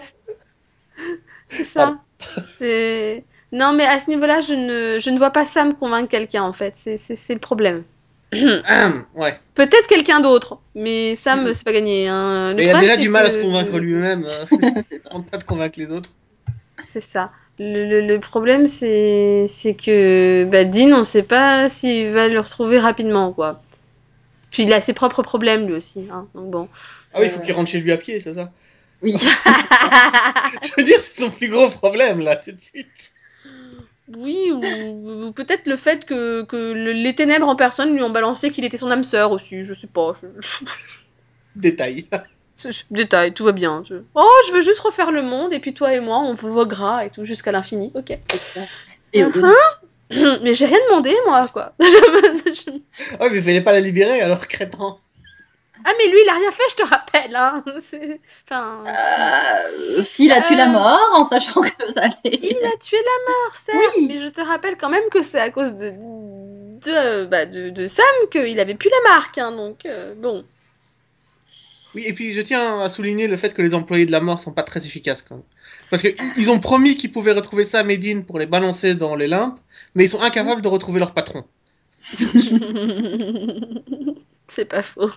C'est 1.48 1.66
ça. 1.66 1.98
C'est. 2.20 3.24
Non, 3.52 3.74
mais 3.74 3.86
à 3.86 4.00
ce 4.00 4.10
niveau-là, 4.10 4.42
je 4.42 4.54
ne, 4.54 5.00
je 5.00 5.10
ne 5.10 5.18
vois 5.18 5.30
pas 5.32 5.46
Sam 5.46 5.76
convaincre 5.76 6.10
quelqu'un 6.10 6.44
en 6.44 6.54
fait. 6.54 6.74
C'est, 6.76 6.98
c'est, 6.98 7.16
c'est 7.16 7.34
le 7.34 7.40
problème. 7.40 7.84
Hum, 8.34 8.62
ouais. 9.16 9.38
Peut-être 9.54 9.86
quelqu'un 9.88 10.20
d'autre, 10.20 10.58
mais 10.74 11.16
Sam, 11.16 11.44
Mhm. 11.46 11.54
c'est 11.54 11.64
pas 11.64 11.74
gagné. 11.74 12.08
Hein. 12.08 12.54
Le 12.56 12.64
il 12.64 12.70
a 12.70 12.80
déjà 12.80 12.98
du 12.98 13.10
mal 13.10 13.26
à 13.26 13.30
se 13.30 13.40
convaincre 13.40 13.78
lui-même. 13.78 14.26
Il 14.92 15.00
tente 15.02 15.30
pas 15.30 15.38
de 15.38 15.44
convaincre 15.44 15.78
les 15.80 15.92
autres. 15.92 16.10
C'est 16.88 17.00
ça. 17.00 17.32
Le, 17.60 17.88
le- 17.88 18.02
le 18.08 18.20
problème, 18.20 18.68
c'est, 18.68 19.46
c'est 19.48 19.76
que 19.76 20.46
bah, 20.46 20.66
Dean, 20.66 20.92
on 20.94 21.04
sait 21.04 21.22
pas 21.22 21.70
s'il 21.70 22.10
va 22.12 22.28
le 22.28 22.40
retrouver 22.40 22.80
rapidement, 22.80 23.32
quoi. 23.32 23.62
Puis 24.54 24.64
il 24.64 24.72
a 24.74 24.80
ses 24.80 24.94
propres 24.94 25.22
problèmes 25.24 25.68
lui 25.68 25.74
aussi. 25.76 26.08
Hein. 26.12 26.28
Donc 26.36 26.50
bon. 26.52 26.70
Ah 27.14 27.18
oui, 27.20 27.26
il 27.26 27.30
faut 27.32 27.40
Euh. 27.42 27.44
qu'il 27.44 27.54
rentre 27.54 27.70
chez 27.70 27.80
lui 27.82 27.92
à 27.92 27.98
pied, 27.98 28.20
c'est 28.22 28.36
ça? 28.36 28.52
Oui. 29.02 29.14
Je 30.64 30.72
veux 30.78 30.84
dire, 30.84 31.00
c'est 31.00 31.22
son 31.22 31.30
plus 31.30 31.50
gros 31.50 31.70
problème, 31.70 32.20
là, 32.22 32.36
tout 32.38 32.52
de 32.52 32.60
suite. 32.60 33.12
Oui, 34.16 34.52
ou, 34.52 35.28
ou 35.28 35.32
peut-être 35.32 35.66
le 35.66 35.76
fait 35.78 36.06
que, 36.06 36.44
que 36.44 36.74
le- 36.74 36.92
les 36.94 37.16
ténèbres 37.16 37.48
en 37.48 37.56
personne 37.56 37.94
lui 37.94 38.04
ont 38.04 38.10
balancé 38.12 38.52
qu'il 38.52 38.64
était 38.66 38.78
son 38.78 38.92
âme 38.92 39.04
sœur 39.04 39.32
aussi. 39.32 39.66
Je 39.66 39.74
sais 39.74 39.88
pas. 39.88 40.16
je- 40.40 40.66
Détail. 41.56 42.06
Détail, 42.92 43.34
tout 43.34 43.44
va 43.44 43.52
bien. 43.52 43.84
je- 43.90 43.96
Oh, 44.16 44.30
je 44.48 44.54
veux 44.54 44.62
juste 44.62 44.80
refaire 44.80 45.12
le 45.12 45.22
monde 45.24 45.52
et 45.54 45.60
puis 45.60 45.74
toi 45.74 45.94
et 45.94 46.00
moi, 46.00 46.20
on 46.20 46.34
voguera 46.34 47.06
et 47.06 47.10
tout 47.10 47.24
jusqu'à 47.26 47.52
l'infini. 47.52 47.92
Ok. 47.96 48.12
Et 49.14 49.24
au-delà. 49.26 49.52
Mais 50.42 50.54
j'ai 50.54 50.66
rien 50.66 50.80
demandé, 50.90 51.16
moi, 51.26 51.48
quoi. 51.52 51.74
Je 51.80 52.72
Ah, 53.20 53.30
mais 53.30 53.38
il 53.38 53.44
fallait 53.44 53.62
pas 53.62 53.72
la 53.74 53.80
libérer, 53.80 54.22
alors, 54.22 54.48
crétin. 54.48 54.96
Ah, 55.86 55.92
mais 55.98 56.08
lui, 56.08 56.18
il 56.24 56.30
a 56.30 56.36
rien 56.36 56.52
fait, 56.52 56.64
je 56.72 56.76
te 56.76 56.84
rappelle. 56.88 57.36
Hein. 57.36 57.64
Enfin, 58.48 58.84
Euh, 58.88 60.04
S'il 60.04 60.32
a 60.32 60.42
tué 60.42 60.56
la 60.56 60.70
Euh. 60.70 60.72
mort 60.72 61.10
en 61.14 61.26
sachant 61.26 61.62
que 61.62 61.68
ça 61.94 62.02
allait. 62.04 62.40
il 62.42 62.58
a 62.66 62.78
tué 62.78 62.98
la 62.98 63.32
mort, 63.32 63.56
certes, 63.56 63.94
Oui. 63.98 64.08
mais 64.08 64.20
je 64.20 64.28
te 64.30 64.40
rappelle 64.42 64.78
quand 64.78 64.90
même 64.90 65.10
que 65.12 65.22
c'est 65.24 65.40
à 65.40 65.50
cause 65.50 65.76
de 65.76 65.92
de, 66.86 67.26
bah, 67.26 67.46
de, 67.46 67.70
de 67.70 67.88
Sam 67.88 68.06
qu'il 68.32 68.60
avait 68.60 68.76
plus 68.76 68.90
la 68.90 69.12
marque. 69.14 69.38
Hein, 69.38 69.52
donc, 69.54 69.86
euh, 69.86 70.16
bon. 70.16 70.44
Oui, 71.96 72.04
et 72.08 72.14
puis 72.14 72.32
je 72.34 72.42
tiens 72.42 72.80
à 72.82 72.90
souligner 72.90 73.28
le 73.28 73.38
fait 73.38 73.54
que 73.54 73.62
les 73.62 73.74
employés 73.74 74.06
de 74.06 74.12
la 74.12 74.20
mort 74.20 74.40
sont 74.40 74.52
pas 74.54 74.64
très 74.64 74.86
efficaces 74.86 75.22
quand 75.22 75.36
même. 75.36 75.44
Parce 75.90 76.02
que 76.02 76.08
i- 76.10 76.34
ils 76.38 76.52
ont 76.52 76.60
promis 76.60 76.96
qu'ils 76.98 77.12
pouvaient 77.12 77.34
retrouver 77.34 77.66
Sam 77.66 77.90
et 77.92 77.98
Dean 77.98 78.22
pour 78.24 78.40
les 78.40 78.46
balancer 78.48 78.96
dans 78.96 79.16
les 79.16 79.28
limbes, 79.28 79.56
mais 79.96 80.06
ils 80.06 80.10
sont 80.10 80.22
incapables 80.22 80.62
de 80.62 80.68
retrouver 80.68 81.00
leur 81.00 81.14
patron. 81.14 81.44
c'est 84.48 84.66
pas 84.66 84.84
faux. 84.84 85.10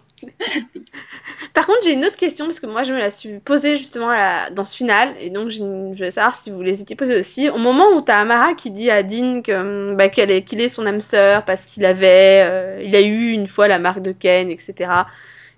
Par 1.53 1.67
contre, 1.67 1.81
j'ai 1.85 1.93
une 1.93 2.05
autre 2.05 2.17
question 2.17 2.45
parce 2.47 2.61
que 2.61 2.67
moi 2.67 2.85
je 2.85 2.93
me 2.93 2.99
la 2.99 3.11
suis 3.11 3.39
posée 3.41 3.77
justement 3.79 4.09
à 4.11 4.51
dans 4.51 4.65
ce 4.65 4.77
final 4.77 5.15
et 5.21 5.31
donc 5.31 5.53
une- 5.55 5.93
je 5.93 5.99
voulais 5.99 6.11
savoir 6.11 6.37
si 6.37 6.51
vous 6.51 6.63
les 6.63 6.81
étiez 6.81 6.97
posée 6.97 7.19
aussi. 7.19 7.49
Au 7.51 7.59
moment 7.59 7.89
où 7.97 8.01
t'as 8.03 8.21
Amara 8.21 8.55
qui 8.55 8.71
dit 8.71 8.91
à 8.91 9.03
Dean 9.03 9.43
que, 9.43 9.95
bah, 9.95 10.09
qu'elle 10.09 10.31
est, 10.31 10.43
qu'il 10.45 10.61
est 10.61 10.69
son 10.69 10.87
âme 10.87 11.01
sœur 11.01 11.45
parce 11.45 11.67
qu'il 11.67 11.85
avait, 11.85 12.43
euh, 12.47 12.83
il 12.85 12.95
a 12.95 13.01
eu 13.03 13.31
une 13.33 13.49
fois 13.49 13.69
la 13.69 13.79
marque 13.79 14.03
de 14.03 14.13
Ken, 14.13 14.51
etc. 14.51 14.91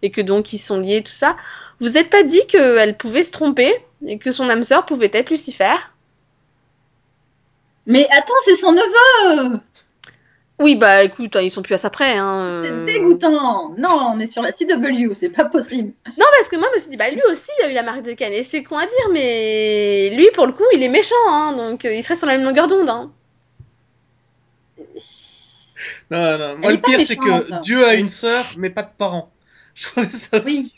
Et 0.02 0.10
que 0.10 0.20
donc 0.20 0.52
ils 0.52 0.58
sont 0.58 0.78
liés, 0.78 1.02
tout 1.02 1.12
ça. 1.12 1.36
Vous 1.80 1.96
êtes 1.96 2.10
pas 2.10 2.22
dit 2.22 2.46
qu'elle 2.46 2.96
pouvait 2.96 3.24
se 3.24 3.32
tromper 3.32 3.72
et 4.06 4.18
que 4.18 4.32
son 4.32 4.48
âme 4.48 4.64
sœur 4.64 4.86
pouvait 4.86 5.10
être 5.12 5.30
Lucifer? 5.30 5.74
Mais 7.86 8.06
attends, 8.10 8.34
c'est 8.44 8.56
son 8.56 8.72
neveu 8.72 9.60
Oui, 10.58 10.76
bah 10.76 11.02
écoute, 11.04 11.34
hein, 11.36 11.40
ils 11.40 11.50
sont 11.50 11.62
plus 11.62 11.74
à 11.74 11.78
ça 11.78 11.88
près. 11.88 12.16
Hein, 12.16 12.62
C'est 12.62 12.70
euh. 12.70 12.84
dégoûtant 12.84 13.74
Non, 13.78 14.12
on 14.12 14.20
est 14.20 14.28
sur 14.28 14.42
la 14.42 14.52
CW, 14.52 15.14
c'est 15.18 15.30
pas 15.30 15.46
possible. 15.46 15.92
Non, 16.06 16.26
parce 16.36 16.48
que 16.48 16.56
moi, 16.56 16.68
je 16.70 16.74
me 16.74 16.80
suis 16.80 16.90
dit, 16.90 16.96
bah 16.96 17.10
lui 17.10 17.22
aussi, 17.30 17.50
il 17.60 17.64
a 17.64 17.70
eu 17.70 17.74
la 17.74 17.82
marque 17.82 18.02
de 18.02 18.12
Ken. 18.12 18.32
Et 18.32 18.42
c'est 18.42 18.62
con 18.62 18.76
à 18.76 18.86
dire, 18.86 19.08
mais 19.12 20.10
lui, 20.14 20.28
pour 20.34 20.46
le 20.46 20.52
coup, 20.52 20.64
il 20.74 20.82
est 20.82 20.90
méchant, 20.90 21.14
hein, 21.28 21.56
donc 21.56 21.84
euh, 21.84 21.94
il 21.94 22.04
serait 22.04 22.16
sur 22.16 22.26
la 22.26 22.36
même 22.36 22.46
longueur 22.46 22.68
d'onde. 22.68 22.90
Hein. 22.90 23.10
Non, 26.10 26.38
non, 26.38 26.58
moi 26.58 26.70
Elle 26.70 26.72
le 26.72 26.82
pire 26.82 27.00
c'est 27.00 27.16
que 27.16 27.60
Dieu 27.60 27.84
a 27.84 27.94
une 27.94 28.08
sœur, 28.08 28.44
mais 28.56 28.70
pas 28.70 28.82
de 28.82 28.90
parents. 28.98 29.30
Je 29.78 29.86
trouvais 29.86 30.10
ça 30.10 30.40
Oui. 30.44 30.72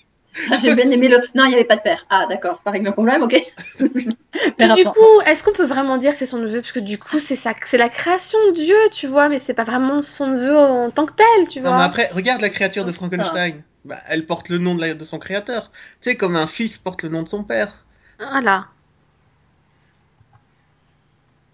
Ah, 0.51 0.59
J'ai 0.63 0.75
bien 0.75 0.89
aimé 0.91 1.09
le. 1.09 1.19
Non, 1.35 1.45
il 1.45 1.49
n'y 1.49 1.55
avait 1.55 1.65
pas 1.65 1.77
de 1.77 1.83
père. 1.83 2.07
Ah, 2.09 2.27
d'accord, 2.29 2.61
ça 2.65 2.71
règle 2.71 2.87
le 2.87 2.93
problème, 2.93 3.23
ok. 3.23 3.31
Puis 3.33 4.15
Père 4.57 4.75
du 4.77 4.85
coup, 4.85 5.21
est-ce 5.27 5.43
qu'on 5.43 5.53
peut 5.53 5.65
vraiment 5.67 5.99
dire 5.99 6.13
que 6.13 6.19
c'est 6.19 6.27
son 6.27 6.39
neveu? 6.39 6.61
Parce 6.61 6.73
que 6.73 6.79
du 6.81 6.99
coup, 6.99 7.19
c'est 7.19 7.35
ça, 7.37 7.53
c'est 7.67 7.79
la 7.79 7.89
création 7.89 8.39
de 8.49 8.53
Dieu, 8.55 8.77
tu 8.93 9.07
vois, 9.09 9.29
mais 9.29 9.39
c'est 9.41 9.55
pas 9.55 9.65
vraiment 9.65 10.03
son 10.03 10.29
neveu 10.29 10.57
en 10.57 10.91
tant 10.91 11.07
que 11.07 11.15
tel, 11.15 11.49
tu 11.49 11.61
Non, 11.61 11.71
vois. 11.71 11.79
mais 11.79 11.83
après, 11.83 12.09
regarde 12.15 12.41
la 12.41 12.51
créature 12.51 12.85
de 12.85 12.91
Ah. 12.91 12.95
Frankenstein. 12.95 13.63
Bah, 13.85 13.97
elle 14.09 14.27
porte 14.27 14.51
le 14.51 14.59
nom 14.59 14.75
de, 14.75 14.83
la- 14.83 14.95
de 14.95 15.05
son 15.05 15.19
créateur. 15.19 15.71
Tu 15.73 16.11
sais, 16.11 16.17
comme 16.17 16.37
un 16.37 16.47
fils 16.47 16.79
porte 16.79 17.03
le 17.03 17.09
nom 17.09 17.23
de 17.23 17.29
son 17.29 17.45
père. 17.45 17.85
Voilà. 18.19 18.69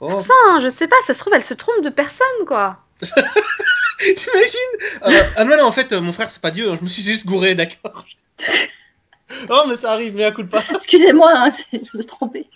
Oh, 0.00 0.20
Ça, 0.20 0.32
hein, 0.48 0.60
je 0.62 0.68
sais 0.68 0.88
pas, 0.88 0.96
ça 1.06 1.14
se 1.14 1.18
trouve, 1.20 1.34
elle 1.34 1.42
se 1.44 1.54
trompe 1.54 1.82
de 1.82 1.90
personne, 1.90 2.46
quoi. 2.46 2.85
t'imagines 3.98 5.04
euh, 5.06 5.22
Ah 5.36 5.44
non, 5.44 5.56
non, 5.56 5.64
en 5.64 5.72
fait, 5.72 5.92
euh, 5.92 6.00
mon 6.00 6.12
frère, 6.12 6.30
c'est 6.30 6.40
pas 6.42 6.50
Dieu, 6.50 6.70
hein, 6.70 6.76
je 6.78 6.84
me 6.84 6.88
suis 6.88 7.02
juste 7.02 7.26
gouré, 7.26 7.54
d'accord. 7.54 8.04
oh, 9.50 9.62
mais 9.68 9.76
ça 9.76 9.92
arrive, 9.92 10.14
mais 10.16 10.24
à 10.24 10.32
coup 10.32 10.42
de 10.42 10.48
pas. 10.48 10.62
Excusez-moi, 10.70 11.32
hein, 11.34 11.50
je 11.72 11.98
me 11.98 12.04
trompée. 12.04 12.48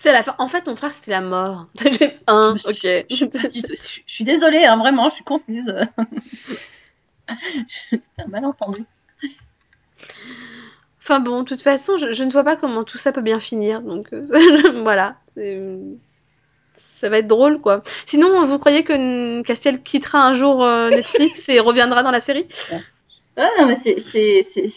C'est 0.00 0.12
la 0.12 0.22
fin. 0.22 0.34
En 0.38 0.48
fait, 0.48 0.66
mon 0.66 0.76
frère, 0.76 0.92
c'était 0.92 1.12
la 1.12 1.22
mort. 1.22 1.66
J'ai 1.82 2.18
un, 2.26 2.56
Je 2.56 2.72
suis- 2.72 2.88
ok. 3.00 3.06
Je, 3.10 3.24
je- 3.50 3.74
je 4.06 4.12
suis 4.14 4.24
désolée, 4.24 4.64
hein, 4.64 4.76
vraiment, 4.76 5.08
je 5.08 5.14
suis 5.14 5.24
confuse. 5.24 5.74
Un 8.18 8.26
malentendu. 8.28 8.84
Enfin 11.00 11.20
bon, 11.20 11.40
de 11.42 11.48
toute 11.48 11.62
façon, 11.62 11.96
je, 11.96 12.12
je 12.12 12.22
ne 12.22 12.30
vois 12.30 12.44
pas 12.44 12.56
comment 12.56 12.84
tout 12.84 12.98
ça 12.98 13.12
peut 13.12 13.22
bien 13.22 13.40
finir, 13.40 13.80
donc 13.82 14.12
euh, 14.12 14.82
voilà. 14.82 15.16
Ça 16.74 17.08
va 17.08 17.18
être 17.18 17.26
drôle, 17.26 17.60
quoi. 17.60 17.82
Sinon, 18.06 18.46
vous 18.46 18.58
croyez 18.58 18.84
que 18.84 19.42
Castiel 19.42 19.82
quittera 19.82 20.26
un 20.26 20.34
jour 20.34 20.64
euh, 20.64 20.90
Netflix 20.94 21.48
et 21.48 21.60
reviendra 21.60 22.02
dans 22.02 22.10
la 22.10 22.20
série? 22.20 22.46
Ah, 23.36 23.48
non, 23.60 23.66
mais 23.66 23.76
c'est 23.82 23.98
c'est- 24.12 24.46
c'est- 24.52 24.72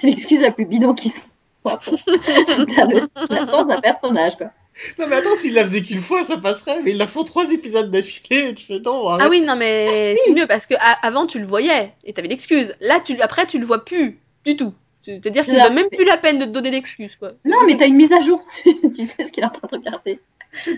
c'est 0.00 0.06
l'excuse 0.06 0.40
la 0.40 0.52
plus 0.52 0.66
bidon 0.66 0.94
qui 0.94 1.10
soit 1.10 1.78
pour 1.78 1.96
la- 2.06 2.86
l'absence 3.30 3.66
d'un 3.66 3.80
personnage, 3.80 4.36
quoi. 4.36 4.50
Non, 4.98 5.06
mais 5.06 5.16
attends, 5.16 5.36
s'il 5.36 5.52
la 5.54 5.62
faisait 5.62 5.82
qu'une 5.82 6.00
fois, 6.00 6.22
ça 6.22 6.38
passerait, 6.38 6.80
mais 6.82 6.92
ils 6.92 6.96
la 6.96 7.06
font 7.06 7.24
trois 7.24 7.50
épisodes 7.52 7.90
d'affilée, 7.90 8.50
et 8.50 8.54
tu 8.54 8.64
fais 8.64 8.80
non, 8.80 9.06
arrête. 9.06 9.26
Ah 9.26 9.28
oui, 9.30 9.42
non, 9.42 9.54
mais 9.56 10.16
c'est 10.24 10.32
mieux 10.32 10.46
parce 10.46 10.66
que 10.66 10.74
a- 10.74 10.98
avant 11.06 11.26
tu 11.26 11.38
le 11.38 11.46
voyais 11.46 11.92
et 12.04 12.12
t'avais 12.14 12.28
l'excuse. 12.28 12.74
Là, 12.80 12.98
tu, 13.00 13.20
après, 13.20 13.46
tu 13.46 13.58
le 13.58 13.66
vois 13.66 13.84
plus 13.84 14.18
du 14.44 14.56
tout. 14.56 14.72
C'est-à-dire 15.02 15.44
qu'il 15.44 15.54
ne 15.54 15.58
Non, 15.58 15.64
donne 15.64 15.74
même 15.74 15.88
plus 15.90 16.04
la 16.04 16.16
peine 16.16 16.38
de 16.38 16.44
te 16.44 16.50
donner 16.50 16.70
l'excuse, 16.70 17.16
quoi. 17.16 17.32
Non, 17.44 17.58
mais 17.66 17.76
t'as 17.76 17.86
une 17.86 17.96
mise 17.96 18.12
à 18.12 18.20
jour. 18.22 18.40
tu 18.64 19.04
sais 19.04 19.24
ce 19.24 19.32
qu'il 19.32 19.42
est 19.42 19.46
en 19.46 19.50
train 19.50 19.68
de 19.70 19.76
regarder. 19.76 20.20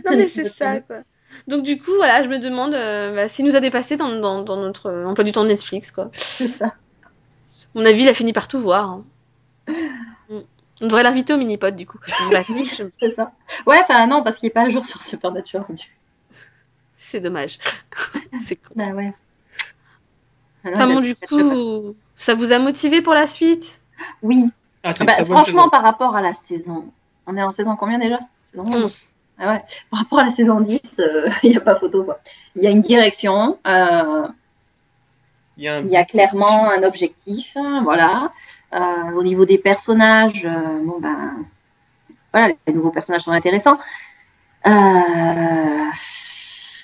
Non, 0.05 0.17
mais 0.17 0.29
c'est 0.29 0.49
ça, 0.49 0.81
quoi. 0.81 0.99
Donc, 1.49 1.65
du 1.65 1.79
coup, 1.81 1.91
voilà, 1.97 2.23
je 2.23 2.29
me 2.29 2.39
demande 2.39 2.75
euh, 2.75 3.15
bah, 3.15 3.29
s'il 3.29 3.45
nous 3.45 3.57
a 3.57 3.61
dépassé 3.61 3.97
dans, 3.97 4.19
dans, 4.21 4.43
dans 4.43 4.57
notre 4.57 4.87
euh, 4.87 5.05
emploi 5.07 5.25
du 5.25 5.33
temps 5.33 5.43
de 5.43 5.49
Netflix, 5.49 5.91
quoi. 5.91 6.11
C'est 6.13 6.49
ça. 6.49 6.67
À 6.67 6.73
mon 7.75 7.85
avis, 7.85 8.03
il 8.03 8.09
a 8.09 8.15
fini 8.15 8.33
par 8.33 8.47
tout 8.49 8.61
voir. 8.61 8.91
hein. 8.91 9.05
On 10.81 10.87
devrait 10.87 11.03
l'inviter 11.05 11.33
au 11.33 11.37
mini-pod, 11.37 11.77
du 11.77 11.87
coup. 11.87 11.99
C'est 12.07 13.15
ça. 13.15 13.33
Ouais, 13.67 13.81
enfin, 13.89 14.07
non, 14.07 14.23
parce 14.23 14.39
qu'il 14.39 14.49
est 14.49 14.53
pas 14.53 14.63
à 14.63 14.71
jour 14.71 14.85
sur 14.85 15.03
Supernatural. 15.03 15.65
C'est 16.97 17.21
dommage. 17.21 17.59
c'est 18.41 18.57
con. 18.57 18.71
Bah 18.75 18.89
ouais. 18.89 19.13
Ah 20.65 20.71
Enfin, 20.75 20.87
bon, 20.87 21.01
du 21.01 21.15
coup, 21.15 21.95
ça 22.17 22.35
vous 22.35 22.53
a 22.53 22.59
motivé 22.59 23.03
pour 23.03 23.15
la 23.15 23.27
suite? 23.27 23.81
Oui. 24.23 24.47
Ah, 24.83 24.93
une 24.99 25.07
Bah, 25.07 25.15
franchement, 25.25 25.43
saison. 25.45 25.69
par 25.69 25.83
rapport 25.83 26.17
à 26.17 26.23
la 26.23 26.35
saison. 26.35 26.91
On 27.27 27.37
est 27.37 27.43
en 27.43 27.53
saison 27.53 27.77
combien 27.77 27.99
déjà? 27.99 28.19
Saison 28.45 28.65
11. 28.67 29.07
11. 29.39 29.47
Ah 29.47 29.53
ouais. 29.55 29.63
Par 29.91 30.01
rapport 30.01 30.19
à 30.21 30.25
la 30.25 30.31
saison 30.31 30.61
10, 30.61 30.81
il 31.43 31.51
n'y 31.51 31.57
a 31.57 31.61
pas 31.61 31.79
photo. 31.79 32.07
Il 32.57 32.63
y 32.63 32.67
a 32.67 32.71
une 32.71 32.83
direction, 32.83 33.59
euh, 33.67 34.29
Il 35.57 35.65
y 35.65 35.69
a, 35.69 35.77
un 35.77 35.83
il 35.85 35.91
y 35.91 35.97
a 35.97 36.03
but. 36.03 36.11
clairement 36.11 36.71
un 36.71 36.83
objectif, 36.83 37.53
hein, 37.57 37.83
voilà. 37.85 38.33
Euh, 38.73 39.13
au 39.17 39.23
niveau 39.23 39.45
des 39.45 39.59
personnages, 39.59 40.45
euh, 40.45 40.81
bon 40.85 40.99
ben, 41.01 41.37
voilà, 42.33 42.55
les 42.67 42.73
nouveaux 42.73 42.91
personnages 42.91 43.23
sont 43.23 43.33
intéressants. 43.33 43.79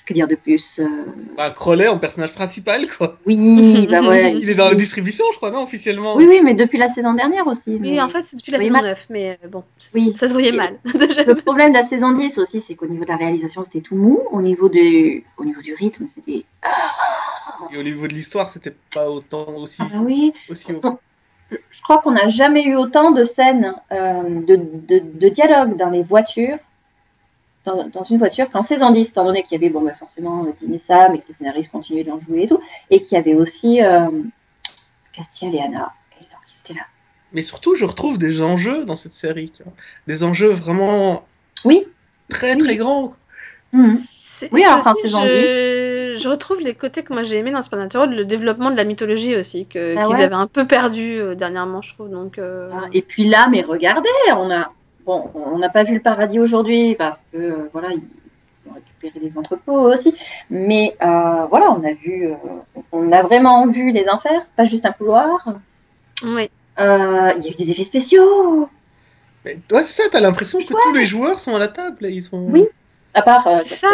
Que 0.05 0.13
dire 0.15 0.27
de 0.27 0.35
plus 0.35 0.79
euh, 0.79 0.87
Bah, 1.37 1.51
Crowley 1.51 1.87
en 1.87 1.99
personnage 1.99 2.33
principal, 2.33 2.87
quoi. 2.87 3.15
Oui, 3.27 3.87
bah 3.89 4.01
ouais. 4.09 4.33
Il 4.35 4.49
est 4.49 4.55
dans 4.55 4.69
la 4.69 4.75
distribution, 4.75 5.23
je 5.31 5.37
crois, 5.37 5.51
non, 5.51 5.63
officiellement? 5.63 6.15
Oui, 6.15 6.25
oui, 6.27 6.41
mais 6.43 6.55
depuis 6.55 6.79
la 6.79 6.89
saison 6.89 7.13
dernière 7.13 7.45
aussi. 7.45 7.77
Oui, 7.79 8.01
en 8.01 8.09
fait, 8.09 8.23
c'est 8.23 8.35
depuis 8.37 8.51
la 8.51 8.57
Oui, 8.57 8.65
saison 8.65 8.77
ma- 8.77 8.89
9, 8.89 9.05
mais 9.11 9.37
euh, 9.43 9.47
bon, 9.47 9.63
Oui. 9.93 10.11
ça 10.15 10.27
se 10.27 10.33
voyait 10.33 10.49
Et- 10.49 10.57
mal. 10.57 10.79
Le 10.85 11.33
problème 11.35 11.71
de 11.73 11.77
la 11.77 11.83
saison 11.85 12.11
10 12.13 12.39
aussi, 12.39 12.61
c'est 12.61 12.73
qu'au 12.75 12.87
niveau 12.87 13.03
de 13.03 13.09
la 13.09 13.17
réalisation, 13.17 13.63
c'était 13.63 13.81
tout 13.81 13.95
mou. 13.95 14.21
Au 14.31 14.41
niveau, 14.41 14.69
du... 14.69 15.23
au 15.37 15.45
niveau 15.45 15.61
du 15.61 15.73
rythme, 15.75 16.07
c'était. 16.07 16.45
Et 17.71 17.77
au 17.77 17.83
niveau 17.83 18.07
de 18.07 18.13
l'histoire, 18.13 18.49
c'était 18.49 18.75
pas 18.93 19.07
autant 19.09 19.45
aussi. 19.57 19.81
Ah 19.83 19.87
bah 19.93 19.99
oui. 20.03 20.33
aussi 20.49 20.73
haut. 20.73 20.99
Je 21.51 21.81
crois 21.83 21.99
qu'on 21.99 22.11
n'a 22.11 22.29
jamais 22.29 22.63
eu 22.63 22.75
autant 22.75 23.11
de 23.11 23.23
scènes 23.23 23.75
euh, 23.91 24.23
de, 24.47 24.55
de, 24.55 24.99
de 25.03 25.29
dialogue 25.29 25.75
dans 25.77 25.89
les 25.89 26.01
voitures, 26.01 26.57
dans, 27.65 27.87
dans 27.89 28.03
une 28.03 28.17
voiture, 28.17 28.49
qu'en 28.49 28.63
saison 28.63 28.91
10, 28.91 29.09
étant 29.09 29.23
donné 29.25 29.43
qu'il 29.43 29.53
y 29.59 29.63
avait 29.63 29.71
bon, 29.71 29.81
bah, 29.81 29.93
forcément 29.93 30.45
euh, 30.45 30.51
Dean 30.61 30.73
et 30.73 30.79
Sam 30.79 31.15
et 31.15 31.19
que 31.19 31.25
les 31.27 31.33
scénaristes 31.33 31.71
continuaient 31.71 32.03
d'en 32.03 32.19
jouer 32.19 32.43
et 32.43 32.47
tout, 32.47 32.59
et 32.89 33.01
qu'il 33.01 33.15
y 33.15 33.19
avait 33.19 33.35
aussi 33.35 33.81
euh, 33.83 34.07
Castiel 35.13 35.55
et 35.55 35.59
Anna. 35.59 35.91
Et 36.19 36.23
donc, 36.23 36.41
ils 36.47 36.59
étaient 36.71 36.79
là. 36.79 36.85
Mais 37.33 37.41
surtout, 37.41 37.75
je 37.75 37.85
retrouve 37.85 38.17
des 38.17 38.41
enjeux 38.41 38.83
dans 38.85 38.95
cette 38.95 39.13
série. 39.13 39.51
tu 39.51 39.63
vois. 39.63 39.73
Des 40.07 40.23
enjeux 40.23 40.49
vraiment 40.49 41.23
Oui. 41.65 41.85
très 42.29 42.55
Oui. 42.55 42.59
très 42.59 42.75
grands. 42.77 43.13
Mhm. 43.73 43.91
Oui, 44.51 44.61
c'est 44.63 44.67
alors 44.67 44.87
aussi, 44.87 45.03
saison 45.03 45.21
je... 45.23 46.17
je 46.19 46.27
retrouve 46.27 46.61
les 46.61 46.73
côtés 46.73 47.03
que 47.03 47.13
moi 47.13 47.21
j'ai 47.21 47.37
aimé 47.37 47.51
dans 47.51 47.61
Supernatural, 47.61 48.09
le 48.09 48.25
développement 48.25 48.71
de 48.71 48.75
la 48.75 48.85
mythologie 48.85 49.35
aussi, 49.35 49.67
que, 49.67 49.95
Ah 49.95 50.03
qu'ils 50.05 50.15
ouais 50.15 50.23
avaient 50.23 50.33
un 50.33 50.47
peu 50.47 50.65
perdu 50.65 51.19
euh, 51.19 51.35
dernièrement, 51.35 51.83
je 51.83 51.93
trouve. 51.93 52.09
Donc, 52.09 52.39
euh, 52.39 52.71
Ah, 52.73 52.87
Et 52.91 53.03
puis 53.03 53.29
là, 53.29 53.47
mais 53.51 53.61
regardez, 53.61 54.09
on 54.35 54.49
a 54.49 54.71
bon, 55.05 55.29
on 55.33 55.57
n'a 55.57 55.69
pas 55.69 55.83
vu 55.83 55.95
le 55.95 56.01
paradis 56.01 56.39
aujourd'hui 56.39 56.95
parce 56.95 57.25
que 57.31 57.37
euh, 57.37 57.69
voilà, 57.73 57.89
ils, 57.91 58.01
ont 58.69 58.73
récupéré 58.73 59.19
des 59.19 59.37
entrepôts 59.37 59.91
aussi. 59.91 60.15
Mais 60.49 60.95
euh, 61.01 61.45
voilà, 61.49 61.71
on 61.71 61.83
a 61.83 61.93
vu, 61.93 62.27
euh, 62.27 62.35
on 62.91 63.11
a 63.11 63.23
vraiment 63.23 63.67
vu 63.67 63.91
les 63.91 64.07
enfers, 64.07 64.45
pas 64.55 64.65
juste 64.65 64.85
un 64.85 64.91
couloir. 64.91 65.47
oui. 66.23 66.49
Euh, 66.79 67.33
Il 67.37 67.43
y 67.45 67.47
a 67.49 67.51
eu 67.51 67.55
des 67.55 67.69
effets 67.71 67.83
spéciaux, 67.85 68.69
Mais 69.45 69.51
ouais, 69.71 69.83
c'est 69.83 70.03
ça, 70.03 70.09
t'as 70.11 70.21
l'impression 70.21 70.59
que 70.59 70.73
tous 70.81 70.93
les 70.93 71.05
joueurs 71.05 71.37
sont 71.39 71.55
à 71.55 71.59
la 71.59 71.67
table. 71.67 71.97
là, 72.01 72.09
Ils 72.09 72.23
sont... 72.23 72.39
Oui. 72.49 72.65
à 73.13 73.21
part. 73.21 73.45
euh, 73.47 73.57
C'est 73.65 73.75
ça. 73.75 73.87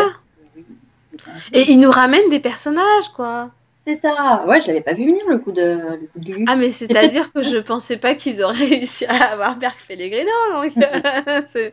Et 1.54 1.72
ils 1.72 1.80
nous 1.80 1.90
ramènent 1.90 2.30
des 2.30 2.40
personnages, 2.40 3.10
quoi. 3.16 3.50
C'est 3.88 4.02
ça. 4.02 4.44
Ouais, 4.46 4.62
je 4.62 4.68
l'avais 4.68 4.82
pas 4.82 4.92
vu 4.94 5.06
venir 5.06 5.24
le 5.30 5.38
coup 5.40 5.54
de 5.54 5.62
le 6.02 6.08
coup 6.12 6.20
de 6.20 6.26
Lulu. 6.26 6.46
Ah, 6.48 6.58
mais 6.58 6.72
c'est-à-dire 6.72 7.32
que 7.32 7.42
je 7.42 7.56
pensais 7.58 7.96
pas 7.98 8.16
qu'ils 8.16 8.44
auraient 8.44 8.66
réussi 8.68 9.06
à 9.06 9.32
avoir 9.32 9.56
Berk 9.58 9.78
Pellegrino, 9.88 10.30
donc. 10.54 10.74
euh, 10.78 11.42
c'est- 11.54 11.72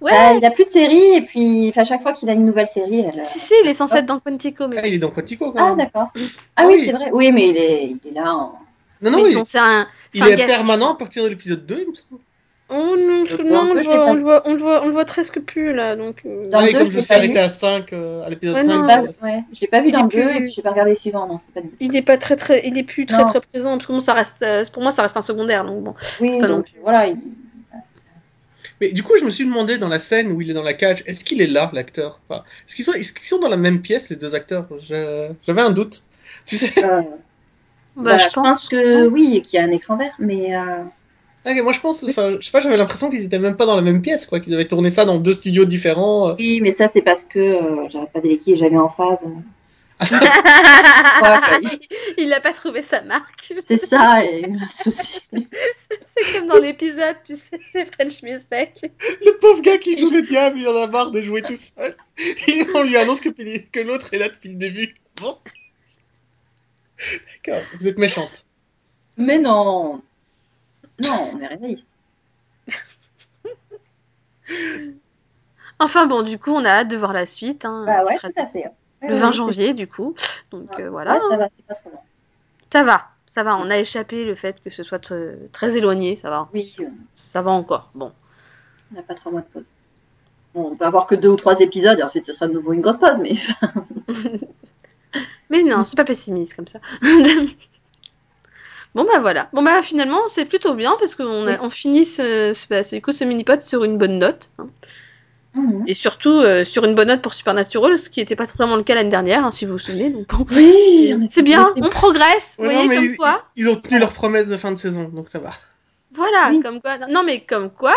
ouais. 0.00 0.12
Euh, 0.12 0.38
il 0.38 0.44
a 0.44 0.50
plus 0.52 0.66
de 0.66 0.70
série 0.70 1.16
et 1.16 1.22
puis 1.26 1.72
à 1.74 1.84
chaque 1.84 2.02
fois 2.02 2.12
qu'il 2.12 2.30
a 2.30 2.34
une 2.34 2.44
nouvelle 2.44 2.68
série, 2.68 3.00
elle. 3.00 3.26
Si, 3.26 3.40
si, 3.40 3.52
il 3.64 3.68
est 3.68 3.74
censé 3.74 3.96
être 3.96 4.06
dans 4.06 4.20
Quantico, 4.20 4.68
mais. 4.68 4.76
Ah, 4.78 4.86
il 4.86 4.94
est 4.94 4.98
dans 4.98 5.10
Quantico 5.10 5.50
quand 5.50 5.58
Ah 5.58 5.68
même. 5.74 5.78
d'accord. 5.78 6.08
Ah, 6.14 6.20
Ah 6.56 6.66
oui, 6.68 6.74
oui. 6.78 6.82
c'est 6.86 6.92
vrai. 6.92 7.10
Oui, 7.12 7.32
mais 7.32 7.48
il 7.50 7.56
est, 7.56 7.96
il 8.04 8.10
est 8.10 8.14
là. 8.14 8.32
En... 8.32 8.58
non, 9.02 9.10
non, 9.10 9.22
mais 9.24 9.30
il, 9.30 9.34
bon, 9.34 9.44
c'est 9.44 9.58
un. 9.58 9.88
il 10.14 10.22
un 10.22 10.26
est 10.26 10.36
guest. 10.36 10.46
permanent 10.48 10.92
à 10.92 10.96
partir 10.96 11.24
de 11.24 11.28
l'épisode 11.30 11.66
2, 11.66 11.80
il 11.82 11.88
me 11.88 11.94
semble. 11.94 12.20
Oh 12.72 12.96
non, 12.96 13.24
je- 13.24 13.36
non, 13.42 13.70
on, 13.70 13.74
le 13.74 13.82
voit, 13.82 14.06
on, 14.06 14.14
le 14.14 14.20
voit, 14.22 14.42
on, 14.46 14.52
le 14.54 14.60
voit, 14.60 14.82
on 14.84 14.86
le 14.86 14.92
voit 14.92 15.04
presque 15.04 15.40
plus 15.40 15.72
là, 15.74 15.96
donc. 15.96 16.18
euh, 16.24 16.48
Dans 16.48 16.58
ah, 16.58 16.62
oui, 16.64 16.72
deux, 16.72 16.78
comme 16.78 16.90
je 16.90 16.96
me 16.96 17.00
suis 17.02 17.14
arrêté 17.14 17.38
à 17.38 17.48
5, 17.48 17.92
euh, 17.92 18.22
à 18.22 18.30
l'épisode 18.30 18.56
Ouais, 18.56 18.62
5. 18.62 18.68
non. 18.80 18.86
Pas- 18.86 19.00
euh, 19.02 19.06
ouais, 19.22 19.42
je 19.52 19.60
l'ai 19.60 19.66
pas 19.66 19.80
vu 19.80 19.88
Il 19.88 19.92
dans 19.92 19.98
est 19.98 20.02
le 20.02 20.08
2 20.08 20.28
plus- 20.28 20.36
et 20.36 20.40
puis 20.44 20.52
j'ai 20.52 20.62
pas 20.62 20.70
regardé 20.70 20.90
le 20.92 20.96
suivant, 20.96 21.26
non, 21.26 21.40
c'est 21.48 21.60
pas 21.62 21.66
dit. 21.66 21.74
Il 21.80 21.96
est 21.96 22.02
pas 22.02 22.16
très 22.16 22.36
très, 22.36 22.66
il 22.66 22.78
est 22.78 22.82
plus 22.84 23.06
très 23.06 23.18
Non. 23.18 23.26
très 23.26 23.40
présent. 23.40 23.72
Parce 23.76 23.86
que 23.86 23.92
bon, 23.92 24.00
ça 24.00 24.14
reste, 24.14 24.42
euh, 24.42 24.64
pour 24.72 24.82
moi, 24.82 24.92
ça 24.92 25.02
reste 25.02 25.16
un 25.16 25.22
secondaire, 25.22 25.64
donc 25.64 25.82
bon. 25.82 25.94
Oui, 26.20 26.38
pas 26.38 26.46
non 26.46 26.56
donc 26.58 26.66
plus. 26.66 26.78
voilà. 26.82 27.06
il- 27.08 27.18
Mais 28.80 28.92
du 28.92 29.02
coup, 29.02 29.12
je 29.18 29.24
me 29.24 29.30
suis 29.30 29.44
demandé 29.44 29.76
dans 29.78 29.88
la 29.88 29.98
scène 29.98 30.30
où 30.32 30.40
il 30.40 30.50
est 30.50 30.54
dans 30.54 30.62
la 30.62 30.72
cage, 30.72 31.02
est-ce 31.06 31.24
qu'il 31.24 31.42
est 31.42 31.46
là, 31.46 31.70
l'acteur? 31.74 32.20
Enfin, 32.28 32.42
Est-ce 32.66 32.76
qu'ils 32.76 32.84
sont, 32.84 32.92
qu'ils 32.92 33.04
sont 33.26 33.38
dans 33.38 33.48
la 33.48 33.56
même 33.58 33.82
pièce, 33.82 34.08
les 34.10 34.16
deux 34.16 34.34
acteurs? 34.34 34.66
Je- 34.80 35.28
J'avais 35.46 35.60
un 35.62 35.70
doute. 35.70 36.02
Tu 36.46 36.56
sais 36.56 36.82
euh, 36.84 37.02
Bah, 37.96 38.16
je 38.16 38.28
pense. 38.30 38.68
que 38.68 39.06
oui, 39.08 39.36
et 39.36 39.42
qu'il 39.42 39.58
y 39.58 39.62
a 39.62 39.66
un 39.66 39.70
écran 39.72 39.96
vert, 39.96 40.14
mais 40.18 40.56
euh, 40.56 40.82
Ah, 41.44 41.52
ok, 41.52 41.62
Moi, 41.62 41.72
je 41.72 41.80
pense, 41.80 42.04
enfin, 42.04 42.36
je 42.38 42.44
sais 42.44 42.50
pas, 42.50 42.60
j'avais 42.60 42.76
l'impression 42.76 43.10
qu'ils 43.10 43.24
étaient 43.24 43.38
même 43.38 43.56
pas 43.56 43.66
dans 43.66 43.76
la 43.76 43.82
même 43.82 44.02
pièce, 44.02 44.26
quoi, 44.26 44.40
qu'ils 44.40 44.54
avaient 44.54 44.68
tourné 44.68 44.90
ça 44.90 45.04
dans 45.04 45.18
deux 45.18 45.32
studios 45.32 45.64
différents. 45.64 46.30
euh. 46.30 46.34
oui, 46.38 46.60
mais 46.60 46.72
ça 46.72 46.88
c'est 46.88 47.02
parce 47.02 47.24
que 47.24 47.38
euh, 47.38 47.88
j'arrête 47.90 48.12
pas 48.12 48.20
d'éléquer, 48.20 48.56
jamais 48.56 48.78
en 48.78 48.90
phase. 48.90 49.18
il 52.18 52.32
a 52.32 52.40
pas 52.40 52.52
trouvé 52.52 52.82
sa 52.82 53.02
marque. 53.02 53.52
C'est 53.68 53.86
ça, 53.86 54.24
et 54.24 54.44
un 54.46 54.68
souci. 54.82 55.20
C'est 56.06 56.38
comme 56.38 56.48
dans 56.48 56.58
l'épisode, 56.58 57.16
tu 57.24 57.36
sais, 57.36 57.58
c'est 57.60 57.92
French 57.94 58.22
Mistake. 58.22 58.90
Le 59.24 59.38
pauvre 59.38 59.62
gars 59.62 59.78
qui 59.78 59.98
joue 59.98 60.10
le 60.10 60.22
diable, 60.22 60.58
il 60.58 60.68
en 60.68 60.82
a 60.82 60.86
marre 60.86 61.10
de 61.10 61.20
jouer 61.20 61.42
tout 61.42 61.56
seul. 61.56 61.94
Et 62.48 62.62
on 62.74 62.82
lui 62.82 62.96
annonce 62.96 63.20
que, 63.20 63.28
que 63.28 63.80
l'autre 63.80 64.12
est 64.14 64.18
là 64.18 64.28
depuis 64.28 64.50
le 64.50 64.56
début. 64.56 64.88
Bon. 65.20 65.36
D'accord, 67.46 67.62
vous 67.78 67.88
êtes 67.88 67.98
méchante. 67.98 68.46
Mais 69.16 69.38
non, 69.38 70.02
non, 71.02 71.30
on 71.34 71.40
est 71.40 71.46
réaliste. 71.46 71.84
Enfin 75.78 76.06
bon, 76.06 76.22
du 76.22 76.38
coup, 76.38 76.50
on 76.50 76.64
a 76.64 76.70
hâte 76.70 76.88
de 76.88 76.96
voir 76.96 77.12
la 77.12 77.26
suite. 77.26 77.64
Hein, 77.64 77.84
Bah 77.86 78.04
ouais, 78.04 78.16
tout 78.18 78.26
à 78.36 78.46
fait. 78.46 78.64
Ouais, 79.02 79.08
Le 79.08 79.14
ouais, 79.14 79.20
20 79.20 79.26
ouais. 79.28 79.32
janvier, 79.32 79.74
du 79.74 79.86
coup. 79.86 80.14
Donc 80.50 80.70
Ouais. 80.76 80.84
euh, 80.84 80.90
voilà, 80.90 81.14
Ouais, 81.14 81.20
ça 81.30 81.36
va, 81.36 81.48
c'est 81.52 81.64
pas 81.64 81.74
trop 81.74 81.90
long. 81.90 81.98
ça 82.72 82.84
va. 82.84 83.06
Ça 83.32 83.44
va, 83.44 83.56
on 83.56 83.70
a 83.70 83.78
échappé 83.78 84.24
le 84.24 84.34
fait 84.34 84.60
que 84.62 84.70
ce 84.70 84.82
soit 84.82 84.98
tr- 84.98 85.36
très 85.52 85.76
éloigné, 85.76 86.16
ça 86.16 86.30
va. 86.30 86.48
Oui, 86.52 86.74
euh, 86.80 86.84
Ça 87.12 87.42
va 87.42 87.52
encore. 87.52 87.90
Bon. 87.94 88.12
on 88.92 88.96
n'a 88.96 89.02
pas 89.02 89.14
trois 89.14 89.30
mois 89.32 89.40
de 89.40 89.46
pause. 89.46 89.70
Bon, 90.54 90.70
on 90.72 90.76
peut 90.76 90.84
avoir 90.84 91.06
que 91.06 91.14
deux 91.14 91.28
ou 91.28 91.36
trois 91.36 91.60
épisodes 91.60 91.98
et 91.98 92.02
ensuite 92.02 92.26
ce 92.26 92.32
sera 92.34 92.48
de 92.48 92.54
nouveau 92.54 92.72
une 92.72 92.80
grosse 92.80 92.98
pause, 92.98 93.18
mais 93.20 93.34
Mais 95.48 95.62
non, 95.62 95.84
c'est 95.84 95.96
pas 95.96 96.04
pessimiste 96.04 96.54
comme 96.54 96.66
ça. 96.68 96.80
bon 98.94 99.04
bah 99.04 99.18
voilà. 99.20 99.48
Bon 99.52 99.62
bah 99.62 99.82
finalement 99.82 100.20
c'est 100.28 100.44
plutôt 100.44 100.74
bien 100.74 100.96
parce 100.98 101.14
qu'on 101.14 101.46
Oui. 101.46 101.54
on 101.60 101.70
finit 101.70 102.04
ce, 102.04 102.52
ce, 102.54 102.66
bah, 102.68 102.84
ce- 102.84 102.96
du 102.96 103.02
coup, 103.02 103.12
ce 103.12 103.24
mini-pod 103.24 103.60
sur 103.60 103.84
une 103.84 103.98
bonne 103.98 104.18
note. 104.18 104.50
hein. 104.58 104.68
Mhm. 105.54 105.82
Et 105.88 105.94
surtout 105.94 106.30
euh, 106.38 106.64
sur 106.64 106.84
une 106.84 106.94
bonne 106.94 107.08
note 107.08 107.22
pour 107.22 107.34
Supernatural, 107.34 107.98
ce 107.98 108.08
qui 108.08 108.20
n'était 108.20 108.36
pas 108.36 108.44
vraiment 108.44 108.76
le 108.76 108.84
cas 108.84 108.94
l'année 108.94 109.08
dernière, 109.10 109.44
hein, 109.44 109.50
si 109.50 109.64
vous 109.66 109.72
vous 109.72 109.78
souvenez. 109.80 110.10
Donc 110.10 110.28
bon, 110.28 110.46
oui, 110.52 111.16
c'est- 111.28 111.42
bien, 111.42 111.72
on 111.76 111.88
progresse, 111.88 112.54
vous 112.58 112.66
Ouais, 112.66 112.72
voyez 112.74 112.82
non, 112.84 112.88
mais 112.88 112.94
comme 112.96 113.04
ils, 113.04 113.16
quoi. 113.16 113.42
ils- 113.56 113.62
ils 113.64 113.68
ont 113.70 113.74
tenu 113.76 113.98
leur 113.98 114.12
promesse 114.12 114.48
de 114.48 114.56
fin 114.56 114.70
de 114.70 114.76
saison, 114.76 115.08
donc 115.12 115.28
ça 115.28 115.40
va. 115.40 115.50
Voilà, 116.14 116.50
Oui. 116.50 116.60
comme 116.60 116.80
quoi. 116.80 116.98
Non 117.08 117.24
mais 117.24 117.40
comme 117.44 117.70
quoi, 117.70 117.94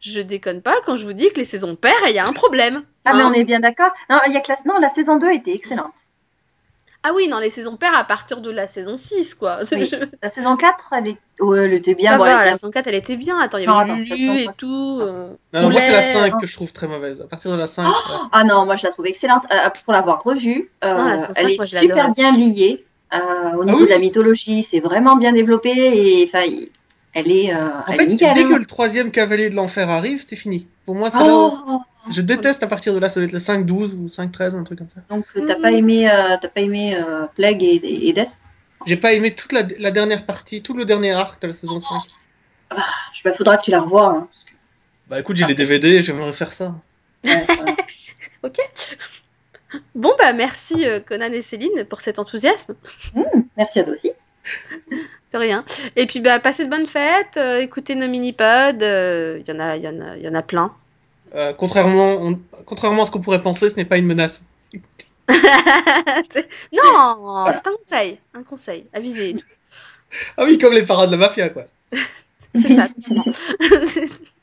je 0.00 0.20
déconne 0.20 0.60
pas 0.60 0.74
quand 0.84 0.96
je 0.98 1.06
vous 1.06 1.12
dis 1.14 1.30
que 1.30 1.36
les 1.36 1.44
saisons 1.46 1.76
paires, 1.76 1.94
il 2.08 2.14
y 2.14 2.18
a 2.18 2.26
un 2.26 2.32
problème. 2.34 2.82
Ah, 3.06 3.14
mais 3.14 3.22
hein. 3.22 3.30
on 3.30 3.38
est 3.38 3.44
bien 3.44 3.60
d'accord. 3.60 3.90
Non, 4.10 4.18
il 4.26 4.34
y 4.34 4.36
a 4.36 4.40
que 4.42 4.52
la... 4.52 4.58
non, 4.66 4.78
la 4.78 4.90
saison 4.90 5.16
2 5.16 5.30
était 5.32 5.54
excellente. 5.54 5.92
Ah 7.04 7.10
oui, 7.14 7.26
non, 7.28 7.38
les 7.40 7.50
saisons 7.50 7.76
paires 7.76 7.96
à 7.96 8.04
partir 8.04 8.40
de 8.40 8.50
la 8.50 8.66
saison 8.68 8.96
6, 8.96 9.34
quoi. 9.34 9.58
Oui. 9.72 9.86
Je- 9.90 9.96
La 10.22 10.30
saison 10.30 10.56
4, 10.56 10.92
elle, 10.92 11.06
est... 11.08 11.16
ouais, 11.40 11.64
elle 11.64 11.72
était 11.74 11.94
bien. 11.94 12.12
Ça 12.12 12.18
bon, 12.18 12.24
va, 12.24 12.30
elle 12.30 12.36
la 12.36 12.42
était- 12.50 12.52
saison 12.58 12.70
4, 12.70 12.86
elle 12.86 12.94
était 12.94 13.16
bien. 13.16 13.40
Attends, 13.40 13.58
il 13.58 13.64
y 13.64 13.66
Non, 13.66 13.74
avait 13.78 13.90
attends, 13.90 13.98
Lulu 14.00 14.16
saison 14.16 14.34
et 14.36 14.48
tout. 14.56 14.98
euh, 15.02 15.28
Non, 15.52 15.62
non, 15.62 15.70
moi, 15.70 15.80
c'est 15.80 15.90
la 15.92 15.98
Poulet, 15.98 16.12
5 16.30 16.32
hein. 16.34 16.38
que 16.40 16.46
je 16.46 16.54
trouve 16.54 16.72
très 16.72 16.86
mauvaise. 16.86 17.20
À 17.20 17.26
partir 17.26 17.50
de 17.50 17.56
la 17.56 17.66
5, 17.66 17.92
ça- 17.92 18.20
Ah 18.32 18.44
non, 18.44 18.64
moi 18.66 18.76
je 18.76 18.84
la 18.84 18.92
trouve 18.92 19.06
excellente. 19.06 19.42
Euh, 19.50 19.68
pour 19.84 19.92
l'avoir 19.92 20.22
revue, 20.22 20.70
euh, 20.84 20.94
Non, 20.96 21.04
la 21.08 21.18
saison 21.18 21.32
elle 21.36 21.56
cinq, 21.56 21.62
est 21.62 21.80
super 21.80 22.10
bien 22.12 22.32
liée 22.36 22.84
euh, 23.14 23.18
au 23.58 23.64
niveau 23.64 23.78
oui 23.78 23.84
de 23.84 23.90
la 23.90 23.98
mythologie. 23.98 24.62
C'est 24.62 24.80
vraiment 24.80 25.16
bien 25.16 25.32
développé 25.32 25.70
et 25.70 26.24
enfin, 26.28 26.44
il- 26.44 26.70
elle 27.14 27.30
est, 27.30 27.54
euh, 27.54 27.68
En 27.68 27.84
elle 27.88 27.96
fait, 27.98 28.06
nickel. 28.06 28.34
dès 28.34 28.44
que 28.44 28.54
hein. 28.54 28.58
le 28.58 28.66
troisième 28.66 29.10
cavalier 29.10 29.50
de 29.50 29.54
l'enfer 29.54 29.88
arrive, 29.88 30.22
c'est 30.26 30.36
fini. 30.36 30.66
Pour 30.84 30.94
moi, 30.94 31.10
c'est 31.10 31.18
là 31.18 31.34
où... 31.34 31.52
Oh, 31.68 31.80
Je 32.10 32.20
déteste 32.20 32.62
à 32.62 32.66
partir 32.66 32.94
de 32.94 32.98
là, 32.98 33.08
ça 33.08 33.20
doit 33.20 33.26
être 33.26 33.32
le 33.32 33.38
5-12 33.38 33.94
ou 33.96 34.06
5-13, 34.08 34.56
un 34.56 34.64
truc 34.64 34.78
comme 34.78 34.90
ça. 34.90 35.02
donc 35.10 35.24
t'as 35.34 35.40
Mhm. 35.56 35.62
pas 35.62 35.70
aimé, 35.72 36.10
euh, 36.10 36.36
t'as 36.40 36.48
pas 36.48 36.60
aimé 36.60 36.96
euh, 36.96 37.26
Plague 37.36 37.62
et, 37.62 37.76
et, 37.76 38.08
et 38.08 38.12
Death? 38.12 38.28
J'ai 38.86 38.96
pas 38.96 39.12
aimé 39.12 39.32
toute 39.34 39.52
la, 39.52 39.62
la 39.78 39.90
dernière 39.92 40.26
partie, 40.26 40.62
tout 40.62 40.74
le 40.74 40.84
dernier 40.84 41.12
arc 41.12 41.40
de 41.42 41.46
la 41.48 41.52
saison 41.52 41.78
5. 41.78 42.00
Je 42.72 42.76
sais 42.76 43.22
pas, 43.30 43.36
faudra 43.36 43.56
que 43.58 43.64
tu 43.64 43.70
la 43.70 43.80
revoies. 43.82 44.06
Hein, 44.08 44.28
parce 44.32 44.44
que- 44.44 44.50
Bah 45.08 45.20
écoute, 45.20 45.36
j'ai 45.36 45.46
les 45.46 45.54
DVD, 45.54 46.02
j'aimerais 46.02 46.32
faire 46.32 46.50
ça. 46.50 46.74
ouais, 47.24 47.44
voilà. 47.46 47.76
Ok. 48.42 48.58
Bon, 49.94 50.12
bah 50.18 50.32
merci 50.32 50.84
euh, 50.84 50.98
Conan 51.00 51.32
et 51.32 51.42
Céline 51.42 51.84
pour 51.88 52.00
cet 52.00 52.18
enthousiasme. 52.18 52.74
Merci 53.56 53.78
à 53.78 53.84
toi 53.84 53.94
aussi. 53.94 54.10
C'est 55.32 55.38
rien. 55.38 55.64
Et 55.96 56.06
puis, 56.06 56.20
bah, 56.20 56.38
passez 56.40 56.66
de 56.66 56.70
bonnes 56.70 56.86
fêtes, 56.86 57.38
euh, 57.38 57.58
écoutez 57.60 57.94
nos 57.94 58.06
mini-pods. 58.06 58.82
euh, 58.82 59.40
Il 59.40 59.48
y, 59.50 59.56
en 59.56 59.60
a- 59.60 59.76
il 59.78 59.82
y, 59.82 59.88
en 59.88 59.98
a- 60.00 60.16
il 60.18 60.22
y 60.22 60.28
en 60.28 60.34
a 60.34 60.42
plein. 60.42 60.72
Euh, 61.34 61.54
contrairement, 61.54 62.10
on- 62.20 62.38
contrairement 62.66 63.04
à 63.04 63.06
ce 63.06 63.10
qu'on 63.10 63.22
pourrait 63.22 63.42
penser, 63.42 63.70
ce 63.70 63.76
n'est 63.76 63.86
pas 63.86 63.96
une 63.96 64.04
menace. 64.06 64.44
Non, 66.72 67.46
c'est 67.46 67.66
un 67.66 67.76
conseil. 67.78 68.18
Un 68.34 68.42
conseil. 68.42 68.84
Avisez. 68.92 69.36
Ah 70.36 70.44
oui, 70.44 70.58
comme 70.58 70.74
les 70.74 70.82
parents 70.84 71.06
de 71.06 71.12
la 71.12 71.16
mafia, 71.16 71.48
quoi. 71.48 71.64
C'est 72.54 72.68
ça. 72.68 72.86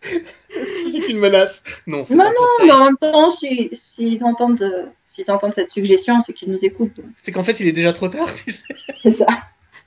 Est-ce 0.02 0.72
que 0.84 0.90
c'est 0.90 1.10
une 1.10 1.20
menace? 1.20 1.64
Non, 1.86 2.04
c'est 2.06 2.16
Non, 2.16 2.24
pas 2.24 2.30
non, 2.32 2.66
mais 2.66 2.72
en 2.72 2.86
même 2.86 2.98
temps, 2.98 3.32
si- 3.34 3.70
s'ils 3.96 4.24
entendent, 4.24 4.64
euh, 4.64 4.86
s'ils 5.14 5.30
entendent 5.30 5.54
cette 5.54 5.72
suggestion, 5.72 6.24
c'est 6.26 6.34
qu'ils 6.34 6.52
nous 6.52 6.58
écoutent. 6.64 7.00
C'est 7.22 7.32
qu'en 7.32 7.44
fait, 7.44 7.60
il 7.60 7.68
est 7.68 7.72
déjà 7.72 7.94
trop 7.94 8.08
tard, 8.08 8.34
tu 8.34 8.50
sais. 8.52 8.74
C'est 9.04 9.14
ça. 9.14 9.28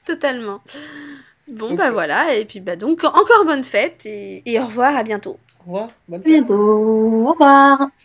Totalement. 0.04 0.62
Bon, 1.48 1.74
Donc, 1.74 1.76
bah 1.76 1.90
voilà. 1.90 2.36
Et 2.36 2.46
puis, 2.46 2.60
bah 2.60 2.76
donc, 2.76 3.04
encore 3.04 3.44
bonne 3.46 3.64
fête 3.64 4.06
et, 4.06 4.42
et 4.50 4.60
au 4.60 4.66
revoir, 4.66 4.96
à 4.96 5.02
bientôt. 5.04 5.40
Au 5.60 5.62
revoir, 5.64 5.88
bonne 6.08 6.22
À 6.24 6.28
fête. 6.28 6.44
bientôt. 6.44 6.54
Au 7.28 7.32
revoir. 7.32 7.88